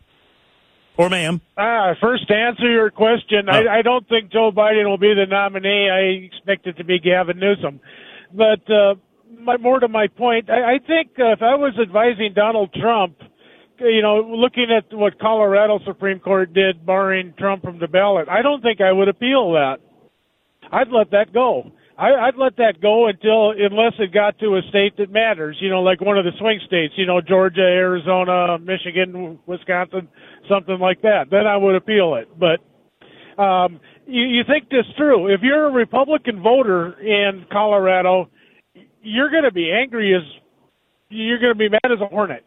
Or 0.99 1.09
ma'am? 1.09 1.41
Uh, 1.57 1.95
first, 2.03 2.29
to 2.29 2.35
answer 2.35 2.71
your 2.71 2.91
question, 2.91 3.49
oh. 3.49 3.51
I, 3.51 3.79
I 3.79 3.81
don't 3.81 4.07
think 4.11 4.31
Joe 4.31 4.53
Biden 4.55 4.85
will 4.85 4.99
be 4.99 5.15
the 5.15 5.25
nominee. 5.27 5.89
I 5.89 6.27
expect 6.27 6.67
it 6.67 6.77
to 6.77 6.85
be 6.85 6.99
Gavin 6.99 7.39
Newsom. 7.39 7.81
But 8.35 8.71
uh, 8.71 8.97
my, 9.41 9.57
more 9.57 9.81
to 9.81 9.89
my 9.89 10.09
point, 10.09 10.51
I, 10.51 10.75
I 10.75 10.79
think 10.87 11.13
uh, 11.19 11.33
if 11.33 11.41
I 11.41 11.55
was 11.55 11.79
advising 11.81 12.35
Donald 12.35 12.75
Trump, 12.75 13.17
you 13.81 14.03
know, 14.03 14.21
looking 14.21 14.67
at 14.71 14.95
what 14.95 15.19
Colorado 15.19 15.79
Supreme 15.87 16.21
Court 16.21 16.53
did, 16.53 16.85
barring 16.85 17.33
Trump 17.39 17.63
from 17.63 17.79
the 17.79 17.89
ballot, 17.89 18.29
I 18.29 18.43
don't 18.43 18.61
think 18.61 18.83
I 18.83 18.93
would 18.93 19.09
appeal 19.09 19.53
that. 19.53 19.79
I'd 20.71 20.89
let 20.89 21.11
that 21.13 21.33
go. 21.33 21.73
I, 21.99 22.29
I'd 22.29 22.37
let 22.37 22.57
that 22.57 22.81
go 22.83 23.09
until 23.09 23.53
unless 23.53 23.95
it 23.99 24.13
got 24.13 24.39
to 24.41 24.57
a 24.57 24.61
state 24.69 24.97
that 24.99 25.11
matters. 25.11 25.57
You 25.61 25.71
know, 25.71 25.81
like 25.81 26.01
one 26.01 26.19
of 26.19 26.25
the 26.25 26.33
swing 26.39 26.61
states. 26.67 26.95
You 26.97 27.07
know, 27.07 27.21
Georgia, 27.21 27.63
Arizona, 27.63 28.59
Michigan, 28.59 29.39
Wisconsin, 29.47 30.09
something 30.49 30.79
like 30.79 31.01
that. 31.03 31.27
Then 31.31 31.47
I 31.47 31.57
would 31.57 31.75
appeal 31.75 32.17
it. 32.17 32.29
But 32.39 33.43
um, 33.43 33.81
you, 34.07 34.25
you 34.25 34.43
think 34.47 34.69
this 34.69 34.85
through. 34.97 35.33
If 35.33 35.41
you're 35.43 35.69
a 35.69 35.73
Republican 35.73 36.43
voter 36.43 37.01
in 37.01 37.47
Colorado, 37.51 38.29
you're 39.03 39.31
going 39.31 39.45
to 39.45 39.53
be 39.53 39.73
angry 39.73 40.15
as 40.15 40.23
you're 41.09 41.39
going 41.39 41.55
to 41.55 41.59
be 41.59 41.69
mad 41.69 41.93
as 41.93 42.01
a 42.03 42.09
hornet, 42.09 42.45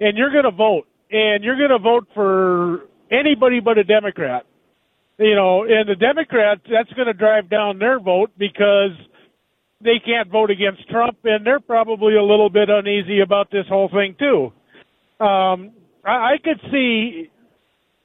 and 0.00 0.16
you're 0.16 0.30
going 0.30 0.44
to 0.44 0.50
vote, 0.50 0.84
and 1.10 1.44
you're 1.44 1.56
going 1.56 1.70
to 1.70 1.78
vote 1.78 2.06
for 2.14 2.88
anybody 3.10 3.60
but 3.60 3.76
a 3.76 3.84
Democrat 3.84 4.46
you 5.18 5.34
know, 5.34 5.64
and 5.64 5.88
the 5.88 5.94
Democrats, 5.94 6.62
that's 6.70 6.92
going 6.92 7.06
to 7.06 7.14
drive 7.14 7.48
down 7.48 7.78
their 7.78 7.98
vote 7.98 8.30
because 8.36 8.92
they 9.80 9.98
can't 10.04 10.30
vote 10.30 10.50
against 10.50 10.88
Trump, 10.88 11.18
and 11.24 11.46
they're 11.46 11.60
probably 11.60 12.16
a 12.16 12.22
little 12.22 12.50
bit 12.50 12.68
uneasy 12.68 13.20
about 13.20 13.50
this 13.50 13.66
whole 13.68 13.88
thing 13.88 14.16
too. 14.18 14.52
Um, 15.24 15.72
I, 16.04 16.34
I 16.34 16.36
could 16.42 16.60
see 16.70 17.30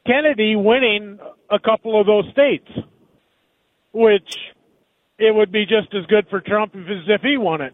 Kennedy 0.05 0.55
winning 0.55 1.19
a 1.49 1.59
couple 1.59 1.99
of 1.99 2.07
those 2.07 2.25
states, 2.31 2.69
which 3.93 4.37
it 5.17 5.33
would 5.33 5.51
be 5.51 5.65
just 5.65 5.93
as 5.93 6.05
good 6.07 6.27
for 6.29 6.41
Trump 6.41 6.75
as 6.75 7.07
if 7.07 7.21
he 7.21 7.37
won 7.37 7.61
it. 7.61 7.73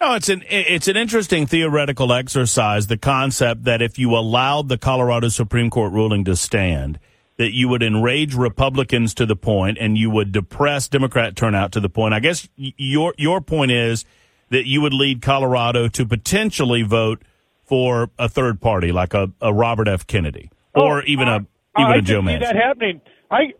No, 0.00 0.14
it's 0.14 0.28
an 0.28 0.42
it's 0.48 0.88
an 0.88 0.96
interesting 0.96 1.46
theoretical 1.46 2.12
exercise. 2.12 2.88
The 2.88 2.98
concept 2.98 3.64
that 3.64 3.80
if 3.80 3.98
you 3.98 4.14
allowed 4.14 4.68
the 4.68 4.76
Colorado 4.76 5.28
Supreme 5.28 5.70
Court 5.70 5.92
ruling 5.92 6.24
to 6.24 6.36
stand 6.36 6.98
that 7.36 7.52
you 7.52 7.68
would 7.68 7.82
enrage 7.82 8.34
Republicans 8.34 9.14
to 9.14 9.26
the 9.26 9.36
point 9.36 9.78
and 9.80 9.98
you 9.98 10.10
would 10.10 10.32
depress 10.32 10.88
Democrat 10.88 11.36
turnout 11.36 11.72
to 11.72 11.80
the 11.80 11.88
point. 11.88 12.14
I 12.14 12.20
guess 12.20 12.48
your 12.56 13.14
your 13.18 13.40
point 13.40 13.72
is 13.72 14.04
that 14.50 14.66
you 14.66 14.80
would 14.80 14.94
lead 14.94 15.20
Colorado 15.20 15.88
to 15.88 16.06
potentially 16.06 16.82
vote 16.82 17.22
for 17.64 18.10
a 18.18 18.28
third 18.28 18.60
party 18.60 18.92
like 18.92 19.14
a, 19.14 19.32
a 19.40 19.52
Robert 19.52 19.88
F. 19.88 20.06
Kennedy 20.06 20.50
or 20.74 21.00
oh, 21.00 21.04
even 21.06 21.28
uh, 21.28 21.38
a 21.38 21.80
even 21.80 21.92
I 21.92 21.96
a 21.96 22.02
Joe 22.02 22.20
Manchin. 22.20 22.40
that 22.40 22.56
happening. 22.56 23.00
I, 23.30 23.52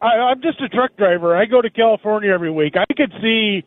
I 0.00 0.06
I'm 0.06 0.40
just 0.40 0.60
a 0.60 0.68
truck 0.68 0.96
driver. 0.96 1.36
I 1.36 1.44
go 1.44 1.60
to 1.60 1.70
California 1.70 2.30
every 2.32 2.50
week. 2.50 2.74
I 2.76 2.92
could 2.94 3.12
see 3.20 3.64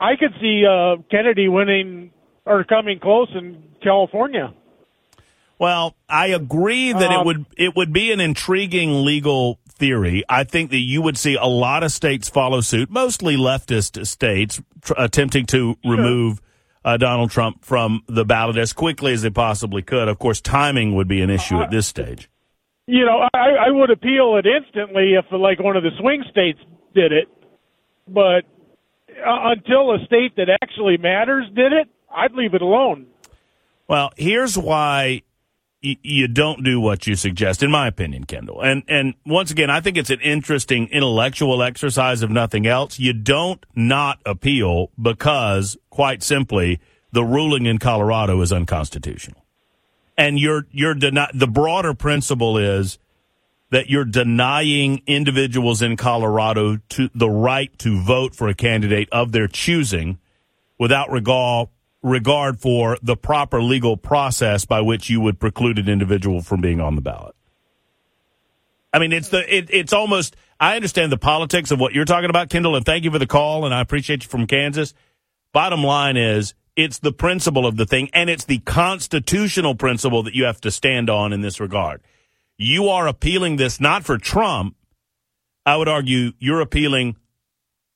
I 0.00 0.16
could 0.16 0.32
see 0.40 0.64
uh, 0.66 0.96
Kennedy 1.10 1.48
winning 1.48 2.10
or 2.44 2.64
coming 2.64 2.98
close 3.00 3.28
in 3.34 3.62
California. 3.82 4.52
Well, 5.58 5.96
I 6.08 6.28
agree 6.28 6.92
that 6.92 7.10
it 7.10 7.18
Um, 7.18 7.26
would 7.26 7.46
it 7.56 7.74
would 7.76 7.92
be 7.92 8.12
an 8.12 8.20
intriguing 8.20 9.04
legal 9.04 9.58
theory. 9.68 10.22
I 10.28 10.44
think 10.44 10.70
that 10.70 10.78
you 10.78 11.02
would 11.02 11.16
see 11.16 11.34
a 11.34 11.46
lot 11.46 11.82
of 11.82 11.92
states 11.92 12.28
follow 12.28 12.60
suit, 12.60 12.90
mostly 12.90 13.36
leftist 13.36 14.06
states, 14.06 14.62
tr- 14.82 14.92
attempting 14.96 15.46
to 15.46 15.76
remove 15.84 16.40
uh, 16.84 16.96
Donald 16.96 17.30
Trump 17.30 17.64
from 17.64 18.02
the 18.06 18.24
ballot 18.24 18.56
as 18.56 18.72
quickly 18.72 19.12
as 19.12 19.22
they 19.22 19.30
possibly 19.30 19.82
could. 19.82 20.08
Of 20.08 20.18
course, 20.18 20.40
timing 20.40 20.94
would 20.94 21.08
be 21.08 21.20
an 21.20 21.30
issue 21.30 21.60
at 21.60 21.70
this 21.70 21.86
stage. 21.86 22.30
You 22.86 23.04
know, 23.04 23.28
I, 23.34 23.66
I 23.66 23.70
would 23.70 23.90
appeal 23.90 24.36
it 24.36 24.46
instantly 24.46 25.14
if 25.14 25.24
like 25.32 25.58
one 25.58 25.76
of 25.76 25.82
the 25.82 25.90
swing 25.98 26.22
states 26.30 26.60
did 26.94 27.12
it, 27.12 27.28
but 28.06 28.44
uh, 29.10 29.50
until 29.50 29.92
a 29.92 30.04
state 30.06 30.36
that 30.36 30.48
actually 30.62 30.96
matters 30.96 31.46
did 31.54 31.72
it, 31.72 31.88
I'd 32.14 32.32
leave 32.32 32.54
it 32.54 32.62
alone. 32.62 33.06
Well, 33.88 34.12
here's 34.16 34.56
why 34.56 35.22
you 35.82 36.26
don't 36.26 36.64
do 36.64 36.80
what 36.80 37.06
you 37.06 37.14
suggest, 37.14 37.62
in 37.62 37.70
my 37.70 37.86
opinion, 37.86 38.24
Kendall. 38.24 38.62
And 38.62 38.82
and 38.88 39.14
once 39.24 39.50
again, 39.50 39.70
I 39.70 39.80
think 39.80 39.96
it's 39.96 40.10
an 40.10 40.20
interesting 40.20 40.88
intellectual 40.88 41.62
exercise, 41.62 42.22
if 42.22 42.30
nothing 42.30 42.66
else. 42.66 42.98
You 42.98 43.12
don't 43.12 43.64
not 43.74 44.18
appeal 44.24 44.90
because, 45.00 45.76
quite 45.90 46.22
simply, 46.22 46.80
the 47.12 47.24
ruling 47.24 47.66
in 47.66 47.78
Colorado 47.78 48.40
is 48.40 48.52
unconstitutional. 48.52 49.44
And 50.16 50.38
you're 50.38 50.66
you're 50.70 50.94
deni- 50.94 51.30
the 51.32 51.46
broader 51.46 51.94
principle 51.94 52.58
is 52.58 52.98
that 53.70 53.90
you're 53.90 54.04
denying 54.04 55.02
individuals 55.06 55.82
in 55.82 55.96
Colorado 55.96 56.78
to 56.88 57.10
the 57.14 57.28
right 57.28 57.76
to 57.78 58.00
vote 58.00 58.34
for 58.34 58.48
a 58.48 58.54
candidate 58.54 59.08
of 59.10 59.32
their 59.32 59.48
choosing 59.48 60.18
without 60.78 61.10
regard 61.10 61.68
regard 62.06 62.60
for 62.60 62.96
the 63.02 63.16
proper 63.16 63.60
legal 63.60 63.96
process 63.96 64.64
by 64.64 64.80
which 64.80 65.10
you 65.10 65.20
would 65.20 65.40
preclude 65.40 65.78
an 65.78 65.88
individual 65.88 66.40
from 66.40 66.60
being 66.60 66.80
on 66.80 66.94
the 66.94 67.00
ballot. 67.00 67.34
I 68.92 69.00
mean, 69.00 69.12
it's 69.12 69.28
the 69.28 69.54
it, 69.54 69.68
it's 69.70 69.92
almost. 69.92 70.36
I 70.58 70.76
understand 70.76 71.12
the 71.12 71.18
politics 71.18 71.70
of 71.70 71.80
what 71.80 71.92
you're 71.92 72.06
talking 72.06 72.30
about, 72.30 72.48
Kendall, 72.48 72.76
and 72.76 72.86
thank 72.86 73.04
you 73.04 73.10
for 73.10 73.18
the 73.18 73.26
call, 73.26 73.66
and 73.66 73.74
I 73.74 73.80
appreciate 73.80 74.22
you 74.22 74.28
from 74.30 74.46
Kansas. 74.46 74.94
Bottom 75.52 75.82
line 75.82 76.16
is, 76.16 76.54
it's 76.76 76.98
the 76.98 77.12
principle 77.12 77.66
of 77.66 77.76
the 77.76 77.84
thing, 77.84 78.08
and 78.14 78.30
it's 78.30 78.44
the 78.44 78.58
constitutional 78.60 79.74
principle 79.74 80.22
that 80.22 80.34
you 80.34 80.44
have 80.44 80.60
to 80.62 80.70
stand 80.70 81.10
on 81.10 81.34
in 81.34 81.42
this 81.42 81.60
regard. 81.60 82.00
You 82.56 82.88
are 82.88 83.06
appealing 83.06 83.56
this 83.56 83.80
not 83.80 84.04
for 84.04 84.16
Trump. 84.16 84.76
I 85.66 85.76
would 85.76 85.88
argue 85.88 86.32
you're 86.38 86.60
appealing 86.60 87.16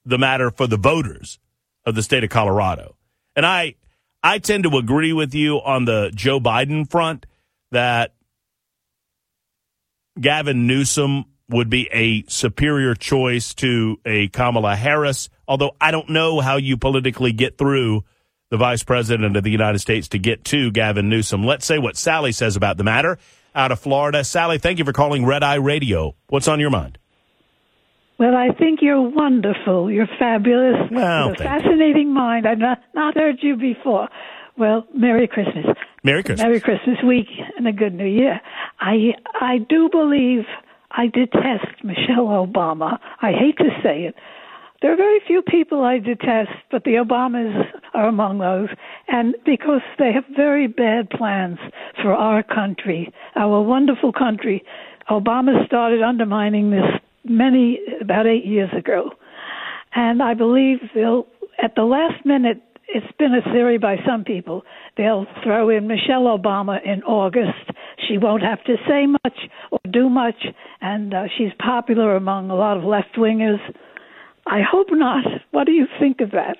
the 0.05 0.17
matter 0.17 0.51
for 0.51 0.67
the 0.67 0.77
voters 0.77 1.39
of 1.85 1.95
the 1.95 2.03
state 2.03 2.23
of 2.23 2.29
Colorado. 2.29 2.95
And 3.35 3.45
I 3.45 3.75
I 4.23 4.39
tend 4.39 4.63
to 4.63 4.77
agree 4.77 5.13
with 5.13 5.33
you 5.33 5.57
on 5.57 5.85
the 5.85 6.11
Joe 6.13 6.39
Biden 6.39 6.89
front 6.89 7.25
that 7.71 8.13
Gavin 10.19 10.67
Newsom 10.67 11.25
would 11.49 11.69
be 11.69 11.89
a 11.91 12.23
superior 12.27 12.95
choice 12.95 13.53
to 13.55 13.99
a 14.05 14.27
Kamala 14.29 14.75
Harris, 14.75 15.29
although 15.47 15.71
I 15.81 15.91
don't 15.91 16.09
know 16.09 16.39
how 16.39 16.57
you 16.57 16.77
politically 16.77 17.33
get 17.33 17.57
through 17.57 18.03
the 18.49 18.57
vice 18.57 18.83
president 18.83 19.35
of 19.35 19.43
the 19.43 19.49
United 19.49 19.79
States 19.79 20.09
to 20.09 20.19
get 20.19 20.43
to 20.45 20.71
Gavin 20.71 21.09
Newsom. 21.09 21.43
Let's 21.43 21.65
say 21.65 21.77
what 21.79 21.97
Sally 21.97 22.31
says 22.31 22.55
about 22.55 22.77
the 22.77 22.83
matter 22.83 23.17
out 23.55 23.71
of 23.71 23.79
Florida. 23.79 24.23
Sally, 24.23 24.57
thank 24.57 24.79
you 24.79 24.85
for 24.85 24.93
calling 24.93 25.25
Red 25.25 25.43
Eye 25.43 25.55
Radio. 25.55 26.15
What's 26.27 26.47
on 26.47 26.59
your 26.59 26.69
mind? 26.69 26.97
Well, 28.21 28.35
I 28.35 28.49
think 28.53 28.83
you're 28.83 29.01
wonderful. 29.01 29.89
You're 29.89 30.07
fabulous. 30.19 30.75
Well, 30.91 31.31
With 31.31 31.39
a 31.39 31.43
fascinating 31.43 32.13
mind. 32.13 32.47
I've 32.47 32.59
not, 32.59 32.77
not 32.93 33.15
heard 33.15 33.37
you 33.41 33.55
before. 33.55 34.09
Well, 34.55 34.85
Merry 34.93 35.27
Christmas. 35.27 35.65
Merry 36.03 36.21
Christmas. 36.21 36.43
Merry 36.43 36.59
Christmas 36.59 36.97
week 37.03 37.25
and 37.57 37.67
a 37.67 37.71
good 37.71 37.95
New 37.95 38.05
Year. 38.05 38.39
I 38.79 39.15
I 39.39 39.57
do 39.67 39.89
believe 39.91 40.43
I 40.91 41.07
detest 41.07 41.83
Michelle 41.83 42.27
Obama. 42.27 42.99
I 43.23 43.31
hate 43.31 43.57
to 43.57 43.69
say 43.81 44.03
it. 44.03 44.13
There 44.83 44.93
are 44.93 44.97
very 44.97 45.19
few 45.25 45.41
people 45.41 45.83
I 45.83 45.97
detest, 45.97 46.51
but 46.69 46.83
the 46.83 47.03
Obamas 47.03 47.65
are 47.95 48.07
among 48.07 48.37
those, 48.37 48.69
and 49.07 49.35
because 49.47 49.81
they 49.97 50.11
have 50.13 50.25
very 50.35 50.67
bad 50.67 51.09
plans 51.09 51.57
for 52.03 52.13
our 52.13 52.43
country, 52.43 53.11
our 53.35 53.63
wonderful 53.63 54.13
country. 54.13 54.63
Obama 55.09 55.65
started 55.65 56.03
undermining 56.03 56.69
this 56.69 57.01
many 57.23 57.79
about 57.99 58.27
eight 58.27 58.45
years 58.45 58.69
ago, 58.77 59.11
and 59.93 60.21
I 60.21 60.33
believe 60.33 60.79
they'll 60.93 61.27
at 61.61 61.75
the 61.75 61.83
last 61.83 62.25
minute. 62.25 62.61
It's 62.93 63.07
been 63.17 63.33
a 63.33 63.41
theory 63.53 63.77
by 63.77 63.95
some 64.05 64.25
people. 64.25 64.63
They'll 64.97 65.25
throw 65.45 65.69
in 65.69 65.87
Michelle 65.87 66.23
Obama 66.23 66.77
in 66.83 67.03
August. 67.03 67.71
She 68.05 68.17
won't 68.17 68.43
have 68.43 68.61
to 68.65 68.75
say 68.85 69.05
much 69.07 69.37
or 69.71 69.79
do 69.89 70.09
much, 70.09 70.45
and 70.81 71.13
uh, 71.13 71.23
she's 71.37 71.53
popular 71.57 72.17
among 72.17 72.49
a 72.49 72.55
lot 72.55 72.75
of 72.75 72.83
left 72.83 73.15
wingers. 73.15 73.61
I 74.45 74.59
hope 74.69 74.87
not. 74.91 75.23
What 75.51 75.67
do 75.67 75.71
you 75.71 75.87
think 75.99 76.19
of 76.19 76.31
that? 76.31 76.57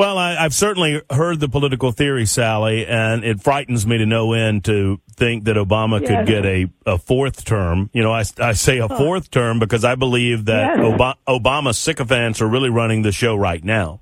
Well, 0.00 0.16
I, 0.16 0.34
I've 0.34 0.54
certainly 0.54 1.02
heard 1.10 1.40
the 1.40 1.48
political 1.50 1.92
theory, 1.92 2.24
Sally, 2.24 2.86
and 2.86 3.22
it 3.22 3.42
frightens 3.42 3.86
me 3.86 3.98
to 3.98 4.06
no 4.06 4.32
end 4.32 4.64
to 4.64 4.98
think 5.14 5.44
that 5.44 5.56
Obama 5.56 5.98
could 5.98 6.26
get 6.26 6.46
a, 6.46 6.70
a 6.86 6.96
fourth 6.96 7.44
term. 7.44 7.90
You 7.92 8.02
know, 8.02 8.10
I, 8.10 8.24
I 8.38 8.54
say 8.54 8.78
a 8.78 8.88
fourth 8.88 9.30
term 9.30 9.58
because 9.58 9.84
I 9.84 9.96
believe 9.96 10.46
that 10.46 10.78
Yes. 10.78 11.16
Obama 11.28 11.74
sycophants 11.74 12.40
are 12.40 12.48
really 12.48 12.70
running 12.70 13.02
the 13.02 13.12
show 13.12 13.36
right 13.36 13.62
now. 13.62 14.00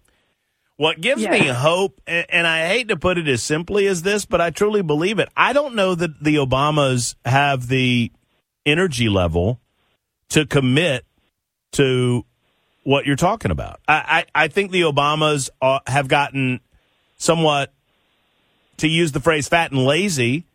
What 0.76 1.00
gives 1.00 1.26
me 1.26 1.48
hope, 1.48 2.00
and, 2.06 2.26
and 2.28 2.46
I 2.46 2.68
hate 2.68 2.86
to 2.90 2.96
put 2.96 3.18
it 3.18 3.26
as 3.26 3.42
simply 3.42 3.88
as 3.88 4.02
this, 4.02 4.24
but 4.24 4.40
I 4.40 4.50
truly 4.50 4.82
believe 4.82 5.18
it. 5.18 5.28
I 5.36 5.52
don't 5.52 5.74
know 5.74 5.96
that 5.96 6.22
the 6.22 6.36
Obamas 6.36 7.16
have 7.24 7.66
the 7.66 8.12
energy 8.64 9.08
level 9.08 9.60
to 10.28 10.46
commit 10.46 11.04
to 11.72 12.24
what 12.88 13.04
you're 13.04 13.16
talking 13.16 13.50
about. 13.50 13.80
I, 13.86 14.24
I, 14.34 14.44
I 14.44 14.48
think 14.48 14.70
the 14.70 14.80
Obamas 14.80 15.50
uh, 15.60 15.80
have 15.86 16.08
gotten 16.08 16.60
somewhat, 17.18 17.70
to 18.78 18.88
use 18.88 19.12
the 19.12 19.20
phrase, 19.20 19.46
fat 19.46 19.72
and 19.72 19.84
lazy 19.84 20.46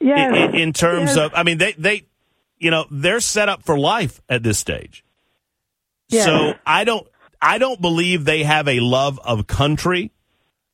Yes. 0.00 0.34
in, 0.34 0.54
in 0.60 0.72
terms 0.72 1.10
Yes. 1.10 1.16
of, 1.16 1.34
I 1.34 1.44
mean, 1.44 1.58
they, 1.58 1.74
they, 1.78 2.06
you 2.58 2.72
know, 2.72 2.86
they're 2.90 3.20
set 3.20 3.48
up 3.48 3.62
for 3.62 3.78
life 3.78 4.20
at 4.28 4.42
this 4.42 4.58
stage. 4.58 5.04
Yes. 6.08 6.24
So 6.24 6.54
I 6.66 6.82
don't, 6.82 7.06
I 7.40 7.58
don't 7.58 7.80
believe 7.80 8.24
they 8.24 8.42
have 8.42 8.66
a 8.66 8.80
love 8.80 9.20
of 9.22 9.46
country 9.46 10.10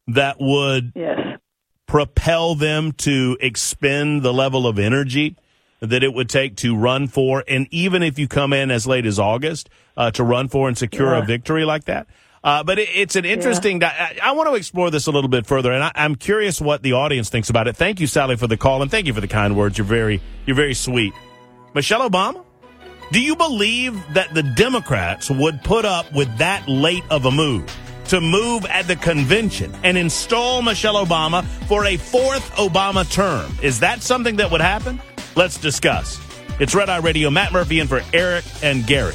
that 0.06 0.40
would 0.40 0.92
Yes. 0.94 1.40
propel 1.86 2.54
them 2.54 2.92
to 2.92 3.36
expend 3.38 4.22
the 4.22 4.32
level 4.32 4.66
of 4.66 4.78
energy 4.78 5.36
that 5.80 6.02
it 6.02 6.14
would 6.14 6.30
take 6.30 6.56
to 6.56 6.74
run 6.74 7.06
for, 7.06 7.44
and 7.46 7.68
even 7.70 8.02
if 8.02 8.18
you 8.18 8.28
come 8.28 8.54
in 8.54 8.70
as 8.70 8.86
late 8.86 9.04
as 9.04 9.18
August 9.18 9.68
uh, 9.96 10.10
to 10.12 10.24
run 10.24 10.48
for 10.48 10.68
and 10.68 10.76
secure 10.76 11.14
Yeah. 11.14 11.22
a 11.22 11.26
victory 11.26 11.64
like 11.64 11.84
that. 11.84 12.06
Uh, 12.42 12.62
but 12.62 12.78
it, 12.78 12.88
it's 12.94 13.16
an 13.16 13.24
interesting. 13.24 13.78
di- 13.78 13.86
I, 13.86 14.18
I 14.22 14.32
want 14.32 14.50
to 14.50 14.54
explore 14.54 14.90
this 14.90 15.06
a 15.06 15.10
little 15.10 15.30
bit 15.30 15.46
further, 15.46 15.72
and 15.72 15.82
I, 15.82 15.92
I'm 15.94 16.14
curious 16.14 16.60
what 16.60 16.82
the 16.82 16.92
audience 16.92 17.30
thinks 17.30 17.48
about 17.48 17.68
it. 17.68 17.76
Thank 17.76 18.00
you, 18.00 18.06
Sally, 18.06 18.36
for 18.36 18.46
the 18.46 18.58
call, 18.58 18.82
and 18.82 18.90
thank 18.90 19.06
you 19.06 19.14
for 19.14 19.22
the 19.22 19.28
kind 19.28 19.56
words. 19.56 19.78
You're 19.78 19.86
very, 19.86 20.20
you're 20.44 20.56
very 20.56 20.74
sweet. 20.74 21.14
Michelle 21.74 22.08
Obama, 22.08 22.44
do 23.12 23.20
you 23.20 23.34
believe 23.34 23.98
that 24.12 24.34
the 24.34 24.42
Democrats 24.42 25.30
would 25.30 25.62
put 25.64 25.84
up 25.86 26.12
with 26.12 26.36
that 26.38 26.68
late 26.68 27.04
of 27.10 27.24
a 27.24 27.30
move 27.30 27.64
to 28.08 28.20
move 28.20 28.66
at 28.66 28.86
the 28.86 28.96
convention 28.96 29.74
and 29.82 29.96
install 29.96 30.60
Michelle 30.60 31.02
Obama 31.02 31.44
for 31.66 31.86
a 31.86 31.96
fourth 31.96 32.50
Obama 32.56 33.10
term? 33.10 33.50
Is 33.62 33.80
that 33.80 34.02
something 34.02 34.36
that 34.36 34.50
would 34.50 34.60
happen? 34.60 35.00
Let's 35.34 35.56
discuss. 35.58 36.20
It's 36.60 36.74
Red 36.74 36.90
Eye 36.90 36.98
Radio. 36.98 37.30
Matt 37.30 37.52
Murphy 37.52 37.80
in 37.80 37.88
for 37.88 38.02
Eric 38.12 38.44
and 38.62 38.86
Gary. 38.86 39.14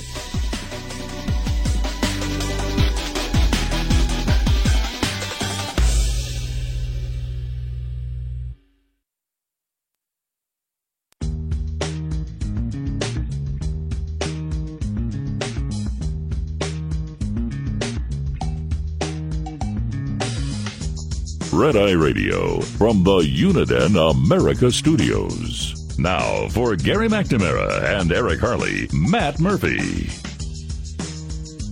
Red 21.59 21.75
Eye 21.75 21.91
Radio 21.91 22.61
from 22.61 23.03
the 23.03 23.17
Uniden 23.19 24.11
America 24.11 24.71
Studios. 24.71 25.99
Now 25.99 26.47
for 26.47 26.77
Gary 26.77 27.09
McNamara 27.09 27.99
and 27.99 28.13
Eric 28.13 28.39
Harley, 28.39 28.87
Matt 28.93 29.41
Murphy. 29.41 30.07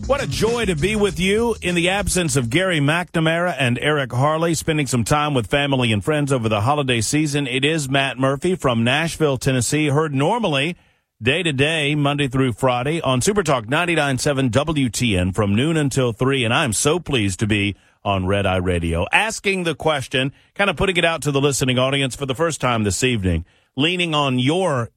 What 0.05 0.21
a 0.21 0.27
joy 0.27 0.65
to 0.65 0.75
be 0.75 0.97
with 0.97 1.21
you 1.21 1.55
in 1.61 1.73
the 1.73 1.87
absence 1.87 2.35
of 2.35 2.49
Gary 2.49 2.81
McNamara 2.81 3.55
and 3.57 3.79
Eric 3.79 4.11
Harley, 4.11 4.55
spending 4.55 4.87
some 4.87 5.05
time 5.05 5.33
with 5.33 5.47
family 5.47 5.93
and 5.93 6.03
friends 6.03 6.33
over 6.33 6.49
the 6.49 6.59
holiday 6.59 6.99
season. 6.99 7.47
It 7.47 7.63
is 7.63 7.87
Matt 7.87 8.19
Murphy 8.19 8.55
from 8.55 8.83
Nashville, 8.83 9.37
Tennessee, 9.37 9.87
heard 9.87 10.13
normally 10.13 10.75
day 11.23 11.43
to 11.43 11.53
day, 11.53 11.95
Monday 11.95 12.27
through 12.27 12.51
Friday 12.51 12.99
on 12.99 13.21
Supertalk 13.21 13.67
99.7 13.67 14.49
WTN 14.49 15.33
from 15.33 15.55
noon 15.55 15.77
until 15.77 16.11
3. 16.11 16.43
And 16.43 16.53
I'm 16.53 16.73
so 16.73 16.99
pleased 16.99 17.39
to 17.39 17.47
be 17.47 17.77
on 18.07 18.25
Red 18.25 18.45
Eye 18.45 18.55
Radio, 18.55 19.05
asking 19.11 19.65
the 19.65 19.75
question, 19.75 20.31
kind 20.55 20.69
of 20.69 20.77
putting 20.77 20.95
it 20.95 21.03
out 21.03 21.21
to 21.23 21.31
the 21.33 21.41
listening 21.41 21.77
audience 21.77 22.15
for 22.15 22.25
the 22.25 22.33
first 22.33 22.61
time 22.61 22.85
this 22.85 23.03
evening, 23.03 23.43
leaning 23.75 24.15
on 24.15 24.39
your 24.39 24.91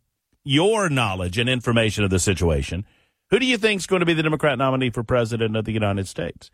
your 0.45 0.89
knowledge 0.89 1.37
and 1.37 1.49
information 1.49 2.05
of 2.05 2.11
the 2.11 2.21
situation. 2.21 2.87
Who 3.31 3.41
do 3.41 3.47
you 3.47 3.59
think 3.59 3.81
is 3.81 3.89
going 3.89 3.99
to 3.99 4.07
be 4.07 4.15
the 4.15 4.23
Democrat 4.23 4.59
nominee 4.59 4.91
for 4.91 5.03
president 5.03 5.57
of 5.57 5.65
the 5.65 5.73
United 5.73 6.07
States? 6.07 6.53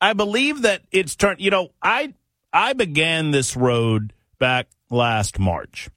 I 0.00 0.12
believe 0.12 0.62
that 0.62 0.82
it's 0.92 1.16
turned. 1.16 1.40
You 1.40 1.50
know, 1.50 1.70
I 1.82 2.14
I 2.52 2.72
began 2.72 3.32
this 3.32 3.56
road 3.56 4.12
back 4.38 4.68
last 4.90 5.40
March 5.40 5.90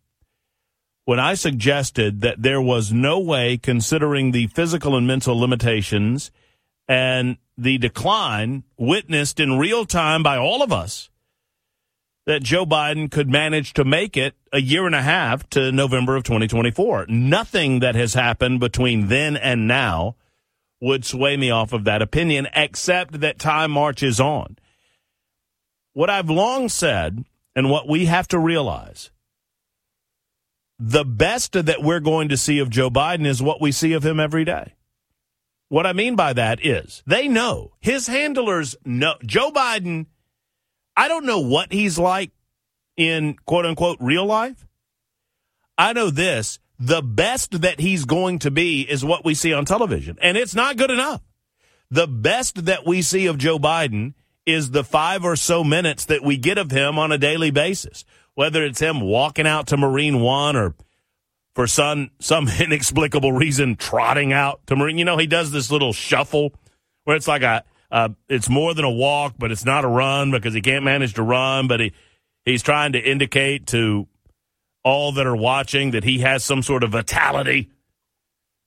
when 1.06 1.20
I 1.20 1.36
suggested 1.36 2.22
that 2.22 2.42
there 2.42 2.62
was 2.62 2.92
no 2.92 3.20
way, 3.20 3.58
considering 3.58 4.32
the 4.32 4.48
physical 4.48 4.98
and 4.98 5.06
mental 5.06 5.40
limitations 5.40 6.32
and 6.88 7.38
the 7.58 7.78
decline 7.78 8.64
witnessed 8.78 9.40
in 9.40 9.58
real 9.58 9.86
time 9.86 10.24
by 10.24 10.38
all 10.38 10.62
of 10.62 10.72
us, 10.72 11.10
that 12.26 12.42
Joe 12.42 12.66
Biden 12.66 13.12
could 13.12 13.30
manage 13.30 13.74
to 13.74 13.84
make 13.84 14.16
it 14.16 14.34
a 14.52 14.62
year 14.62 14.86
and 14.86 14.96
a 14.96 15.02
half 15.02 15.50
to 15.52 15.72
November 15.72 16.16
of 16.16 16.24
2024. 16.24 17.08
Nothing 17.10 17.80
that 17.80 17.96
has 17.96 18.14
happened 18.14 18.60
between 18.60 19.08
then 19.08 19.36
and 19.36 19.68
now 19.68 20.16
would 20.80 21.06
sway 21.06 21.38
me 21.38 21.50
off 21.50 21.74
of 21.74 21.84
that 21.86 22.02
opinion, 22.02 22.48
except 22.56 23.20
that 23.22 23.40
time 23.40 23.72
marches 23.72 24.20
on. 24.20 24.58
What 25.94 26.10
I've 26.10 26.30
long 26.30 26.70
said, 26.70 27.24
and 27.56 27.70
what 27.70 27.88
we 27.88 28.06
have 28.06 28.28
to 28.30 28.40
realize, 28.40 29.12
the 30.80 31.06
best 31.06 31.54
that 31.54 31.84
we're 31.84 32.00
going 32.00 32.30
to 32.30 32.38
see 32.38 32.60
of 32.60 32.70
Joe 32.70 32.90
Biden 32.90 33.26
is 33.26 33.42
what 33.42 33.62
we 33.62 33.72
see 33.72 33.94
of 33.94 34.06
him 34.06 34.20
every 34.20 34.44
day. 34.44 34.74
What 35.74 35.88
I 35.88 35.94
mean 35.94 36.16
by 36.16 36.34
that 36.34 36.64
is 36.64 37.02
they 37.08 37.28
know 37.28 37.72
his 37.80 38.06
handlers 38.06 38.76
know 38.86 39.16
Joe 39.26 39.50
Biden. 39.50 40.06
I 40.96 41.08
don't 41.08 41.26
know 41.26 41.40
what 41.40 41.74
he's 41.74 41.98
like 41.98 42.30
in 42.96 43.38
quote 43.48 43.66
unquote 43.66 43.98
real 44.00 44.24
life. 44.24 44.68
I 45.76 45.94
know 45.94 46.12
this 46.12 46.60
the 46.78 47.02
best 47.02 47.62
that 47.62 47.80
he's 47.80 48.06
going 48.06 48.38
to 48.38 48.52
be 48.52 48.82
is 48.82 49.04
what 49.04 49.26
we 49.26 49.34
see 49.34 49.52
on 49.52 49.66
television, 49.66 50.20
and 50.22 50.38
it's 50.38 50.54
not 50.54 50.78
good 50.78 50.92
enough. 50.92 51.24
The 51.90 52.06
best 52.06 52.66
that 52.66 52.86
we 52.86 53.02
see 53.02 53.26
of 53.26 53.40
Joe 53.40 53.58
Biden 53.58 54.14
is 54.46 54.70
the 54.70 54.84
five 54.84 55.26
or 55.26 55.36
so 55.36 55.64
minutes 55.64 56.06
that 56.06 56.22
we 56.22 56.38
get 56.38 56.60
of 56.60 56.70
him 56.70 57.00
on 57.00 57.12
a 57.12 57.18
daily 57.18 57.50
basis, 57.50 58.06
whether 58.36 58.64
it's 58.64 58.80
him 58.80 59.02
walking 59.02 59.48
out 59.48 59.66
to 59.70 59.78
Marine 59.78 60.20
One 60.20 60.56
or 60.56 60.76
for 61.56 61.68
some 61.68 62.12
some 62.20 62.48
inexplicable 62.60 63.34
reason 63.34 63.76
trotting 63.76 64.34
out 64.34 64.66
to 64.68 64.76
Marine. 64.76 64.98
You 64.98 65.06
know, 65.06 65.18
he 65.18 65.28
does 65.28 65.52
this 65.52 65.72
little 65.72 65.94
shuffle 65.94 66.54
where 67.04 67.16
it's 67.16 67.28
like 67.28 67.44
a 67.44 67.64
uh, 67.92 68.10
it's 68.28 68.50
more 68.50 68.74
than 68.74 68.86
a 68.86 68.92
walk, 68.92 69.36
but 69.38 69.52
it's 69.52 69.66
not 69.66 69.86
a 69.86 69.88
run 69.88 70.32
because 70.32 70.54
he 70.54 70.62
can't 70.62 70.84
manage 70.84 71.14
to 71.14 71.24
run, 71.24 71.68
but 71.68 71.80
he 71.80 71.94
he's 72.46 72.64
trying 72.64 72.94
to 72.94 73.00
indicate 73.00 73.68
to 73.68 74.08
all 74.84 75.14
that 75.14 75.26
are 75.26 75.36
watching 75.36 75.92
that 75.92 76.04
he 76.04 76.20
has 76.20 76.44
some 76.44 76.62
sort 76.62 76.84
of 76.84 76.92
vitality. 76.92 77.70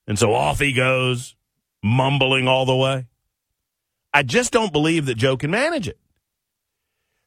And 0.07 0.19
so 0.19 0.33
off 0.33 0.61
he 0.61 0.73
goes, 0.73 1.35
mumbling 1.83 2.49
all 2.49 2.65
the 2.65 2.77
way. 2.77 3.07
I 4.15 4.23
just 4.23 4.53
don't 4.53 4.73
believe 4.73 5.07
that 5.07 5.17
Joe 5.17 5.37
can 5.37 5.51
manage 5.51 5.89
it. 5.89 5.99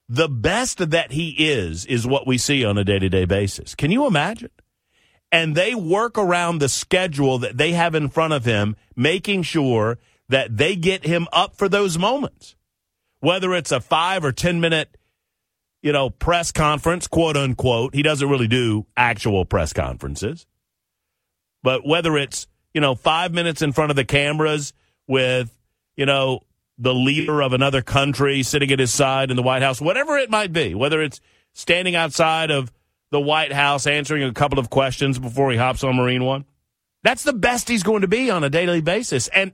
The 0.07 0.27
best 0.27 0.89
that 0.89 1.11
he 1.11 1.35
is, 1.37 1.85
is 1.85 2.07
what 2.07 2.25
we 2.25 2.39
see 2.39 2.65
on 2.65 2.79
a 2.79 2.83
day 2.83 2.97
to 2.97 3.09
day 3.09 3.25
basis. 3.25 3.75
Can 3.75 3.91
you 3.91 4.07
imagine? 4.07 4.49
And 5.31 5.55
they 5.55 5.75
work 5.75 6.17
around 6.17 6.59
the 6.59 6.69
schedule 6.69 7.37
that 7.39 7.57
they 7.57 7.73
have 7.73 7.93
in 7.93 8.09
front 8.09 8.33
of 8.33 8.45
him, 8.45 8.75
making 8.95 9.43
sure 9.43 9.99
that 10.27 10.57
they 10.57 10.75
get 10.75 11.05
him 11.05 11.27
up 11.31 11.55
for 11.55 11.69
those 11.69 11.97
moments. 11.97 12.55
Whether 13.19 13.53
it's 13.53 13.71
a 13.71 13.79
five 13.79 14.23
or 14.23 14.31
10 14.31 14.59
minute, 14.59 14.97
you 15.81 15.91
know, 15.91 16.09
press 16.09 16.51
conference, 16.51 17.07
quote 17.07 17.37
unquote. 17.37 17.93
He 17.93 18.01
doesn't 18.01 18.29
really 18.29 18.47
do 18.47 18.85
actual 18.97 19.45
press 19.45 19.73
conferences. 19.73 20.45
But 21.61 21.85
whether 21.85 22.17
it's, 22.17 22.47
you 22.73 22.81
know, 22.81 22.95
five 22.95 23.33
minutes 23.33 23.61
in 23.61 23.71
front 23.71 23.89
of 23.91 23.95
the 23.95 24.05
cameras 24.05 24.73
with, 25.07 25.55
you 25.95 26.05
know, 26.05 26.41
the 26.77 26.93
leader 26.93 27.41
of 27.41 27.51
another 27.51 27.81
country 27.81 28.41
sitting 28.41 28.71
at 28.71 28.79
his 28.79 28.93
side 28.93 29.29
in 29.29 29.35
the 29.35 29.43
White 29.43 29.61
House, 29.61 29.81
whatever 29.81 30.17
it 30.17 30.29
might 30.29 30.53
be, 30.53 30.73
whether 30.73 31.01
it's 31.01 31.19
standing 31.53 31.95
outside 31.95 32.51
of 32.51 32.71
the 33.11 33.19
White 33.19 33.51
House 33.51 33.87
answering 33.87 34.23
a 34.23 34.33
couple 34.33 34.59
of 34.59 34.69
questions 34.69 35.19
before 35.19 35.51
he 35.51 35.57
hops 35.57 35.83
on 35.83 35.95
Marine 35.95 36.23
One. 36.23 36.45
That's 37.03 37.23
the 37.23 37.33
best 37.33 37.69
he's 37.69 37.83
going 37.83 38.01
to 38.01 38.07
be 38.07 38.29
on 38.29 38.43
a 38.43 38.49
daily 38.49 38.81
basis. 38.81 39.27
And 39.29 39.53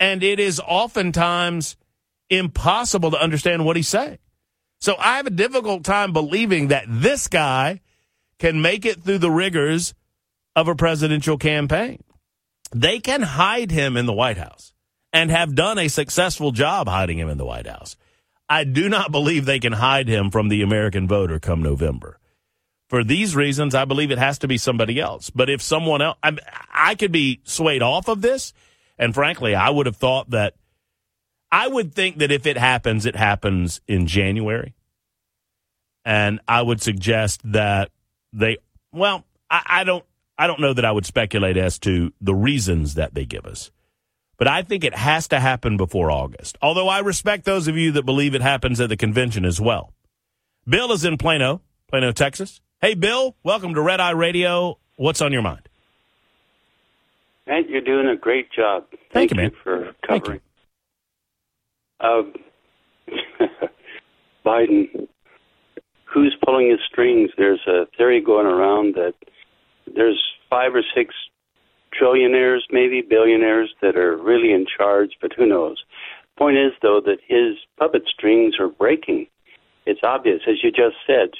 and 0.00 0.22
it 0.22 0.40
is 0.40 0.60
oftentimes 0.60 1.76
impossible 2.30 3.10
to 3.12 3.22
understand 3.22 3.64
what 3.64 3.76
he's 3.76 3.88
saying. 3.88 4.18
So 4.80 4.96
I 4.98 5.16
have 5.16 5.26
a 5.26 5.30
difficult 5.30 5.84
time 5.84 6.12
believing 6.12 6.68
that 6.68 6.84
this 6.88 7.28
guy 7.28 7.80
can 8.38 8.60
make 8.60 8.84
it 8.84 9.02
through 9.02 9.18
the 9.18 9.30
rigors 9.30 9.94
of 10.56 10.68
a 10.68 10.74
presidential 10.74 11.38
campaign. 11.38 12.02
They 12.74 12.98
can 12.98 13.22
hide 13.22 13.70
him 13.70 13.96
in 13.96 14.06
the 14.06 14.12
White 14.12 14.36
House 14.36 14.72
and 15.12 15.30
have 15.30 15.54
done 15.54 15.78
a 15.78 15.88
successful 15.88 16.50
job 16.50 16.88
hiding 16.88 17.18
him 17.18 17.28
in 17.28 17.38
the 17.38 17.46
White 17.46 17.66
House. 17.66 17.96
I 18.48 18.64
do 18.64 18.88
not 18.88 19.12
believe 19.12 19.46
they 19.46 19.60
can 19.60 19.72
hide 19.72 20.08
him 20.08 20.30
from 20.30 20.48
the 20.48 20.62
American 20.62 21.06
voter 21.06 21.38
come 21.38 21.62
November. 21.62 22.18
For 22.88 23.02
these 23.02 23.34
reasons, 23.34 23.74
I 23.74 23.84
believe 23.84 24.10
it 24.10 24.18
has 24.18 24.38
to 24.40 24.48
be 24.48 24.58
somebody 24.58 25.00
else. 25.00 25.30
But 25.30 25.48
if 25.48 25.62
someone 25.62 26.02
else, 26.02 26.18
I, 26.22 26.36
I 26.72 26.94
could 26.94 27.12
be 27.12 27.40
swayed 27.44 27.82
off 27.82 28.08
of 28.08 28.20
this. 28.20 28.52
And 28.98 29.14
frankly, 29.14 29.54
I 29.54 29.70
would 29.70 29.86
have 29.86 29.96
thought 29.96 30.30
that, 30.30 30.54
I 31.50 31.68
would 31.68 31.94
think 31.94 32.18
that 32.18 32.32
if 32.32 32.46
it 32.46 32.58
happens, 32.58 33.06
it 33.06 33.16
happens 33.16 33.80
in 33.86 34.06
January. 34.06 34.74
And 36.04 36.40
I 36.46 36.60
would 36.62 36.82
suggest 36.82 37.40
that 37.52 37.90
they, 38.32 38.58
well, 38.92 39.24
I, 39.48 39.62
I 39.66 39.84
don't, 39.84 40.04
I 40.36 40.46
don't 40.46 40.60
know 40.60 40.72
that 40.72 40.84
I 40.84 40.92
would 40.92 41.06
speculate 41.06 41.56
as 41.56 41.78
to 41.80 42.12
the 42.20 42.34
reasons 42.34 42.94
that 42.94 43.14
they 43.14 43.24
give 43.24 43.46
us. 43.46 43.70
But 44.36 44.48
I 44.48 44.62
think 44.62 44.82
it 44.82 44.96
has 44.96 45.28
to 45.28 45.38
happen 45.38 45.76
before 45.76 46.10
August. 46.10 46.58
Although 46.60 46.88
I 46.88 46.98
respect 46.98 47.44
those 47.44 47.68
of 47.68 47.76
you 47.76 47.92
that 47.92 48.04
believe 48.04 48.34
it 48.34 48.42
happens 48.42 48.80
at 48.80 48.88
the 48.88 48.96
convention 48.96 49.44
as 49.44 49.60
well. 49.60 49.92
Bill 50.66 50.90
is 50.90 51.04
in 51.04 51.16
Plano, 51.18 51.62
Plano, 51.88 52.10
Texas. 52.10 52.60
Hey, 52.84 52.92
Bill, 52.92 53.34
welcome 53.42 53.72
to 53.72 53.80
Red 53.80 53.98
Eye 53.98 54.10
Radio. 54.10 54.78
What's 54.96 55.22
on 55.22 55.32
your 55.32 55.40
mind? 55.40 55.66
Matt, 57.46 57.70
you're 57.70 57.80
doing 57.80 58.06
a 58.08 58.14
great 58.14 58.52
job. 58.52 58.84
Thank 59.10 59.30
you, 59.30 59.38
man. 59.38 59.52
for 59.62 59.94
covering. 60.06 60.42
Um, 62.00 62.34
Biden, 64.44 65.08
who's 66.04 66.36
pulling 66.44 66.68
his 66.68 66.80
strings? 66.86 67.30
There's 67.38 67.66
a 67.66 67.86
theory 67.96 68.20
going 68.20 68.46
around 68.46 68.96
that 68.96 69.14
there's 69.96 70.22
five 70.50 70.74
or 70.74 70.82
six 70.94 71.14
trillionaires, 71.98 72.64
maybe 72.70 73.00
billionaires, 73.00 73.74
that 73.80 73.96
are 73.96 74.14
really 74.14 74.52
in 74.52 74.66
charge, 74.76 75.12
but 75.22 75.32
who 75.34 75.46
knows? 75.46 75.82
Point 76.36 76.58
is, 76.58 76.72
though, 76.82 77.00
that 77.02 77.16
his 77.26 77.56
puppet 77.78 78.02
strings 78.14 78.56
are 78.60 78.68
breaking. 78.68 79.26
It's 79.86 80.00
obvious, 80.02 80.42
as 80.46 80.56
you 80.62 80.70
just 80.70 80.96
said. 81.06 81.30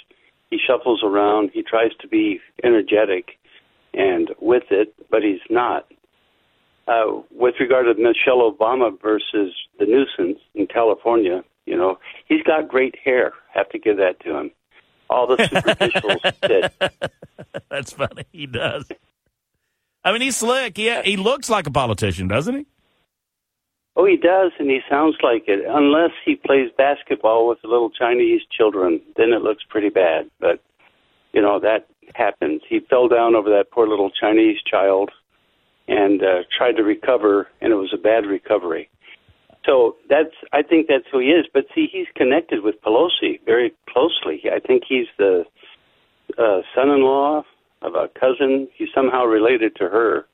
He 0.50 0.58
shuffles 0.64 1.02
around. 1.02 1.50
He 1.52 1.62
tries 1.62 1.90
to 2.00 2.08
be 2.08 2.40
energetic 2.62 3.38
and 3.92 4.30
with 4.40 4.64
it, 4.70 4.94
but 5.10 5.22
he's 5.22 5.40
not. 5.50 5.86
Uh, 6.86 7.22
with 7.30 7.54
regard 7.60 7.86
to 7.86 7.94
Michelle 7.94 8.50
Obama 8.50 8.90
versus 9.00 9.54
the 9.78 9.86
nuisance 9.86 10.38
in 10.54 10.66
California, 10.66 11.42
you 11.64 11.76
know, 11.76 11.98
he's 12.28 12.42
got 12.42 12.68
great 12.68 12.94
hair. 13.02 13.32
Have 13.54 13.68
to 13.70 13.78
give 13.78 13.96
that 13.96 14.20
to 14.20 14.38
him. 14.38 14.50
All 15.08 15.26
the 15.26 15.36
superficials 15.36 16.40
did. 16.48 16.92
That's 17.70 17.92
funny. 17.92 18.24
He 18.32 18.46
does. 18.46 18.86
I 20.04 20.12
mean, 20.12 20.20
he's 20.20 20.36
slick. 20.36 20.76
He 20.76 20.94
he 21.02 21.16
looks 21.16 21.48
like 21.48 21.66
a 21.66 21.70
politician, 21.70 22.28
doesn't 22.28 22.54
he? 22.54 22.66
Oh, 23.96 24.06
he 24.06 24.16
does, 24.16 24.50
and 24.58 24.68
he 24.68 24.80
sounds 24.90 25.16
like 25.22 25.44
it. 25.46 25.64
Unless 25.68 26.10
he 26.24 26.34
plays 26.34 26.70
basketball 26.76 27.48
with 27.48 27.62
the 27.62 27.68
little 27.68 27.90
Chinese 27.90 28.42
children, 28.50 29.00
then 29.16 29.32
it 29.32 29.42
looks 29.42 29.62
pretty 29.68 29.88
bad. 29.88 30.30
But 30.40 30.60
you 31.32 31.40
know 31.40 31.60
that 31.60 31.86
happens. 32.14 32.62
He 32.68 32.80
fell 32.80 33.08
down 33.08 33.34
over 33.34 33.50
that 33.50 33.70
poor 33.70 33.88
little 33.88 34.10
Chinese 34.10 34.58
child 34.68 35.10
and 35.86 36.22
uh, 36.22 36.42
tried 36.56 36.76
to 36.76 36.82
recover, 36.82 37.48
and 37.60 37.72
it 37.72 37.76
was 37.76 37.92
a 37.92 37.98
bad 37.98 38.26
recovery. 38.26 38.88
So 39.64 39.96
that's 40.08 40.34
I 40.52 40.62
think 40.62 40.88
that's 40.88 41.06
who 41.10 41.20
he 41.20 41.28
is. 41.28 41.46
But 41.52 41.66
see, 41.74 41.86
he's 41.90 42.06
connected 42.16 42.62
with 42.62 42.82
Pelosi 42.82 43.40
very 43.46 43.72
closely. 43.88 44.42
I 44.52 44.58
think 44.58 44.82
he's 44.88 45.06
the 45.18 45.44
uh, 46.36 46.62
son-in-law 46.74 47.44
of 47.82 47.94
a 47.94 48.08
cousin. 48.18 48.68
He's 48.74 48.88
somehow 48.94 49.24
related 49.24 49.76
to 49.76 49.84
her, 49.84 50.26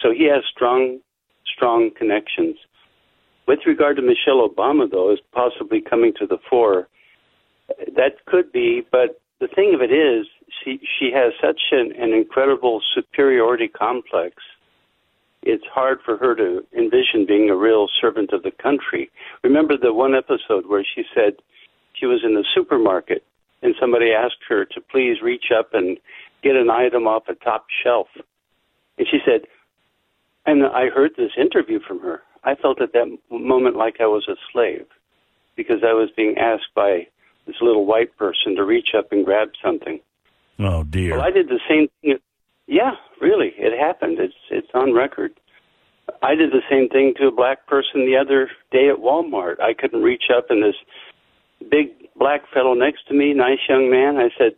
so 0.00 0.12
he 0.12 0.24
has 0.24 0.42
strong, 0.50 1.00
strong 1.44 1.90
connections. 1.96 2.56
With 3.46 3.60
regard 3.66 3.96
to 3.96 4.02
Michelle 4.02 4.48
Obama, 4.48 4.90
though, 4.90 5.12
is 5.12 5.18
possibly 5.32 5.80
coming 5.80 6.12
to 6.18 6.26
the 6.26 6.38
fore. 6.48 6.88
That 7.96 8.24
could 8.26 8.52
be, 8.52 8.82
but 8.90 9.20
the 9.40 9.48
thing 9.48 9.74
of 9.74 9.80
it 9.80 9.92
is, 9.92 10.26
she 10.62 10.78
she 10.98 11.10
has 11.12 11.32
such 11.40 11.60
an, 11.72 11.92
an 11.98 12.12
incredible 12.12 12.80
superiority 12.94 13.68
complex. 13.68 14.36
It's 15.42 15.64
hard 15.72 15.98
for 16.04 16.16
her 16.16 16.36
to 16.36 16.64
envision 16.76 17.26
being 17.26 17.50
a 17.50 17.56
real 17.56 17.88
servant 18.00 18.32
of 18.32 18.44
the 18.44 18.52
country. 18.52 19.10
Remember 19.42 19.76
the 19.76 19.92
one 19.92 20.14
episode 20.14 20.66
where 20.68 20.84
she 20.84 21.02
said 21.14 21.34
she 21.94 22.06
was 22.06 22.20
in 22.24 22.34
the 22.34 22.44
supermarket 22.54 23.24
and 23.62 23.74
somebody 23.80 24.12
asked 24.12 24.44
her 24.48 24.64
to 24.64 24.80
please 24.80 25.20
reach 25.22 25.46
up 25.56 25.70
and 25.72 25.98
get 26.42 26.54
an 26.54 26.70
item 26.70 27.08
off 27.08 27.24
a 27.28 27.34
top 27.34 27.66
shelf. 27.82 28.06
And 28.98 29.06
she 29.10 29.18
said, 29.24 29.42
and 30.46 30.64
I 30.64 30.88
heard 30.88 31.12
this 31.16 31.32
interview 31.36 31.80
from 31.86 32.00
her. 32.00 32.22
I 32.44 32.54
felt 32.54 32.80
at 32.80 32.92
that 32.92 33.18
moment 33.30 33.76
like 33.76 33.96
I 34.00 34.06
was 34.06 34.26
a 34.28 34.36
slave 34.52 34.86
because 35.56 35.82
I 35.82 35.92
was 35.92 36.10
being 36.16 36.36
asked 36.38 36.74
by 36.74 37.06
this 37.46 37.56
little 37.60 37.86
white 37.86 38.16
person 38.16 38.56
to 38.56 38.64
reach 38.64 38.90
up 38.96 39.12
and 39.12 39.24
grab 39.24 39.50
something. 39.64 40.00
Oh 40.58 40.84
dear. 40.84 41.16
Well, 41.16 41.26
I 41.26 41.30
did 41.30 41.48
the 41.48 41.60
same 41.68 41.88
thing. 42.00 42.18
Yeah, 42.66 42.92
really, 43.20 43.52
it 43.56 43.78
happened. 43.78 44.18
It's 44.18 44.34
it's 44.50 44.68
on 44.74 44.94
record. 44.94 45.32
I 46.22 46.34
did 46.34 46.50
the 46.50 46.62
same 46.70 46.88
thing 46.88 47.14
to 47.18 47.28
a 47.28 47.32
black 47.32 47.66
person 47.66 48.06
the 48.06 48.16
other 48.16 48.50
day 48.70 48.88
at 48.88 48.96
Walmart. 48.96 49.60
I 49.60 49.72
couldn't 49.72 50.02
reach 50.02 50.24
up, 50.36 50.46
and 50.50 50.62
this 50.62 50.74
big 51.70 51.88
black 52.16 52.42
fellow 52.52 52.74
next 52.74 53.06
to 53.08 53.14
me, 53.14 53.32
nice 53.34 53.58
young 53.68 53.90
man, 53.90 54.16
I 54.16 54.30
said, 54.36 54.52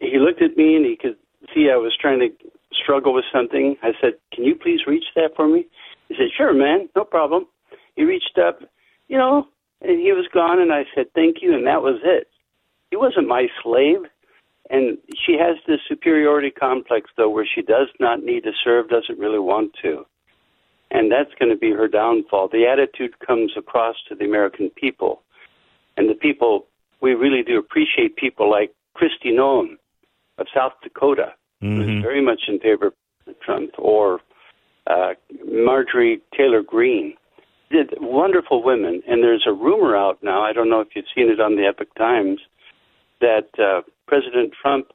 he 0.00 0.18
looked 0.18 0.42
at 0.42 0.56
me 0.56 0.76
and 0.76 0.84
he 0.84 0.96
could 0.96 1.16
see 1.54 1.68
I 1.72 1.76
was 1.76 1.96
trying 2.00 2.20
to 2.20 2.28
struggle 2.72 3.14
with 3.14 3.24
something. 3.32 3.76
I 3.82 3.92
said, 4.00 4.14
Can 4.32 4.44
you 4.44 4.54
please 4.54 4.80
reach 4.86 5.04
that 5.14 5.30
for 5.36 5.48
me? 5.48 5.66
He 6.12 6.18
said, 6.18 6.30
Sure, 6.36 6.52
man, 6.52 6.88
no 6.94 7.04
problem. 7.04 7.46
He 7.96 8.04
reached 8.04 8.38
up, 8.38 8.60
you 9.08 9.16
know, 9.16 9.46
and 9.80 9.98
he 9.98 10.12
was 10.12 10.26
gone, 10.32 10.60
and 10.60 10.72
I 10.72 10.84
said, 10.94 11.06
Thank 11.14 11.38
you, 11.40 11.54
and 11.54 11.66
that 11.66 11.82
was 11.82 12.00
it. 12.04 12.28
He 12.90 12.96
wasn't 12.96 13.28
my 13.28 13.46
slave. 13.62 13.98
And 14.70 14.98
she 15.26 15.36
has 15.38 15.56
this 15.66 15.80
superiority 15.88 16.50
complex, 16.50 17.10
though, 17.16 17.28
where 17.28 17.46
she 17.46 17.62
does 17.62 17.88
not 17.98 18.22
need 18.22 18.44
to 18.44 18.52
serve, 18.62 18.88
doesn't 18.88 19.18
really 19.18 19.38
want 19.38 19.72
to. 19.82 20.06
And 20.90 21.10
that's 21.10 21.32
going 21.38 21.50
to 21.50 21.56
be 21.56 21.72
her 21.72 21.88
downfall. 21.88 22.48
The 22.48 22.66
attitude 22.66 23.18
comes 23.26 23.52
across 23.56 23.96
to 24.08 24.14
the 24.14 24.24
American 24.24 24.70
people. 24.70 25.22
And 25.96 26.08
the 26.08 26.14
people, 26.14 26.66
we 27.00 27.14
really 27.14 27.42
do 27.42 27.58
appreciate 27.58 28.16
people 28.16 28.50
like 28.50 28.72
Kristi 28.96 29.32
Noem 29.32 29.76
of 30.38 30.46
South 30.54 30.72
Dakota, 30.82 31.32
Mm-hmm. 31.62 31.80
who's 31.80 32.02
very 32.02 32.20
much 32.20 32.42
in 32.48 32.58
favor 32.58 32.88
of 32.88 33.40
Trump, 33.40 33.70
or 33.78 34.20
uh, 34.86 35.14
Marjorie 35.46 36.20
Taylor 36.36 36.62
Greene. 36.62 37.14
Did 37.70 37.94
wonderful 38.00 38.62
women, 38.62 39.02
and 39.08 39.22
there's 39.22 39.44
a 39.46 39.52
rumor 39.52 39.96
out 39.96 40.22
now. 40.22 40.42
I 40.42 40.52
don't 40.52 40.68
know 40.68 40.80
if 40.80 40.88
you've 40.94 41.06
seen 41.14 41.30
it 41.30 41.40
on 41.40 41.56
the 41.56 41.64
Epoch 41.66 41.94
Times 41.94 42.38
that 43.22 43.48
uh, 43.58 43.80
President 44.06 44.52
Trump 44.60 44.88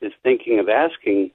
is 0.00 0.12
thinking 0.22 0.58
of 0.58 0.70
asking, 0.70 1.30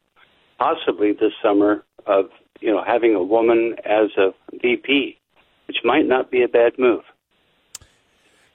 possibly 0.57 1.11
this 1.11 1.33
summer, 1.43 1.83
of 2.07 2.29
you 2.61 2.71
know 2.71 2.83
having 2.83 3.13
a 3.13 3.21
woman 3.21 3.75
as 3.85 4.09
a 4.17 4.33
VP, 4.59 5.19
which 5.67 5.77
might 5.83 6.07
not 6.07 6.31
be 6.31 6.41
a 6.41 6.47
bad 6.47 6.73
move. 6.79 7.03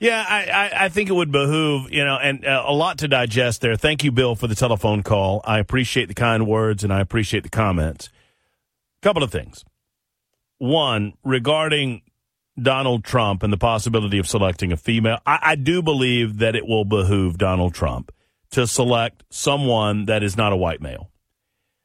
Yeah, 0.00 0.24
I, 0.28 0.46
I, 0.46 0.84
I 0.86 0.88
think 0.88 1.10
it 1.10 1.12
would 1.12 1.30
behoove, 1.30 1.92
you 1.92 2.04
know, 2.04 2.18
and 2.20 2.44
uh, 2.44 2.64
a 2.66 2.74
lot 2.74 2.98
to 2.98 3.08
digest 3.08 3.60
there. 3.60 3.76
Thank 3.76 4.02
you, 4.02 4.10
Bill, 4.10 4.34
for 4.34 4.48
the 4.48 4.56
telephone 4.56 5.04
call. 5.04 5.42
I 5.44 5.60
appreciate 5.60 6.08
the 6.08 6.14
kind 6.14 6.44
words 6.44 6.82
and 6.82 6.92
I 6.92 7.00
appreciate 7.00 7.44
the 7.44 7.48
comments. 7.48 8.08
Couple 9.02 9.22
of 9.22 9.32
things. 9.32 9.64
One, 10.58 11.14
regarding 11.24 12.02
Donald 12.60 13.04
Trump 13.04 13.42
and 13.42 13.52
the 13.52 13.58
possibility 13.58 14.18
of 14.18 14.28
selecting 14.28 14.70
a 14.70 14.76
female, 14.76 15.18
I, 15.26 15.38
I 15.42 15.54
do 15.56 15.82
believe 15.82 16.38
that 16.38 16.54
it 16.54 16.66
will 16.66 16.84
behoove 16.84 17.36
Donald 17.36 17.74
Trump 17.74 18.12
to 18.52 18.66
select 18.66 19.24
someone 19.28 20.04
that 20.04 20.22
is 20.22 20.36
not 20.36 20.52
a 20.52 20.56
white 20.56 20.80
male. 20.80 21.10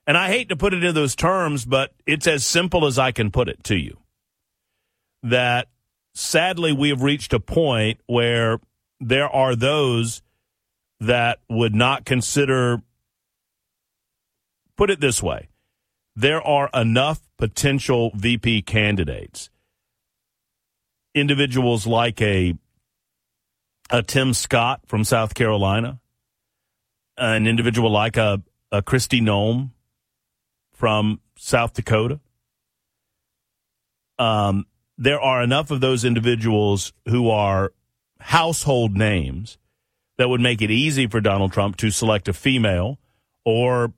And 0.05 0.15
I 0.15 0.27
hate 0.27 0.49
to 0.49 0.55
put 0.55 0.73
it 0.73 0.83
in 0.83 0.93
those 0.93 1.15
terms, 1.15 1.65
but 1.65 1.91
it's 2.05 2.27
as 2.27 2.45
simple 2.45 2.85
as 2.85 2.99
I 2.99 3.11
can 3.11 3.31
put 3.31 3.49
it 3.49 3.63
to 3.65 3.75
you. 3.75 3.97
That 5.23 5.69
sadly, 6.13 6.71
we 6.71 6.89
have 6.89 7.01
reached 7.01 7.33
a 7.33 7.39
point 7.39 7.99
where 8.05 8.59
there 8.99 9.27
are 9.27 9.55
those 9.55 10.21
that 10.99 11.39
would 11.49 11.73
not 11.73 12.05
consider, 12.05 12.81
put 14.75 14.89
it 14.89 14.99
this 14.99 15.21
way, 15.21 15.49
there 16.17 16.41
are 16.41 16.67
enough 16.73 17.21
potential 17.37 18.11
VP 18.15 18.63
candidates, 18.63 19.51
individuals 21.13 21.85
like 21.85 22.19
a, 22.23 22.55
a 23.91 24.01
Tim 24.01 24.33
Scott 24.33 24.81
from 24.87 25.03
South 25.03 25.35
Carolina, 25.35 25.99
an 27.17 27.45
individual 27.45 27.91
like 27.91 28.17
a, 28.17 28.41
a 28.71 28.81
Kristi 28.81 29.21
Noem 29.21 29.69
from 30.73 31.21
South 31.35 31.73
Dakota. 31.73 32.19
Um, 34.17 34.65
there 34.97 35.21
are 35.21 35.43
enough 35.43 35.69
of 35.69 35.81
those 35.81 36.03
individuals 36.03 36.93
who 37.07 37.29
are 37.29 37.73
household 38.19 38.97
names 38.97 39.59
that 40.17 40.29
would 40.29 40.41
make 40.41 40.63
it 40.63 40.71
easy 40.71 41.05
for 41.05 41.21
Donald 41.21 41.53
Trump 41.53 41.77
to 41.77 41.91
select 41.91 42.27
a 42.27 42.33
female 42.33 42.97
or, 43.45 43.93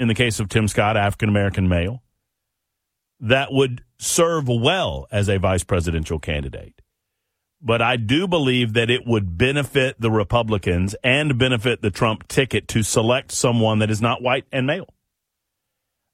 in 0.00 0.08
the 0.08 0.14
case 0.14 0.40
of 0.40 0.48
Tim 0.48 0.66
Scott, 0.66 0.96
African 0.96 1.28
American 1.28 1.68
male 1.68 2.02
that 3.20 3.52
would 3.52 3.84
serve 3.98 4.48
well 4.48 5.06
as 5.12 5.28
a 5.28 5.38
vice 5.38 5.62
presidential 5.62 6.18
candidate. 6.18 6.80
But 7.62 7.82
I 7.82 7.96
do 7.96 8.26
believe 8.26 8.72
that 8.72 8.88
it 8.88 9.06
would 9.06 9.36
benefit 9.36 10.00
the 10.00 10.10
Republicans 10.10 10.96
and 11.04 11.38
benefit 11.38 11.82
the 11.82 11.90
Trump 11.90 12.26
ticket 12.26 12.66
to 12.68 12.82
select 12.82 13.30
someone 13.30 13.80
that 13.80 13.90
is 13.90 14.00
not 14.00 14.22
white 14.22 14.46
and 14.50 14.66
male. 14.66 14.88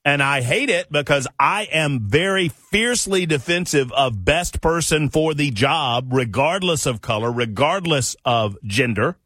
And 0.05 0.23
I 0.23 0.41
hate 0.41 0.71
it 0.71 0.91
because 0.91 1.29
I 1.39 1.65
am 1.65 2.09
very 2.09 2.49
fiercely 2.49 3.27
defensive 3.27 3.93
of 3.93 4.25
best 4.25 4.61
person 4.61 5.09
for 5.09 5.35
the 5.35 5.53
job, 5.53 6.09
regardless 6.13 6.87
of 6.87 7.01
color, 7.01 7.31
regardless 7.31 8.17
of 8.25 8.57
gender. 8.65 9.17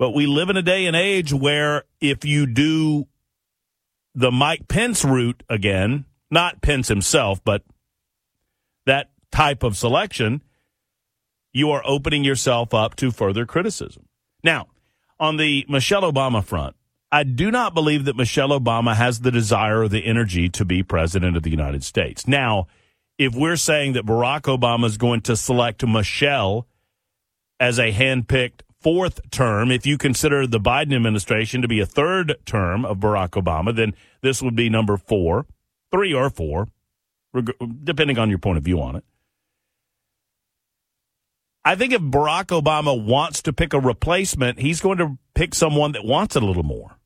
But 0.00 0.14
we 0.14 0.26
live 0.26 0.48
in 0.48 0.56
a 0.56 0.62
day 0.62 0.86
and 0.86 0.96
age 0.96 1.30
where 1.30 1.84
if 2.00 2.24
you 2.24 2.46
do 2.46 3.06
the 4.14 4.32
Mike 4.32 4.66
Pence 4.66 5.04
route 5.04 5.42
again, 5.50 6.06
not 6.30 6.62
Pence 6.62 6.88
himself, 6.88 7.44
but 7.44 7.64
that 8.86 9.10
type 9.30 9.62
of 9.62 9.76
selection, 9.76 10.42
you 11.52 11.70
are 11.72 11.82
opening 11.84 12.24
yourself 12.24 12.72
up 12.72 12.96
to 12.96 13.10
further 13.10 13.44
criticism. 13.44 14.08
Now, 14.42 14.68
on 15.20 15.36
the 15.36 15.66
Michelle 15.68 16.10
Obama 16.10 16.42
front, 16.42 16.76
I 17.12 17.22
do 17.22 17.50
not 17.50 17.74
believe 17.74 18.06
that 18.06 18.16
Michelle 18.16 18.58
Obama 18.58 18.96
has 18.96 19.20
the 19.20 19.30
desire 19.30 19.82
or 19.82 19.88
the 19.88 20.06
energy 20.06 20.48
to 20.48 20.64
be 20.64 20.82
president 20.82 21.36
of 21.36 21.42
the 21.42 21.50
United 21.50 21.84
States. 21.84 22.26
Now, 22.26 22.68
if 23.18 23.34
we're 23.34 23.56
saying 23.56 23.92
that 23.92 24.06
Barack 24.06 24.44
Obama 24.44 24.86
is 24.86 24.96
going 24.96 25.20
to 25.22 25.36
select 25.36 25.86
Michelle 25.86 26.66
as 27.58 27.78
a 27.78 27.92
handpicked 27.92 28.62
fourth 28.80 29.20
term. 29.30 29.70
If 29.70 29.86
you 29.86 29.98
consider 29.98 30.46
the 30.46 30.60
Biden 30.60 30.94
administration 30.94 31.62
to 31.62 31.68
be 31.68 31.80
a 31.80 31.86
third 31.86 32.36
term 32.46 32.84
of 32.84 32.98
Barack 32.98 33.30
Obama, 33.30 33.74
then 33.74 33.94
this 34.22 34.42
would 34.42 34.56
be 34.56 34.68
number 34.68 34.96
four, 34.96 35.46
three 35.90 36.12
or 36.14 36.30
four, 36.30 36.68
depending 37.84 38.18
on 38.18 38.30
your 38.30 38.38
point 38.38 38.58
of 38.58 38.64
view 38.64 38.80
on 38.80 38.96
it. 38.96 39.04
I 41.64 41.74
think 41.74 41.92
if 41.92 42.00
Barack 42.00 42.46
Obama 42.46 43.02
wants 43.02 43.42
to 43.42 43.52
pick 43.52 43.74
a 43.74 43.80
replacement, 43.80 44.58
he's 44.58 44.80
going 44.80 44.98
to 44.98 45.18
pick 45.34 45.54
someone 45.54 45.92
that 45.92 46.04
wants 46.04 46.34
it 46.34 46.42
a 46.42 46.46
little 46.46 46.62
more. 46.62 46.96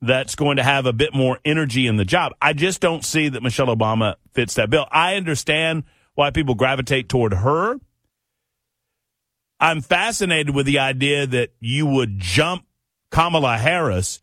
That's 0.00 0.34
going 0.34 0.56
to 0.56 0.62
have 0.62 0.86
a 0.86 0.92
bit 0.92 1.14
more 1.14 1.38
energy 1.44 1.86
in 1.86 1.96
the 1.96 2.04
job. 2.04 2.32
I 2.42 2.52
just 2.52 2.80
don't 2.80 3.04
see 3.04 3.28
that 3.28 3.42
Michelle 3.42 3.74
Obama 3.74 4.16
fits 4.32 4.54
that 4.54 4.70
bill. 4.70 4.86
I 4.90 5.16
understand 5.16 5.84
why 6.14 6.30
people 6.30 6.54
gravitate 6.56 7.08
toward 7.08 7.32
her. 7.32 7.78
I'm 9.60 9.80
fascinated 9.80 10.54
with 10.54 10.66
the 10.66 10.78
idea 10.78 11.26
that 11.26 11.50
you 11.60 11.86
would 11.86 12.18
jump 12.18 12.64
Kamala 13.10 13.58
Harris, 13.58 14.22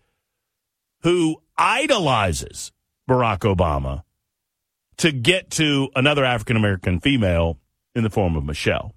who 1.01 1.41
idolizes 1.57 2.71
Barack 3.09 3.39
Obama, 3.39 4.03
to 4.97 5.11
get 5.11 5.49
to 5.51 5.89
another 5.95 6.23
African 6.23 6.55
American 6.55 6.99
female 6.99 7.59
in 7.93 8.03
the 8.03 8.09
form 8.09 8.35
of 8.35 8.45
Michelle. 8.45 8.93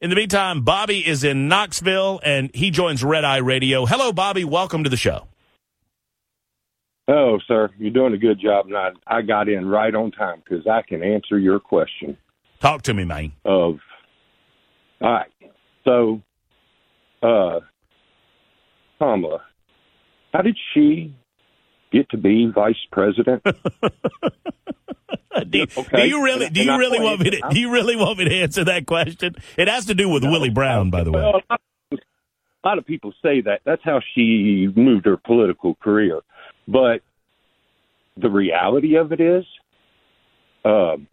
In 0.00 0.10
the 0.10 0.16
meantime, 0.16 0.62
Bobby 0.62 1.06
is 1.06 1.24
in 1.24 1.48
Knoxville 1.48 2.20
and 2.22 2.50
he 2.54 2.70
joins 2.70 3.02
Red 3.02 3.24
Eye 3.24 3.38
Radio. 3.38 3.84
Hello, 3.84 4.12
Bobby. 4.12 4.44
Welcome 4.44 4.84
to 4.84 4.90
the 4.90 4.96
show. 4.96 5.26
Oh, 7.08 7.38
sir, 7.46 7.70
you're 7.78 7.90
doing 7.90 8.12
a 8.12 8.18
good 8.18 8.38
job. 8.38 8.66
And 8.66 8.76
I, 8.76 8.90
I 9.06 9.22
got 9.22 9.48
in 9.48 9.66
right 9.66 9.94
on 9.94 10.10
time 10.10 10.42
because 10.44 10.66
I 10.66 10.82
can 10.82 11.02
answer 11.02 11.38
your 11.38 11.58
question. 11.58 12.16
Talk 12.60 12.82
to 12.82 12.94
me, 12.94 13.04
man. 13.04 13.32
Of 13.44 13.78
all 15.00 15.12
right, 15.12 15.30
so 15.84 16.22
uh, 17.22 17.60
Kamala, 18.98 19.42
how 20.32 20.42
did 20.42 20.56
she 20.74 21.14
get 21.92 22.08
to 22.10 22.16
be 22.16 22.50
vice 22.52 22.74
president? 22.90 23.42
do, 25.48 25.66
okay. 25.76 25.96
do, 25.96 26.08
you 26.08 26.22
really? 26.24 26.50
Do 26.50 26.62
you 26.62 26.76
really 26.76 27.00
want 27.00 27.20
me 27.20 27.30
to? 27.30 27.40
Do 27.50 27.58
you 27.60 27.70
really 27.70 27.96
want 27.96 28.18
me 28.18 28.24
to 28.26 28.34
answer 28.34 28.64
that 28.64 28.86
question? 28.86 29.36
It 29.56 29.68
has 29.68 29.86
to 29.86 29.94
do 29.94 30.08
with 30.08 30.24
no, 30.24 30.30
Willie 30.30 30.50
Brown, 30.50 30.90
by 30.90 31.04
the 31.04 31.12
way. 31.12 31.20
Well, 31.20 31.40
a 31.92 32.66
lot 32.66 32.78
of 32.78 32.86
people 32.86 33.12
say 33.22 33.40
that. 33.42 33.60
That's 33.64 33.82
how 33.84 34.00
she 34.14 34.68
moved 34.74 35.06
her 35.06 35.16
political 35.16 35.74
career. 35.76 36.20
But 36.66 37.00
the 38.16 38.28
reality 38.28 38.96
of 38.96 39.12
it 39.12 39.20
is, 39.20 39.44
um, 40.64 41.06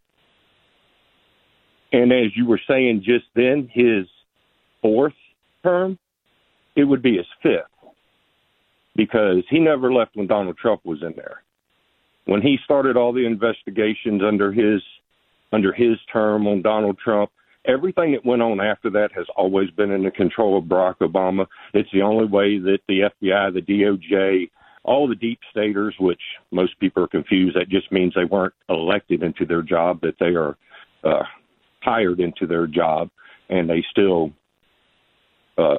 and 1.95 2.11
as 2.11 2.35
you 2.35 2.45
were 2.45 2.61
saying 2.67 3.03
just 3.05 3.25
then, 3.35 3.69
his 3.71 4.05
fourth 4.81 5.13
term, 5.63 5.97
it 6.75 6.83
would 6.83 7.01
be 7.01 7.17
his 7.17 7.27
fifth 7.41 7.93
because 8.95 9.43
he 9.49 9.59
never 9.59 9.91
left 9.91 10.15
when 10.15 10.27
Donald 10.27 10.57
Trump 10.57 10.85
was 10.85 11.01
in 11.01 11.13
there 11.15 11.41
when 12.25 12.41
he 12.41 12.57
started 12.63 12.97
all 12.97 13.13
the 13.13 13.25
investigations 13.25 14.21
under 14.25 14.51
his 14.51 14.81
under 15.51 15.71
his 15.71 15.97
term 16.11 16.47
on 16.47 16.61
Donald 16.61 16.97
Trump, 16.97 17.31
everything 17.65 18.11
that 18.11 18.25
went 18.25 18.41
on 18.41 18.59
after 18.59 18.89
that 18.89 19.09
has 19.15 19.25
always 19.37 19.69
been 19.71 19.91
in 19.91 20.03
the 20.03 20.11
control 20.11 20.57
of 20.57 20.65
Barack 20.65 20.97
Obama. 20.97 21.45
It's 21.73 21.89
the 21.93 22.01
only 22.01 22.25
way 22.25 22.57
that 22.59 22.79
the 22.87 23.09
FBI, 23.23 23.53
the 23.53 23.61
DOJ, 23.61 24.49
all 24.83 25.07
the 25.07 25.15
deep 25.15 25.39
staters, 25.51 25.95
which 25.99 26.19
most 26.51 26.77
people 26.79 27.03
are 27.03 27.07
confused, 27.07 27.55
that 27.55 27.69
just 27.69 27.91
means 27.91 28.13
they 28.15 28.25
weren't 28.25 28.55
elected 28.69 29.23
into 29.23 29.45
their 29.45 29.61
job, 29.61 30.01
that 30.01 30.15
they 30.19 30.35
are 30.35 30.57
uh, 31.03 31.23
hired 31.85 32.19
into 32.19 32.47
their 32.47 32.67
job, 32.67 33.09
and 33.49 33.69
they 33.69 33.83
still 33.91 34.31
uh, 35.57 35.77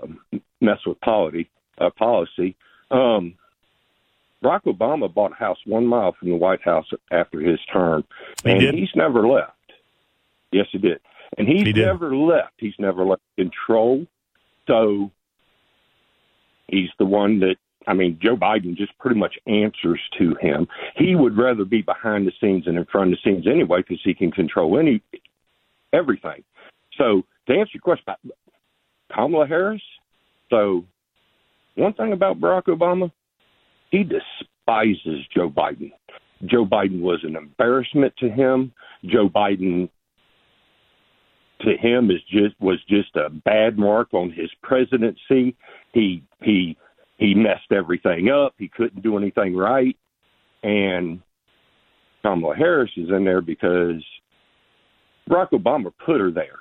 mess 0.60 0.78
with 0.86 1.00
policy. 1.00 1.50
Uh, 1.78 1.90
policy. 1.90 2.56
Um, 2.90 3.34
Barack 4.42 4.64
Obama 4.64 5.12
bought 5.12 5.32
a 5.32 5.34
house 5.34 5.58
one 5.66 5.86
mile 5.86 6.14
from 6.18 6.30
the 6.30 6.36
White 6.36 6.62
House 6.62 6.86
after 7.10 7.40
his 7.40 7.58
term, 7.70 8.04
and 8.44 8.62
he 8.62 8.80
he's 8.80 8.94
never 8.94 9.26
left. 9.26 9.52
Yes, 10.52 10.66
he 10.72 10.78
did, 10.78 11.00
and 11.36 11.46
he's 11.46 11.66
he 11.66 11.72
did. 11.72 11.84
never 11.84 12.16
left. 12.16 12.54
He's 12.58 12.74
never 12.78 13.04
left 13.04 13.22
control. 13.36 14.06
So 14.66 15.10
he's 16.68 16.90
the 16.98 17.04
one 17.04 17.40
that 17.40 17.56
I 17.86 17.94
mean, 17.94 18.18
Joe 18.20 18.36
Biden 18.36 18.76
just 18.76 18.96
pretty 18.98 19.18
much 19.18 19.36
answers 19.46 20.00
to 20.18 20.34
him. 20.40 20.66
He 20.96 21.14
would 21.14 21.36
rather 21.36 21.64
be 21.64 21.82
behind 21.82 22.26
the 22.26 22.32
scenes 22.40 22.64
than 22.64 22.76
in 22.76 22.84
front 22.86 23.12
of 23.12 23.18
the 23.18 23.30
scenes 23.30 23.46
anyway, 23.46 23.78
because 23.78 24.00
he 24.04 24.14
can 24.14 24.32
control 24.32 24.78
any 24.78 25.02
everything. 25.92 26.42
So 26.98 27.22
to 27.46 27.52
answer 27.52 27.72
your 27.74 27.82
question 27.82 28.04
about 28.06 28.20
Kamala 29.14 29.46
Harris, 29.46 29.82
so 30.50 30.84
one 31.74 31.92
thing 31.94 32.12
about 32.12 32.40
Barack 32.40 32.64
Obama, 32.64 33.10
he 33.90 34.02
despises 34.02 35.26
Joe 35.34 35.50
Biden. 35.50 35.92
Joe 36.46 36.66
Biden 36.66 37.00
was 37.00 37.20
an 37.22 37.36
embarrassment 37.36 38.14
to 38.18 38.28
him. 38.28 38.72
Joe 39.04 39.28
Biden 39.28 39.88
to 41.62 41.76
him 41.76 42.10
is 42.10 42.20
just 42.30 42.54
was 42.60 42.78
just 42.88 43.14
a 43.16 43.30
bad 43.30 43.78
mark 43.78 44.12
on 44.12 44.30
his 44.30 44.50
presidency. 44.62 45.56
He 45.92 46.22
he 46.42 46.76
he 47.18 47.34
messed 47.34 47.72
everything 47.72 48.28
up. 48.28 48.54
He 48.58 48.68
couldn't 48.68 49.02
do 49.02 49.16
anything 49.16 49.56
right. 49.56 49.96
And 50.62 51.20
Kamala 52.22 52.56
Harris 52.56 52.90
is 52.96 53.08
in 53.08 53.24
there 53.24 53.40
because 53.40 54.04
Barack 55.28 55.50
Obama 55.50 55.92
put 56.04 56.20
her 56.20 56.30
there. 56.30 56.60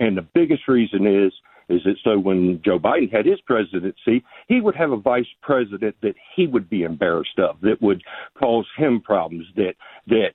And 0.00 0.16
the 0.16 0.26
biggest 0.34 0.68
reason 0.68 1.06
is 1.06 1.32
is 1.68 1.82
that 1.84 1.96
so 2.04 2.18
when 2.18 2.60
Joe 2.62 2.78
Biden 2.78 3.10
had 3.10 3.24
his 3.24 3.40
presidency, 3.40 4.22
he 4.48 4.60
would 4.60 4.76
have 4.76 4.92
a 4.92 4.98
vice 4.98 5.24
president 5.40 5.96
that 6.02 6.14
he 6.36 6.46
would 6.46 6.68
be 6.68 6.82
embarrassed 6.82 7.38
of, 7.38 7.58
that 7.62 7.80
would 7.80 8.02
cause 8.38 8.66
him 8.76 9.00
problems, 9.00 9.46
that 9.56 9.74
that 10.08 10.32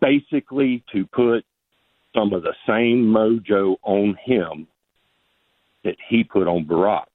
basically 0.00 0.84
to 0.92 1.06
put 1.06 1.44
some 2.14 2.32
of 2.32 2.42
the 2.42 2.54
same 2.68 3.04
mojo 3.04 3.76
on 3.82 4.16
him 4.24 4.66
that 5.84 5.96
he 6.08 6.22
put 6.22 6.46
on 6.46 6.64
Barack. 6.64 7.09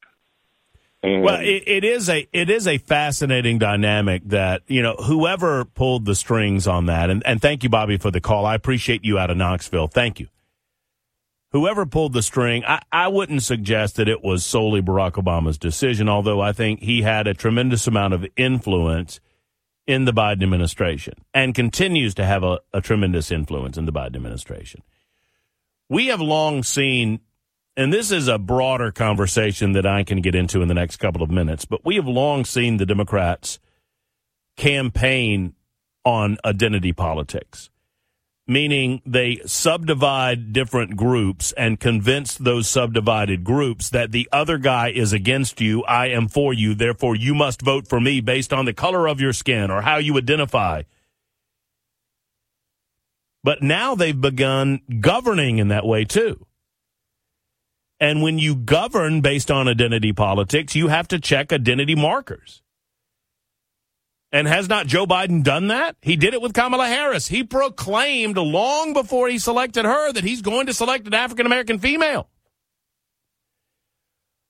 And 1.06 1.24
well, 1.24 1.40
it, 1.40 1.64
it 1.68 1.84
is 1.84 2.10
a 2.10 2.28
it 2.34 2.50
is 2.50 2.68
a 2.68 2.78
fascinating 2.78 3.60
dynamic 3.60 4.24
that 4.26 4.62
you 4.68 4.82
know 4.82 4.96
whoever 4.96 5.66
pulled 5.66 6.06
the 6.06 6.16
strings 6.16 6.68
on 6.68 6.88
that, 6.88 7.10
and, 7.10 7.26
and 7.26 7.42
thank 7.42 7.64
you, 7.64 7.70
Bobby, 7.70 7.98
for 7.98 8.12
the 8.12 8.22
call. 8.22 8.46
I 8.46 8.56
appreciate 8.56 9.06
you 9.06 9.18
out 9.20 9.30
of 9.30 9.38
Knoxville. 9.38 9.88
Thank 9.88 10.20
you 10.20 10.28
whoever 11.56 11.86
pulled 11.86 12.12
the 12.12 12.22
string, 12.22 12.66
I, 12.66 12.82
I 12.92 13.08
wouldn't 13.08 13.42
suggest 13.42 13.96
that 13.96 14.10
it 14.10 14.22
was 14.22 14.46
solely 14.46 14.82
Barack 14.82 15.14
Obama's 15.14 15.58
decision, 15.58 16.10
although 16.10 16.42
I 16.42 16.52
think 16.52 16.82
he 16.82 17.02
had 17.02 17.28
a 17.28 17.34
tremendous 17.34 17.88
amount 17.88 18.14
of 18.14 18.26
influence 18.36 19.22
in 19.88 20.04
the 20.04 20.12
Biden 20.12 20.44
administration 20.44 21.14
and 21.34 21.56
continues 21.56 22.14
to 22.16 22.26
have 22.26 22.44
a, 22.44 22.60
a 22.74 22.82
tremendous 22.82 23.32
influence 23.32 23.78
in 23.78 23.86
the 23.86 23.94
Biden 23.94 24.18
administration. 24.18 24.82
We 25.88 26.08
have 26.08 26.20
long 26.20 26.62
seen, 26.62 27.22
and 27.78 27.94
this 27.94 28.12
is 28.12 28.28
a 28.28 28.38
broader 28.38 28.92
conversation 28.92 29.74
that 29.74 29.86
I 29.86 30.04
can 30.04 30.22
get 30.22 30.36
into 30.36 30.62
in 30.62 30.68
the 30.68 30.74
next 30.74 30.98
couple 30.98 31.22
of 31.22 31.30
minutes, 31.30 31.66
but 31.66 31.86
we 31.86 31.96
have 31.96 32.08
long 32.08 32.46
seen 32.46 32.78
the 32.78 32.86
Democrats 32.86 33.60
campaign 34.58 35.54
on 36.04 36.38
identity 36.46 36.94
politics 36.94 37.70
meaning 38.48 39.02
they 39.06 39.42
subdivide 39.46 40.54
different 40.54 40.96
groups 40.96 41.52
and 41.54 41.80
convince 41.80 42.38
those 42.38 42.68
subdivided 42.68 43.44
groups 43.44 43.90
that 43.90 44.12
the 44.12 44.30
other 44.32 44.58
guy 44.58 44.90
is 44.90 45.14
against 45.14 45.60
you, 45.60 45.84
I 45.86 46.08
am 46.08 46.28
for 46.28 46.54
you, 46.54 46.76
therefore 46.76 47.16
you 47.16 47.34
must 47.34 47.62
vote 47.62 47.88
for 47.88 48.00
me 48.00 48.22
based 48.22 48.54
on 48.54 48.66
the 48.66 48.74
color 48.74 49.08
of 49.08 49.20
your 49.20 49.34
skin 49.34 49.72
or 49.72 49.82
how 49.82 49.98
you 49.98 50.18
identify. 50.18 50.84
But 53.44 53.62
now 53.62 53.96
they've 53.96 54.20
begun 54.20 54.82
governing 55.00 55.58
in 55.58 55.70
that 55.70 55.86
way 55.86 56.06
too. 56.06 56.46
And 58.00 58.22
when 58.22 58.40
you 58.40 58.56
govern 58.56 59.22
based 59.22 59.50
on 59.50 59.68
identity 59.68 60.12
politics, 60.12 60.76
you 60.76 60.90
have 60.90 61.08
to 61.10 61.20
check 61.20 61.54
identity 61.54 61.96
markers. 61.96 62.62
And 64.32 64.48
has 64.48 64.68
not 64.68 64.88
Joe 64.88 65.06
Biden 65.06 65.44
done 65.44 65.68
that? 65.68 65.96
He 66.02 66.18
did 66.18 66.34
it 66.34 66.42
with 66.42 66.54
Kamala 66.54 66.88
Harris. 66.88 67.28
He 67.28 67.44
proclaimed 67.44 68.36
long 68.38 68.92
before 68.92 69.30
he 69.30 69.40
selected 69.40 69.86
her 69.86 70.12
that 70.12 70.26
he's 70.26 70.42
going 70.42 70.66
to 70.66 70.74
select 70.74 71.08
an 71.08 71.14
African 71.14 71.46
American 71.46 71.80
female. 71.80 72.28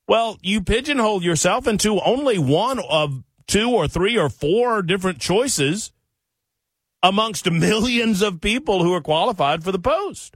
Well, 0.08 0.38
you 0.42 0.62
pigeonhole 0.62 1.24
yourself 1.24 1.68
into 1.68 2.00
only 2.02 2.40
one 2.40 2.80
of 2.80 3.24
two 3.48 3.72
or 3.72 3.88
three 3.88 4.18
or 4.18 4.30
four 4.30 4.82
different 4.82 5.20
choices 5.20 5.92
amongst 7.04 7.50
millions 7.50 8.22
of 8.24 8.42
people 8.42 8.84
who 8.84 8.94
are 8.94 9.02
qualified 9.02 9.64
for 9.64 9.72
the 9.72 9.80
post. 9.80 10.36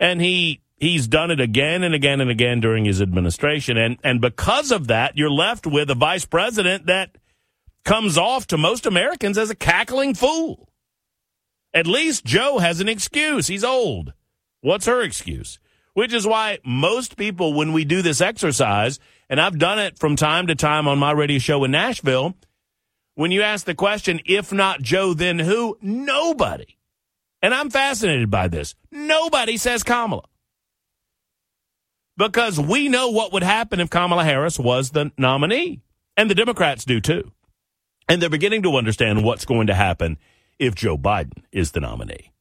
And 0.00 0.20
he 0.20 0.62
he's 0.80 1.06
done 1.06 1.30
it 1.30 1.40
again 1.40 1.84
and 1.84 1.94
again 1.94 2.20
and 2.20 2.30
again 2.30 2.58
during 2.60 2.86
his 2.86 3.00
administration. 3.00 3.76
And, 3.76 3.98
and 4.02 4.20
because 4.20 4.72
of 4.72 4.88
that, 4.88 5.16
you're 5.16 5.30
left 5.30 5.66
with 5.66 5.90
a 5.90 5.94
vice 5.94 6.24
president 6.24 6.86
that 6.86 7.16
comes 7.84 8.18
off 8.18 8.46
to 8.48 8.58
most 8.58 8.86
Americans 8.86 9.38
as 9.38 9.50
a 9.50 9.54
cackling 9.54 10.14
fool. 10.14 10.68
At 11.72 11.86
least 11.86 12.24
Joe 12.24 12.58
has 12.58 12.80
an 12.80 12.88
excuse. 12.88 13.46
He's 13.46 13.62
old. 13.62 14.12
What's 14.60 14.86
her 14.86 15.02
excuse? 15.02 15.58
Which 15.94 16.12
is 16.12 16.26
why 16.26 16.58
most 16.64 17.16
people, 17.16 17.52
when 17.52 17.72
we 17.72 17.84
do 17.84 18.02
this 18.02 18.20
exercise, 18.20 18.98
and 19.28 19.40
I've 19.40 19.58
done 19.58 19.78
it 19.78 19.98
from 19.98 20.16
time 20.16 20.46
to 20.48 20.54
time 20.54 20.88
on 20.88 20.98
my 20.98 21.12
radio 21.12 21.38
show 21.38 21.62
in 21.64 21.70
Nashville, 21.70 22.36
when 23.14 23.30
you 23.30 23.42
ask 23.42 23.66
the 23.66 23.74
question, 23.74 24.20
if 24.24 24.52
not 24.52 24.82
Joe, 24.82 25.14
then 25.14 25.38
who? 25.38 25.76
Nobody. 25.80 26.76
And 27.42 27.54
I'm 27.54 27.70
fascinated 27.70 28.30
by 28.30 28.48
this. 28.48 28.74
Nobody 28.90 29.56
says 29.56 29.82
Kamala. 29.82 30.24
Because 32.16 32.60
we 32.60 32.88
know 32.88 33.10
what 33.10 33.32
would 33.32 33.42
happen 33.42 33.80
if 33.80 33.88
Kamala 33.88 34.24
Harris 34.24 34.58
was 34.58 34.90
the 34.90 35.10
nominee. 35.16 35.80
And 36.16 36.28
the 36.28 36.34
Democrats 36.34 36.84
do 36.84 37.00
too. 37.00 37.32
And 38.08 38.20
they're 38.20 38.28
beginning 38.28 38.62
to 38.64 38.76
understand 38.76 39.24
what's 39.24 39.46
going 39.46 39.68
to 39.68 39.74
happen 39.74 40.18
if 40.58 40.74
Joe 40.74 40.98
Biden 40.98 41.44
is 41.50 41.70
the 41.70 41.80
nominee. 41.80 42.32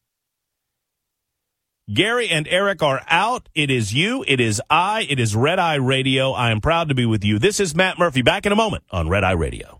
Gary 1.92 2.30
and 2.30 2.48
Eric 2.48 2.84
are 2.84 3.02
out. 3.08 3.50
It 3.56 3.72
is 3.72 3.94
you. 3.94 4.24
It 4.28 4.40
is 4.40 4.62
I. 4.70 5.08
It 5.10 5.20
is 5.20 5.36
Red 5.36 5.58
Eye 5.58 5.76
Radio. 5.76 6.34
I 6.34 6.52
am 6.52 6.62
proud 6.62 6.90
to 6.90 6.96
be 6.96 7.06
with 7.06 7.24
you. 7.24 7.40
This 7.40 7.60
is 7.60 7.74
Matt 7.74 7.98
Murphy 7.98 8.22
back 8.22 8.46
in 8.46 8.52
a 8.52 8.56
moment 8.56 8.84
on 8.92 9.10
Red 9.10 9.24
Eye 9.24 9.32
Radio. 9.32 9.80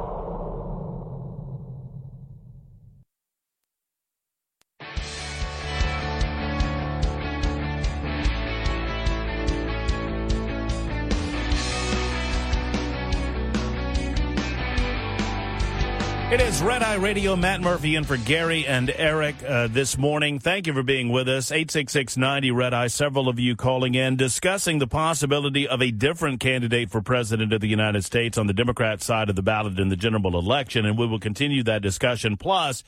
It 16.31 16.39
is 16.39 16.61
Red 16.61 16.81
Eye 16.81 16.95
Radio. 16.95 17.35
Matt 17.35 17.59
Murphy 17.59 17.97
in 17.97 18.05
for 18.05 18.15
Gary 18.15 18.65
and 18.65 18.89
Eric 18.89 19.35
uh, 19.45 19.67
this 19.67 19.97
morning. 19.97 20.39
Thank 20.39 20.65
you 20.65 20.71
for 20.71 20.81
being 20.81 21.09
with 21.09 21.27
us. 21.27 21.51
86690 21.51 22.51
Red 22.51 22.73
Eye. 22.73 22.87
Several 22.87 23.27
of 23.27 23.37
you 23.37 23.57
calling 23.57 23.95
in 23.95 24.15
discussing 24.15 24.79
the 24.79 24.87
possibility 24.87 25.67
of 25.67 25.81
a 25.81 25.91
different 25.91 26.39
candidate 26.39 26.89
for 26.89 27.01
president 27.01 27.51
of 27.51 27.59
the 27.59 27.67
United 27.67 28.05
States 28.05 28.37
on 28.37 28.47
the 28.47 28.53
Democrat 28.53 29.03
side 29.03 29.29
of 29.29 29.35
the 29.35 29.41
ballot 29.41 29.77
in 29.77 29.89
the 29.89 29.97
general 29.97 30.39
election. 30.39 30.85
And 30.85 30.97
we 30.97 31.05
will 31.05 31.19
continue 31.19 31.63
that 31.63 31.81
discussion. 31.81 32.37
Plus, 32.37 32.85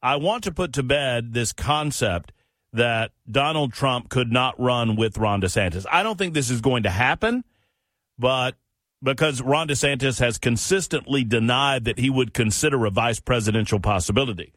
I 0.00 0.14
want 0.14 0.44
to 0.44 0.52
put 0.52 0.72
to 0.74 0.84
bed 0.84 1.32
this 1.32 1.52
concept 1.52 2.30
that 2.72 3.10
Donald 3.28 3.72
Trump 3.72 4.10
could 4.10 4.30
not 4.30 4.60
run 4.60 4.94
with 4.94 5.18
Ron 5.18 5.40
DeSantis. 5.40 5.86
I 5.90 6.04
don't 6.04 6.16
think 6.16 6.34
this 6.34 6.50
is 6.50 6.60
going 6.60 6.84
to 6.84 6.90
happen, 6.90 7.42
but 8.16 8.54
because 9.02 9.42
Ron 9.42 9.68
DeSantis 9.68 10.20
has 10.20 10.38
consistently 10.38 11.24
denied 11.24 11.84
that 11.84 11.98
he 11.98 12.10
would 12.10 12.34
consider 12.34 12.84
a 12.86 12.90
vice 12.90 13.20
presidential 13.20 13.80
possibility. 13.80 14.52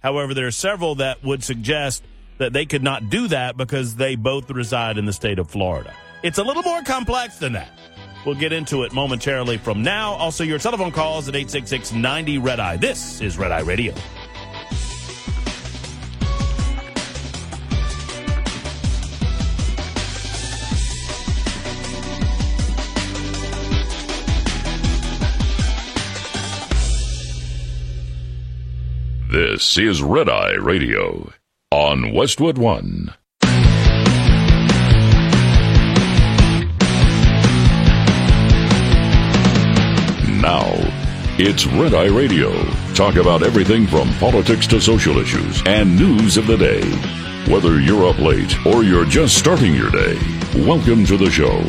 However, 0.00 0.34
there 0.34 0.46
are 0.46 0.52
several 0.52 0.96
that 0.96 1.22
would 1.24 1.42
suggest 1.42 2.04
that 2.38 2.52
they 2.52 2.66
could 2.66 2.82
not 2.82 3.08
do 3.08 3.28
that 3.28 3.56
because 3.56 3.96
they 3.96 4.14
both 4.14 4.50
reside 4.50 4.98
in 4.98 5.06
the 5.06 5.12
state 5.12 5.38
of 5.38 5.50
Florida. 5.50 5.94
It's 6.22 6.38
a 6.38 6.44
little 6.44 6.62
more 6.62 6.82
complex 6.82 7.38
than 7.38 7.52
that. 7.54 7.70
We'll 8.24 8.34
get 8.34 8.52
into 8.52 8.82
it 8.82 8.92
momentarily 8.92 9.56
from 9.56 9.82
now. 9.82 10.14
Also, 10.14 10.42
your 10.42 10.58
telephone 10.58 10.90
calls 10.90 11.28
at 11.28 11.36
866 11.36 11.92
90 11.92 12.38
Red 12.38 12.60
Eye. 12.60 12.76
This 12.76 13.20
is 13.20 13.38
Red 13.38 13.52
Eye 13.52 13.60
Radio. 13.60 13.94
This 29.36 29.76
is 29.76 30.00
Red 30.00 30.30
Eye 30.30 30.54
Radio 30.54 31.30
on 31.70 32.14
Westwood 32.14 32.56
One. 32.56 33.12
Now, 40.40 40.64
it's 41.38 41.66
Red 41.66 41.92
Eye 41.92 42.06
Radio. 42.06 42.50
Talk 42.94 43.16
about 43.16 43.42
everything 43.42 43.86
from 43.86 44.10
politics 44.14 44.66
to 44.68 44.80
social 44.80 45.18
issues 45.18 45.62
and 45.66 45.98
news 45.98 46.38
of 46.38 46.46
the 46.46 46.56
day. 46.56 46.80
Whether 47.52 47.78
you're 47.78 48.08
up 48.08 48.18
late 48.18 48.56
or 48.64 48.84
you're 48.84 49.04
just 49.04 49.36
starting 49.36 49.74
your 49.74 49.90
day, 49.90 50.18
welcome 50.66 51.04
to 51.04 51.18
the 51.18 51.30
show. 51.30 51.62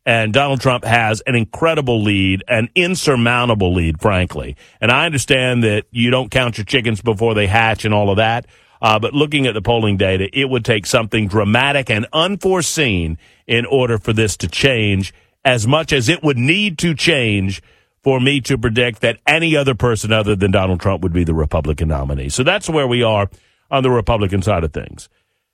And 0.06 0.32
Donald 0.32 0.62
Trump 0.62 0.84
has 0.84 1.20
an 1.26 1.34
incredible 1.34 2.02
lead, 2.02 2.42
an 2.48 2.70
insurmountable 2.74 3.74
lead, 3.74 4.00
frankly. 4.00 4.56
And 4.80 4.90
I 4.90 5.04
understand 5.04 5.62
that 5.64 5.84
you 5.90 6.10
don't 6.10 6.30
count 6.30 6.56
your 6.56 6.64
chickens 6.64 7.02
before 7.02 7.34
they 7.34 7.46
hatch 7.46 7.84
and 7.84 7.92
all 7.92 8.08
of 8.08 8.16
that. 8.16 8.46
Uh, 8.80 8.98
but 8.98 9.12
looking 9.12 9.46
at 9.46 9.52
the 9.52 9.60
polling 9.60 9.98
data, 9.98 10.30
it 10.32 10.48
would 10.48 10.64
take 10.64 10.86
something 10.86 11.28
dramatic 11.28 11.90
and 11.90 12.06
unforeseen 12.14 13.18
in 13.46 13.66
order 13.66 13.98
for 13.98 14.14
this 14.14 14.38
to 14.38 14.48
change 14.48 15.12
as 15.44 15.66
much 15.66 15.92
as 15.92 16.08
it 16.08 16.22
would 16.22 16.38
need 16.38 16.78
to 16.78 16.94
change 16.94 17.60
for 18.02 18.20
me 18.20 18.40
to 18.42 18.56
predict 18.56 19.00
that 19.00 19.18
any 19.26 19.56
other 19.56 19.74
person 19.74 20.12
other 20.12 20.36
than 20.36 20.50
Donald 20.50 20.80
Trump 20.80 21.02
would 21.02 21.12
be 21.12 21.24
the 21.24 21.34
Republican 21.34 21.88
nominee. 21.88 22.28
So 22.28 22.42
that's 22.42 22.68
where 22.68 22.86
we 22.86 23.02
are 23.02 23.28
on 23.70 23.82
the 23.82 23.90
Republican 23.90 24.42
side 24.42 24.64
of 24.64 24.72
things. 24.72 25.08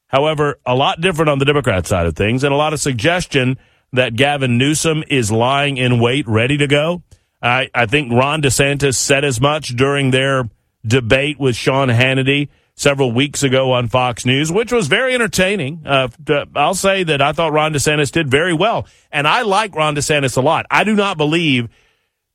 However, 0.06 0.60
a 0.64 0.74
lot 0.74 1.00
different 1.00 1.30
on 1.30 1.38
the 1.38 1.44
Democrat 1.44 1.86
side 1.86 2.06
of 2.06 2.14
things, 2.14 2.44
and 2.44 2.52
a 2.52 2.56
lot 2.56 2.72
of 2.72 2.80
suggestion 2.80 3.58
that 3.92 4.14
Gavin 4.14 4.58
Newsom 4.58 5.02
is 5.08 5.32
lying 5.32 5.76
in 5.76 6.00
wait, 6.00 6.26
ready 6.28 6.56
to 6.58 6.66
go. 6.66 7.02
I, 7.42 7.70
I 7.74 7.86
think 7.86 8.12
Ron 8.12 8.42
DeSantis 8.42 8.96
said 8.96 9.24
as 9.24 9.40
much 9.40 9.68
during 9.76 10.10
their 10.10 10.48
debate 10.86 11.38
with 11.38 11.56
Sean 11.56 11.88
Hannity 11.88 12.48
several 12.76 13.12
weeks 13.12 13.42
ago 13.42 13.72
on 13.72 13.88
Fox 13.88 14.24
News, 14.24 14.50
which 14.50 14.72
was 14.72 14.88
very 14.88 15.14
entertaining. 15.14 15.82
Uh, 15.84 16.08
I'll 16.56 16.74
say 16.74 17.04
that 17.04 17.22
I 17.22 17.32
thought 17.32 17.52
Ron 17.52 17.72
DeSantis 17.72 18.10
did 18.10 18.28
very 18.28 18.52
well, 18.52 18.86
and 19.12 19.28
I 19.28 19.42
like 19.42 19.74
Ron 19.74 19.94
DeSantis 19.94 20.36
a 20.36 20.40
lot. 20.40 20.66
I 20.70 20.84
do 20.84 20.94
not 20.94 21.16
believe 21.16 21.68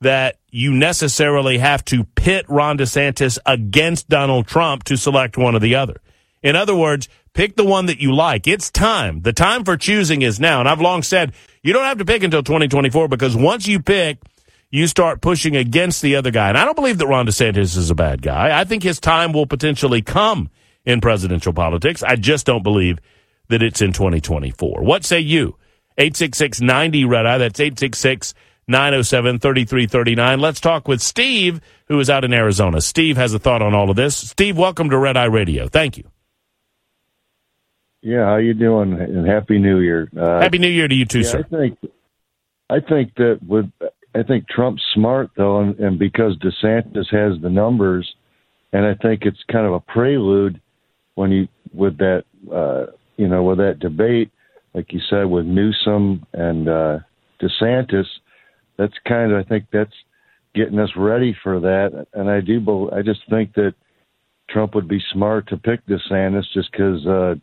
that 0.02 0.38
you 0.50 0.74
necessarily 0.74 1.58
have 1.58 1.84
to 1.86 2.04
pit 2.04 2.46
Ron 2.48 2.78
DeSantis 2.78 3.38
against 3.46 4.10
Donald 4.10 4.48
Trump 4.48 4.84
to 4.86 4.98
select 4.98 5.38
one 5.38 5.56
or 5.56 5.60
the 5.60 5.76
other. 5.76 5.98
In 6.42 6.56
other 6.56 6.76
words, 6.76 7.10
pick 7.34 7.56
the 7.56 7.66
one 7.66 7.88
that 7.88 8.00
you 8.00 8.14
like. 8.14 8.48
It's 8.48 8.72
time. 8.72 9.22
The 9.22 9.34
time 9.34 9.66
for 9.66 9.76
choosing 9.76 10.22
is 10.22 10.40
now. 10.40 10.60
And 10.60 10.70
I've 10.70 10.82
long 10.82 11.04
said 11.04 11.34
you 11.64 11.74
don't 11.74 11.86
have 11.86 11.98
to 11.98 12.06
pick 12.06 12.24
until 12.24 12.44
2024 12.44 13.08
because 13.10 13.36
once 13.36 13.68
you 13.68 13.82
pick, 13.82 14.20
you 14.72 14.88
start 14.88 15.22
pushing 15.22 15.56
against 15.56 16.02
the 16.02 16.16
other 16.16 16.32
guy. 16.32 16.50
And 16.50 16.58
I 16.58 16.64
don't 16.64 16.76
believe 16.76 17.00
that 17.00 17.08
Ron 17.08 17.26
DeSantis 17.26 17.76
is 17.76 17.90
a 17.90 17.96
bad 17.96 18.22
guy. 18.22 18.58
I 18.58 18.64
think 18.64 18.84
his 18.84 19.00
time 19.00 19.34
will 19.34 19.48
potentially 19.48 20.02
come 20.02 20.50
in 20.86 21.02
presidential 21.02 21.54
politics. 21.54 22.04
I 22.04 22.16
just 22.16 22.46
don't 22.46 22.64
believe 22.64 23.00
that 23.50 23.64
it's 23.64 23.82
in 23.82 23.94
2024. 23.94 24.84
What 24.84 25.04
say 25.04 25.20
you? 25.20 25.58
866 25.98 26.62
90 26.62 27.06
Red 27.06 27.26
Eye. 27.26 27.38
That's 27.40 27.60
866 27.60 28.34
907 28.70 29.40
3339. 29.40 30.40
Let's 30.40 30.60
talk 30.60 30.88
with 30.88 31.02
Steve, 31.02 31.60
who 31.88 32.00
is 32.00 32.10
out 32.10 32.24
in 32.24 32.34
Arizona. 32.34 32.82
Steve 32.82 33.18
has 33.18 33.34
a 33.34 33.40
thought 33.40 33.62
on 33.62 33.74
all 33.74 33.90
of 33.90 33.96
this. 33.96 34.16
Steve, 34.16 34.58
welcome 34.58 34.90
to 34.90 34.98
Red 34.98 35.18
Eye 35.18 35.26
Radio. 35.26 35.68
Thank 35.68 35.98
you. 35.98 36.10
Yeah, 38.02 38.26
how 38.26 38.38
you 38.38 38.54
doing? 38.54 38.94
And 38.94 39.28
happy 39.28 39.58
New 39.58 39.80
Year. 39.80 40.10
Uh, 40.16 40.40
happy 40.40 40.58
New 40.58 40.70
Year 40.70 40.88
to 40.88 40.96
you 40.96 41.06
too, 41.06 41.20
yeah, 41.20 41.30
sir. 41.30 41.40
I 41.40 41.56
think 41.56 41.78
I 42.70 42.80
think 42.80 43.16
that 43.16 43.40
with 43.46 43.70
I 44.16 44.24
think 44.24 44.48
Trump's 44.48 44.84
smart 44.94 45.32
though, 45.36 45.60
and, 45.60 45.78
and 45.80 46.00
because 46.00 46.38
DeSantis 46.38 47.12
has 47.12 47.42
the 47.42 47.50
numbers, 47.50 48.10
and 48.72 48.86
I 48.86 48.96
think 48.96 49.24
it's 49.24 49.44
kind 49.52 49.66
of 49.66 49.74
a 49.74 49.80
prelude 49.80 50.62
when 51.16 51.32
you 51.32 51.48
with 51.74 51.98
that 51.98 52.24
uh, 52.54 52.92
you 53.18 53.28
know 53.28 53.44
with 53.44 53.58
that 53.58 53.80
debate, 53.80 54.32
like 54.74 54.94
you 54.94 55.02
said 55.10 55.26
with 55.26 55.46
Newsom 55.46 56.26
and 56.34 56.70
uh, 56.70 57.00
DeSantis. 57.42 58.06
That's 58.80 58.98
kind 59.08 59.32
of 59.32 59.38
I 59.38 59.48
think 59.48 59.66
that's 59.72 59.94
getting 60.56 60.80
us 60.80 60.90
ready 60.98 61.38
for 61.44 61.60
that, 61.60 62.08
and 62.14 62.28
I 62.30 62.42
do. 62.42 62.90
I 62.92 63.04
just 63.04 63.22
think 63.30 63.54
that 63.54 63.76
Trump 64.50 64.74
would 64.74 64.88
be 64.88 65.02
smart 65.14 65.48
to 65.50 65.58
pick 65.58 65.86
DeSantis 65.86 66.46
just 66.56 66.72
because. 66.72 67.06
Uh, 67.06 67.36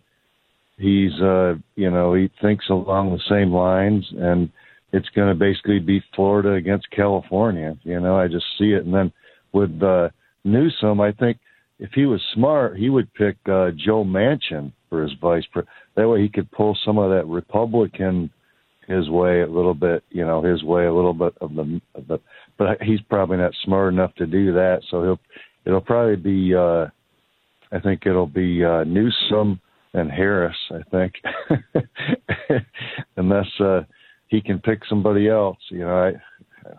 he's 0.79 1.13
uh 1.21 1.55
you 1.75 1.91
know 1.91 2.15
he 2.15 2.31
thinks 2.41 2.69
along 2.69 3.13
the 3.13 3.23
same 3.29 3.53
lines 3.53 4.05
and 4.19 4.51
it's 4.93 5.09
going 5.11 5.29
to 5.29 5.35
basically 5.35 5.79
be 5.79 6.03
Florida 6.15 6.53
against 6.53 6.91
California 6.91 7.77
you 7.83 7.99
know 7.99 8.17
I 8.17 8.29
just 8.29 8.45
see 8.59 8.73
it 8.73 8.85
and 8.85 8.95
then 8.95 9.13
with 9.53 9.83
uh 9.83 10.11
Newsom 10.45 11.01
I 11.01 11.13
think 11.13 11.39
if 11.79 11.91
he 11.95 12.07
was 12.07 12.21
smart 12.35 12.77
he 12.77 12.91
would 12.91 13.13
pick 13.15 13.37
uh 13.47 13.71
Joe 13.71 14.05
Manchin 14.05 14.73
for 14.91 15.03
his 15.03 15.13
vice 15.21 15.45
president 15.51 15.75
that 15.97 16.09
way 16.09 16.23
he 16.23 16.29
could 16.29 16.51
pull 16.51 16.77
some 16.85 16.99
of 16.99 17.11
that 17.11 17.27
Republican 17.27 18.31
his 18.87 19.09
way 19.11 19.41
a 19.41 19.47
little 19.47 19.75
bit 19.75 20.05
you 20.11 20.25
know 20.25 20.43
his 20.43 20.63
way 20.63 20.87
a 20.87 20.95
little 20.95 21.15
bit 21.15 21.35
of 21.41 21.55
the 21.55 21.81
of 21.95 22.07
the 22.07 22.19
but 22.57 22.81
he's 22.83 23.01
probably 23.03 23.37
not 23.37 23.53
smart 23.65 23.93
enough 23.93 24.15
to 24.15 24.27
do 24.27 24.53
that 24.53 24.81
so 24.91 25.03
he'll 25.03 25.21
it'll 25.65 25.81
probably 25.81 26.17
be 26.17 26.55
uh 26.55 26.87
I 27.73 27.81
think 27.81 28.07
it'll 28.07 28.27
be 28.27 28.65
uh 28.65 28.85
Newsom 28.85 29.61
and 29.97 30.11
Harris, 30.11 30.57
I 30.71 30.83
think, 30.91 31.15
unless 33.17 33.47
uh, 33.59 33.83
he 34.29 34.41
can 34.41 34.59
pick 34.59 34.81
somebody 34.89 35.29
else. 35.29 35.59
You 35.71 35.81
know, 35.81 35.97
I 35.97 36.09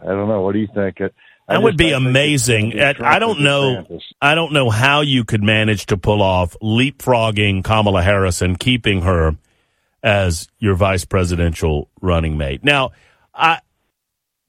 I 0.04 0.08
don't 0.08 0.28
know. 0.28 0.42
What 0.42 0.54
do 0.54 0.60
you 0.60 0.68
think? 0.74 1.00
It, 1.00 1.14
that 1.48 1.64
would 1.64 1.78
be 1.78 1.94
amazing. 1.94 2.80
I 2.80 3.20
don't 3.20 3.42
know. 3.42 4.00
I 4.22 4.36
don't 4.36 4.54
know 4.54 4.70
how 4.70 5.02
you 5.02 5.24
could 5.24 5.42
manage 5.42 5.88
to 5.88 5.98
pull 5.98 6.22
off 6.22 6.56
leapfrogging 6.62 7.64
Kamala 7.64 8.04
Harris 8.04 8.42
and 8.42 8.60
keeping 8.60 9.02
her 9.02 9.36
as 10.04 10.48
your 10.60 10.76
vice 10.76 11.06
presidential 11.06 11.90
running 12.02 12.38
mate. 12.38 12.64
Now, 12.64 12.92
I 13.34 13.60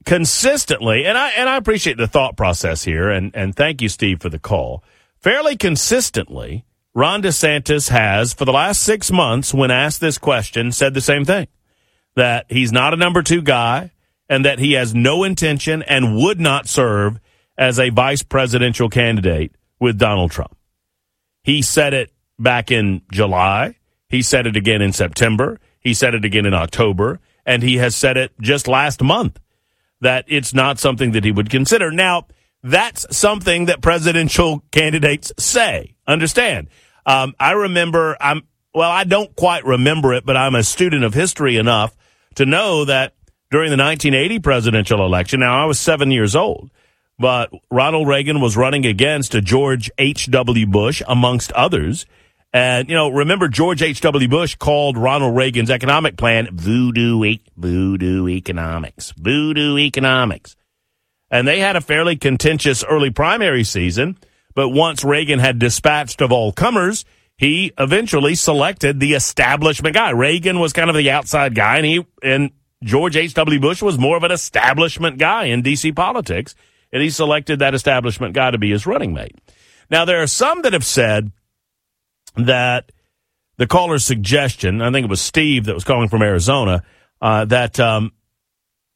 consistently, 0.05 1.05
and 1.05 1.19
I 1.19 1.31
and 1.31 1.49
I 1.49 1.57
appreciate 1.57 1.97
the 1.97 2.07
thought 2.07 2.37
process 2.37 2.85
here, 2.85 3.11
and 3.11 3.35
and 3.35 3.55
thank 3.55 3.83
you, 3.83 3.89
Steve, 3.89 4.21
for 4.21 4.29
the 4.29 4.39
call. 4.39 4.83
Fairly 5.21 5.57
consistently, 5.57 6.65
Ron 6.95 7.23
DeSantis 7.23 7.91
has, 7.91 8.33
for 8.33 8.45
the 8.45 8.53
last 8.53 8.83
six 8.83 9.11
months, 9.11 9.53
when 9.53 9.71
asked 9.71 10.01
this 10.01 10.19
question, 10.19 10.73
said 10.73 10.95
the 10.95 11.01
same 11.01 11.25
thing 11.25 11.49
that 12.17 12.47
he's 12.49 12.73
not 12.73 12.93
a 12.93 12.97
number 12.97 13.23
two 13.23 13.43
guy 13.43 13.93
and 14.29 14.45
that 14.45 14.59
he 14.59 14.73
has 14.73 14.95
no 14.95 15.25
intention 15.25 15.83
and 15.83 16.17
would 16.17 16.41
not 16.41 16.69
serve 16.69 17.21
as 17.57 17.79
a 17.79 17.91
vice 17.91 18.23
presidential 18.23 18.89
candidate 18.89 19.53
with 19.81 19.99
Donald 19.99 20.31
Trump. 20.31 20.57
He 21.43 21.63
said 21.63 21.95
it 21.95 22.13
back 22.39 22.71
in 22.71 23.03
July. 23.13 23.77
He 24.09 24.23
said 24.23 24.47
it 24.47 24.57
again 24.57 24.83
in 24.83 24.93
September. 24.93 25.61
He 25.81 25.95
said 25.95 26.15
it 26.15 26.25
again 26.25 26.47
in 26.47 26.55
October. 26.55 27.21
And 27.45 27.63
he 27.63 27.77
has 27.79 27.97
said 27.97 28.17
it 28.17 28.33
just 28.41 28.69
last 28.69 29.03
month 29.03 29.39
that 30.01 30.25
it's 30.29 30.55
not 30.55 30.79
something 30.79 31.13
that 31.13 31.25
he 31.25 31.33
would 31.33 31.51
consider. 31.51 31.91
Now, 31.91 32.27
that's 32.63 33.17
something 33.17 33.67
that 33.67 33.81
presidential 33.81 34.63
candidates 34.71 35.33
say. 35.39 35.95
Understand? 36.07 36.69
Um, 37.07 37.35
I 37.39 37.53
remember, 37.53 38.17
I'm, 38.21 38.43
well, 38.75 38.91
I 38.91 39.05
don't 39.05 39.35
quite 39.35 39.65
remember 39.65 40.13
it, 40.13 40.27
but 40.27 40.37
I'm 40.37 40.55
a 40.55 40.63
student 40.63 41.05
of 41.05 41.15
history 41.15 41.57
enough 41.57 41.97
to 42.35 42.47
know 42.47 42.85
that 42.85 43.15
during 43.51 43.71
the 43.71 43.83
1980 43.83 44.41
presidential 44.41 45.05
election, 45.05 45.41
now 45.41 45.63
I 45.63 45.65
was 45.65 45.81
seven 45.81 46.11
years 46.11 46.37
old, 46.37 46.71
but 47.19 47.51
Ronald 47.71 48.07
Reagan 48.07 48.41
was 48.41 48.57
running 48.57 48.85
against 48.85 49.35
a 49.35 49.41
George 49.41 49.91
H.W. 49.99 50.67
Bush, 50.67 51.03
amongst 51.09 51.51
others. 51.53 52.07
And, 52.53 52.89
you 52.89 52.95
know, 52.95 53.11
remember 53.11 53.49
George 53.49 53.83
H.W. 53.83 54.29
Bush 54.29 54.55
called 54.57 54.97
Ronald 54.97 55.37
Reagan's 55.37 55.71
economic 55.71 56.17
plan 56.17 56.49
voodoo, 56.53 57.23
e- 57.25 57.43
voodoo 57.57 58.27
economics, 58.29 59.13
voodoo 59.13 59.77
economics. 59.77 60.57
And 61.31 61.47
they 61.47 61.61
had 61.61 61.77
a 61.77 61.83
fairly 61.83 62.17
contentious 62.17 62.83
early 62.85 63.11
primary 63.11 63.65
season. 63.65 64.17
But 64.55 64.71
once 64.71 65.05
Reagan 65.05 65.39
had 65.39 65.59
dispatched 65.59 66.23
of 66.23 66.33
all 66.33 66.53
comers, 66.53 67.05
he 67.37 67.73
eventually 67.79 68.35
selected 68.35 68.99
the 68.99 69.15
establishment 69.15 69.95
guy. 69.95 70.11
Reagan 70.11 70.59
was 70.59 70.73
kind 70.73 70.91
of 70.91 70.97
the 70.97 71.11
outside 71.11 71.55
guy, 71.55 71.77
and 71.77 71.87
he 71.87 72.07
and 72.23 72.51
George 72.83 73.17
H.W. 73.17 73.61
Bush 73.61 73.83
was 73.83 73.99
more 73.99 74.17
of 74.17 74.25
an 74.25 74.33
establishment 74.33 75.19
guy 75.19 75.45
in 75.45 75.63
D.C. 75.63 75.93
politics, 75.93 76.55
and 76.93 77.03
he 77.03 77.11
selected 77.11 77.59
that 77.59 77.75
establishment 77.75 78.35
guy 78.35 78.51
to 78.51 78.59
be 78.59 78.71
his 78.71 78.87
running 78.87 79.13
mate. 79.13 79.37
Now, 79.91 80.05
there 80.05 80.23
are 80.23 80.27
some 80.27 80.63
that 80.63 80.73
have 80.73 80.85
said 80.85 81.31
that 82.47 82.93
the 83.57 83.67
caller's 83.67 84.05
suggestion, 84.05 84.81
I 84.81 84.91
think 84.91 85.05
it 85.05 85.11
was 85.11 85.21
Steve 85.21 85.67
that 85.67 85.75
was 85.75 85.85
calling 85.85 86.09
from 86.09 86.23
Arizona, 86.23 86.83
uh, 87.21 87.45
that 87.47 87.79
um, 87.81 88.13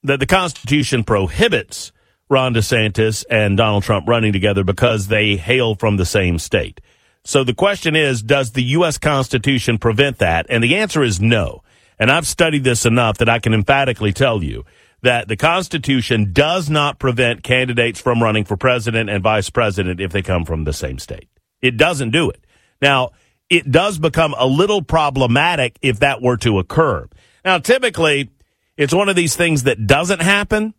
that 0.05 0.21
the 0.21 0.27
Constitution 0.27 1.05
prohibits 1.05 1.93
Ron 2.29 2.55
DeSantis 2.55 3.25
and 3.29 3.57
Donald 3.57 3.85
Trump 3.85 4.09
running 4.09 4.33
together 4.33 4.65
because 4.65 5.09
they 5.09 5.37
hail 5.37 5.75
from 5.75 5.97
the 5.97 6.07
same 6.07 6.39
state. 6.39 6.81
So 7.25 7.45
the 7.45 7.55
question 7.55 7.95
is, 7.95 8.23
does 8.23 8.53
the 8.53 8.63
U.S. 8.65 8.99
Constitution 8.99 9.79
prevent 9.79 10.19
that? 10.19 10.47
And 10.49 10.63
the 10.63 10.77
answer 10.77 11.03
is 11.03 11.21
no. 11.21 11.63
And 11.99 12.11
I've 12.11 12.27
studied 12.27 12.65
this 12.65 12.85
enough 12.85 13.19
that 13.19 13.29
I 13.29 13.39
can 13.39 13.55
emphatically 13.55 14.13
tell 14.13 14.43
you 14.43 14.65
that 15.03 15.29
the 15.29 15.37
Constitution 15.37 16.33
does 16.33 16.71
not 16.71 16.99
prevent 16.99 17.43
candidates 17.43 18.01
from 18.01 18.23
running 18.23 18.45
for 18.45 18.57
president 18.57 19.11
and 19.11 19.23
vice 19.23 19.51
president 19.51 20.01
if 20.01 20.11
they 20.11 20.23
come 20.23 20.45
from 20.45 20.65
the 20.65 20.73
same 20.73 20.99
state. 20.99 21.29
It 21.61 21.77
doesn't 21.77 22.11
do 22.11 22.31
it. 22.31 22.45
Now, 22.81 23.11
it 23.53 23.71
does 23.71 23.99
become 23.99 24.35
a 24.39 24.47
little 24.47 24.81
problematic 24.81 25.79
if 25.83 25.99
that 25.99 26.23
were 26.23 26.39
to 26.39 26.59
occur. 26.59 27.07
Now, 27.45 27.59
typically, 27.59 28.31
it's 28.79 28.95
one 28.95 29.11
of 29.11 29.15
these 29.15 29.37
things 29.37 29.65
that 29.65 29.87
doesn't 29.87 30.23
happen 30.23 30.73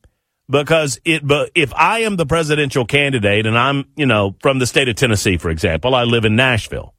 because 0.50 1.00
it 1.06 1.26
but 1.26 1.52
if 1.54 1.72
I 1.76 2.00
am 2.00 2.16
the 2.16 2.26
presidential 2.26 2.84
candidate 2.84 3.46
and 3.46 3.56
I'm, 3.56 3.86
you 3.96 4.08
know, 4.08 4.36
from 4.42 4.58
the 4.58 4.66
state 4.66 4.90
of 4.90 4.96
Tennessee, 4.96 5.38
for 5.38 5.52
example, 5.52 5.94
I 5.94 6.04
live 6.04 6.26
in 6.26 6.36
Nashville. 6.36 6.96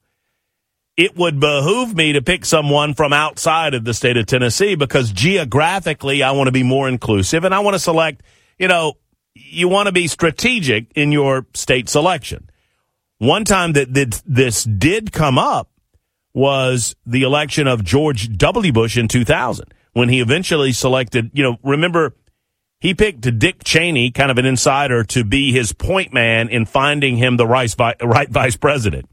It 0.95 1.17
would 1.17 1.41
behoove 1.41 1.93
me 1.93 2.13
to 2.13 2.21
pick 2.21 2.45
someone 2.45 2.93
from 2.93 3.11
outside 3.11 3.73
of 3.73 3.83
the 3.83 3.93
state 3.93 4.15
of 4.15 4.27
Tennessee 4.27 4.75
because 4.75 5.11
geographically 5.11 6.23
I 6.23 6.31
want 6.31 6.47
to 6.47 6.53
be 6.53 6.63
more 6.63 6.87
inclusive 6.87 7.43
and 7.43 7.53
I 7.53 7.59
want 7.59 7.75
to 7.75 7.79
select, 7.79 8.23
you 8.57 8.69
know, 8.69 8.93
you 9.33 9.67
want 9.67 9.87
to 9.87 9.91
be 9.91 10.07
strategic 10.07 10.93
in 10.95 11.11
your 11.11 11.45
state 11.53 11.89
selection. 11.89 12.49
One 13.17 13.45
time 13.45 13.73
that 13.73 13.93
this 14.25 14.63
did 14.63 15.11
come 15.11 15.37
up 15.37 15.69
was 16.33 16.95
the 17.05 17.23
election 17.23 17.65
of 17.65 17.83
George 17.83 18.37
W. 18.37 18.73
Bush 18.73 18.97
in 18.97 19.07
2000 19.07 19.73
when 19.93 20.09
he 20.09 20.19
eventually 20.19 20.73
selected, 20.73 21.31
you 21.33 21.41
know, 21.41 21.57
remember 21.63 22.13
he 22.81 22.93
picked 22.93 23.39
Dick 23.39 23.63
Cheney, 23.63 24.11
kind 24.11 24.29
of 24.29 24.37
an 24.37 24.45
insider, 24.45 25.05
to 25.05 25.23
be 25.23 25.53
his 25.53 25.71
point 25.71 26.13
man 26.13 26.49
in 26.49 26.65
finding 26.65 27.15
him 27.15 27.37
the 27.37 27.47
right, 27.47 27.73
right 28.03 28.29
vice 28.29 28.57
president. 28.57 29.09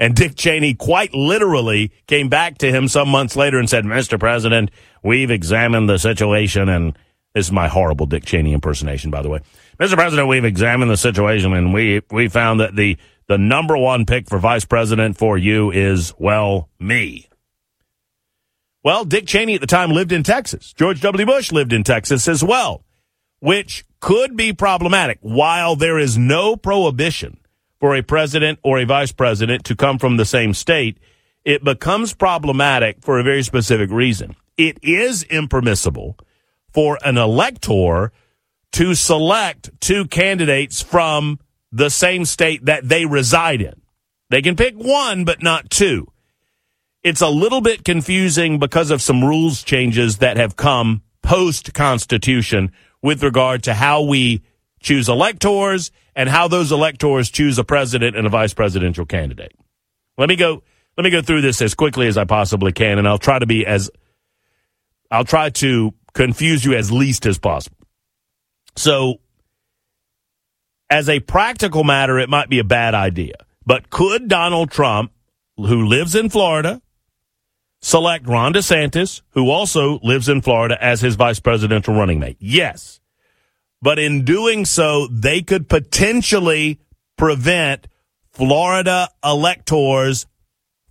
And 0.00 0.16
Dick 0.16 0.34
Cheney 0.34 0.74
quite 0.74 1.14
literally 1.14 1.92
came 2.08 2.28
back 2.28 2.58
to 2.58 2.72
him 2.72 2.88
some 2.88 3.08
months 3.08 3.36
later 3.36 3.58
and 3.60 3.70
said, 3.70 3.84
Mr. 3.84 4.18
President, 4.18 4.70
we've 5.04 5.30
examined 5.30 5.88
the 5.88 5.98
situation 5.98 6.68
and 6.68 6.98
this 7.34 7.46
is 7.46 7.52
my 7.52 7.66
horrible 7.66 8.06
Dick 8.06 8.24
Cheney 8.24 8.52
impersonation, 8.52 9.10
by 9.10 9.22
the 9.22 9.28
way. 9.28 9.40
Mr. 9.78 9.94
President, 9.94 10.28
we've 10.28 10.44
examined 10.44 10.90
the 10.90 10.96
situation 10.96 11.52
and 11.52 11.72
we, 11.72 12.00
we 12.10 12.28
found 12.28 12.60
that 12.60 12.76
the, 12.76 12.96
the 13.26 13.38
number 13.38 13.76
one 13.76 14.06
pick 14.06 14.28
for 14.28 14.38
vice 14.38 14.64
president 14.64 15.16
for 15.16 15.38
you 15.38 15.70
is, 15.70 16.12
well, 16.18 16.68
me. 16.78 17.28
Well, 18.82 19.04
Dick 19.04 19.26
Cheney 19.26 19.54
at 19.54 19.60
the 19.60 19.66
time 19.66 19.90
lived 19.90 20.12
in 20.12 20.22
Texas. 20.22 20.72
George 20.72 21.00
W. 21.00 21.24
Bush 21.24 21.52
lived 21.52 21.72
in 21.72 21.84
Texas 21.84 22.28
as 22.28 22.44
well 22.44 22.84
which 23.44 23.84
could 24.00 24.38
be 24.38 24.54
problematic. 24.54 25.18
While 25.20 25.76
there 25.76 25.98
is 25.98 26.16
no 26.16 26.56
prohibition 26.56 27.36
for 27.78 27.94
a 27.94 28.02
president 28.02 28.58
or 28.62 28.78
a 28.78 28.86
vice 28.86 29.12
president 29.12 29.64
to 29.64 29.76
come 29.76 29.98
from 29.98 30.16
the 30.16 30.24
same 30.24 30.54
state, 30.54 30.96
it 31.44 31.62
becomes 31.62 32.14
problematic 32.14 33.02
for 33.02 33.18
a 33.18 33.22
very 33.22 33.42
specific 33.42 33.90
reason. 33.90 34.34
It 34.56 34.78
is 34.82 35.24
impermissible 35.24 36.16
for 36.72 36.98
an 37.04 37.18
elector 37.18 38.12
to 38.72 38.94
select 38.94 39.78
two 39.78 40.06
candidates 40.06 40.80
from 40.80 41.38
the 41.74 41.90
same 41.90 42.24
state 42.24 42.64
that 42.66 42.88
they 42.88 43.04
reside 43.04 43.60
in. 43.60 43.82
They 44.30 44.40
can 44.42 44.54
pick 44.54 44.76
one, 44.76 45.24
but 45.24 45.42
not 45.42 45.70
two. 45.70 46.06
It's 47.02 47.20
a 47.20 47.28
little 47.28 47.60
bit 47.60 47.84
confusing 47.84 48.58
because 48.60 48.92
of 48.92 49.02
some 49.02 49.24
rules 49.24 49.62
changes 49.62 50.18
that 50.18 50.36
have 50.36 50.54
come 50.56 51.02
post 51.20 51.74
Constitution 51.74 52.72
with 53.02 53.24
regard 53.24 53.64
to 53.64 53.74
how 53.74 54.02
we 54.02 54.42
choose 54.80 55.08
electors 55.08 55.90
and 56.14 56.28
how 56.28 56.46
those 56.46 56.70
electors 56.70 57.28
choose 57.28 57.58
a 57.58 57.64
president 57.64 58.16
and 58.16 58.26
a 58.26 58.30
vice 58.30 58.54
presidential 58.54 59.04
candidate. 59.04 59.52
Let 60.16 60.28
me 60.28 60.36
go 60.36 60.62
let 60.96 61.02
me 61.02 61.10
go 61.10 61.22
through 61.22 61.40
this 61.40 61.60
as 61.60 61.74
quickly 61.74 62.06
as 62.06 62.16
I 62.16 62.24
possibly 62.24 62.70
can 62.70 62.98
and 62.98 63.08
I'll 63.08 63.18
try 63.18 63.40
to 63.40 63.46
be 63.46 63.66
as 63.66 63.90
I'll 65.10 65.24
try 65.24 65.50
to 65.50 65.92
confuse 66.12 66.64
you 66.64 66.74
as 66.74 66.92
least 66.92 67.26
as 67.26 67.38
possible. 67.38 67.76
So 68.76 69.18
as 70.94 71.08
a 71.08 71.18
practical 71.18 71.82
matter 71.82 72.20
it 72.20 72.28
might 72.28 72.48
be 72.48 72.60
a 72.60 72.64
bad 72.64 72.94
idea. 72.94 73.34
But 73.66 73.90
could 73.90 74.28
Donald 74.28 74.70
Trump 74.70 75.10
who 75.56 75.86
lives 75.86 76.14
in 76.14 76.28
Florida 76.28 76.80
select 77.82 78.28
Ron 78.28 78.52
DeSantis 78.54 79.22
who 79.30 79.50
also 79.50 79.98
lives 80.04 80.28
in 80.28 80.40
Florida 80.40 80.78
as 80.80 81.00
his 81.00 81.16
vice 81.16 81.40
presidential 81.40 81.94
running 81.94 82.20
mate? 82.20 82.36
Yes. 82.38 83.00
But 83.82 83.98
in 83.98 84.24
doing 84.24 84.64
so, 84.64 85.08
they 85.08 85.42
could 85.42 85.68
potentially 85.68 86.78
prevent 87.18 87.88
Florida 88.30 89.08
electors 89.24 90.26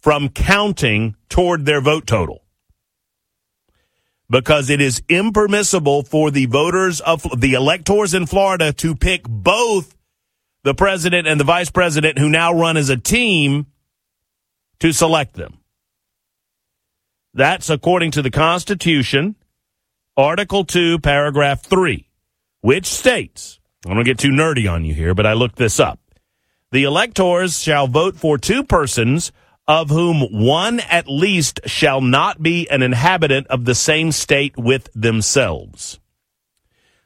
from 0.01 0.27
counting 0.27 1.15
toward 1.29 1.65
their 1.65 1.79
vote 1.79 2.05
total. 2.05 2.42
Because 4.29 4.69
it 4.69 4.81
is 4.81 5.03
impermissible 5.09 6.03
for 6.03 6.31
the 6.31 6.45
voters 6.45 7.01
of 7.01 7.23
the 7.39 7.53
electors 7.53 8.13
in 8.13 8.25
Florida 8.25 8.73
to 8.73 8.95
pick 8.95 9.23
both 9.27 9.95
the 10.63 10.73
president 10.73 11.27
and 11.27 11.39
the 11.39 11.43
vice 11.43 11.69
president 11.69 12.17
who 12.17 12.29
now 12.29 12.53
run 12.53 12.77
as 12.77 12.89
a 12.89 12.97
team 12.97 13.67
to 14.79 14.91
select 14.91 15.33
them. 15.33 15.59
That's 17.33 17.69
according 17.69 18.11
to 18.11 18.21
the 18.21 18.31
Constitution, 18.31 19.35
Article 20.15 20.63
2, 20.65 20.99
Paragraph 20.99 21.63
3 21.63 22.07
which 22.63 22.85
states, 22.85 23.59
I 23.85 23.93
don't 23.93 24.05
get 24.05 24.17
too 24.17 24.29
nerdy 24.29 24.71
on 24.71 24.85
you 24.85 24.93
here, 24.93 25.13
but 25.13 25.25
I 25.25 25.33
looked 25.33 25.57
this 25.57 25.81
up. 25.81 25.99
The 26.71 26.85
electors 26.85 27.59
shall 27.59 27.87
vote 27.87 28.15
for 28.15 28.37
two 28.37 28.63
persons 28.63 29.33
of 29.67 29.89
whom 29.89 30.21
one 30.45 30.79
at 30.81 31.07
least 31.07 31.61
shall 31.65 32.01
not 32.01 32.41
be 32.41 32.69
an 32.69 32.81
inhabitant 32.81 33.47
of 33.47 33.65
the 33.65 33.75
same 33.75 34.11
state 34.11 34.57
with 34.57 34.89
themselves. 34.93 35.99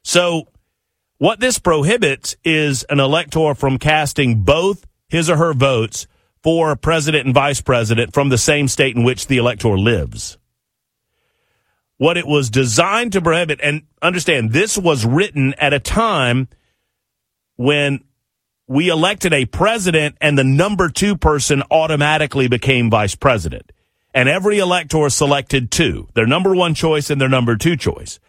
So 0.03 0.47
what 1.17 1.39
this 1.39 1.59
prohibits 1.59 2.35
is 2.43 2.83
an 2.89 2.99
elector 2.99 3.53
from 3.53 3.77
casting 3.77 4.41
both 4.43 4.85
his 5.09 5.29
or 5.29 5.37
her 5.37 5.53
votes 5.53 6.07
for 6.41 6.75
president 6.75 7.25
and 7.25 7.33
vice 7.33 7.61
president 7.61 8.13
from 8.13 8.29
the 8.29 8.37
same 8.37 8.67
state 8.67 8.95
in 8.95 9.03
which 9.03 9.27
the 9.27 9.37
elector 9.37 9.77
lives 9.77 10.37
what 11.97 12.17
it 12.17 12.27
was 12.27 12.49
designed 12.49 13.13
to 13.13 13.21
prohibit. 13.21 13.59
And 13.61 13.83
understand, 14.01 14.51
this 14.51 14.77
was 14.77 15.05
written 15.05 15.53
at 15.55 15.73
a 15.73 15.79
time 15.79 16.47
when 17.55 18.03
we 18.67 18.89
elected 18.89 19.33
a 19.33 19.45
president 19.45 20.17
and 20.19 20.37
the 20.37 20.43
number 20.43 20.89
two 20.89 21.15
person 21.15 21.63
automatically 21.71 22.47
became 22.47 22.89
vice 22.89 23.15
president. 23.15 23.71
And 24.13 24.27
every 24.27 24.59
elector 24.59 25.09
selected 25.09 25.71
two, 25.71 26.09
their 26.15 26.25
number 26.25 26.53
one 26.53 26.73
choice 26.73 27.09
and 27.09 27.19
their 27.21 27.29
number 27.29 27.55
two 27.55 27.77
choice. 27.77 28.19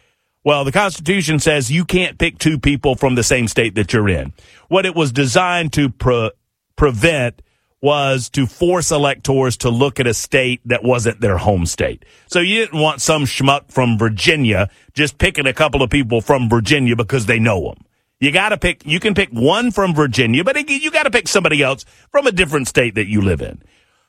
Well, 0.43 0.63
the 0.63 0.71
Constitution 0.71 1.39
says 1.39 1.71
you 1.71 1.83
can't 1.83 2.17
pick 2.17 2.37
two 2.37 2.57
people 2.57 2.95
from 2.95 3.15
the 3.15 3.23
same 3.23 3.47
state 3.47 3.75
that 3.75 3.91
you're 3.91 4.07
in. 4.07 4.33
What 4.69 4.85
it 4.85 4.95
was 4.95 5.11
designed 5.11 5.73
to 5.73 5.89
pre- 5.89 6.31
prevent 6.77 7.41
was 7.81 8.29
to 8.29 8.45
force 8.45 8.91
electors 8.91 9.57
to 9.57 9.69
look 9.69 9.99
at 9.99 10.07
a 10.07 10.13
state 10.13 10.61
that 10.65 10.83
wasn't 10.83 11.19
their 11.19 11.37
home 11.37 11.65
state. 11.65 12.03
So 12.27 12.39
you 12.39 12.59
didn't 12.59 12.79
want 12.79 13.01
some 13.01 13.23
schmuck 13.23 13.71
from 13.71 13.97
Virginia 13.97 14.69
just 14.93 15.17
picking 15.17 15.47
a 15.47 15.53
couple 15.53 15.81
of 15.81 15.89
people 15.89 16.21
from 16.21 16.49
Virginia 16.49 16.95
because 16.95 17.25
they 17.25 17.39
know 17.39 17.69
them. 17.69 17.85
You 18.19 18.31
got 18.31 18.49
to 18.49 18.57
pick, 18.57 18.85
you 18.85 18.99
can 18.99 19.13
pick 19.13 19.29
one 19.29 19.71
from 19.71 19.93
Virginia, 19.93 20.43
but 20.43 20.69
you 20.69 20.91
got 20.91 21.03
to 21.03 21.11
pick 21.11 21.27
somebody 21.27 21.61
else 21.63 21.85
from 22.11 22.27
a 22.27 22.31
different 22.31 22.67
state 22.67 22.95
that 22.95 23.07
you 23.07 23.21
live 23.21 23.41
in. 23.41 23.61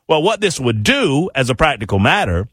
Well, 0.09 0.23
what 0.23 0.41
this 0.41 0.59
would 0.59 0.83
do 0.83 1.31
as 1.35 1.51
a 1.51 1.55
practical 1.55 2.01
matter 2.01 2.49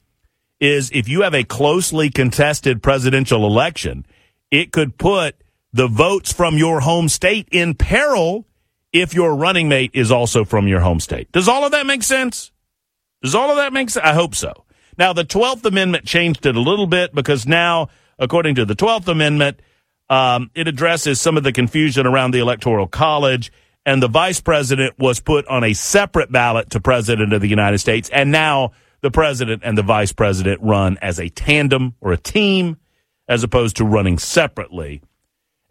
is 0.59 0.91
if 0.93 1.09
you 1.09 1.21
have 1.21 1.33
a 1.33 1.43
closely 1.43 2.09
contested 2.09 2.83
presidential 2.83 3.45
election, 3.45 4.05
it 4.51 4.71
could 4.71 4.97
put 4.97 5.35
the 5.73 5.87
votes 5.87 6.31
from 6.31 6.57
your 6.57 6.81
home 6.81 7.09
state 7.09 7.47
in 7.51 7.73
peril 7.73 8.45
if 8.93 9.13
your 9.13 9.35
running 9.35 9.67
mate 9.67 9.91
is 9.93 10.11
also 10.11 10.45
from 10.45 10.67
your 10.67 10.79
home 10.79 10.99
state. 10.99 11.31
Does 11.31 11.47
all 11.47 11.65
of 11.65 11.71
that 11.71 11.85
make 11.85 12.03
sense? 12.03 12.51
Does 13.23 13.35
all 13.35 13.49
of 13.49 13.57
that 13.57 13.73
make 13.73 13.89
sense? 13.89 14.05
I 14.05 14.13
hope 14.13 14.35
so. 14.35 14.65
Now, 14.97 15.13
the 15.13 15.25
12th 15.25 15.65
Amendment 15.65 16.05
changed 16.05 16.45
it 16.45 16.55
a 16.55 16.61
little 16.61 16.87
bit 16.87 17.13
because 17.13 17.45
now, 17.45 17.89
according 18.17 18.55
to 18.55 18.65
the 18.65 18.75
12th 18.75 19.07
Amendment, 19.07 19.59
um, 20.09 20.51
it 20.55 20.67
addresses 20.67 21.19
some 21.19 21.37
of 21.37 21.43
the 21.43 21.51
confusion 21.51 22.05
around 22.07 22.31
the 22.31 22.39
Electoral 22.39 22.87
College, 22.87 23.51
and 23.85 24.01
the 24.01 24.07
vice 24.07 24.41
president 24.41 24.97
was 24.99 25.19
put 25.19 25.47
on 25.47 25.63
a 25.63 25.73
separate 25.73 26.31
ballot 26.31 26.69
to 26.71 26.79
president 26.79 27.33
of 27.33 27.41
the 27.41 27.47
United 27.47 27.77
States, 27.79 28.09
and 28.09 28.31
now 28.31 28.71
the 29.01 29.11
president 29.11 29.61
and 29.65 29.77
the 29.77 29.83
vice 29.83 30.11
president 30.11 30.61
run 30.61 30.97
as 31.01 31.19
a 31.19 31.29
tandem 31.29 31.95
or 32.01 32.11
a 32.11 32.17
team 32.17 32.77
as 33.27 33.43
opposed 33.43 33.77
to 33.77 33.85
running 33.85 34.17
separately, 34.17 35.01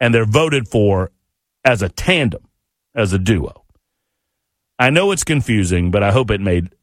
and 0.00 0.14
they're 0.14 0.26
voted 0.26 0.68
for 0.68 1.10
as 1.64 1.82
a 1.82 1.88
tandem 1.88 2.46
as 2.94 3.12
a 3.12 3.18
duo. 3.18 3.64
I 4.78 4.90
know 4.90 5.10
it's 5.10 5.24
confusing, 5.24 5.90
but 5.90 6.02
I 6.02 6.12
hope 6.12 6.30
it 6.30 6.40
made, 6.40 6.74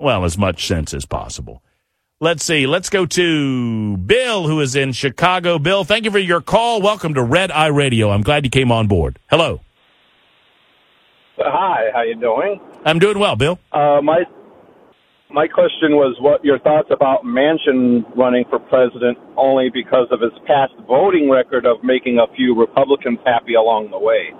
well, 0.00 0.24
as 0.24 0.36
much 0.36 0.66
sense 0.66 0.92
as 0.92 1.06
possible. 1.06 1.62
Let's 2.18 2.44
see. 2.44 2.66
Let's 2.66 2.88
go 2.88 3.04
to 3.04 3.96
Bill, 3.98 4.46
who 4.48 4.62
is 4.62 4.74
in 4.74 4.92
Chicago. 4.92 5.58
Bill, 5.58 5.84
thank 5.84 6.06
you 6.06 6.10
for 6.10 6.18
your 6.18 6.40
call. 6.40 6.80
Welcome 6.80 7.12
to 7.12 7.22
Red 7.22 7.50
Eye 7.50 7.66
Radio. 7.66 8.10
I'm 8.10 8.22
glad 8.22 8.46
you 8.46 8.50
came 8.50 8.72
on 8.72 8.86
board. 8.86 9.18
Hello. 9.28 9.60
Hi, 11.36 11.90
how 11.92 12.00
you 12.04 12.18
doing? 12.18 12.58
I'm 12.86 12.98
doing 12.98 13.18
well, 13.18 13.36
Bill. 13.36 13.58
Uh, 13.70 14.00
my 14.02 14.24
my 15.28 15.46
question 15.46 15.92
was 15.96 16.16
what 16.18 16.42
your 16.42 16.58
thoughts 16.60 16.88
about 16.90 17.24
Manchin 17.24 18.06
running 18.16 18.46
for 18.48 18.60
president 18.60 19.18
only 19.36 19.68
because 19.68 20.08
of 20.10 20.22
his 20.22 20.32
past 20.46 20.72
voting 20.88 21.28
record 21.28 21.66
of 21.66 21.84
making 21.84 22.18
a 22.18 22.34
few 22.34 22.58
Republicans 22.58 23.18
happy 23.26 23.56
along 23.56 23.90
the 23.90 23.98
way. 23.98 24.32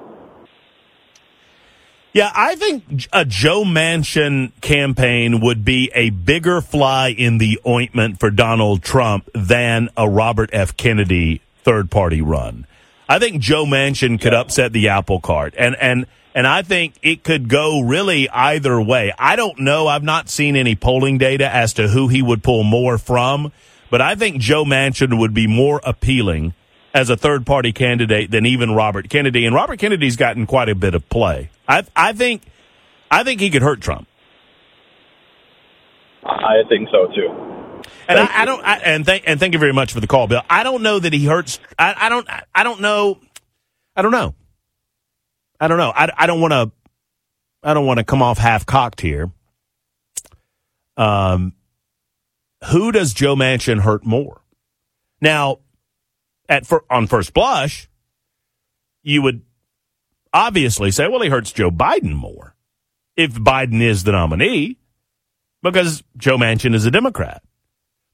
Yeah, 2.16 2.32
I 2.34 2.54
think 2.54 3.08
a 3.12 3.26
Joe 3.26 3.62
Manchin 3.62 4.50
campaign 4.62 5.42
would 5.42 5.66
be 5.66 5.90
a 5.94 6.08
bigger 6.08 6.62
fly 6.62 7.08
in 7.08 7.36
the 7.36 7.60
ointment 7.66 8.20
for 8.20 8.30
Donald 8.30 8.82
Trump 8.82 9.28
than 9.34 9.90
a 9.98 10.08
Robert 10.08 10.48
F. 10.54 10.78
Kennedy 10.78 11.42
third 11.62 11.90
party 11.90 12.22
run. 12.22 12.66
I 13.06 13.18
think 13.18 13.42
Joe 13.42 13.66
Manchin 13.66 14.18
could 14.18 14.32
upset 14.32 14.72
the 14.72 14.88
apple 14.88 15.20
cart 15.20 15.52
and, 15.58 15.76
and, 15.78 16.06
and 16.34 16.46
I 16.46 16.62
think 16.62 16.94
it 17.02 17.22
could 17.22 17.50
go 17.50 17.82
really 17.82 18.30
either 18.30 18.80
way. 18.80 19.12
I 19.18 19.36
don't 19.36 19.58
know. 19.58 19.86
I've 19.86 20.02
not 20.02 20.30
seen 20.30 20.56
any 20.56 20.74
polling 20.74 21.18
data 21.18 21.54
as 21.54 21.74
to 21.74 21.86
who 21.86 22.08
he 22.08 22.22
would 22.22 22.42
pull 22.42 22.62
more 22.62 22.96
from, 22.96 23.52
but 23.90 24.00
I 24.00 24.14
think 24.14 24.40
Joe 24.40 24.64
Manchin 24.64 25.18
would 25.18 25.34
be 25.34 25.46
more 25.46 25.82
appealing 25.84 26.54
as 26.96 27.10
a 27.10 27.16
third 27.16 27.44
party 27.44 27.72
candidate 27.72 28.30
than 28.30 28.46
even 28.46 28.72
Robert 28.72 29.10
Kennedy. 29.10 29.44
And 29.44 29.54
Robert 29.54 29.78
Kennedy's 29.78 30.16
gotten 30.16 30.46
quite 30.46 30.70
a 30.70 30.74
bit 30.74 30.94
of 30.94 31.06
play. 31.10 31.50
I 31.68 31.84
I 31.94 32.14
think 32.14 32.42
I 33.10 33.22
think 33.22 33.40
he 33.40 33.50
could 33.50 33.60
hurt 33.62 33.82
Trump. 33.82 34.08
I 36.24 36.62
think 36.68 36.88
so 36.90 37.06
too. 37.14 37.82
And 38.08 38.18
I, 38.18 38.42
I, 38.42 38.44
don't. 38.44 38.64
I, 38.64 38.76
and 38.78 39.04
thank 39.04 39.24
and 39.26 39.38
thank 39.38 39.52
you 39.52 39.58
very 39.58 39.74
much 39.74 39.92
for 39.92 40.00
the 40.00 40.06
call, 40.06 40.26
Bill. 40.26 40.42
I 40.48 40.62
don't 40.62 40.82
know 40.82 40.98
that 40.98 41.12
he 41.12 41.26
hurts. 41.26 41.60
I, 41.78 41.94
I 41.96 42.08
don't. 42.08 42.26
I 42.54 42.62
don't 42.62 42.80
know. 42.80 43.20
I 43.94 44.02
don't 44.02 44.12
know. 44.12 44.34
I 45.60 45.68
don't 45.68 45.78
know. 45.78 45.92
I, 45.94 46.10
I 46.16 46.26
don't 46.26 46.40
want 46.40 46.52
to. 46.52 46.72
I 47.62 47.74
don't 47.74 47.86
want 47.86 47.98
to 47.98 48.04
come 48.04 48.22
off 48.22 48.38
half 48.38 48.64
cocked 48.64 49.00
here. 49.00 49.30
Um, 50.96 51.52
who 52.70 52.90
does 52.90 53.12
Joe 53.12 53.36
Manchin 53.36 53.80
hurt 53.80 54.04
more? 54.04 54.40
Now, 55.20 55.58
at 56.48 56.66
for, 56.66 56.84
on 56.90 57.06
first 57.06 57.34
blush, 57.34 57.88
you 59.02 59.22
would 59.22 59.42
obviously 60.32 60.90
say, 60.90 61.08
well, 61.08 61.22
he 61.22 61.28
hurts 61.28 61.52
Joe 61.52 61.70
Biden 61.70 62.14
more 62.14 62.54
if 63.16 63.32
Biden 63.34 63.80
is 63.80 64.04
the 64.04 64.12
nominee 64.12 64.78
because 65.62 66.02
Joe 66.16 66.36
Manchin 66.36 66.74
is 66.74 66.86
a 66.86 66.90
Democrat. 66.90 67.42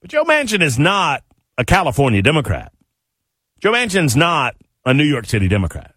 But 0.00 0.10
Joe 0.10 0.24
Manchin 0.24 0.62
is 0.62 0.78
not 0.78 1.24
a 1.58 1.64
California 1.64 2.22
Democrat. 2.22 2.72
Joe 3.60 3.72
Manchin's 3.72 4.16
not 4.16 4.56
a 4.84 4.94
New 4.94 5.04
York 5.04 5.26
City 5.26 5.48
Democrat. 5.48 5.94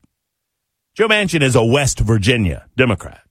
Joe 0.96 1.08
Manchin 1.08 1.42
is 1.42 1.56
a 1.56 1.64
West 1.64 2.00
Virginia 2.00 2.68
Democrat. 2.78 3.22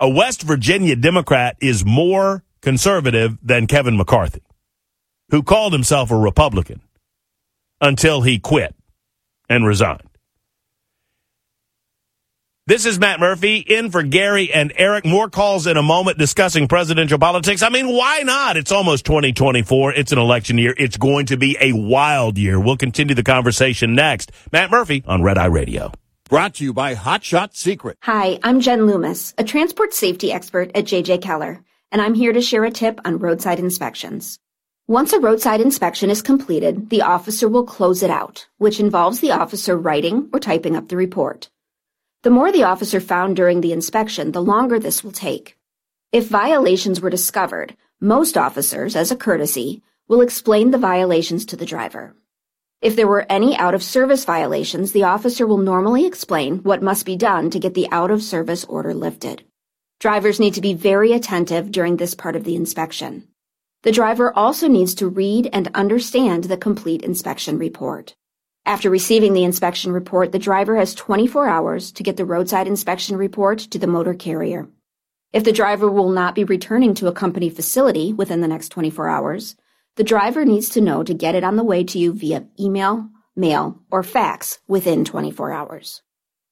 A 0.00 0.08
West 0.08 0.42
Virginia 0.42 0.96
Democrat 0.96 1.56
is 1.60 1.84
more 1.84 2.44
conservative 2.60 3.38
than 3.42 3.66
Kevin 3.66 3.96
McCarthy, 3.96 4.42
who 5.30 5.42
called 5.42 5.72
himself 5.72 6.10
a 6.10 6.16
Republican 6.16 6.80
until 7.80 8.22
he 8.22 8.38
quit 8.38 8.74
and 9.48 9.66
resigned. 9.66 10.02
This 12.68 12.84
is 12.84 12.98
Matt 12.98 13.18
Murphy 13.18 13.56
in 13.56 13.90
for 13.90 14.02
Gary 14.02 14.52
and 14.52 14.74
Eric. 14.76 15.06
More 15.06 15.30
calls 15.30 15.66
in 15.66 15.78
a 15.78 15.82
moment 15.82 16.18
discussing 16.18 16.68
presidential 16.68 17.18
politics. 17.18 17.62
I 17.62 17.70
mean, 17.70 17.88
why 17.88 18.20
not? 18.24 18.58
It's 18.58 18.70
almost 18.70 19.06
2024. 19.06 19.94
It's 19.94 20.12
an 20.12 20.18
election 20.18 20.58
year. 20.58 20.74
It's 20.76 20.98
going 20.98 21.24
to 21.26 21.38
be 21.38 21.56
a 21.62 21.72
wild 21.72 22.36
year. 22.36 22.60
We'll 22.60 22.76
continue 22.76 23.14
the 23.14 23.22
conversation 23.22 23.94
next. 23.94 24.32
Matt 24.52 24.70
Murphy 24.70 25.02
on 25.06 25.22
Red 25.22 25.38
Eye 25.38 25.46
Radio. 25.46 25.92
Brought 26.28 26.56
to 26.56 26.64
you 26.64 26.74
by 26.74 26.92
Hot 26.92 27.24
Shot 27.24 27.56
Secret. 27.56 27.96
Hi, 28.02 28.38
I'm 28.42 28.60
Jen 28.60 28.84
Loomis, 28.84 29.32
a 29.38 29.44
transport 29.44 29.94
safety 29.94 30.30
expert 30.30 30.70
at 30.74 30.84
JJ 30.84 31.22
Keller, 31.22 31.64
and 31.90 32.02
I'm 32.02 32.12
here 32.12 32.34
to 32.34 32.42
share 32.42 32.64
a 32.64 32.70
tip 32.70 33.00
on 33.06 33.18
roadside 33.18 33.60
inspections. 33.60 34.38
Once 34.90 35.12
a 35.12 35.20
roadside 35.20 35.60
inspection 35.60 36.08
is 36.08 36.22
completed, 36.22 36.88
the 36.88 37.02
officer 37.02 37.46
will 37.46 37.62
close 37.62 38.02
it 38.02 38.08
out, 38.08 38.46
which 38.56 38.80
involves 38.80 39.20
the 39.20 39.30
officer 39.30 39.76
writing 39.76 40.30
or 40.32 40.40
typing 40.40 40.74
up 40.74 40.88
the 40.88 40.96
report. 40.96 41.50
The 42.22 42.30
more 42.30 42.50
the 42.50 42.62
officer 42.62 42.98
found 42.98 43.36
during 43.36 43.60
the 43.60 43.74
inspection, 43.74 44.32
the 44.32 44.42
longer 44.42 44.78
this 44.78 45.04
will 45.04 45.12
take. 45.12 45.58
If 46.10 46.28
violations 46.28 47.02
were 47.02 47.10
discovered, 47.10 47.76
most 48.00 48.38
officers, 48.38 48.96
as 48.96 49.10
a 49.10 49.16
courtesy, 49.16 49.82
will 50.08 50.22
explain 50.22 50.70
the 50.70 50.78
violations 50.78 51.44
to 51.44 51.56
the 51.56 51.66
driver. 51.66 52.16
If 52.80 52.96
there 52.96 53.06
were 53.06 53.26
any 53.28 53.58
out 53.58 53.74
of 53.74 53.82
service 53.82 54.24
violations, 54.24 54.92
the 54.92 55.04
officer 55.04 55.46
will 55.46 55.58
normally 55.58 56.06
explain 56.06 56.62
what 56.62 56.82
must 56.82 57.04
be 57.04 57.14
done 57.14 57.50
to 57.50 57.58
get 57.58 57.74
the 57.74 57.90
out 57.92 58.10
of 58.10 58.22
service 58.22 58.64
order 58.64 58.94
lifted. 58.94 59.42
Drivers 60.00 60.40
need 60.40 60.54
to 60.54 60.62
be 60.62 60.72
very 60.72 61.12
attentive 61.12 61.72
during 61.72 61.98
this 61.98 62.14
part 62.14 62.36
of 62.36 62.44
the 62.44 62.56
inspection. 62.56 63.28
The 63.82 63.92
driver 63.92 64.36
also 64.36 64.66
needs 64.66 64.94
to 64.96 65.08
read 65.08 65.48
and 65.52 65.68
understand 65.74 66.44
the 66.44 66.56
complete 66.56 67.02
inspection 67.02 67.58
report. 67.58 68.16
After 68.66 68.90
receiving 68.90 69.34
the 69.34 69.44
inspection 69.44 69.92
report, 69.92 70.32
the 70.32 70.38
driver 70.38 70.76
has 70.76 70.94
24 70.94 71.48
hours 71.48 71.92
to 71.92 72.02
get 72.02 72.16
the 72.16 72.24
roadside 72.24 72.66
inspection 72.66 73.16
report 73.16 73.58
to 73.60 73.78
the 73.78 73.86
motor 73.86 74.14
carrier. 74.14 74.68
If 75.32 75.44
the 75.44 75.52
driver 75.52 75.90
will 75.90 76.10
not 76.10 76.34
be 76.34 76.44
returning 76.44 76.94
to 76.94 77.06
a 77.06 77.12
company 77.12 77.50
facility 77.50 78.12
within 78.12 78.40
the 78.40 78.48
next 78.48 78.70
24 78.70 79.08
hours, 79.08 79.56
the 79.96 80.04
driver 80.04 80.44
needs 80.44 80.70
to 80.70 80.80
know 80.80 81.02
to 81.02 81.14
get 81.14 81.34
it 81.34 81.44
on 81.44 81.56
the 81.56 81.64
way 81.64 81.84
to 81.84 81.98
you 81.98 82.12
via 82.12 82.46
email, 82.58 83.08
mail, 83.36 83.80
or 83.90 84.02
fax 84.02 84.58
within 84.66 85.04
24 85.04 85.52
hours. 85.52 86.02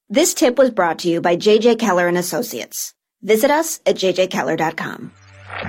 This 0.08 0.34
tip 0.34 0.58
was 0.58 0.70
brought 0.70 1.00
to 1.00 1.08
you 1.08 1.20
by 1.20 1.36
JJ 1.36 1.78
Keller 1.80 2.06
and 2.06 2.16
Associates. 2.16 2.94
Visit 3.22 3.50
us 3.50 3.80
at 3.84 3.96
jjkeller.com. 3.96 5.10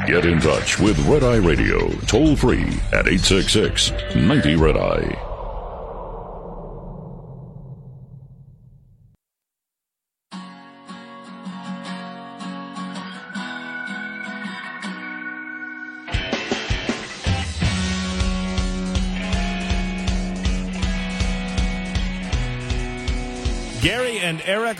Get 0.08 0.26
in 0.26 0.40
touch 0.40 0.80
with 0.80 0.98
Red 1.08 1.24
Eye 1.24 1.38
Radio 1.38 1.90
toll 2.08 2.36
free 2.36 2.68
at 2.94 3.08
866 3.08 3.92
90 4.16 4.56
Red 4.56 4.78
Eye. 4.78 5.27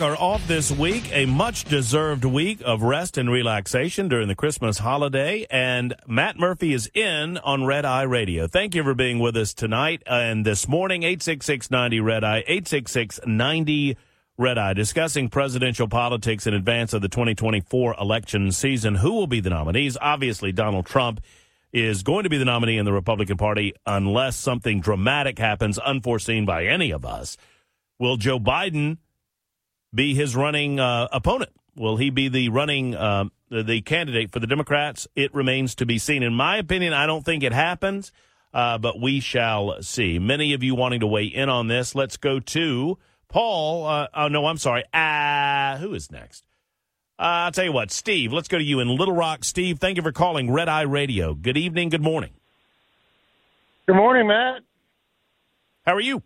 Are 0.00 0.16
off 0.16 0.46
this 0.46 0.70
week, 0.70 1.10
a 1.12 1.26
much 1.26 1.64
deserved 1.64 2.24
week 2.24 2.60
of 2.64 2.82
rest 2.82 3.18
and 3.18 3.30
relaxation 3.30 4.08
during 4.08 4.28
the 4.28 4.34
Christmas 4.34 4.78
holiday. 4.78 5.46
And 5.50 5.94
Matt 6.06 6.38
Murphy 6.38 6.72
is 6.72 6.90
in 6.94 7.38
on 7.38 7.64
Red 7.64 7.84
Eye 7.84 8.02
Radio. 8.02 8.46
Thank 8.46 8.74
you 8.74 8.82
for 8.82 8.94
being 8.94 9.18
with 9.18 9.36
us 9.36 9.54
tonight 9.54 10.02
and 10.06 10.44
this 10.44 10.68
morning, 10.68 11.02
86690 11.02 12.00
Red 12.00 12.24
Eye, 12.24 12.44
86690 12.46 13.96
Red 14.36 14.58
Eye, 14.58 14.72
discussing 14.72 15.28
presidential 15.28 15.88
politics 15.88 16.46
in 16.46 16.54
advance 16.54 16.92
of 16.92 17.02
the 17.02 17.08
2024 17.08 17.96
election 18.00 18.52
season. 18.52 18.96
Who 18.96 19.14
will 19.14 19.26
be 19.26 19.40
the 19.40 19.50
nominees? 19.50 19.96
Obviously, 20.00 20.52
Donald 20.52 20.86
Trump 20.86 21.20
is 21.72 22.02
going 22.02 22.24
to 22.24 22.30
be 22.30 22.38
the 22.38 22.44
nominee 22.44 22.78
in 22.78 22.84
the 22.84 22.92
Republican 22.92 23.36
Party 23.36 23.74
unless 23.86 24.36
something 24.36 24.80
dramatic 24.80 25.38
happens, 25.38 25.78
unforeseen 25.78 26.44
by 26.44 26.66
any 26.66 26.90
of 26.90 27.04
us. 27.04 27.36
Will 27.98 28.16
Joe 28.16 28.38
Biden 28.38 28.98
be 29.94 30.14
his 30.14 30.36
running 30.36 30.80
uh, 30.80 31.08
opponent? 31.12 31.50
Will 31.76 31.96
he 31.96 32.10
be 32.10 32.28
the 32.28 32.48
running 32.48 32.94
uh, 32.94 33.26
the 33.50 33.80
candidate 33.82 34.32
for 34.32 34.40
the 34.40 34.46
Democrats? 34.46 35.06
It 35.14 35.32
remains 35.34 35.74
to 35.76 35.86
be 35.86 35.98
seen. 35.98 36.22
In 36.22 36.34
my 36.34 36.56
opinion, 36.56 36.92
I 36.92 37.06
don't 37.06 37.24
think 37.24 37.42
it 37.42 37.52
happens, 37.52 38.12
uh, 38.52 38.78
but 38.78 39.00
we 39.00 39.20
shall 39.20 39.80
see. 39.82 40.18
Many 40.18 40.54
of 40.54 40.62
you 40.62 40.74
wanting 40.74 41.00
to 41.00 41.06
weigh 41.06 41.26
in 41.26 41.48
on 41.48 41.68
this. 41.68 41.94
Let's 41.94 42.16
go 42.16 42.40
to 42.40 42.98
Paul. 43.28 43.86
Uh, 43.86 44.08
oh 44.14 44.28
no, 44.28 44.46
I'm 44.46 44.58
sorry. 44.58 44.84
Uh, 44.92 45.76
who 45.78 45.94
is 45.94 46.10
next? 46.10 46.44
Uh, 47.18 47.46
I'll 47.46 47.52
tell 47.52 47.64
you 47.64 47.72
what, 47.72 47.90
Steve. 47.90 48.32
Let's 48.32 48.48
go 48.48 48.58
to 48.58 48.64
you 48.64 48.80
in 48.80 48.88
Little 48.88 49.14
Rock. 49.14 49.44
Steve, 49.44 49.78
thank 49.78 49.96
you 49.96 50.02
for 50.02 50.12
calling 50.12 50.50
Red 50.50 50.68
Eye 50.68 50.82
Radio. 50.82 51.34
Good 51.34 51.56
evening. 51.56 51.88
Good 51.88 52.02
morning. 52.02 52.30
Good 53.86 53.96
morning, 53.96 54.28
Matt. 54.28 54.62
How 55.84 55.94
are 55.94 56.00
you? 56.00 56.22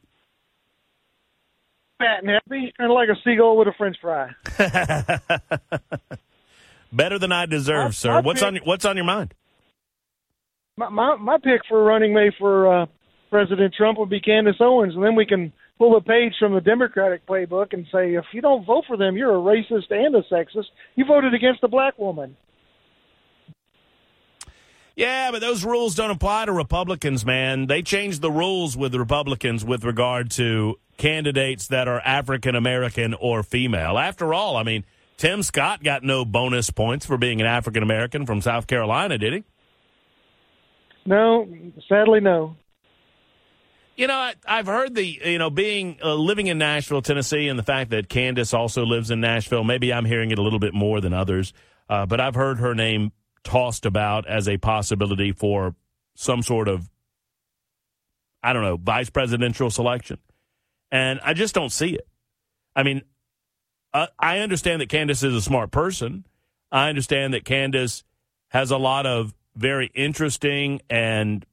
Fat 2.03 2.23
and 2.23 2.31
happy, 2.31 2.73
kind 2.77 2.91
of 2.91 2.95
like 2.95 3.09
a 3.09 3.17
seagull 3.25 3.57
with 3.57 3.69
a 3.69 3.73
French 3.79 3.97
fry. 4.01 4.31
Better 6.93 7.19
than 7.19 7.33
I 7.33 7.47
deserve, 7.47 7.95
sir. 7.95 8.21
What's 8.21 8.41
pick- 8.41 8.47
on 8.47 8.55
your, 8.57 8.65
What's 8.65 8.85
on 8.85 8.97
your 8.97 9.07
mind? 9.07 9.35
My 10.77 10.89
my, 10.89 11.17
my 11.17 11.37
pick 11.39 11.63
for 11.69 11.83
running 11.85 12.13
mate 12.13 12.35
for 12.39 12.83
uh, 12.83 12.87
President 13.31 13.75
Trump 13.75 13.99
would 13.99 14.11
be 14.11 14.21
Candace 14.21 14.57
Owens, 14.61 14.95
and 14.95 15.05
then 15.05 15.15
we 15.15 15.27
can 15.27 15.53
pull 15.79 15.97
a 15.97 16.01
page 16.01 16.35
from 16.39 16.55
the 16.55 16.61
Democratic 16.61 17.27
playbook 17.27 17.73
and 17.73 17.87
say, 17.93 18.15
if 18.15 18.25
you 18.33 18.41
don't 18.41 18.65
vote 18.65 18.85
for 18.87 18.97
them, 18.97 19.17
you're 19.17 19.35
a 19.35 19.39
racist 19.39 19.91
and 19.91 20.15
a 20.15 20.23
sexist. 20.33 20.67
You 20.97 21.05
voted 21.05 21.35
against 21.35 21.65
a 21.65 21.69
black 21.69 21.99
woman. 21.99 22.37
Yeah, 24.95 25.31
but 25.31 25.41
those 25.41 25.65
rules 25.65 25.95
don't 25.95 26.11
apply 26.11 26.47
to 26.47 26.53
Republicans, 26.53 27.25
man. 27.25 27.67
They 27.67 27.83
changed 27.83 28.21
the 28.21 28.31
rules 28.31 28.77
with 28.77 28.95
Republicans 28.95 29.65
with 29.65 29.85
regard 29.85 30.31
to 30.33 30.79
candidates 30.99 31.69
that 31.69 31.89
are 31.89 32.01
African 32.01 32.55
American 32.55 33.15
or 33.15 33.43
female. 33.43 33.99
After 33.99 34.35
all, 34.35 34.57
I 34.57 34.63
mean, 34.63 34.85
Tim 35.17 35.43
Scott 35.43 35.83
got 35.83 36.03
no 36.03 36.25
bonus 36.25 36.71
points 36.71 37.07
for 37.07 37.17
being 37.17 37.41
an 37.41 37.47
African 37.47 37.83
American 37.83 38.27
from 38.27 38.41
South 38.41 38.67
Carolina, 38.67 39.17
did 39.17 39.33
he? 39.33 39.45
No, 41.07 41.49
sadly, 41.89 42.21
no. 42.21 42.57
You 43.97 44.07
know, 44.07 44.15
I, 44.15 44.35
I've 44.47 44.67
heard 44.67 44.95
the 44.95 45.05
you 45.05 45.39
know 45.39 45.51
being 45.51 45.99
uh, 46.03 46.15
living 46.15 46.47
in 46.47 46.59
Nashville, 46.59 47.03
Tennessee, 47.03 47.49
and 47.49 47.59
the 47.59 47.63
fact 47.63 47.91
that 47.91 48.09
Candace 48.09 48.55
also 48.55 48.85
lives 48.85 49.11
in 49.11 49.21
Nashville. 49.21 49.65
Maybe 49.65 49.93
I'm 49.93 50.05
hearing 50.05 50.31
it 50.31 50.39
a 50.39 50.43
little 50.43 50.59
bit 50.59 50.75
more 50.75 51.01
than 51.01 51.13
others, 51.13 51.53
uh, 51.89 52.07
but 52.07 52.21
I've 52.21 52.35
heard 52.35 52.59
her 52.59 52.75
name 52.75 53.13
tossed 53.45 53.87
about 53.87 54.27
as 54.27 54.49
a 54.49 54.59
possibility 54.59 55.33
for 55.33 55.75
some 56.15 56.43
sort 56.43 56.69
of 56.69 56.89
I 58.43 58.53
don't 58.53 58.63
know 58.63 58.77
vice 58.77 59.11
presidential 59.11 59.71
selection, 59.71 60.19
and 60.91 61.21
I 61.23 61.35
just 61.35 61.55
don't 61.55 61.71
see 61.71 61.95
it. 61.95 62.07
I 62.75 62.83
mean, 62.83 63.03
uh, 63.95 64.09
I 64.19 64.39
understand 64.41 64.81
that 64.81 64.89
Candace 64.89 65.23
is 65.23 65.35
a 65.35 65.43
smart 65.43 65.71
person. 65.71 66.27
I 66.71 66.89
understand 66.89 67.35
that 67.35 67.45
Candace 67.45 68.03
has 68.49 68.71
a 68.71 68.79
lot 68.79 69.07
of 69.07 69.35
very 69.55 69.91
interesting 69.95 70.81
and 70.89 71.45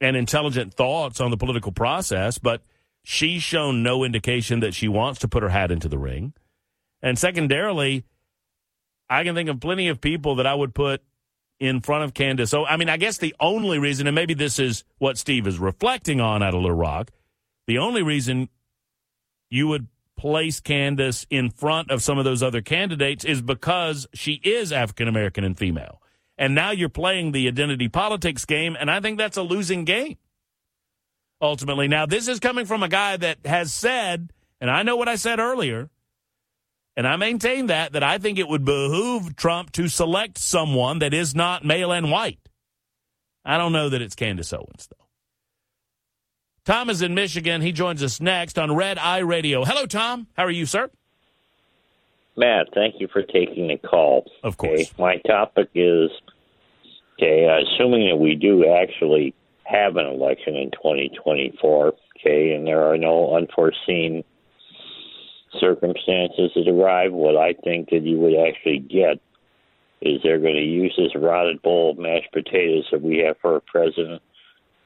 and 0.00 0.16
intelligent 0.16 0.74
thoughts 0.74 1.20
on 1.20 1.30
the 1.30 1.36
political 1.36 1.72
process, 1.72 2.38
but 2.38 2.62
she's 3.02 3.42
shown 3.42 3.82
no 3.82 4.04
indication 4.04 4.60
that 4.60 4.74
she 4.74 4.88
wants 4.88 5.20
to 5.20 5.28
put 5.28 5.42
her 5.42 5.48
hat 5.48 5.70
into 5.70 5.88
the 5.88 5.98
ring. 5.98 6.34
And 7.00 7.18
secondarily, 7.18 8.04
I 9.14 9.24
can 9.24 9.34
think 9.34 9.48
of 9.48 9.60
plenty 9.60 9.88
of 9.88 10.00
people 10.00 10.36
that 10.36 10.46
I 10.46 10.54
would 10.54 10.74
put 10.74 11.02
in 11.60 11.80
front 11.80 12.04
of 12.04 12.14
Candace. 12.14 12.50
So, 12.50 12.66
I 12.66 12.76
mean, 12.76 12.88
I 12.88 12.96
guess 12.96 13.18
the 13.18 13.34
only 13.40 13.78
reason, 13.78 14.06
and 14.06 14.14
maybe 14.14 14.34
this 14.34 14.58
is 14.58 14.84
what 14.98 15.18
Steve 15.18 15.46
is 15.46 15.58
reflecting 15.58 16.20
on 16.20 16.42
at 16.42 16.54
Little 16.54 16.72
Rock, 16.72 17.10
the 17.66 17.78
only 17.78 18.02
reason 18.02 18.48
you 19.50 19.68
would 19.68 19.88
place 20.16 20.60
Candace 20.60 21.26
in 21.30 21.50
front 21.50 21.90
of 21.90 22.02
some 22.02 22.18
of 22.18 22.24
those 22.24 22.42
other 22.42 22.60
candidates 22.60 23.24
is 23.24 23.42
because 23.42 24.06
she 24.14 24.34
is 24.44 24.72
African 24.72 25.08
American 25.08 25.44
and 25.44 25.56
female. 25.56 26.00
And 26.36 26.54
now 26.54 26.72
you're 26.72 26.88
playing 26.88 27.32
the 27.32 27.46
identity 27.46 27.88
politics 27.88 28.44
game, 28.44 28.76
and 28.78 28.90
I 28.90 29.00
think 29.00 29.18
that's 29.18 29.36
a 29.36 29.42
losing 29.42 29.84
game. 29.84 30.16
Ultimately, 31.40 31.88
now 31.88 32.06
this 32.06 32.26
is 32.26 32.40
coming 32.40 32.64
from 32.64 32.82
a 32.82 32.88
guy 32.88 33.16
that 33.16 33.38
has 33.44 33.72
said, 33.72 34.32
and 34.60 34.70
I 34.70 34.82
know 34.82 34.96
what 34.96 35.08
I 35.08 35.16
said 35.16 35.38
earlier, 35.38 35.90
and 36.96 37.06
I 37.06 37.16
maintain 37.16 37.66
that 37.66 37.92
that 37.92 38.02
I 38.02 38.18
think 38.18 38.38
it 38.38 38.48
would 38.48 38.64
behoove 38.64 39.36
Trump 39.36 39.72
to 39.72 39.88
select 39.88 40.38
someone 40.38 41.00
that 41.00 41.14
is 41.14 41.34
not 41.34 41.64
male 41.64 41.92
and 41.92 42.10
white. 42.10 42.40
I 43.44 43.58
don't 43.58 43.72
know 43.72 43.88
that 43.88 44.02
it's 44.02 44.14
Candace 44.14 44.52
Owens 44.52 44.88
though. 44.88 45.04
Tom 46.64 46.88
is 46.88 47.02
in 47.02 47.14
Michigan. 47.14 47.60
He 47.60 47.72
joins 47.72 48.02
us 48.02 48.20
next 48.20 48.58
on 48.58 48.74
Red 48.74 48.98
Eye 48.98 49.18
Radio. 49.18 49.64
Hello, 49.64 49.84
Tom. 49.84 50.28
How 50.34 50.44
are 50.44 50.50
you, 50.50 50.64
sir? 50.64 50.90
Matt, 52.36 52.68
thank 52.74 52.94
you 52.98 53.08
for 53.12 53.22
taking 53.22 53.68
the 53.68 53.76
call. 53.76 54.24
Of 54.42 54.56
course. 54.56 54.92
My 54.98 55.18
topic 55.18 55.68
is 55.74 56.10
Okay, 57.18 57.46
assuming 57.46 58.08
that 58.08 58.16
we 58.16 58.34
do 58.34 58.66
actually 58.66 59.34
have 59.64 59.96
an 59.96 60.06
election 60.06 60.56
in 60.56 60.70
2024, 60.72 61.94
okay, 62.18 62.54
and 62.54 62.66
there 62.66 62.82
are 62.82 62.98
no 62.98 63.36
unforeseen 63.36 64.24
circumstances 65.60 66.50
that 66.54 66.68
arrive, 66.68 67.12
what 67.12 67.36
I 67.36 67.54
think 67.64 67.90
that 67.90 68.02
you 68.02 68.18
would 68.18 68.34
actually 68.34 68.78
get 68.78 69.20
is 70.00 70.20
they're 70.22 70.38
going 70.38 70.56
to 70.56 70.60
use 70.60 70.94
this 70.96 71.14
rotted 71.14 71.62
bowl 71.62 71.92
of 71.92 71.98
mashed 71.98 72.32
potatoes 72.32 72.86
that 72.90 73.02
we 73.02 73.18
have 73.18 73.36
for 73.40 73.56
a 73.56 73.60
president 73.60 74.20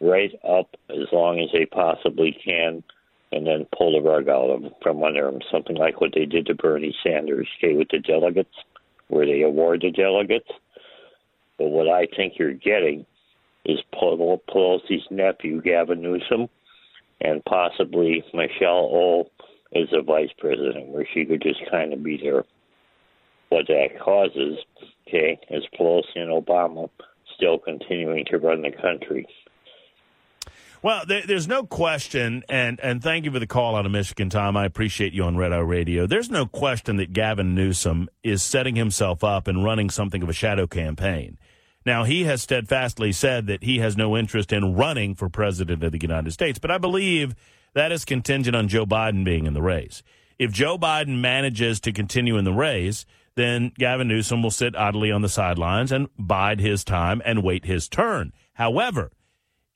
right 0.01 0.33
up 0.49 0.69
as 0.91 1.09
long 1.13 1.41
as 1.41 1.49
they 1.53 1.67
possibly 1.67 2.37
can 2.45 2.83
and 3.33 3.47
then 3.47 3.67
pull 3.77 3.93
the 3.93 4.09
rug 4.09 4.29
out 4.29 4.49
of 4.49 4.73
from 4.83 5.03
under 5.03 5.31
them, 5.31 5.41
something 5.51 5.77
like 5.77 6.01
what 6.01 6.13
they 6.15 6.25
did 6.25 6.47
to 6.47 6.55
Bernie 6.55 6.97
Sanders, 7.03 7.49
okay, 7.59 7.75
with 7.75 7.89
the 7.91 7.99
delegates, 7.99 8.55
where 9.09 9.27
they 9.27 9.43
award 9.43 9.83
the 9.83 9.91
delegates. 9.91 10.49
But 11.59 11.69
what 11.69 11.89
I 11.89 12.07
think 12.17 12.35
you're 12.39 12.55
getting 12.55 13.05
is 13.65 13.79
Pelosi's 13.93 15.05
nephew, 15.11 15.61
Gavin 15.61 16.01
Newsom, 16.01 16.49
and 17.21 17.45
possibly 17.45 18.25
Michelle 18.33 18.89
O 18.93 19.31
as 19.75 19.89
a 19.93 20.03
vice 20.03 20.31
president, 20.39 20.89
where 20.89 21.07
she 21.13 21.25
could 21.25 21.43
just 21.43 21.61
kind 21.71 21.93
of 21.93 22.03
be 22.03 22.17
there. 22.17 22.45
What 23.51 23.67
that 23.69 23.99
causes, 24.03 24.59
okay, 25.07 25.39
is 25.51 25.65
Pelosi 25.79 26.17
and 26.17 26.31
Obama 26.31 26.91
still 27.35 27.59
continuing 27.59 28.25
to 28.27 28.39
run 28.39 28.63
the 28.63 28.71
country. 28.71 29.27
Well, 30.81 31.05
there, 31.07 31.23
there's 31.27 31.49
no 31.49 31.65
question, 31.65 32.45
and, 32.49 32.79
and 32.81 33.03
thank 33.03 33.25
you 33.25 33.33
for 33.33 33.41
the 33.41 33.49
call 33.49 33.75
out 33.75 33.85
of 33.85 33.91
Michigan, 33.91 34.31
Tom. 34.31 34.57
I 34.57 34.65
appreciate 34.65 35.13
you 35.13 35.25
on 35.25 35.37
Red 35.37 35.53
Eye 35.53 35.59
Radio. 35.59 36.07
There's 36.07 36.31
no 36.31 36.47
question 36.47 36.99
that 36.99 37.13
Gavin 37.13 37.55
Newsom 37.55 38.09
is 38.23 38.45
setting 38.45 38.77
himself 38.77 39.25
up 39.25 39.49
and 39.49 39.65
running 39.65 39.91
something 39.91 40.23
of 40.23 40.29
a 40.29 40.33
shadow 40.33 40.69
campaign. 40.69 41.37
Now, 41.85 42.05
he 42.05 42.25
has 42.25 42.43
steadfastly 42.43 43.11
said 43.13 43.47
that 43.49 43.65
he 43.65 43.79
has 43.79 43.97
no 43.97 44.17
interest 44.17 44.53
in 44.53 44.77
running 44.77 45.15
for 45.15 45.29
president 45.29 45.83
of 45.83 45.91
the 45.91 45.99
United 46.01 46.33
States, 46.33 46.59
but 46.61 46.71
I 46.71 46.79
believe 46.79 47.35
that 47.79 47.93
is 47.93 48.05
contingent 48.05 48.57
on 48.57 48.69
Joe 48.69 48.87
Biden 48.87 49.25
being 49.25 49.47
in 49.47 49.55
the 49.55 49.63
race. 49.63 50.03
If 50.39 50.53
Joe 50.53 50.79
Biden 50.79 51.21
manages 51.21 51.81
to 51.81 51.93
continue 51.93 52.37
in 52.37 52.45
the 52.45 52.53
race, 52.53 53.07
then 53.37 53.71
Gavin 53.79 54.09
Newsom 54.09 54.43
will 54.43 54.51
sit 54.51 54.75
idly 54.75 55.13
on 55.13 55.23
the 55.23 55.29
sidelines 55.29 55.93
and 55.93 56.09
bide 56.19 56.59
his 56.59 56.83
time 56.83 57.23
and 57.25 57.43
wait 57.43 57.65
his 57.65 57.89
turn. 57.89 58.33
However, 58.55 59.13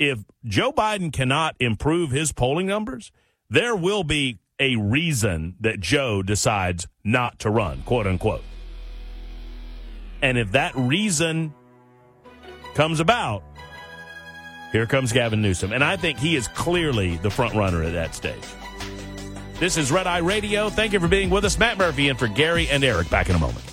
if 0.01 0.19
Joe 0.45 0.73
Biden 0.73 1.13
cannot 1.13 1.55
improve 1.61 2.11
his 2.11 2.33
polling 2.33 2.67
numbers, 2.67 3.13
there 3.49 3.77
will 3.77 4.03
be 4.03 4.39
a 4.59 4.75
reason 4.75 5.55
that 5.61 5.79
Joe 5.79 6.23
decides 6.23 6.89
not 7.05 7.39
to 7.41 7.51
run, 7.51 7.83
quote 7.83 8.09
unquote. 8.09 8.43
And 10.21 10.39
if 10.39 10.53
that 10.53 10.75
reason 10.75 11.55
comes 12.75 12.99
about, 12.99 13.45
here 14.73 14.87
comes 14.87 15.13
Gavin 15.13 15.43
Newsom. 15.43 15.73
And 15.73 15.85
I 15.85 15.97
think 15.97 16.19
he 16.19 16.35
is 16.35 16.49
clearly 16.49 17.17
the 17.19 17.31
front 17.31 17.55
runner 17.55 17.83
at 17.83 17.93
that 17.93 18.15
stage. 18.15 18.43
This 19.61 19.77
is 19.77 19.93
Red 19.93 20.09
Eye 20.09 20.19
Radio. 20.19 20.71
Thank 20.71 20.93
you 20.93 20.99
for 20.99 21.09
being 21.09 21.31
with 21.31 21.45
us. 21.45 21.57
Matt 21.57 21.79
Murphy 21.79 22.09
and 22.09 22.19
for 22.19 22.27
Gary 22.27 22.69
and 22.69 22.83
Eric. 22.83 23.09
Back 23.11 23.29
in 23.29 23.37
a 23.37 23.39
moment. 23.39 23.72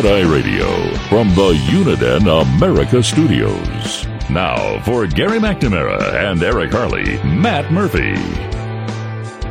Red 0.00 0.24
Eye 0.24 0.32
Radio 0.32 0.94
from 1.10 1.28
the 1.34 1.52
Uniden 1.68 2.56
America 2.56 3.02
Studios. 3.02 4.06
Now 4.30 4.82
for 4.82 5.06
Gary 5.06 5.38
McNamara 5.38 6.14
and 6.14 6.42
Eric 6.42 6.72
Harley, 6.72 7.22
Matt 7.22 7.70
Murphy. 7.70 8.14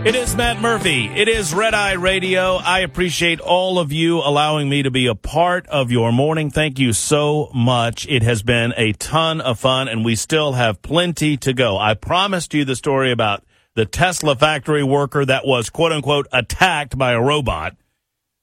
It 0.09 0.15
is 0.15 0.35
Matt 0.35 0.59
Murphy. 0.59 1.05
It 1.05 1.27
is 1.27 1.53
Red 1.53 1.75
Eye 1.75 1.93
Radio. 1.93 2.55
I 2.55 2.79
appreciate 2.79 3.39
all 3.39 3.77
of 3.77 3.91
you 3.91 4.17
allowing 4.17 4.69
me 4.69 4.81
to 4.81 4.89
be 4.89 5.05
a 5.05 5.13
part 5.13 5.67
of 5.67 5.91
your 5.91 6.11
morning. 6.11 6.49
Thank 6.49 6.79
you 6.79 6.93
so 6.93 7.51
much. 7.53 8.07
It 8.07 8.23
has 8.23 8.41
been 8.41 8.73
a 8.75 8.93
ton 8.93 9.41
of 9.41 9.59
fun 9.59 9.87
and 9.87 10.03
we 10.03 10.15
still 10.15 10.53
have 10.53 10.81
plenty 10.81 11.37
to 11.37 11.53
go. 11.53 11.77
I 11.77 11.93
promised 11.93 12.55
you 12.55 12.65
the 12.65 12.75
story 12.75 13.11
about 13.11 13.43
the 13.75 13.85
Tesla 13.85 14.35
factory 14.35 14.83
worker 14.83 15.23
that 15.25 15.45
was 15.45 15.69
quote 15.69 15.91
unquote 15.91 16.25
attacked 16.31 16.97
by 16.97 17.11
a 17.11 17.21
robot. 17.21 17.75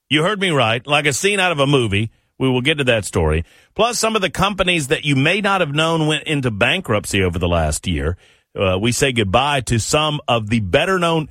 You 0.08 0.22
heard 0.22 0.40
me 0.40 0.50
right, 0.50 0.86
like 0.86 1.06
a 1.06 1.12
scene 1.12 1.40
out 1.40 1.52
of 1.52 1.58
a 1.58 1.66
movie. 1.66 2.12
We 2.38 2.48
will 2.48 2.60
get 2.60 2.78
to 2.78 2.84
that 2.84 3.04
story. 3.04 3.44
Plus, 3.74 3.98
some 3.98 4.14
of 4.14 4.22
the 4.22 4.30
companies 4.30 4.88
that 4.88 5.04
you 5.04 5.16
may 5.16 5.40
not 5.40 5.60
have 5.60 5.74
known 5.74 6.06
went 6.06 6.24
into 6.24 6.50
bankruptcy 6.50 7.22
over 7.22 7.38
the 7.38 7.48
last 7.48 7.86
year. 7.86 8.16
Uh, 8.54 8.78
we 8.78 8.92
say 8.92 9.12
goodbye 9.12 9.62
to 9.62 9.80
some 9.80 10.20
of 10.28 10.48
the 10.48 10.60
better 10.60 10.98
known. 10.98 11.28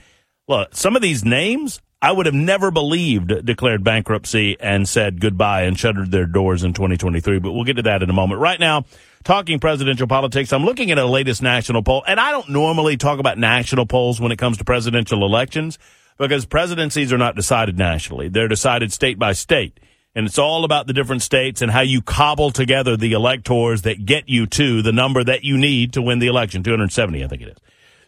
Look, 0.48 0.76
some 0.76 0.96
of 0.96 1.02
these 1.02 1.24
names 1.24 1.80
I 2.02 2.12
would 2.12 2.26
have 2.26 2.36
never 2.36 2.70
believed 2.70 3.46
declared 3.46 3.84
bankruptcy 3.84 4.58
and 4.60 4.88
said 4.88 5.22
goodbye 5.22 5.64
and 5.64 5.80
shuttered 5.80 6.12
their 6.12 6.26
doors 6.26 6.64
in 6.64 6.74
2023. 6.74 7.40
But 7.40 7.54
we'll 7.54 7.64
get 7.64 7.78
to 7.78 7.84
that 7.84 8.04
in 8.04 8.10
a 8.10 8.14
moment. 8.14 8.42
Right 8.42 8.60
now, 8.60 8.84
talking 9.24 9.60
presidential 9.60 10.08
politics, 10.08 10.52
I'm 10.52 10.66
looking 10.66 10.92
at 10.92 10.98
a 10.98 11.06
latest 11.06 11.42
national 11.42 11.82
poll, 11.82 12.04
and 12.06 12.20
I 12.20 12.32
don't 12.32 12.50
normally 12.50 12.98
talk 12.98 13.20
about 13.20 13.38
national 13.38 13.86
polls 13.86 14.20
when 14.20 14.32
it 14.32 14.38
comes 14.38 14.58
to 14.58 14.66
presidential 14.66 15.26
elections 15.26 15.80
because 16.18 16.46
presidencies 16.46 17.12
are 17.12 17.18
not 17.18 17.36
decided 17.36 17.78
nationally. 17.78 18.30
They're 18.30 18.48
decided 18.48 18.92
state 18.92 19.20
by 19.20 19.34
state. 19.34 19.80
And 20.16 20.26
it's 20.26 20.40
all 20.40 20.64
about 20.64 20.88
the 20.88 20.94
different 20.94 21.22
states 21.22 21.62
and 21.62 21.70
how 21.70 21.82
you 21.82 22.02
cobble 22.02 22.52
together 22.52 22.96
the 22.96 23.12
electors 23.12 23.82
that 23.82 24.06
get 24.06 24.30
you 24.30 24.46
to 24.48 24.82
the 24.82 24.94
number 24.94 25.24
that 25.24 25.44
you 25.44 25.58
need 25.58 25.94
to 25.94 26.02
win 26.02 26.20
the 26.20 26.28
election. 26.28 26.64
270, 26.64 27.24
I 27.24 27.28
think 27.28 27.42
it 27.42 27.50
is. 27.50 27.58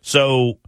So 0.02 0.60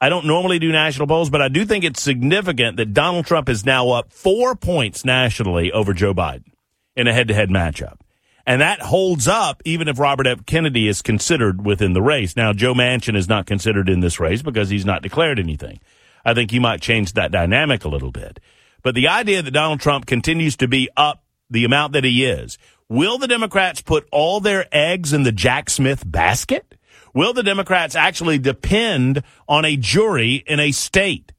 I 0.00 0.08
don't 0.08 0.26
normally 0.26 0.60
do 0.60 0.70
national 0.70 1.08
polls, 1.08 1.28
but 1.28 1.42
I 1.42 1.48
do 1.48 1.64
think 1.64 1.82
it's 1.82 2.00
significant 2.00 2.76
that 2.76 2.94
Donald 2.94 3.26
Trump 3.26 3.48
is 3.48 3.64
now 3.64 3.90
up 3.90 4.12
four 4.12 4.54
points 4.54 5.04
nationally 5.04 5.72
over 5.72 5.92
Joe 5.92 6.14
Biden 6.14 6.52
in 6.94 7.08
a 7.08 7.12
head 7.12 7.28
to 7.28 7.34
head 7.34 7.48
matchup. 7.48 7.98
And 8.46 8.60
that 8.60 8.80
holds 8.80 9.26
up 9.26 9.60
even 9.64 9.88
if 9.88 9.98
Robert 9.98 10.28
F. 10.28 10.46
Kennedy 10.46 10.86
is 10.86 11.02
considered 11.02 11.66
within 11.66 11.94
the 11.94 12.02
race. 12.02 12.36
Now, 12.36 12.52
Joe 12.52 12.74
Manchin 12.74 13.16
is 13.16 13.28
not 13.28 13.46
considered 13.46 13.88
in 13.88 14.00
this 14.00 14.20
race 14.20 14.40
because 14.40 14.70
he's 14.70 14.84
not 14.84 15.02
declared 15.02 15.40
anything. 15.40 15.80
I 16.26 16.34
think 16.34 16.52
you 16.52 16.60
might 16.60 16.80
change 16.80 17.12
that 17.12 17.30
dynamic 17.30 17.84
a 17.84 17.88
little 17.88 18.10
bit. 18.10 18.40
But 18.82 18.96
the 18.96 19.06
idea 19.06 19.42
that 19.42 19.52
Donald 19.52 19.78
Trump 19.78 20.06
continues 20.06 20.56
to 20.56 20.66
be 20.66 20.90
up 20.96 21.22
the 21.48 21.64
amount 21.64 21.92
that 21.92 22.02
he 22.02 22.24
is, 22.24 22.58
will 22.88 23.16
the 23.16 23.28
Democrats 23.28 23.80
put 23.80 24.08
all 24.10 24.40
their 24.40 24.66
eggs 24.72 25.12
in 25.12 25.22
the 25.22 25.30
Jack 25.30 25.70
Smith 25.70 26.02
basket? 26.04 26.74
Will 27.14 27.32
the 27.32 27.44
Democrats 27.44 27.94
actually 27.94 28.38
depend 28.38 29.22
on 29.48 29.64
a 29.64 29.76
jury 29.76 30.42
in 30.48 30.58
a 30.58 30.72
state 30.72 31.32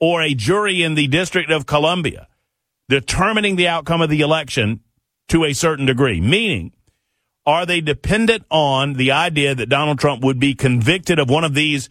or 0.00 0.22
a 0.22 0.32
jury 0.32 0.82
in 0.82 0.94
the 0.94 1.08
District 1.08 1.50
of 1.50 1.66
Columbia 1.66 2.26
determining 2.88 3.56
the 3.56 3.68
outcome 3.68 4.00
of 4.00 4.08
the 4.08 4.22
election 4.22 4.80
to 5.28 5.44
a 5.44 5.52
certain 5.52 5.84
degree? 5.84 6.22
Meaning, 6.22 6.72
are 7.44 7.66
they 7.66 7.82
dependent 7.82 8.44
on 8.50 8.94
the 8.94 9.12
idea 9.12 9.54
that 9.54 9.68
Donald 9.68 9.98
Trump 9.98 10.24
would 10.24 10.40
be 10.40 10.54
convicted 10.54 11.18
of 11.18 11.28
one 11.28 11.44
of 11.44 11.52
these, 11.52 11.90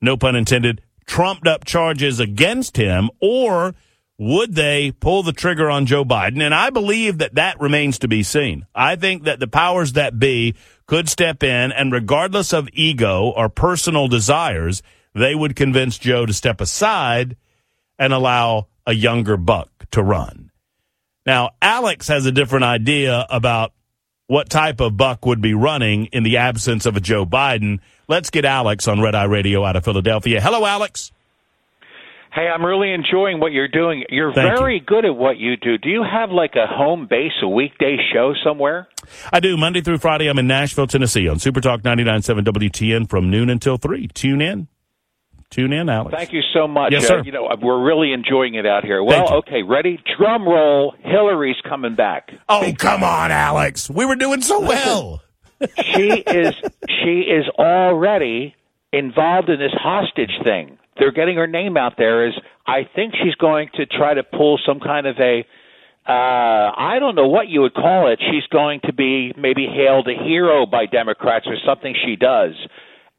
no 0.00 0.16
pun 0.16 0.34
intended, 0.34 0.82
trumped 1.06 1.46
up 1.46 1.64
charges 1.64 2.20
against 2.20 2.76
him, 2.76 3.10
or 3.20 3.74
would 4.18 4.54
they 4.54 4.92
pull 4.92 5.22
the 5.22 5.32
trigger 5.32 5.68
on 5.68 5.86
Joe 5.86 6.04
Biden? 6.04 6.42
And 6.42 6.54
I 6.54 6.70
believe 6.70 7.18
that 7.18 7.34
that 7.34 7.60
remains 7.60 7.98
to 8.00 8.08
be 8.08 8.22
seen. 8.22 8.66
I 8.74 8.96
think 8.96 9.24
that 9.24 9.40
the 9.40 9.48
powers 9.48 9.92
that 9.92 10.18
be 10.18 10.54
could 10.86 11.08
step 11.08 11.42
in, 11.42 11.72
and 11.72 11.92
regardless 11.92 12.52
of 12.52 12.68
ego 12.72 13.32
or 13.36 13.48
personal 13.48 14.08
desires, 14.08 14.82
they 15.14 15.34
would 15.34 15.56
convince 15.56 15.98
Joe 15.98 16.26
to 16.26 16.32
step 16.32 16.60
aside 16.60 17.36
and 17.98 18.12
allow 18.12 18.68
a 18.86 18.94
younger 18.94 19.36
buck 19.36 19.70
to 19.92 20.02
run. 20.02 20.50
Now, 21.26 21.50
Alex 21.62 22.08
has 22.08 22.26
a 22.26 22.32
different 22.32 22.64
idea 22.64 23.26
about 23.30 23.72
what 24.26 24.48
type 24.48 24.80
of 24.80 24.96
buck 24.96 25.26
would 25.26 25.40
be 25.40 25.54
running 25.54 26.06
in 26.06 26.22
the 26.22 26.36
absence 26.36 26.86
of 26.86 26.96
a 26.96 27.00
Joe 27.00 27.26
Biden. 27.26 27.80
Let's 28.08 28.30
get 28.30 28.44
Alex 28.44 28.88
on 28.88 29.00
Red 29.00 29.14
Eye 29.14 29.24
Radio 29.24 29.64
out 29.64 29.76
of 29.76 29.84
Philadelphia. 29.84 30.40
Hello, 30.40 30.64
Alex. 30.64 31.12
Hey, 32.34 32.48
I'm 32.48 32.64
really 32.64 32.92
enjoying 32.92 33.38
what 33.38 33.52
you're 33.52 33.68
doing. 33.68 34.04
You're 34.08 34.34
Thank 34.34 34.58
very 34.58 34.80
good 34.80 35.04
at 35.04 35.14
what 35.14 35.36
you 35.36 35.56
do. 35.56 35.78
Do 35.78 35.88
you 35.88 36.02
have 36.02 36.30
like 36.30 36.54
a 36.56 36.66
home 36.66 37.06
base, 37.08 37.32
a 37.42 37.48
weekday 37.48 37.96
show 38.12 38.32
somewhere? 38.42 38.88
I 39.32 39.38
do. 39.38 39.56
Monday 39.56 39.82
through 39.82 39.98
Friday, 39.98 40.28
I'm 40.28 40.38
in 40.40 40.48
Nashville, 40.48 40.88
Tennessee 40.88 41.28
on 41.28 41.38
Super 41.38 41.60
Talk 41.60 41.82
99.7 41.82 42.40
WTN 42.40 43.08
from 43.08 43.30
noon 43.30 43.50
until 43.50 43.76
3. 43.76 44.08
Tune 44.08 44.40
in. 44.40 44.66
Tune 45.54 45.72
in, 45.72 45.88
Alex. 45.88 46.12
Thank 46.16 46.32
you 46.32 46.42
so 46.52 46.66
much. 46.66 46.90
Yes, 46.92 47.04
Uh, 47.04 47.08
sir. 47.08 47.22
you 47.24 47.30
know, 47.32 47.48
we're 47.62 47.80
really 47.82 48.12
enjoying 48.12 48.54
it 48.54 48.66
out 48.66 48.84
here. 48.84 49.02
Well, 49.04 49.34
okay, 49.38 49.62
ready? 49.62 50.00
Drum 50.18 50.48
roll. 50.48 50.94
Hillary's 51.00 51.60
coming 51.68 51.94
back. 51.94 52.32
Oh, 52.48 52.72
come 52.76 53.04
on, 53.04 53.30
Alex. 53.30 53.88
We 53.88 54.04
were 54.04 54.16
doing 54.16 54.40
so 54.42 54.60
well. 54.60 55.22
she 55.84 56.08
is 56.10 56.54
she 56.88 57.20
is 57.20 57.46
already 57.58 58.54
involved 58.92 59.48
in 59.48 59.58
this 59.60 59.72
hostage 59.72 60.32
thing. 60.42 60.76
They're 60.98 61.12
getting 61.12 61.36
her 61.36 61.46
name 61.46 61.76
out 61.76 61.94
there 61.96 62.26
as 62.26 62.34
I 62.66 62.88
think 62.94 63.14
she's 63.22 63.34
going 63.36 63.68
to 63.76 63.86
try 63.86 64.14
to 64.14 64.22
pull 64.24 64.58
some 64.66 64.80
kind 64.80 65.06
of 65.06 65.16
a 65.20 65.46
uh 66.06 66.10
I 66.76 66.98
don't 67.00 67.14
know 67.14 67.28
what 67.28 67.48
you 67.48 67.62
would 67.62 67.74
call 67.74 68.10
it. 68.12 68.18
She's 68.20 68.46
going 68.50 68.80
to 68.84 68.92
be 68.92 69.32
maybe 69.38 69.66
hailed 69.66 70.08
a 70.08 70.22
hero 70.22 70.66
by 70.66 70.86
Democrats 70.86 71.46
or 71.46 71.56
something 71.64 71.94
she 72.04 72.16
does. 72.16 72.52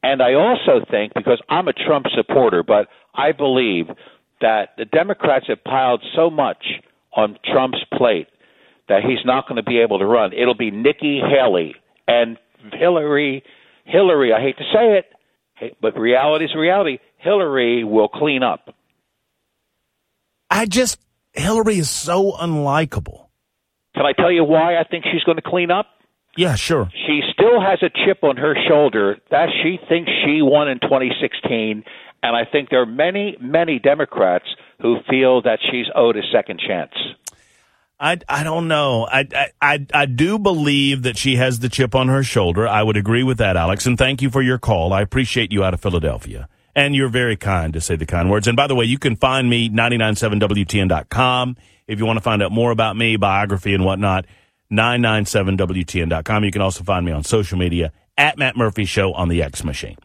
And 0.06 0.22
I 0.22 0.36
also 0.36 0.86
think 0.92 1.14
because 1.16 1.42
I'm 1.50 1.68
a 1.68 1.74
Trump 1.74 2.06
supporter, 2.16 2.62
but 2.62 2.90
I 3.16 3.32
believe 3.32 3.88
that 4.40 4.70
the 4.78 4.86
Democrats 4.86 5.46
have 5.48 5.64
piled 5.64 6.04
so 6.16 6.30
much 6.30 6.64
on 7.16 7.40
Trump's 7.44 7.84
plate 7.98 8.28
that 8.88 9.02
he's 9.02 9.26
not 9.26 9.48
going 9.48 9.56
to 9.56 9.64
be 9.64 9.80
able 9.80 9.98
to 9.98 10.06
run. 10.06 10.32
It'll 10.32 10.54
be 10.54 10.70
Nikki 10.70 11.20
Haley 11.20 11.74
and 12.08 12.38
Hillary 12.72 13.44
Hillary, 13.86 14.32
I 14.32 14.42
hate 14.42 14.58
to 14.58 14.64
say 14.72 15.00
it, 15.00 15.78
but 15.82 15.98
reality 15.98 16.46
is 16.46 16.56
reality. 16.56 17.00
Hillary 17.18 17.84
will 17.84 18.08
clean 18.08 18.44
up. 18.44 18.76
I 20.52 20.68
just 20.68 21.00
Hillary 21.34 21.80
is 21.80 21.90
so 21.90 22.32
unlikable. 22.34 23.26
Can 23.96 24.06
I 24.06 24.12
tell 24.12 24.32
you 24.32 24.44
why 24.44 24.78
I 24.78 24.84
think 24.84 25.06
she's 25.12 25.24
going 25.24 25.38
to 25.38 25.42
clean 25.42 25.72
up? 25.72 25.88
Yeah, 26.36 26.56
sure. 26.56 26.90
She 27.08 27.22
still 27.34 27.62
has 27.62 27.80
a 27.82 27.90
chip 27.90 28.24
on 28.24 28.38
her 28.38 28.56
shoulder 28.68 29.18
that 29.32 29.50
she 29.64 29.78
thinks 29.88 30.12
she 30.26 30.42
won 30.42 30.68
in 30.68 30.80
2016, 30.80 31.84
and 32.24 32.36
I 32.36 32.44
think 32.50 32.70
there 32.70 32.82
are 32.82 32.86
many, 32.86 33.38
many 33.40 33.80
Democrats 33.80 34.46
who 34.82 34.98
feel 35.10 35.42
that 35.44 35.60
she's 35.72 35.86
owed 35.96 36.18
a 36.18 36.22
second 36.34 36.60
chance. 36.60 36.94
I, 37.98 38.20
I 38.28 38.44
don't 38.44 38.68
know. 38.68 39.08
I, 39.10 39.26
I, 39.34 39.48
I, 39.62 39.86
I 39.94 40.06
do 40.06 40.38
believe 40.38 41.04
that 41.04 41.18
she 41.18 41.38
has 41.38 41.60
the 41.60 41.70
chip 41.70 41.96
on 41.96 42.10
her 42.10 42.24
shoulder. 42.24 42.68
I 42.68 42.84
would 42.84 42.98
agree 42.98 43.24
with 43.24 43.38
that, 43.38 43.56
Alex. 43.56 43.86
And 43.86 43.98
thank 43.98 44.22
you 44.22 44.30
for 44.30 44.42
your 44.42 44.58
call. 44.58 44.92
I 44.92 45.02
appreciate 45.02 45.54
you 45.54 45.64
out 45.64 45.74
of 45.74 45.80
Philadelphia. 45.80 46.50
And 46.76 46.94
you're 46.94 47.08
very 47.08 47.38
kind 47.38 47.72
to 47.72 47.80
say 47.80 47.96
the 47.96 48.06
kind 48.06 48.30
words. 48.30 48.50
And 48.50 48.58
by 48.58 48.68
the 48.68 48.76
way, 48.76 48.84
you 48.84 49.00
can 49.00 49.16
find 49.16 49.50
me 49.50 49.70
997WTN.com 49.70 51.56
if 51.88 52.00
you 52.00 52.06
want 52.06 52.18
to 52.18 52.22
find 52.22 52.44
out 52.44 52.52
more 52.52 52.72
about 52.72 52.98
me, 52.98 53.16
biography 53.16 53.74
and 53.74 53.86
whatnot. 53.86 54.26
997WTN.com. 54.76 56.44
You 56.44 56.52
can 56.52 56.62
also 56.62 56.84
find 56.84 57.06
me 57.06 57.12
on 57.12 57.24
social 57.24 57.58
media 57.58 57.92
at 58.18 58.38
Matt 58.38 58.56
Murphy 58.56 58.86
Show 58.86 59.14
on 59.14 59.30
the 59.30 59.42
X 59.42 59.64
Machine. 59.64 59.98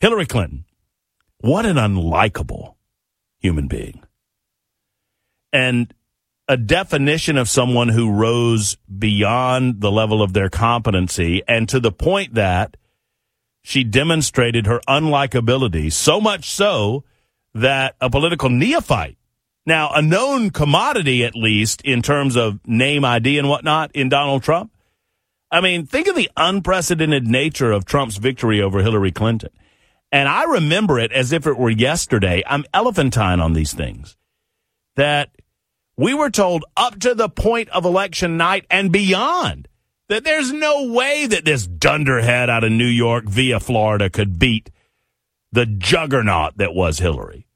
Hillary 0.00 0.26
Clinton. 0.26 0.64
What 1.40 1.66
an 1.66 1.76
unlikable 1.76 2.74
human 3.38 3.68
being. 3.68 4.02
And 5.52 5.92
a 6.48 6.56
definition 6.56 7.36
of 7.36 7.48
someone 7.48 7.88
who 7.88 8.10
rose 8.10 8.76
beyond 8.98 9.80
the 9.80 9.90
level 9.90 10.22
of 10.22 10.32
their 10.32 10.48
competency 10.48 11.42
and 11.48 11.68
to 11.68 11.80
the 11.80 11.92
point 11.92 12.34
that 12.34 12.76
she 13.62 13.82
demonstrated 13.82 14.66
her 14.66 14.80
unlikability 14.88 15.92
so 15.92 16.20
much 16.20 16.48
so 16.50 17.04
that 17.54 17.96
a 18.00 18.08
political 18.08 18.48
neophyte 18.48 19.16
now 19.66 19.90
a 19.92 20.00
known 20.00 20.50
commodity 20.50 21.24
at 21.24 21.34
least 21.34 21.82
in 21.82 22.00
terms 22.02 22.36
of 22.36 22.58
name 22.66 23.04
id 23.04 23.38
and 23.38 23.48
whatnot 23.48 23.90
in 23.94 24.08
donald 24.08 24.42
trump 24.42 24.72
i 25.50 25.60
mean 25.60 25.84
think 25.86 26.06
of 26.06 26.16
the 26.16 26.30
unprecedented 26.36 27.26
nature 27.26 27.72
of 27.72 27.84
trump's 27.84 28.16
victory 28.16 28.62
over 28.62 28.82
hillary 28.82 29.12
clinton 29.12 29.50
and 30.12 30.28
i 30.28 30.44
remember 30.44 30.98
it 30.98 31.12
as 31.12 31.32
if 31.32 31.46
it 31.46 31.58
were 31.58 31.70
yesterday 31.70 32.42
i'm 32.46 32.64
elephantine 32.72 33.40
on 33.40 33.52
these 33.52 33.72
things 33.72 34.16
that 34.96 35.30
we 35.96 36.12
were 36.14 36.30
told 36.30 36.64
up 36.76 36.98
to 37.00 37.14
the 37.14 37.28
point 37.28 37.68
of 37.70 37.84
election 37.84 38.36
night 38.36 38.66
and 38.70 38.92
beyond 38.92 39.68
that 40.08 40.24
there's 40.24 40.52
no 40.52 40.92
way 40.92 41.26
that 41.26 41.44
this 41.44 41.66
dunderhead 41.66 42.48
out 42.48 42.64
of 42.64 42.72
New 42.72 42.86
York 42.86 43.24
via 43.24 43.58
Florida 43.58 44.08
could 44.08 44.38
beat 44.38 44.70
the 45.52 45.66
juggernaut 45.66 46.58
that 46.58 46.74
was 46.74 46.98
Hillary. 46.98 47.46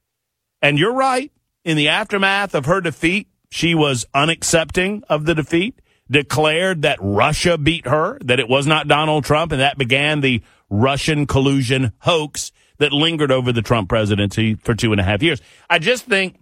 And 0.62 0.78
you're 0.78 0.95
right. 0.95 1.31
In 1.65 1.77
the 1.77 1.89
aftermath 1.89 2.55
of 2.55 2.66
her 2.66 2.81
defeat, 2.81 3.28
she 3.51 3.74
was 3.74 4.07
unaccepting 4.15 5.03
of 5.09 5.27
the 5.27 5.35
defeat, 5.35 5.81
declared 6.11 6.82
that 6.82 6.99
Russia 7.01 7.59
beat 7.59 7.87
her, 7.87 8.19
that 8.24 8.41
it 8.41 8.49
was 8.49 8.66
not 8.66 8.89
Donald 8.89 9.24
Trump, 9.24 9.53
and 9.53 9.61
that 9.61 9.77
began 9.77 10.21
the 10.21 10.43
Russian 10.71 11.27
collusion 11.27 11.93
hoax 12.01 12.53
that 12.79 12.93
lingered 12.93 13.30
over 13.30 13.53
the 13.53 13.63
Trump 13.63 13.89
presidency 13.89 14.55
for 14.55 14.74
two 14.74 14.93
and 14.93 15.01
a 15.01 15.05
half 15.05 15.22
years. 15.22 15.43
I 15.69 15.79
just 15.79 16.06
think 16.06 16.40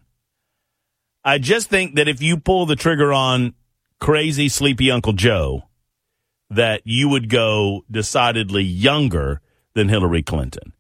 I 1.24 1.38
just 1.38 1.70
think 1.70 1.96
that 1.96 2.08
if 2.08 2.22
you 2.22 2.38
pull 2.38 2.66
the 2.66 2.76
trigger 2.76 3.14
on 3.14 3.54
crazy, 4.00 4.50
sleepy 4.50 4.92
Uncle 4.92 5.14
Joe, 5.14 5.64
that 6.50 6.82
you 6.86 7.10
would 7.10 7.30
go 7.30 7.86
decidedly 7.90 8.64
younger 8.64 9.42
than 9.74 9.90
Hillary 9.90 10.22
Clinton. 10.22 10.74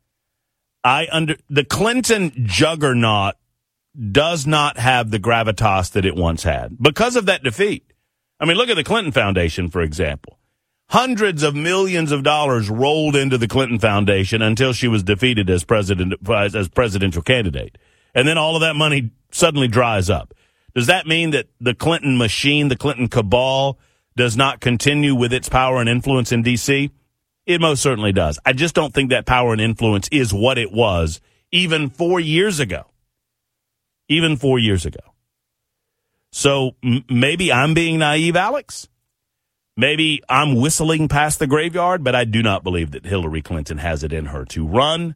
I 0.83 1.07
under 1.11 1.37
the 1.49 1.63
Clinton 1.63 2.31
juggernaut 2.45 3.35
does 4.11 4.45
not 4.45 4.77
have 4.77 5.11
the 5.11 5.19
gravitas 5.19 5.91
that 5.91 6.05
it 6.05 6.15
once 6.15 6.43
had 6.43 6.77
because 6.81 7.15
of 7.15 7.25
that 7.27 7.43
defeat. 7.43 7.93
I 8.39 8.45
mean, 8.45 8.57
look 8.57 8.69
at 8.69 8.75
the 8.75 8.83
Clinton 8.83 9.13
Foundation, 9.13 9.69
for 9.69 9.81
example 9.81 10.39
hundreds 10.93 11.41
of 11.41 11.55
millions 11.55 12.11
of 12.11 12.21
dollars 12.21 12.69
rolled 12.69 13.15
into 13.15 13.35
the 13.35 13.47
Clinton 13.47 13.79
Foundation 13.79 14.43
until 14.43 14.73
she 14.73 14.87
was 14.87 15.01
defeated 15.01 15.49
as 15.49 15.63
president 15.63 16.13
as 16.29 16.67
presidential 16.69 17.23
candidate. 17.23 17.79
And 18.13 18.27
then 18.27 18.37
all 18.37 18.55
of 18.55 18.61
that 18.61 18.75
money 18.75 19.11
suddenly 19.31 19.67
dries 19.67 20.09
up. 20.09 20.33
Does 20.75 20.87
that 20.87 21.07
mean 21.07 21.31
that 21.31 21.47
the 21.59 21.73
Clinton 21.73 22.17
machine, 22.17 22.67
the 22.67 22.75
Clinton 22.75 23.07
cabal 23.07 23.77
does 24.15 24.37
not 24.37 24.59
continue 24.59 25.15
with 25.15 25.33
its 25.33 25.49
power 25.49 25.79
and 25.79 25.89
influence 25.89 26.31
in 26.31 26.43
DC? 26.43 26.91
It 27.45 27.61
most 27.61 27.81
certainly 27.81 28.11
does. 28.11 28.39
I 28.45 28.53
just 28.53 28.73
don't 28.73 28.93
think 28.93 29.09
that 29.09 29.25
power 29.25 29.51
and 29.51 29.61
influence 29.61 30.07
is 30.11 30.33
what 30.33 30.57
it 30.57 30.71
was 30.71 31.19
even 31.51 31.89
4 31.89 32.19
years 32.19 32.59
ago. 32.59 32.85
Even 34.07 34.37
4 34.37 34.59
years 34.59 34.85
ago. 34.85 35.13
So 36.31 36.75
m- 36.83 37.03
maybe 37.09 37.51
I'm 37.51 37.73
being 37.73 37.99
naive, 37.99 38.35
Alex. 38.35 38.87
Maybe 39.75 40.21
I'm 40.29 40.55
whistling 40.55 41.07
past 41.07 41.39
the 41.39 41.47
graveyard, 41.47 42.03
but 42.03 42.15
I 42.15 42.25
do 42.25 42.43
not 42.43 42.63
believe 42.63 42.91
that 42.91 43.05
Hillary 43.05 43.41
Clinton 43.41 43.79
has 43.79 44.03
it 44.03 44.13
in 44.13 44.27
her 44.27 44.45
to 44.45 44.65
run 44.65 45.15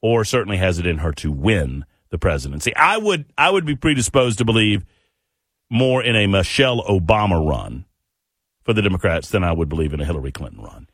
or 0.00 0.24
certainly 0.24 0.58
has 0.58 0.78
it 0.78 0.86
in 0.86 0.98
her 0.98 1.12
to 1.12 1.30
win 1.32 1.84
the 2.10 2.18
presidency. 2.18 2.74
I 2.76 2.98
would 2.98 3.26
I 3.36 3.50
would 3.50 3.66
be 3.66 3.76
predisposed 3.76 4.38
to 4.38 4.44
believe 4.44 4.84
more 5.70 6.02
in 6.02 6.16
a 6.16 6.26
Michelle 6.26 6.82
Obama 6.84 7.44
run 7.46 7.84
for 8.64 8.72
the 8.72 8.82
Democrats 8.82 9.30
than 9.30 9.44
I 9.44 9.52
would 9.52 9.68
believe 9.68 9.94
in 9.94 10.00
a 10.00 10.04
Hillary 10.04 10.32
Clinton 10.32 10.62
run. 10.62 10.88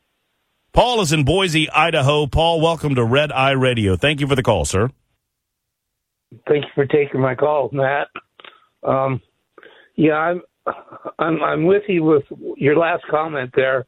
Paul 0.73 1.01
is 1.01 1.13
in 1.13 1.23
Boise, 1.23 1.69
Idaho. 1.69 2.25
Paul, 2.25 2.59
welcome 2.59 2.95
to 2.95 3.03
Red 3.03 3.31
Eye 3.31 3.51
Radio. 3.51 3.95
Thank 3.95 4.19
you 4.19 4.27
for 4.27 4.35
the 4.35 4.41
call, 4.41 4.65
sir. 4.65 4.89
Thank 6.47 6.65
you 6.65 6.71
for 6.73 6.85
taking 6.85 7.21
my 7.21 7.35
call, 7.35 7.69
Matt. 7.71 8.07
Um, 8.81 9.21
yeah, 9.95 10.13
I'm 10.13 10.41
I'm 11.19 11.43
I'm 11.43 11.65
with 11.65 11.83
you 11.87 12.03
with 12.03 12.23
your 12.57 12.75
last 12.75 13.03
comment 13.09 13.51
there. 13.55 13.85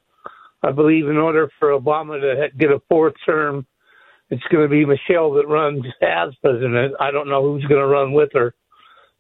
I 0.61 0.71
believe 0.71 1.07
in 1.07 1.17
order 1.17 1.49
for 1.59 1.69
Obama 1.69 2.19
to 2.19 2.49
get 2.57 2.71
a 2.71 2.81
fourth 2.89 3.13
term, 3.25 3.65
it's 4.35 4.43
going 4.51 4.64
to 4.64 4.69
be 4.69 4.85
Michelle 4.85 5.31
that 5.33 5.47
runs 5.47 5.85
as 6.01 6.33
president. 6.41 6.93
I 6.99 7.11
don't 7.11 7.30
know 7.30 7.41
who's 7.41 7.65
going 7.65 7.81
to 7.81 7.88
run 7.88 8.14
with 8.14 8.30
her, 8.33 8.53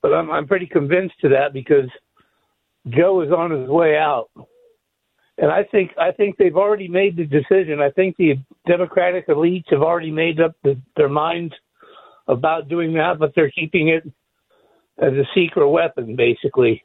but 0.01 0.13
I'm 0.13 0.29
I'm 0.29 0.47
pretty 0.47 0.67
convinced 0.67 1.15
to 1.21 1.29
that 1.29 1.53
because 1.53 1.89
Joe 2.89 3.21
is 3.21 3.31
on 3.31 3.51
his 3.51 3.69
way 3.69 3.97
out, 3.97 4.29
and 5.37 5.51
I 5.51 5.63
think 5.63 5.91
I 5.97 6.11
think 6.11 6.37
they've 6.37 6.55
already 6.55 6.87
made 6.87 7.15
the 7.15 7.25
decision. 7.25 7.81
I 7.81 7.91
think 7.91 8.17
the 8.17 8.35
Democratic 8.67 9.27
elites 9.27 9.71
have 9.71 9.81
already 9.81 10.11
made 10.11 10.39
up 10.39 10.53
the, 10.63 10.79
their 10.97 11.09
minds 11.09 11.53
about 12.27 12.67
doing 12.67 12.93
that, 12.93 13.19
but 13.19 13.31
they're 13.35 13.51
keeping 13.51 13.89
it 13.89 14.03
as 14.97 15.13
a 15.13 15.23
secret 15.33 15.69
weapon, 15.69 16.15
basically. 16.15 16.83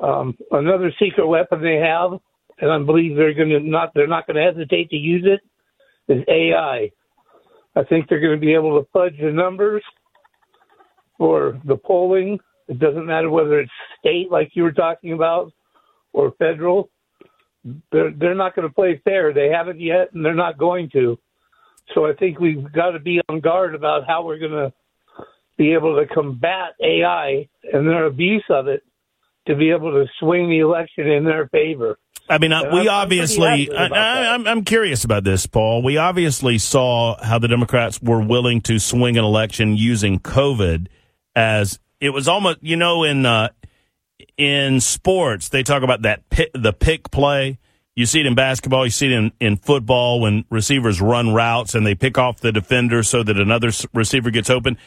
Um, 0.00 0.36
another 0.50 0.92
secret 0.98 1.26
weapon 1.26 1.62
they 1.62 1.76
have, 1.76 2.12
and 2.58 2.72
I 2.72 2.78
believe 2.78 3.16
they're 3.16 3.34
going 3.34 3.50
to 3.50 3.60
not 3.60 3.92
they're 3.94 4.06
not 4.06 4.26
going 4.26 4.36
to 4.36 4.42
hesitate 4.42 4.90
to 4.90 4.96
use 4.96 5.26
it, 5.26 5.40
is 6.12 6.24
AI. 6.28 6.90
I 7.80 7.84
think 7.84 8.08
they're 8.08 8.20
going 8.20 8.38
to 8.38 8.46
be 8.46 8.52
able 8.52 8.78
to 8.78 8.86
fudge 8.92 9.16
the 9.18 9.32
numbers 9.32 9.82
for 11.16 11.58
the 11.64 11.76
polling. 11.76 12.38
It 12.68 12.78
doesn't 12.78 13.06
matter 13.06 13.30
whether 13.30 13.60
it's 13.60 13.72
state, 13.98 14.30
like 14.30 14.50
you 14.52 14.64
were 14.64 14.72
talking 14.72 15.14
about, 15.14 15.50
or 16.12 16.32
federal. 16.38 16.90
They're 17.90 18.10
they're 18.10 18.34
not 18.34 18.54
going 18.54 18.68
to 18.68 18.74
play 18.74 19.00
fair. 19.02 19.32
They 19.32 19.48
haven't 19.48 19.80
yet, 19.80 20.12
and 20.12 20.24
they're 20.24 20.34
not 20.34 20.58
going 20.58 20.90
to. 20.90 21.18
So 21.94 22.06
I 22.06 22.12
think 22.12 22.38
we've 22.38 22.70
got 22.72 22.90
to 22.90 22.98
be 22.98 23.20
on 23.28 23.40
guard 23.40 23.74
about 23.74 24.06
how 24.06 24.24
we're 24.24 24.38
going 24.38 24.52
to 24.52 24.72
be 25.56 25.72
able 25.72 25.96
to 25.96 26.06
combat 26.06 26.74
AI 26.82 27.48
and 27.72 27.88
their 27.88 28.06
abuse 28.06 28.44
of 28.50 28.68
it 28.68 28.82
to 29.46 29.56
be 29.56 29.70
able 29.70 29.90
to 29.92 30.06
swing 30.18 30.48
the 30.50 30.58
election 30.58 31.06
in 31.08 31.24
their 31.24 31.48
favor. 31.48 31.98
I 32.28 32.38
mean, 32.38 32.52
And 32.52 32.70
we 32.72 32.80
I'm- 32.80 32.88
I'm 32.88 32.94
obviously, 33.02 33.48
happy 33.48 33.72
I, 33.72 33.86
about 33.86 33.94
that. 33.94 34.16
I, 34.28 34.34
I'm, 34.34 34.46
I'm 34.46 34.64
curious 34.64 35.02
about 35.04 35.24
this, 35.24 35.46
Paul. 35.46 35.82
We 35.82 35.96
obviously 35.96 36.58
saw 36.58 37.20
how 37.22 37.38
the 37.38 37.48
Democrats 37.48 38.00
were 38.00 38.20
willing 38.20 38.60
to 38.62 38.78
swing 38.78 39.18
an 39.18 39.24
election 39.24 39.76
using 39.76 40.20
COVID 40.20 40.86
as 41.34 41.80
it 42.00 42.10
was 42.10 42.28
almost, 42.28 42.58
you 42.62 42.76
know, 42.76 43.02
in 43.04 43.26
uh, 43.26 43.48
in 44.36 44.80
sports 44.80 45.48
they 45.48 45.62
talk 45.62 45.82
about 45.82 46.02
that 46.02 46.28
pick, 46.30 46.50
the 46.54 46.72
pick 46.72 47.10
play. 47.10 47.58
You 47.96 48.06
see 48.06 48.20
it 48.20 48.26
in 48.26 48.34
basketball. 48.34 48.84
You 48.86 48.90
see 48.90 49.06
it 49.06 49.12
in, 49.12 49.32
in 49.40 49.56
football 49.56 50.20
when 50.20 50.44
receivers 50.50 51.00
run 51.00 51.34
routes 51.34 51.74
and 51.74 51.84
they 51.84 51.94
pick 51.94 52.16
off 52.16 52.40
the 52.40 52.52
defender 52.52 53.02
so 53.02 53.22
that 53.22 53.38
another 53.38 53.70
receiver 53.92 54.30
gets 54.30 54.48
open. 54.48 54.78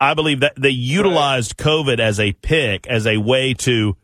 I 0.00 0.14
believe 0.14 0.40
that 0.40 0.54
they 0.56 0.70
utilized 0.70 1.56
COVID 1.58 1.98
as 1.98 2.18
a 2.18 2.32
pick, 2.32 2.86
as 2.86 3.06
a 3.06 3.18
way 3.18 3.54
to 3.54 3.96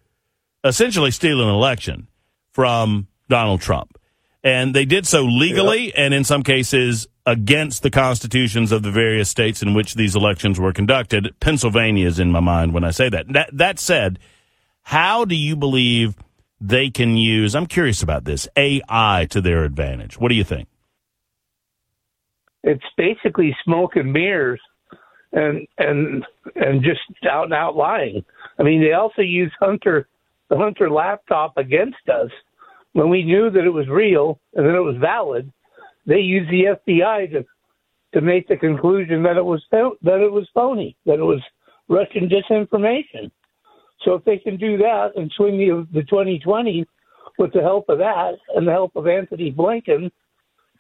essentially 0.65 1.11
steal 1.11 1.43
an 1.43 1.49
election 1.49 2.09
from 2.51 3.09
Donald 3.29 3.61
Trump. 3.61 3.99
And 4.45 4.75
they 4.75 4.85
did 4.85 5.07
so 5.07 5.23
legally 5.23 5.95
and 5.95 6.15
in 6.15 6.25
some 6.25 6.43
cases 6.43 7.07
against 7.27 7.83
the 7.83 7.91
constitutions 7.91 8.73
of 8.73 8.83
the 8.83 8.91
various 8.91 9.29
states 9.29 9.63
in 9.63 9.75
which 9.75 9.95
these 9.95 10.15
elections 10.15 10.59
were 10.59 10.73
conducted. 10.73 11.35
Pennsylvania 11.41 12.07
is 12.07 12.19
in 12.19 12.31
my 12.31 12.41
mind 12.41 12.73
when 12.73 12.85
I 12.85 12.91
say 12.91 13.09
that. 13.09 13.33
That, 13.33 13.51
that 13.53 13.79
said, 13.79 14.19
how 14.83 15.25
do 15.25 15.35
you 15.35 15.57
believe 15.57 16.15
they 16.61 16.89
can 16.89 17.17
use, 17.17 17.55
I'm 17.55 17.67
curious 17.67 18.03
about 18.03 18.25
this, 18.25 18.49
AI 18.57 19.27
to 19.31 19.41
their 19.41 19.65
advantage? 19.65 20.19
What 20.19 20.29
do 20.29 20.35
you 20.35 20.45
think? 20.45 20.69
it's 22.63 22.85
basically 22.97 23.57
smoke 23.65 23.97
and 23.97 24.13
mirrors 24.13 24.61
and 25.33 25.67
and 25.79 26.25
and 26.55 26.83
just 26.83 27.01
out 27.31 27.45
and 27.45 27.55
out 27.55 27.77
lying. 27.77 28.25
I 28.59 28.63
mean, 28.63 28.81
they 28.81 28.93
also 28.93 29.23
use 29.23 29.53
Hunter 29.61 30.09
the 30.49 30.57
Hunter 30.57 30.91
laptop 30.91 31.57
against 31.57 32.09
us 32.09 32.31
when 32.93 33.11
we 33.11 33.23
knew 33.23 33.51
that 33.51 33.65
it 33.65 33.71
was 33.71 33.89
real 33.89 34.41
and 34.55 34.67
that 34.67 34.75
it 34.75 34.81
was 34.81 34.97
valid. 34.97 35.53
They 36.07 36.21
used 36.21 36.51
the 36.51 36.77
FBI 36.87 37.33
to 37.33 37.45
to 38.15 38.23
make 38.23 38.49
the 38.49 38.57
conclusion 38.57 39.23
that 39.23 39.37
it 39.37 39.45
was 39.45 39.63
that 39.71 39.97
it 40.03 40.33
was 40.33 40.49
phony, 40.55 40.97
that 41.05 41.19
it 41.19 41.25
was 41.25 41.43
Russian 41.89 42.29
disinformation. 42.29 43.31
So 44.05 44.15
if 44.15 44.25
they 44.25 44.39
can 44.39 44.57
do 44.57 44.79
that 44.79 45.13
and 45.17 45.31
swing 45.37 45.59
the 45.59 45.87
the 45.93 46.05
2020 46.05 46.87
with 47.39 47.53
the 47.53 47.61
help 47.61 47.89
of 47.89 47.99
that 47.99 48.35
and 48.55 48.67
the 48.67 48.73
help 48.73 48.97
of 48.97 49.07
Antony 49.07 49.53
Blinken 49.53 50.11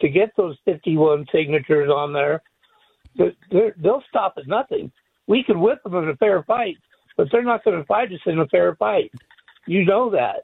to 0.00 0.08
get 0.08 0.32
those 0.36 0.56
51 0.64 1.26
signatures 1.32 1.90
on 1.90 2.12
there, 2.12 2.42
they'll 3.50 4.02
stop 4.08 4.34
at 4.38 4.46
nothing. 4.46 4.90
We 5.26 5.44
could 5.44 5.56
whip 5.56 5.82
them 5.82 5.96
in 5.96 6.08
a 6.08 6.16
fair 6.16 6.42
fight, 6.44 6.76
but 7.16 7.28
they're 7.30 7.42
not 7.42 7.64
going 7.64 7.78
to 7.78 7.84
fight 7.84 8.12
us 8.12 8.20
in 8.26 8.38
a 8.38 8.46
fair 8.46 8.74
fight. 8.76 9.12
You 9.68 9.84
know 9.84 10.10
that. 10.10 10.42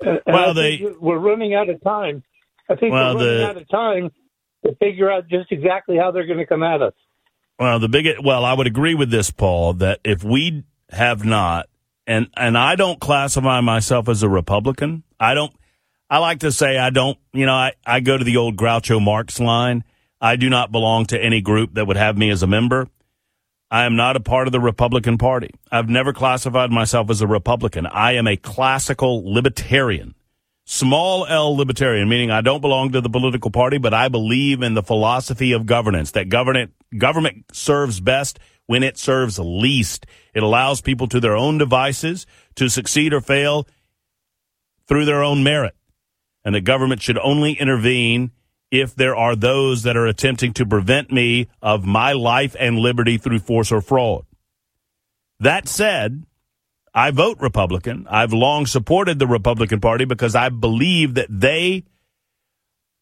And- 0.00 0.20
Well, 0.26 0.54
they- 0.54 0.84
we're 1.00 1.18
running 1.18 1.54
out 1.54 1.68
of 1.68 1.82
time. 1.82 2.22
I 2.68 2.76
think 2.76 2.92
Well, 2.92 3.14
we're 3.16 3.20
running 3.26 3.38
the- 3.38 3.48
out 3.48 3.56
of 3.56 3.68
time 3.68 4.10
to 4.64 4.74
figure 4.76 5.10
out 5.10 5.28
just 5.28 5.50
exactly 5.52 5.96
how 5.98 6.10
they're 6.10 6.26
going 6.26 6.38
to 6.38 6.46
come 6.46 6.62
at 6.62 6.80
us. 6.82 6.94
Well, 7.58 7.78
the 7.78 7.88
big 7.88 8.06
well, 8.22 8.44
I 8.44 8.54
would 8.54 8.66
agree 8.66 8.94
with 8.94 9.10
this, 9.10 9.30
Paul, 9.30 9.74
that 9.74 10.00
if 10.04 10.24
we 10.24 10.64
have 10.90 11.24
not, 11.24 11.68
and 12.06 12.28
and 12.36 12.56
I 12.58 12.74
don't 12.76 12.98
classify 13.00 13.60
myself 13.60 14.08
as 14.08 14.22
a 14.22 14.28
Republican. 14.28 15.02
I 15.20 15.34
don't. 15.34 15.52
I 16.10 16.18
like 16.18 16.40
to 16.40 16.50
say 16.50 16.76
I 16.78 16.90
don't. 16.90 17.18
You 17.32 17.46
know, 17.46 17.54
I 17.54 17.72
I 17.86 18.00
go 18.00 18.16
to 18.18 18.24
the 18.24 18.36
old 18.36 18.56
Groucho 18.56 19.00
Marx 19.02 19.38
line. 19.38 19.84
I 20.20 20.36
do 20.36 20.48
not 20.50 20.72
belong 20.72 21.06
to 21.06 21.22
any 21.22 21.40
group 21.40 21.74
that 21.74 21.86
would 21.86 21.96
have 21.96 22.16
me 22.18 22.30
as 22.30 22.42
a 22.42 22.46
member. 22.46 22.88
I 23.72 23.86
am 23.86 23.96
not 23.96 24.16
a 24.16 24.20
part 24.20 24.46
of 24.46 24.52
the 24.52 24.60
Republican 24.60 25.16
Party. 25.16 25.48
I've 25.70 25.88
never 25.88 26.12
classified 26.12 26.70
myself 26.70 27.08
as 27.08 27.22
a 27.22 27.26
Republican. 27.26 27.86
I 27.86 28.12
am 28.16 28.26
a 28.26 28.36
classical 28.36 29.32
libertarian. 29.32 30.14
Small 30.66 31.24
L 31.24 31.56
libertarian, 31.56 32.06
meaning 32.06 32.30
I 32.30 32.42
don't 32.42 32.60
belong 32.60 32.92
to 32.92 33.00
the 33.00 33.08
political 33.08 33.50
party, 33.50 33.78
but 33.78 33.94
I 33.94 34.08
believe 34.08 34.60
in 34.60 34.74
the 34.74 34.82
philosophy 34.82 35.52
of 35.52 35.64
governance, 35.64 36.10
that 36.10 36.28
government, 36.28 36.74
government 36.98 37.46
serves 37.54 37.98
best 37.98 38.38
when 38.66 38.82
it 38.82 38.98
serves 38.98 39.38
least. 39.38 40.04
It 40.34 40.42
allows 40.42 40.82
people 40.82 41.08
to 41.08 41.18
their 41.18 41.34
own 41.34 41.56
devices 41.56 42.26
to 42.56 42.68
succeed 42.68 43.14
or 43.14 43.22
fail 43.22 43.66
through 44.86 45.06
their 45.06 45.22
own 45.22 45.42
merit. 45.42 45.74
And 46.44 46.54
the 46.54 46.60
government 46.60 47.00
should 47.00 47.16
only 47.16 47.54
intervene 47.54 48.32
if 48.72 48.94
there 48.94 49.14
are 49.14 49.36
those 49.36 49.82
that 49.82 49.98
are 49.98 50.06
attempting 50.06 50.54
to 50.54 50.64
prevent 50.64 51.12
me 51.12 51.46
of 51.60 51.84
my 51.84 52.14
life 52.14 52.56
and 52.58 52.78
liberty 52.78 53.18
through 53.18 53.38
force 53.38 53.70
or 53.70 53.82
fraud. 53.82 54.24
That 55.40 55.68
said, 55.68 56.24
I 56.94 57.10
vote 57.10 57.38
Republican. 57.38 58.06
I've 58.08 58.32
long 58.32 58.64
supported 58.64 59.18
the 59.18 59.26
Republican 59.26 59.80
Party 59.80 60.06
because 60.06 60.34
I 60.34 60.48
believe 60.48 61.14
that 61.14 61.28
they 61.28 61.84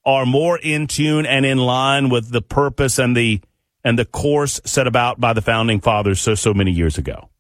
are 0.05 0.27
more 0.27 0.59
in 0.59 0.89
tune 0.89 1.25
and 1.25 1.47
in 1.47 1.59
line 1.59 2.09
with 2.09 2.31
the 2.31 2.43
purpose 2.43 2.99
and 2.99 3.17
the 3.17 3.41
and 3.85 3.99
the 3.99 4.05
course 4.05 4.61
set 4.65 4.87
about 4.87 5.21
by 5.21 5.33
the 5.33 5.41
founding 5.41 5.81
fathers 5.81 6.21
so 6.21 6.35
so 6.35 6.53
many 6.53 6.73
years 6.73 6.99
ago. 6.99 7.31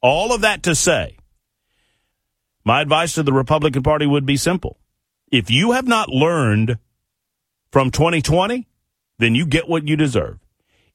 All 0.00 0.32
of 0.32 0.40
that 0.40 0.62
to 0.62 0.74
say, 0.74 1.18
my 2.64 2.80
advice 2.80 3.14
to 3.14 3.22
the 3.22 3.34
Republican 3.34 3.82
Party 3.82 4.06
would 4.06 4.24
be 4.24 4.38
simple. 4.38 4.78
If 5.30 5.50
you 5.50 5.72
have 5.72 5.86
not 5.86 6.08
learned 6.08 6.78
from 7.76 7.90
2020, 7.90 8.66
then 9.18 9.34
you 9.34 9.44
get 9.44 9.68
what 9.68 9.86
you 9.86 9.96
deserve. 9.96 10.38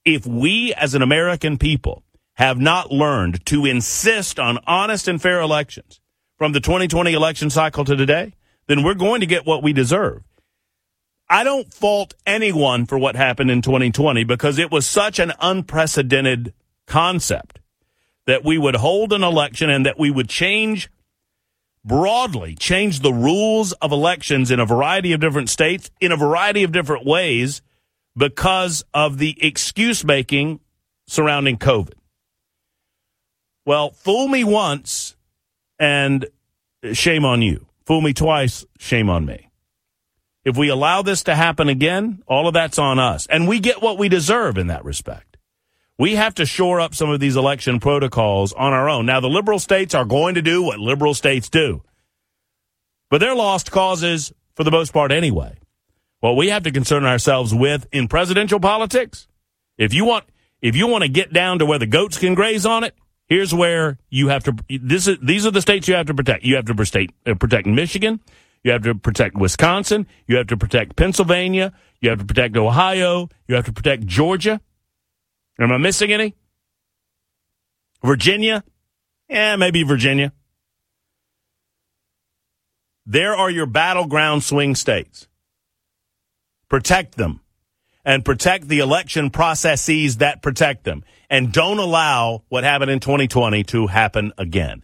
If 0.04 0.26
we 0.26 0.74
as 0.74 0.96
an 0.96 1.04
American 1.04 1.60
people 1.60 2.02
have 2.34 2.60
not 2.60 2.92
learned 2.92 3.46
to 3.46 3.68
insist 3.68 4.40
on 4.40 4.58
honest 4.66 5.08
and 5.08 5.22
fair 5.22 5.42
elections 5.42 6.02
from 6.40 6.54
the 6.54 6.60
2020 6.60 7.14
election 7.14 7.52
cycle 7.52 7.86
to 7.86 7.96
today, 7.96 8.34
then 8.66 8.82
we're 8.82 8.96
going 8.96 9.20
to 9.20 9.28
get 9.28 9.46
what 9.46 9.62
we 9.62 9.74
deserve. 9.74 10.24
I 11.30 11.44
don't 11.44 11.72
fault 11.72 12.16
anyone 12.26 12.88
for 12.88 12.98
what 12.98 13.16
happened 13.16 13.52
in 13.52 13.62
2020 13.62 14.24
because 14.24 14.58
it 14.58 14.72
was 14.72 14.88
such 14.88 15.20
an 15.20 15.34
unprecedented 15.40 16.52
concept 16.88 17.60
that 18.26 18.44
we 18.44 18.58
would 18.58 18.78
hold 18.78 19.14
an 19.14 19.22
election 19.22 19.70
and 19.70 19.86
that 19.86 20.00
we 20.00 20.10
would 20.10 20.30
change 20.30 20.90
broadly, 21.84 22.56
change 22.56 23.00
the 23.00 23.14
rules 23.14 23.72
of 23.74 23.92
elections 23.92 24.52
in 24.52 24.60
a 24.60 24.66
variety 24.66 25.14
of 25.14 25.20
different 25.20 25.50
states 25.50 25.90
in 26.00 26.12
a 26.12 26.18
variety 26.18 26.64
of 26.64 26.72
different 26.72 27.06
ways 27.06 27.62
because 28.16 28.84
of 28.94 29.18
the 29.18 29.38
excuse 29.42 30.04
making 30.04 30.60
surrounding 31.08 31.58
COVID. 31.58 31.94
Well, 33.66 33.92
fool 33.92 34.28
me 34.28 34.44
once 34.44 35.16
and 35.80 36.26
shame 36.94 37.26
on 37.26 37.42
you. 37.42 37.68
Fool 37.86 38.02
me 38.02 38.14
twice, 38.14 38.66
shame 38.80 39.10
on 39.10 39.26
me. 39.26 39.50
If 40.44 40.58
we 40.58 40.70
allow 40.70 41.04
this 41.04 41.24
to 41.24 41.36
happen 41.36 41.70
again, 41.70 42.24
all 42.28 42.48
of 42.48 42.54
that's 42.54 42.80
on 42.80 42.98
us. 42.98 43.28
And 43.28 43.48
we 43.48 43.60
get 43.60 43.82
what 43.82 43.98
we 43.98 44.10
deserve 44.10 44.58
in 44.58 44.68
that 44.68 44.84
respect. 44.84 45.31
We 45.98 46.16
have 46.16 46.36
to 46.36 46.46
shore 46.46 46.80
up 46.80 46.96
some 46.96 47.10
of 47.10 47.20
these 47.20 47.36
election 47.36 47.80
protocols 47.80 48.54
on 48.54 48.74
our 48.74 48.90
own. 48.90 49.06
Now, 49.06 49.20
the 49.20 49.30
liberal 49.30 49.60
states 49.60 49.94
are 49.94 50.06
going 50.06 50.36
to 50.36 50.42
do 50.42 50.64
what 50.64 50.80
liberal 50.80 51.14
states 51.14 51.50
do, 51.50 51.84
but 53.10 53.20
they're 53.20 53.36
lost 53.36 53.72
causes 53.72 54.34
for 54.56 54.64
the 54.64 54.72
most 54.72 54.94
part 54.94 55.12
anyway. 55.12 55.58
What 56.22 56.36
we 56.36 56.50
have 56.50 56.64
to 56.64 56.72
concern 56.72 57.06
ourselves 57.06 57.54
with 57.54 57.88
in 57.92 58.08
presidential 58.08 58.60
politics, 58.60 59.28
if 59.78 59.94
you 59.94 60.06
want, 60.06 60.26
if 60.62 60.76
you 60.76 60.88
want 60.88 61.04
to 61.04 61.10
get 61.10 61.34
down 61.34 61.60
to 61.60 61.66
where 61.66 61.80
the 61.80 61.88
goats 61.88 62.18
can 62.18 62.36
graze 62.36 62.66
on 62.66 62.84
it, 62.84 62.96
here's 63.28 63.54
where 63.54 63.98
you 64.10 64.28
have 64.28 64.44
to. 64.44 64.56
This 64.70 65.08
is 65.08 65.18
these 65.22 65.46
are 65.46 65.52
the 65.52 65.62
states 65.62 65.88
you 65.88 65.96
have 65.96 66.06
to 66.08 66.14
protect. 66.14 66.44
You 66.44 66.56
have 66.58 66.66
to 66.66 66.76
protect 66.76 67.14
uh, 67.26 67.34
protect 67.36 67.66
Michigan. 67.66 68.20
You 68.64 68.72
have 68.72 68.84
to 68.84 68.94
protect 68.94 69.36
Wisconsin. 69.36 70.06
You 70.28 70.38
have 70.38 70.48
to 70.48 70.58
protect 70.58 70.96
Pennsylvania. 70.96 71.74
You 72.00 72.12
have 72.12 72.20
to 72.20 72.26
protect 72.26 72.56
Ohio. 72.56 73.30
You 73.48 73.56
have 73.56 73.66
to 73.66 73.74
protect 73.74 74.06
Georgia. 74.06 74.62
Am 75.60 75.72
I 75.72 75.78
missing 75.78 76.12
any? 76.12 76.36
Virginia? 78.04 78.64
Yeah, 79.30 79.56
maybe 79.56 79.84
Virginia. 79.84 80.34
There 83.06 83.36
are 83.36 83.50
your 83.50 83.66
battleground 83.66 84.44
swing 84.44 84.76
states. 84.76 85.28
Protect 86.70 87.16
them 87.16 87.42
and 88.06 88.26
protect 88.26 88.68
the 88.68 88.80
election 88.80 89.30
processes 89.30 90.18
that 90.18 90.42
protect 90.42 90.84
them. 90.84 91.04
And 91.30 91.52
don't 91.52 91.80
allow 91.80 92.44
what 92.50 92.64
happened 92.64 92.92
in 92.92 93.00
2020 93.00 93.64
to 93.66 93.88
happen 93.88 94.34
again. 94.38 94.84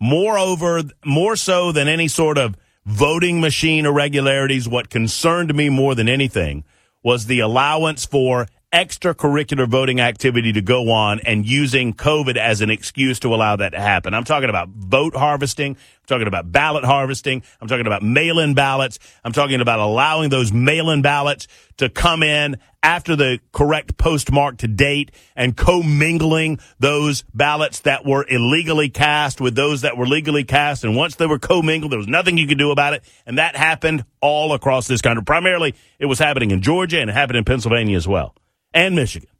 Moreover, 0.00 0.82
more 1.04 1.36
so 1.36 1.72
than 1.72 1.88
any 1.88 2.08
sort 2.08 2.38
of 2.38 2.56
voting 2.84 3.40
machine 3.40 3.86
irregularities, 3.86 4.68
what 4.68 4.90
concerned 4.90 5.54
me 5.54 5.68
more 5.68 5.94
than 5.94 6.08
anything 6.08 6.64
was 7.02 7.26
the 7.26 7.40
allowance 7.40 8.04
for 8.04 8.46
extracurricular 8.76 9.66
voting 9.66 10.00
activity 10.00 10.52
to 10.52 10.60
go 10.60 10.90
on 10.90 11.18
and 11.20 11.46
using 11.46 11.94
COVID 11.94 12.36
as 12.36 12.60
an 12.60 12.68
excuse 12.68 13.18
to 13.20 13.34
allow 13.34 13.56
that 13.56 13.70
to 13.70 13.80
happen. 13.80 14.12
I'm 14.12 14.24
talking 14.24 14.50
about 14.50 14.68
vote 14.68 15.16
harvesting. 15.16 15.70
I'm 15.76 16.06
talking 16.06 16.26
about 16.26 16.52
ballot 16.52 16.84
harvesting. 16.84 17.42
I'm 17.58 17.68
talking 17.68 17.86
about 17.86 18.02
mail-in 18.02 18.52
ballots. 18.52 18.98
I'm 19.24 19.32
talking 19.32 19.62
about 19.62 19.78
allowing 19.78 20.28
those 20.28 20.52
mail-in 20.52 21.00
ballots 21.00 21.48
to 21.78 21.88
come 21.88 22.22
in 22.22 22.58
after 22.82 23.16
the 23.16 23.40
correct 23.50 23.96
postmark 23.96 24.58
to 24.58 24.68
date 24.68 25.10
and 25.34 25.56
commingling 25.56 26.60
those 26.78 27.24
ballots 27.32 27.80
that 27.80 28.04
were 28.04 28.26
illegally 28.28 28.90
cast 28.90 29.40
with 29.40 29.54
those 29.54 29.80
that 29.80 29.96
were 29.96 30.06
legally 30.06 30.44
cast. 30.44 30.84
And 30.84 30.94
once 30.94 31.14
they 31.14 31.26
were 31.26 31.38
commingled, 31.38 31.92
there 31.92 31.98
was 31.98 32.08
nothing 32.08 32.36
you 32.36 32.46
could 32.46 32.58
do 32.58 32.72
about 32.72 32.92
it. 32.92 33.02
And 33.24 33.38
that 33.38 33.56
happened 33.56 34.04
all 34.20 34.52
across 34.52 34.86
this 34.86 35.00
country. 35.00 35.24
Primarily, 35.24 35.74
it 35.98 36.06
was 36.06 36.18
happening 36.18 36.50
in 36.50 36.60
Georgia 36.60 37.00
and 37.00 37.08
it 37.08 37.14
happened 37.14 37.38
in 37.38 37.44
Pennsylvania 37.44 37.96
as 37.96 38.06
well 38.06 38.34
and 38.76 38.94
Michigan. 38.94 39.30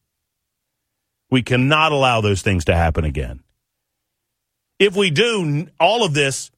We 1.31 1.42
cannot 1.42 1.92
allow 1.92 2.20
those 2.20 2.42
things 2.42 2.65
to 2.65 2.74
happen 2.74 3.05
again. 3.05 3.40
If 4.78 4.97
we 4.97 5.10
do, 5.10 5.68
all 5.78 6.05
of 6.05 6.15
this, 6.15 6.50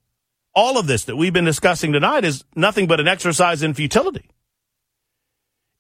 all 0.55 0.79
of 0.79 0.87
this 0.87 1.05
that 1.05 1.17
we've 1.17 1.33
been 1.33 1.45
discussing 1.45 1.93
tonight 1.93 2.25
is 2.25 2.45
nothing 2.55 2.87
but 2.87 3.01
an 3.01 3.09
exercise 3.09 3.63
in 3.63 3.75
futility. 3.75 4.31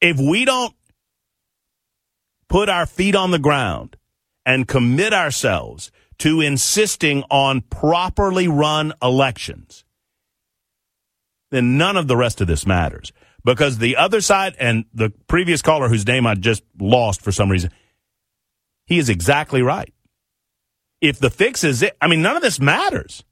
If 0.00 0.18
we 0.18 0.44
don't 0.44 0.74
put 2.48 2.68
our 2.68 2.86
feet 2.86 3.14
on 3.14 3.30
the 3.30 3.38
ground 3.38 3.96
and 4.44 4.66
commit 4.66 5.12
ourselves 5.12 5.92
to 6.18 6.40
insisting 6.40 7.22
on 7.30 7.60
properly 7.60 8.48
run 8.48 8.92
elections, 9.02 9.84
then 11.50 11.78
none 11.78 11.96
of 11.96 12.08
the 12.08 12.16
rest 12.16 12.40
of 12.40 12.48
this 12.48 12.66
matters 12.66 13.12
because 13.48 13.78
the 13.78 13.96
other 13.96 14.20
side 14.20 14.54
and 14.58 14.84
the 14.92 15.08
previous 15.26 15.62
caller 15.62 15.88
whose 15.88 16.06
name 16.06 16.26
I 16.26 16.34
just 16.34 16.62
lost 16.78 17.22
for 17.22 17.32
some 17.32 17.50
reason, 17.50 17.70
he 18.84 18.98
is 18.98 19.08
exactly 19.08 19.62
right. 19.62 19.90
If 21.00 21.18
the 21.18 21.30
fix 21.30 21.64
is 21.64 21.82
it, 21.82 21.96
I 21.98 22.08
mean, 22.08 22.20
none 22.20 22.36
of 22.36 22.42
this 22.42 22.60
matters 22.60 23.24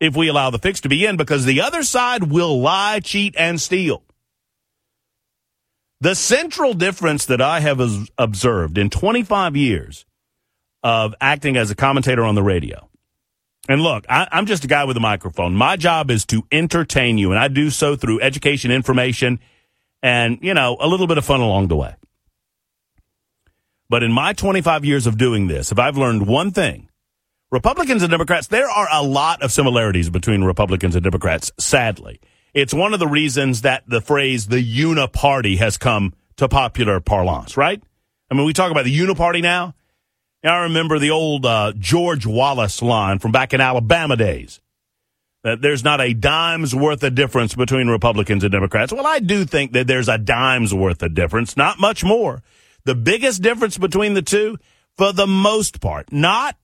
if 0.00 0.16
we 0.16 0.28
allow 0.28 0.48
the 0.48 0.58
fix 0.58 0.80
to 0.80 0.88
be 0.88 1.04
in 1.04 1.18
because 1.18 1.44
the 1.44 1.60
other 1.60 1.82
side 1.82 2.30
will 2.30 2.58
lie, 2.58 3.00
cheat, 3.00 3.34
and 3.36 3.60
steal. 3.60 4.02
The 6.00 6.14
central 6.14 6.72
difference 6.72 7.26
that 7.26 7.42
I 7.42 7.60
have 7.60 8.08
observed 8.16 8.78
in 8.78 8.88
25 8.88 9.54
years 9.54 10.06
of 10.82 11.14
acting 11.20 11.58
as 11.58 11.70
a 11.70 11.74
commentator 11.74 12.24
on 12.24 12.36
the 12.36 12.42
radio. 12.42 12.88
And 13.68 13.82
look, 13.82 14.06
I, 14.08 14.28
am 14.32 14.46
just 14.46 14.64
a 14.64 14.68
guy 14.68 14.84
with 14.84 14.96
a 14.96 15.00
microphone. 15.00 15.54
My 15.54 15.76
job 15.76 16.10
is 16.10 16.24
to 16.26 16.46
entertain 16.50 17.18
you, 17.18 17.32
and 17.32 17.38
I 17.38 17.48
do 17.48 17.68
so 17.68 17.96
through 17.96 18.22
education, 18.22 18.70
information, 18.70 19.40
and, 20.02 20.38
you 20.42 20.54
know, 20.54 20.76
a 20.80 20.86
little 20.88 21.06
bit 21.06 21.18
of 21.18 21.24
fun 21.24 21.40
along 21.40 21.68
the 21.68 21.76
way. 21.76 21.94
But 23.88 24.02
in 24.02 24.12
my 24.12 24.32
25 24.32 24.84
years 24.84 25.06
of 25.06 25.16
doing 25.16 25.48
this, 25.48 25.72
if 25.72 25.78
I've 25.78 25.96
learned 25.96 26.26
one 26.26 26.50
thing, 26.50 26.88
Republicans 27.50 28.02
and 28.02 28.10
Democrats, 28.10 28.48
there 28.48 28.68
are 28.68 28.88
a 28.92 29.02
lot 29.02 29.42
of 29.42 29.50
similarities 29.50 30.10
between 30.10 30.44
Republicans 30.44 30.94
and 30.94 31.02
Democrats, 31.02 31.50
sadly. 31.58 32.20
It's 32.52 32.74
one 32.74 32.92
of 32.92 33.00
the 33.00 33.06
reasons 33.06 33.62
that 33.62 33.84
the 33.86 34.00
phrase 34.00 34.48
the 34.48 34.62
uniparty 34.62 35.56
has 35.58 35.78
come 35.78 36.12
to 36.36 36.48
popular 36.48 37.00
parlance, 37.00 37.56
right? 37.56 37.82
I 38.30 38.34
mean, 38.34 38.44
we 38.44 38.52
talk 38.52 38.70
about 38.70 38.84
the 38.84 38.96
uniparty 38.96 39.42
now. 39.42 39.74
I 40.44 40.64
remember 40.64 40.98
the 40.98 41.10
old 41.10 41.44
uh, 41.44 41.72
George 41.78 42.26
Wallace 42.26 42.80
line 42.80 43.18
from 43.18 43.32
back 43.32 43.54
in 43.54 43.60
Alabama 43.60 44.16
days 44.16 44.60
that 45.44 45.62
there's 45.62 45.84
not 45.84 46.00
a 46.00 46.14
dime's 46.14 46.74
worth 46.74 47.02
of 47.02 47.14
difference 47.14 47.54
between 47.54 47.88
Republicans 47.88 48.42
and 48.42 48.52
Democrats. 48.52 48.92
Well, 48.92 49.06
I 49.06 49.20
do 49.20 49.44
think 49.44 49.72
that 49.72 49.86
there's 49.86 50.08
a 50.08 50.18
dime's 50.18 50.74
worth 50.74 51.02
of 51.02 51.14
difference, 51.14 51.56
not 51.56 51.78
much 51.78 52.04
more. 52.04 52.42
The 52.84 52.94
biggest 52.94 53.42
difference 53.42 53.78
between 53.78 54.14
the 54.14 54.22
two, 54.22 54.58
for 54.96 55.12
the 55.12 55.26
most 55.26 55.80
part, 55.80 56.12
not, 56.12 56.56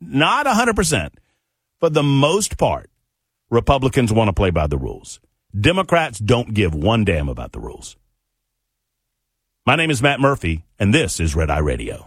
not 0.00 0.46
100%, 0.46 1.10
for 1.80 1.90
the 1.90 2.02
most 2.02 2.56
part, 2.56 2.90
Republicans 3.50 4.12
want 4.12 4.28
to 4.28 4.32
play 4.32 4.50
by 4.50 4.66
the 4.66 4.78
rules. 4.78 5.20
Democrats 5.58 6.18
don't 6.18 6.54
give 6.54 6.74
one 6.74 7.04
damn 7.04 7.28
about 7.28 7.52
the 7.52 7.60
rules. 7.60 7.96
My 9.64 9.76
name 9.76 9.90
is 9.90 10.02
Matt 10.02 10.20
Murphy, 10.20 10.64
and 10.78 10.94
this 10.94 11.20
is 11.20 11.34
Red 11.34 11.50
Eye 11.50 11.58
Radio. 11.58 12.06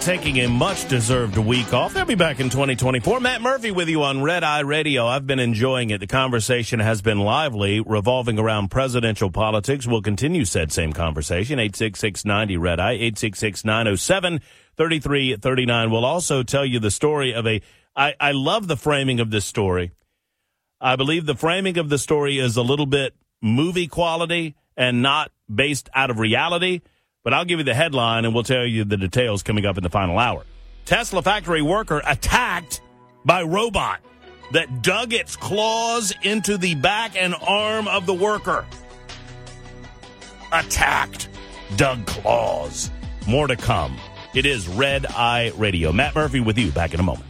Taking 0.00 0.38
a 0.38 0.48
much 0.48 0.88
deserved 0.88 1.36
week 1.36 1.74
off. 1.74 1.92
They'll 1.92 2.04
be 2.04 2.14
back 2.14 2.40
in 2.40 2.48
2024. 2.48 3.20
Matt 3.20 3.42
Murphy 3.42 3.70
with 3.70 3.88
you 3.88 4.02
on 4.02 4.22
Red 4.22 4.42
Eye 4.42 4.60
Radio. 4.60 5.06
I've 5.06 5.26
been 5.26 5.38
enjoying 5.38 5.90
it. 5.90 5.98
The 5.98 6.06
conversation 6.06 6.80
has 6.80 7.02
been 7.02 7.20
lively, 7.20 7.80
revolving 7.80 8.38
around 8.38 8.70
presidential 8.70 9.30
politics. 9.30 9.86
We'll 9.86 10.00
continue 10.00 10.46
said 10.46 10.72
same 10.72 10.92
conversation. 10.94 11.58
86690 11.58 12.56
Red 12.56 12.80
Eye, 12.80 12.92
866 12.92 13.64
907 13.64 14.40
3339. 14.76 15.90
We'll 15.90 16.04
also 16.04 16.42
tell 16.42 16.64
you 16.64 16.80
the 16.80 16.90
story 16.90 17.34
of 17.34 17.46
a. 17.46 17.60
I, 17.94 18.14
I 18.18 18.32
love 18.32 18.66
the 18.66 18.76
framing 18.76 19.20
of 19.20 19.30
this 19.30 19.44
story. 19.44 19.92
I 20.80 20.96
believe 20.96 21.26
the 21.26 21.34
framing 21.34 21.76
of 21.76 21.90
the 21.90 21.98
story 21.98 22.38
is 22.38 22.56
a 22.56 22.62
little 22.62 22.86
bit 22.86 23.14
movie 23.42 23.86
quality 23.86 24.56
and 24.76 25.02
not 25.02 25.30
based 25.52 25.90
out 25.94 26.10
of 26.10 26.18
reality. 26.18 26.80
But 27.22 27.34
I'll 27.34 27.44
give 27.44 27.58
you 27.58 27.64
the 27.64 27.74
headline 27.74 28.24
and 28.24 28.34
we'll 28.34 28.44
tell 28.44 28.64
you 28.64 28.84
the 28.84 28.96
details 28.96 29.42
coming 29.42 29.66
up 29.66 29.76
in 29.76 29.82
the 29.82 29.90
final 29.90 30.18
hour. 30.18 30.44
Tesla 30.86 31.22
factory 31.22 31.60
worker 31.60 32.00
attacked 32.06 32.80
by 33.24 33.42
robot 33.42 34.00
that 34.52 34.82
dug 34.82 35.12
its 35.12 35.36
claws 35.36 36.14
into 36.22 36.56
the 36.56 36.74
back 36.76 37.16
and 37.16 37.34
arm 37.34 37.86
of 37.88 38.06
the 38.06 38.14
worker. 38.14 38.64
Attacked, 40.52 41.28
dug 41.76 42.04
claws. 42.06 42.90
More 43.28 43.46
to 43.46 43.56
come. 43.56 43.96
It 44.34 44.46
is 44.46 44.66
Red 44.66 45.06
Eye 45.06 45.52
Radio. 45.56 45.92
Matt 45.92 46.14
Murphy 46.14 46.40
with 46.40 46.58
you 46.58 46.72
back 46.72 46.94
in 46.94 47.00
a 47.00 47.02
moment. 47.02 47.29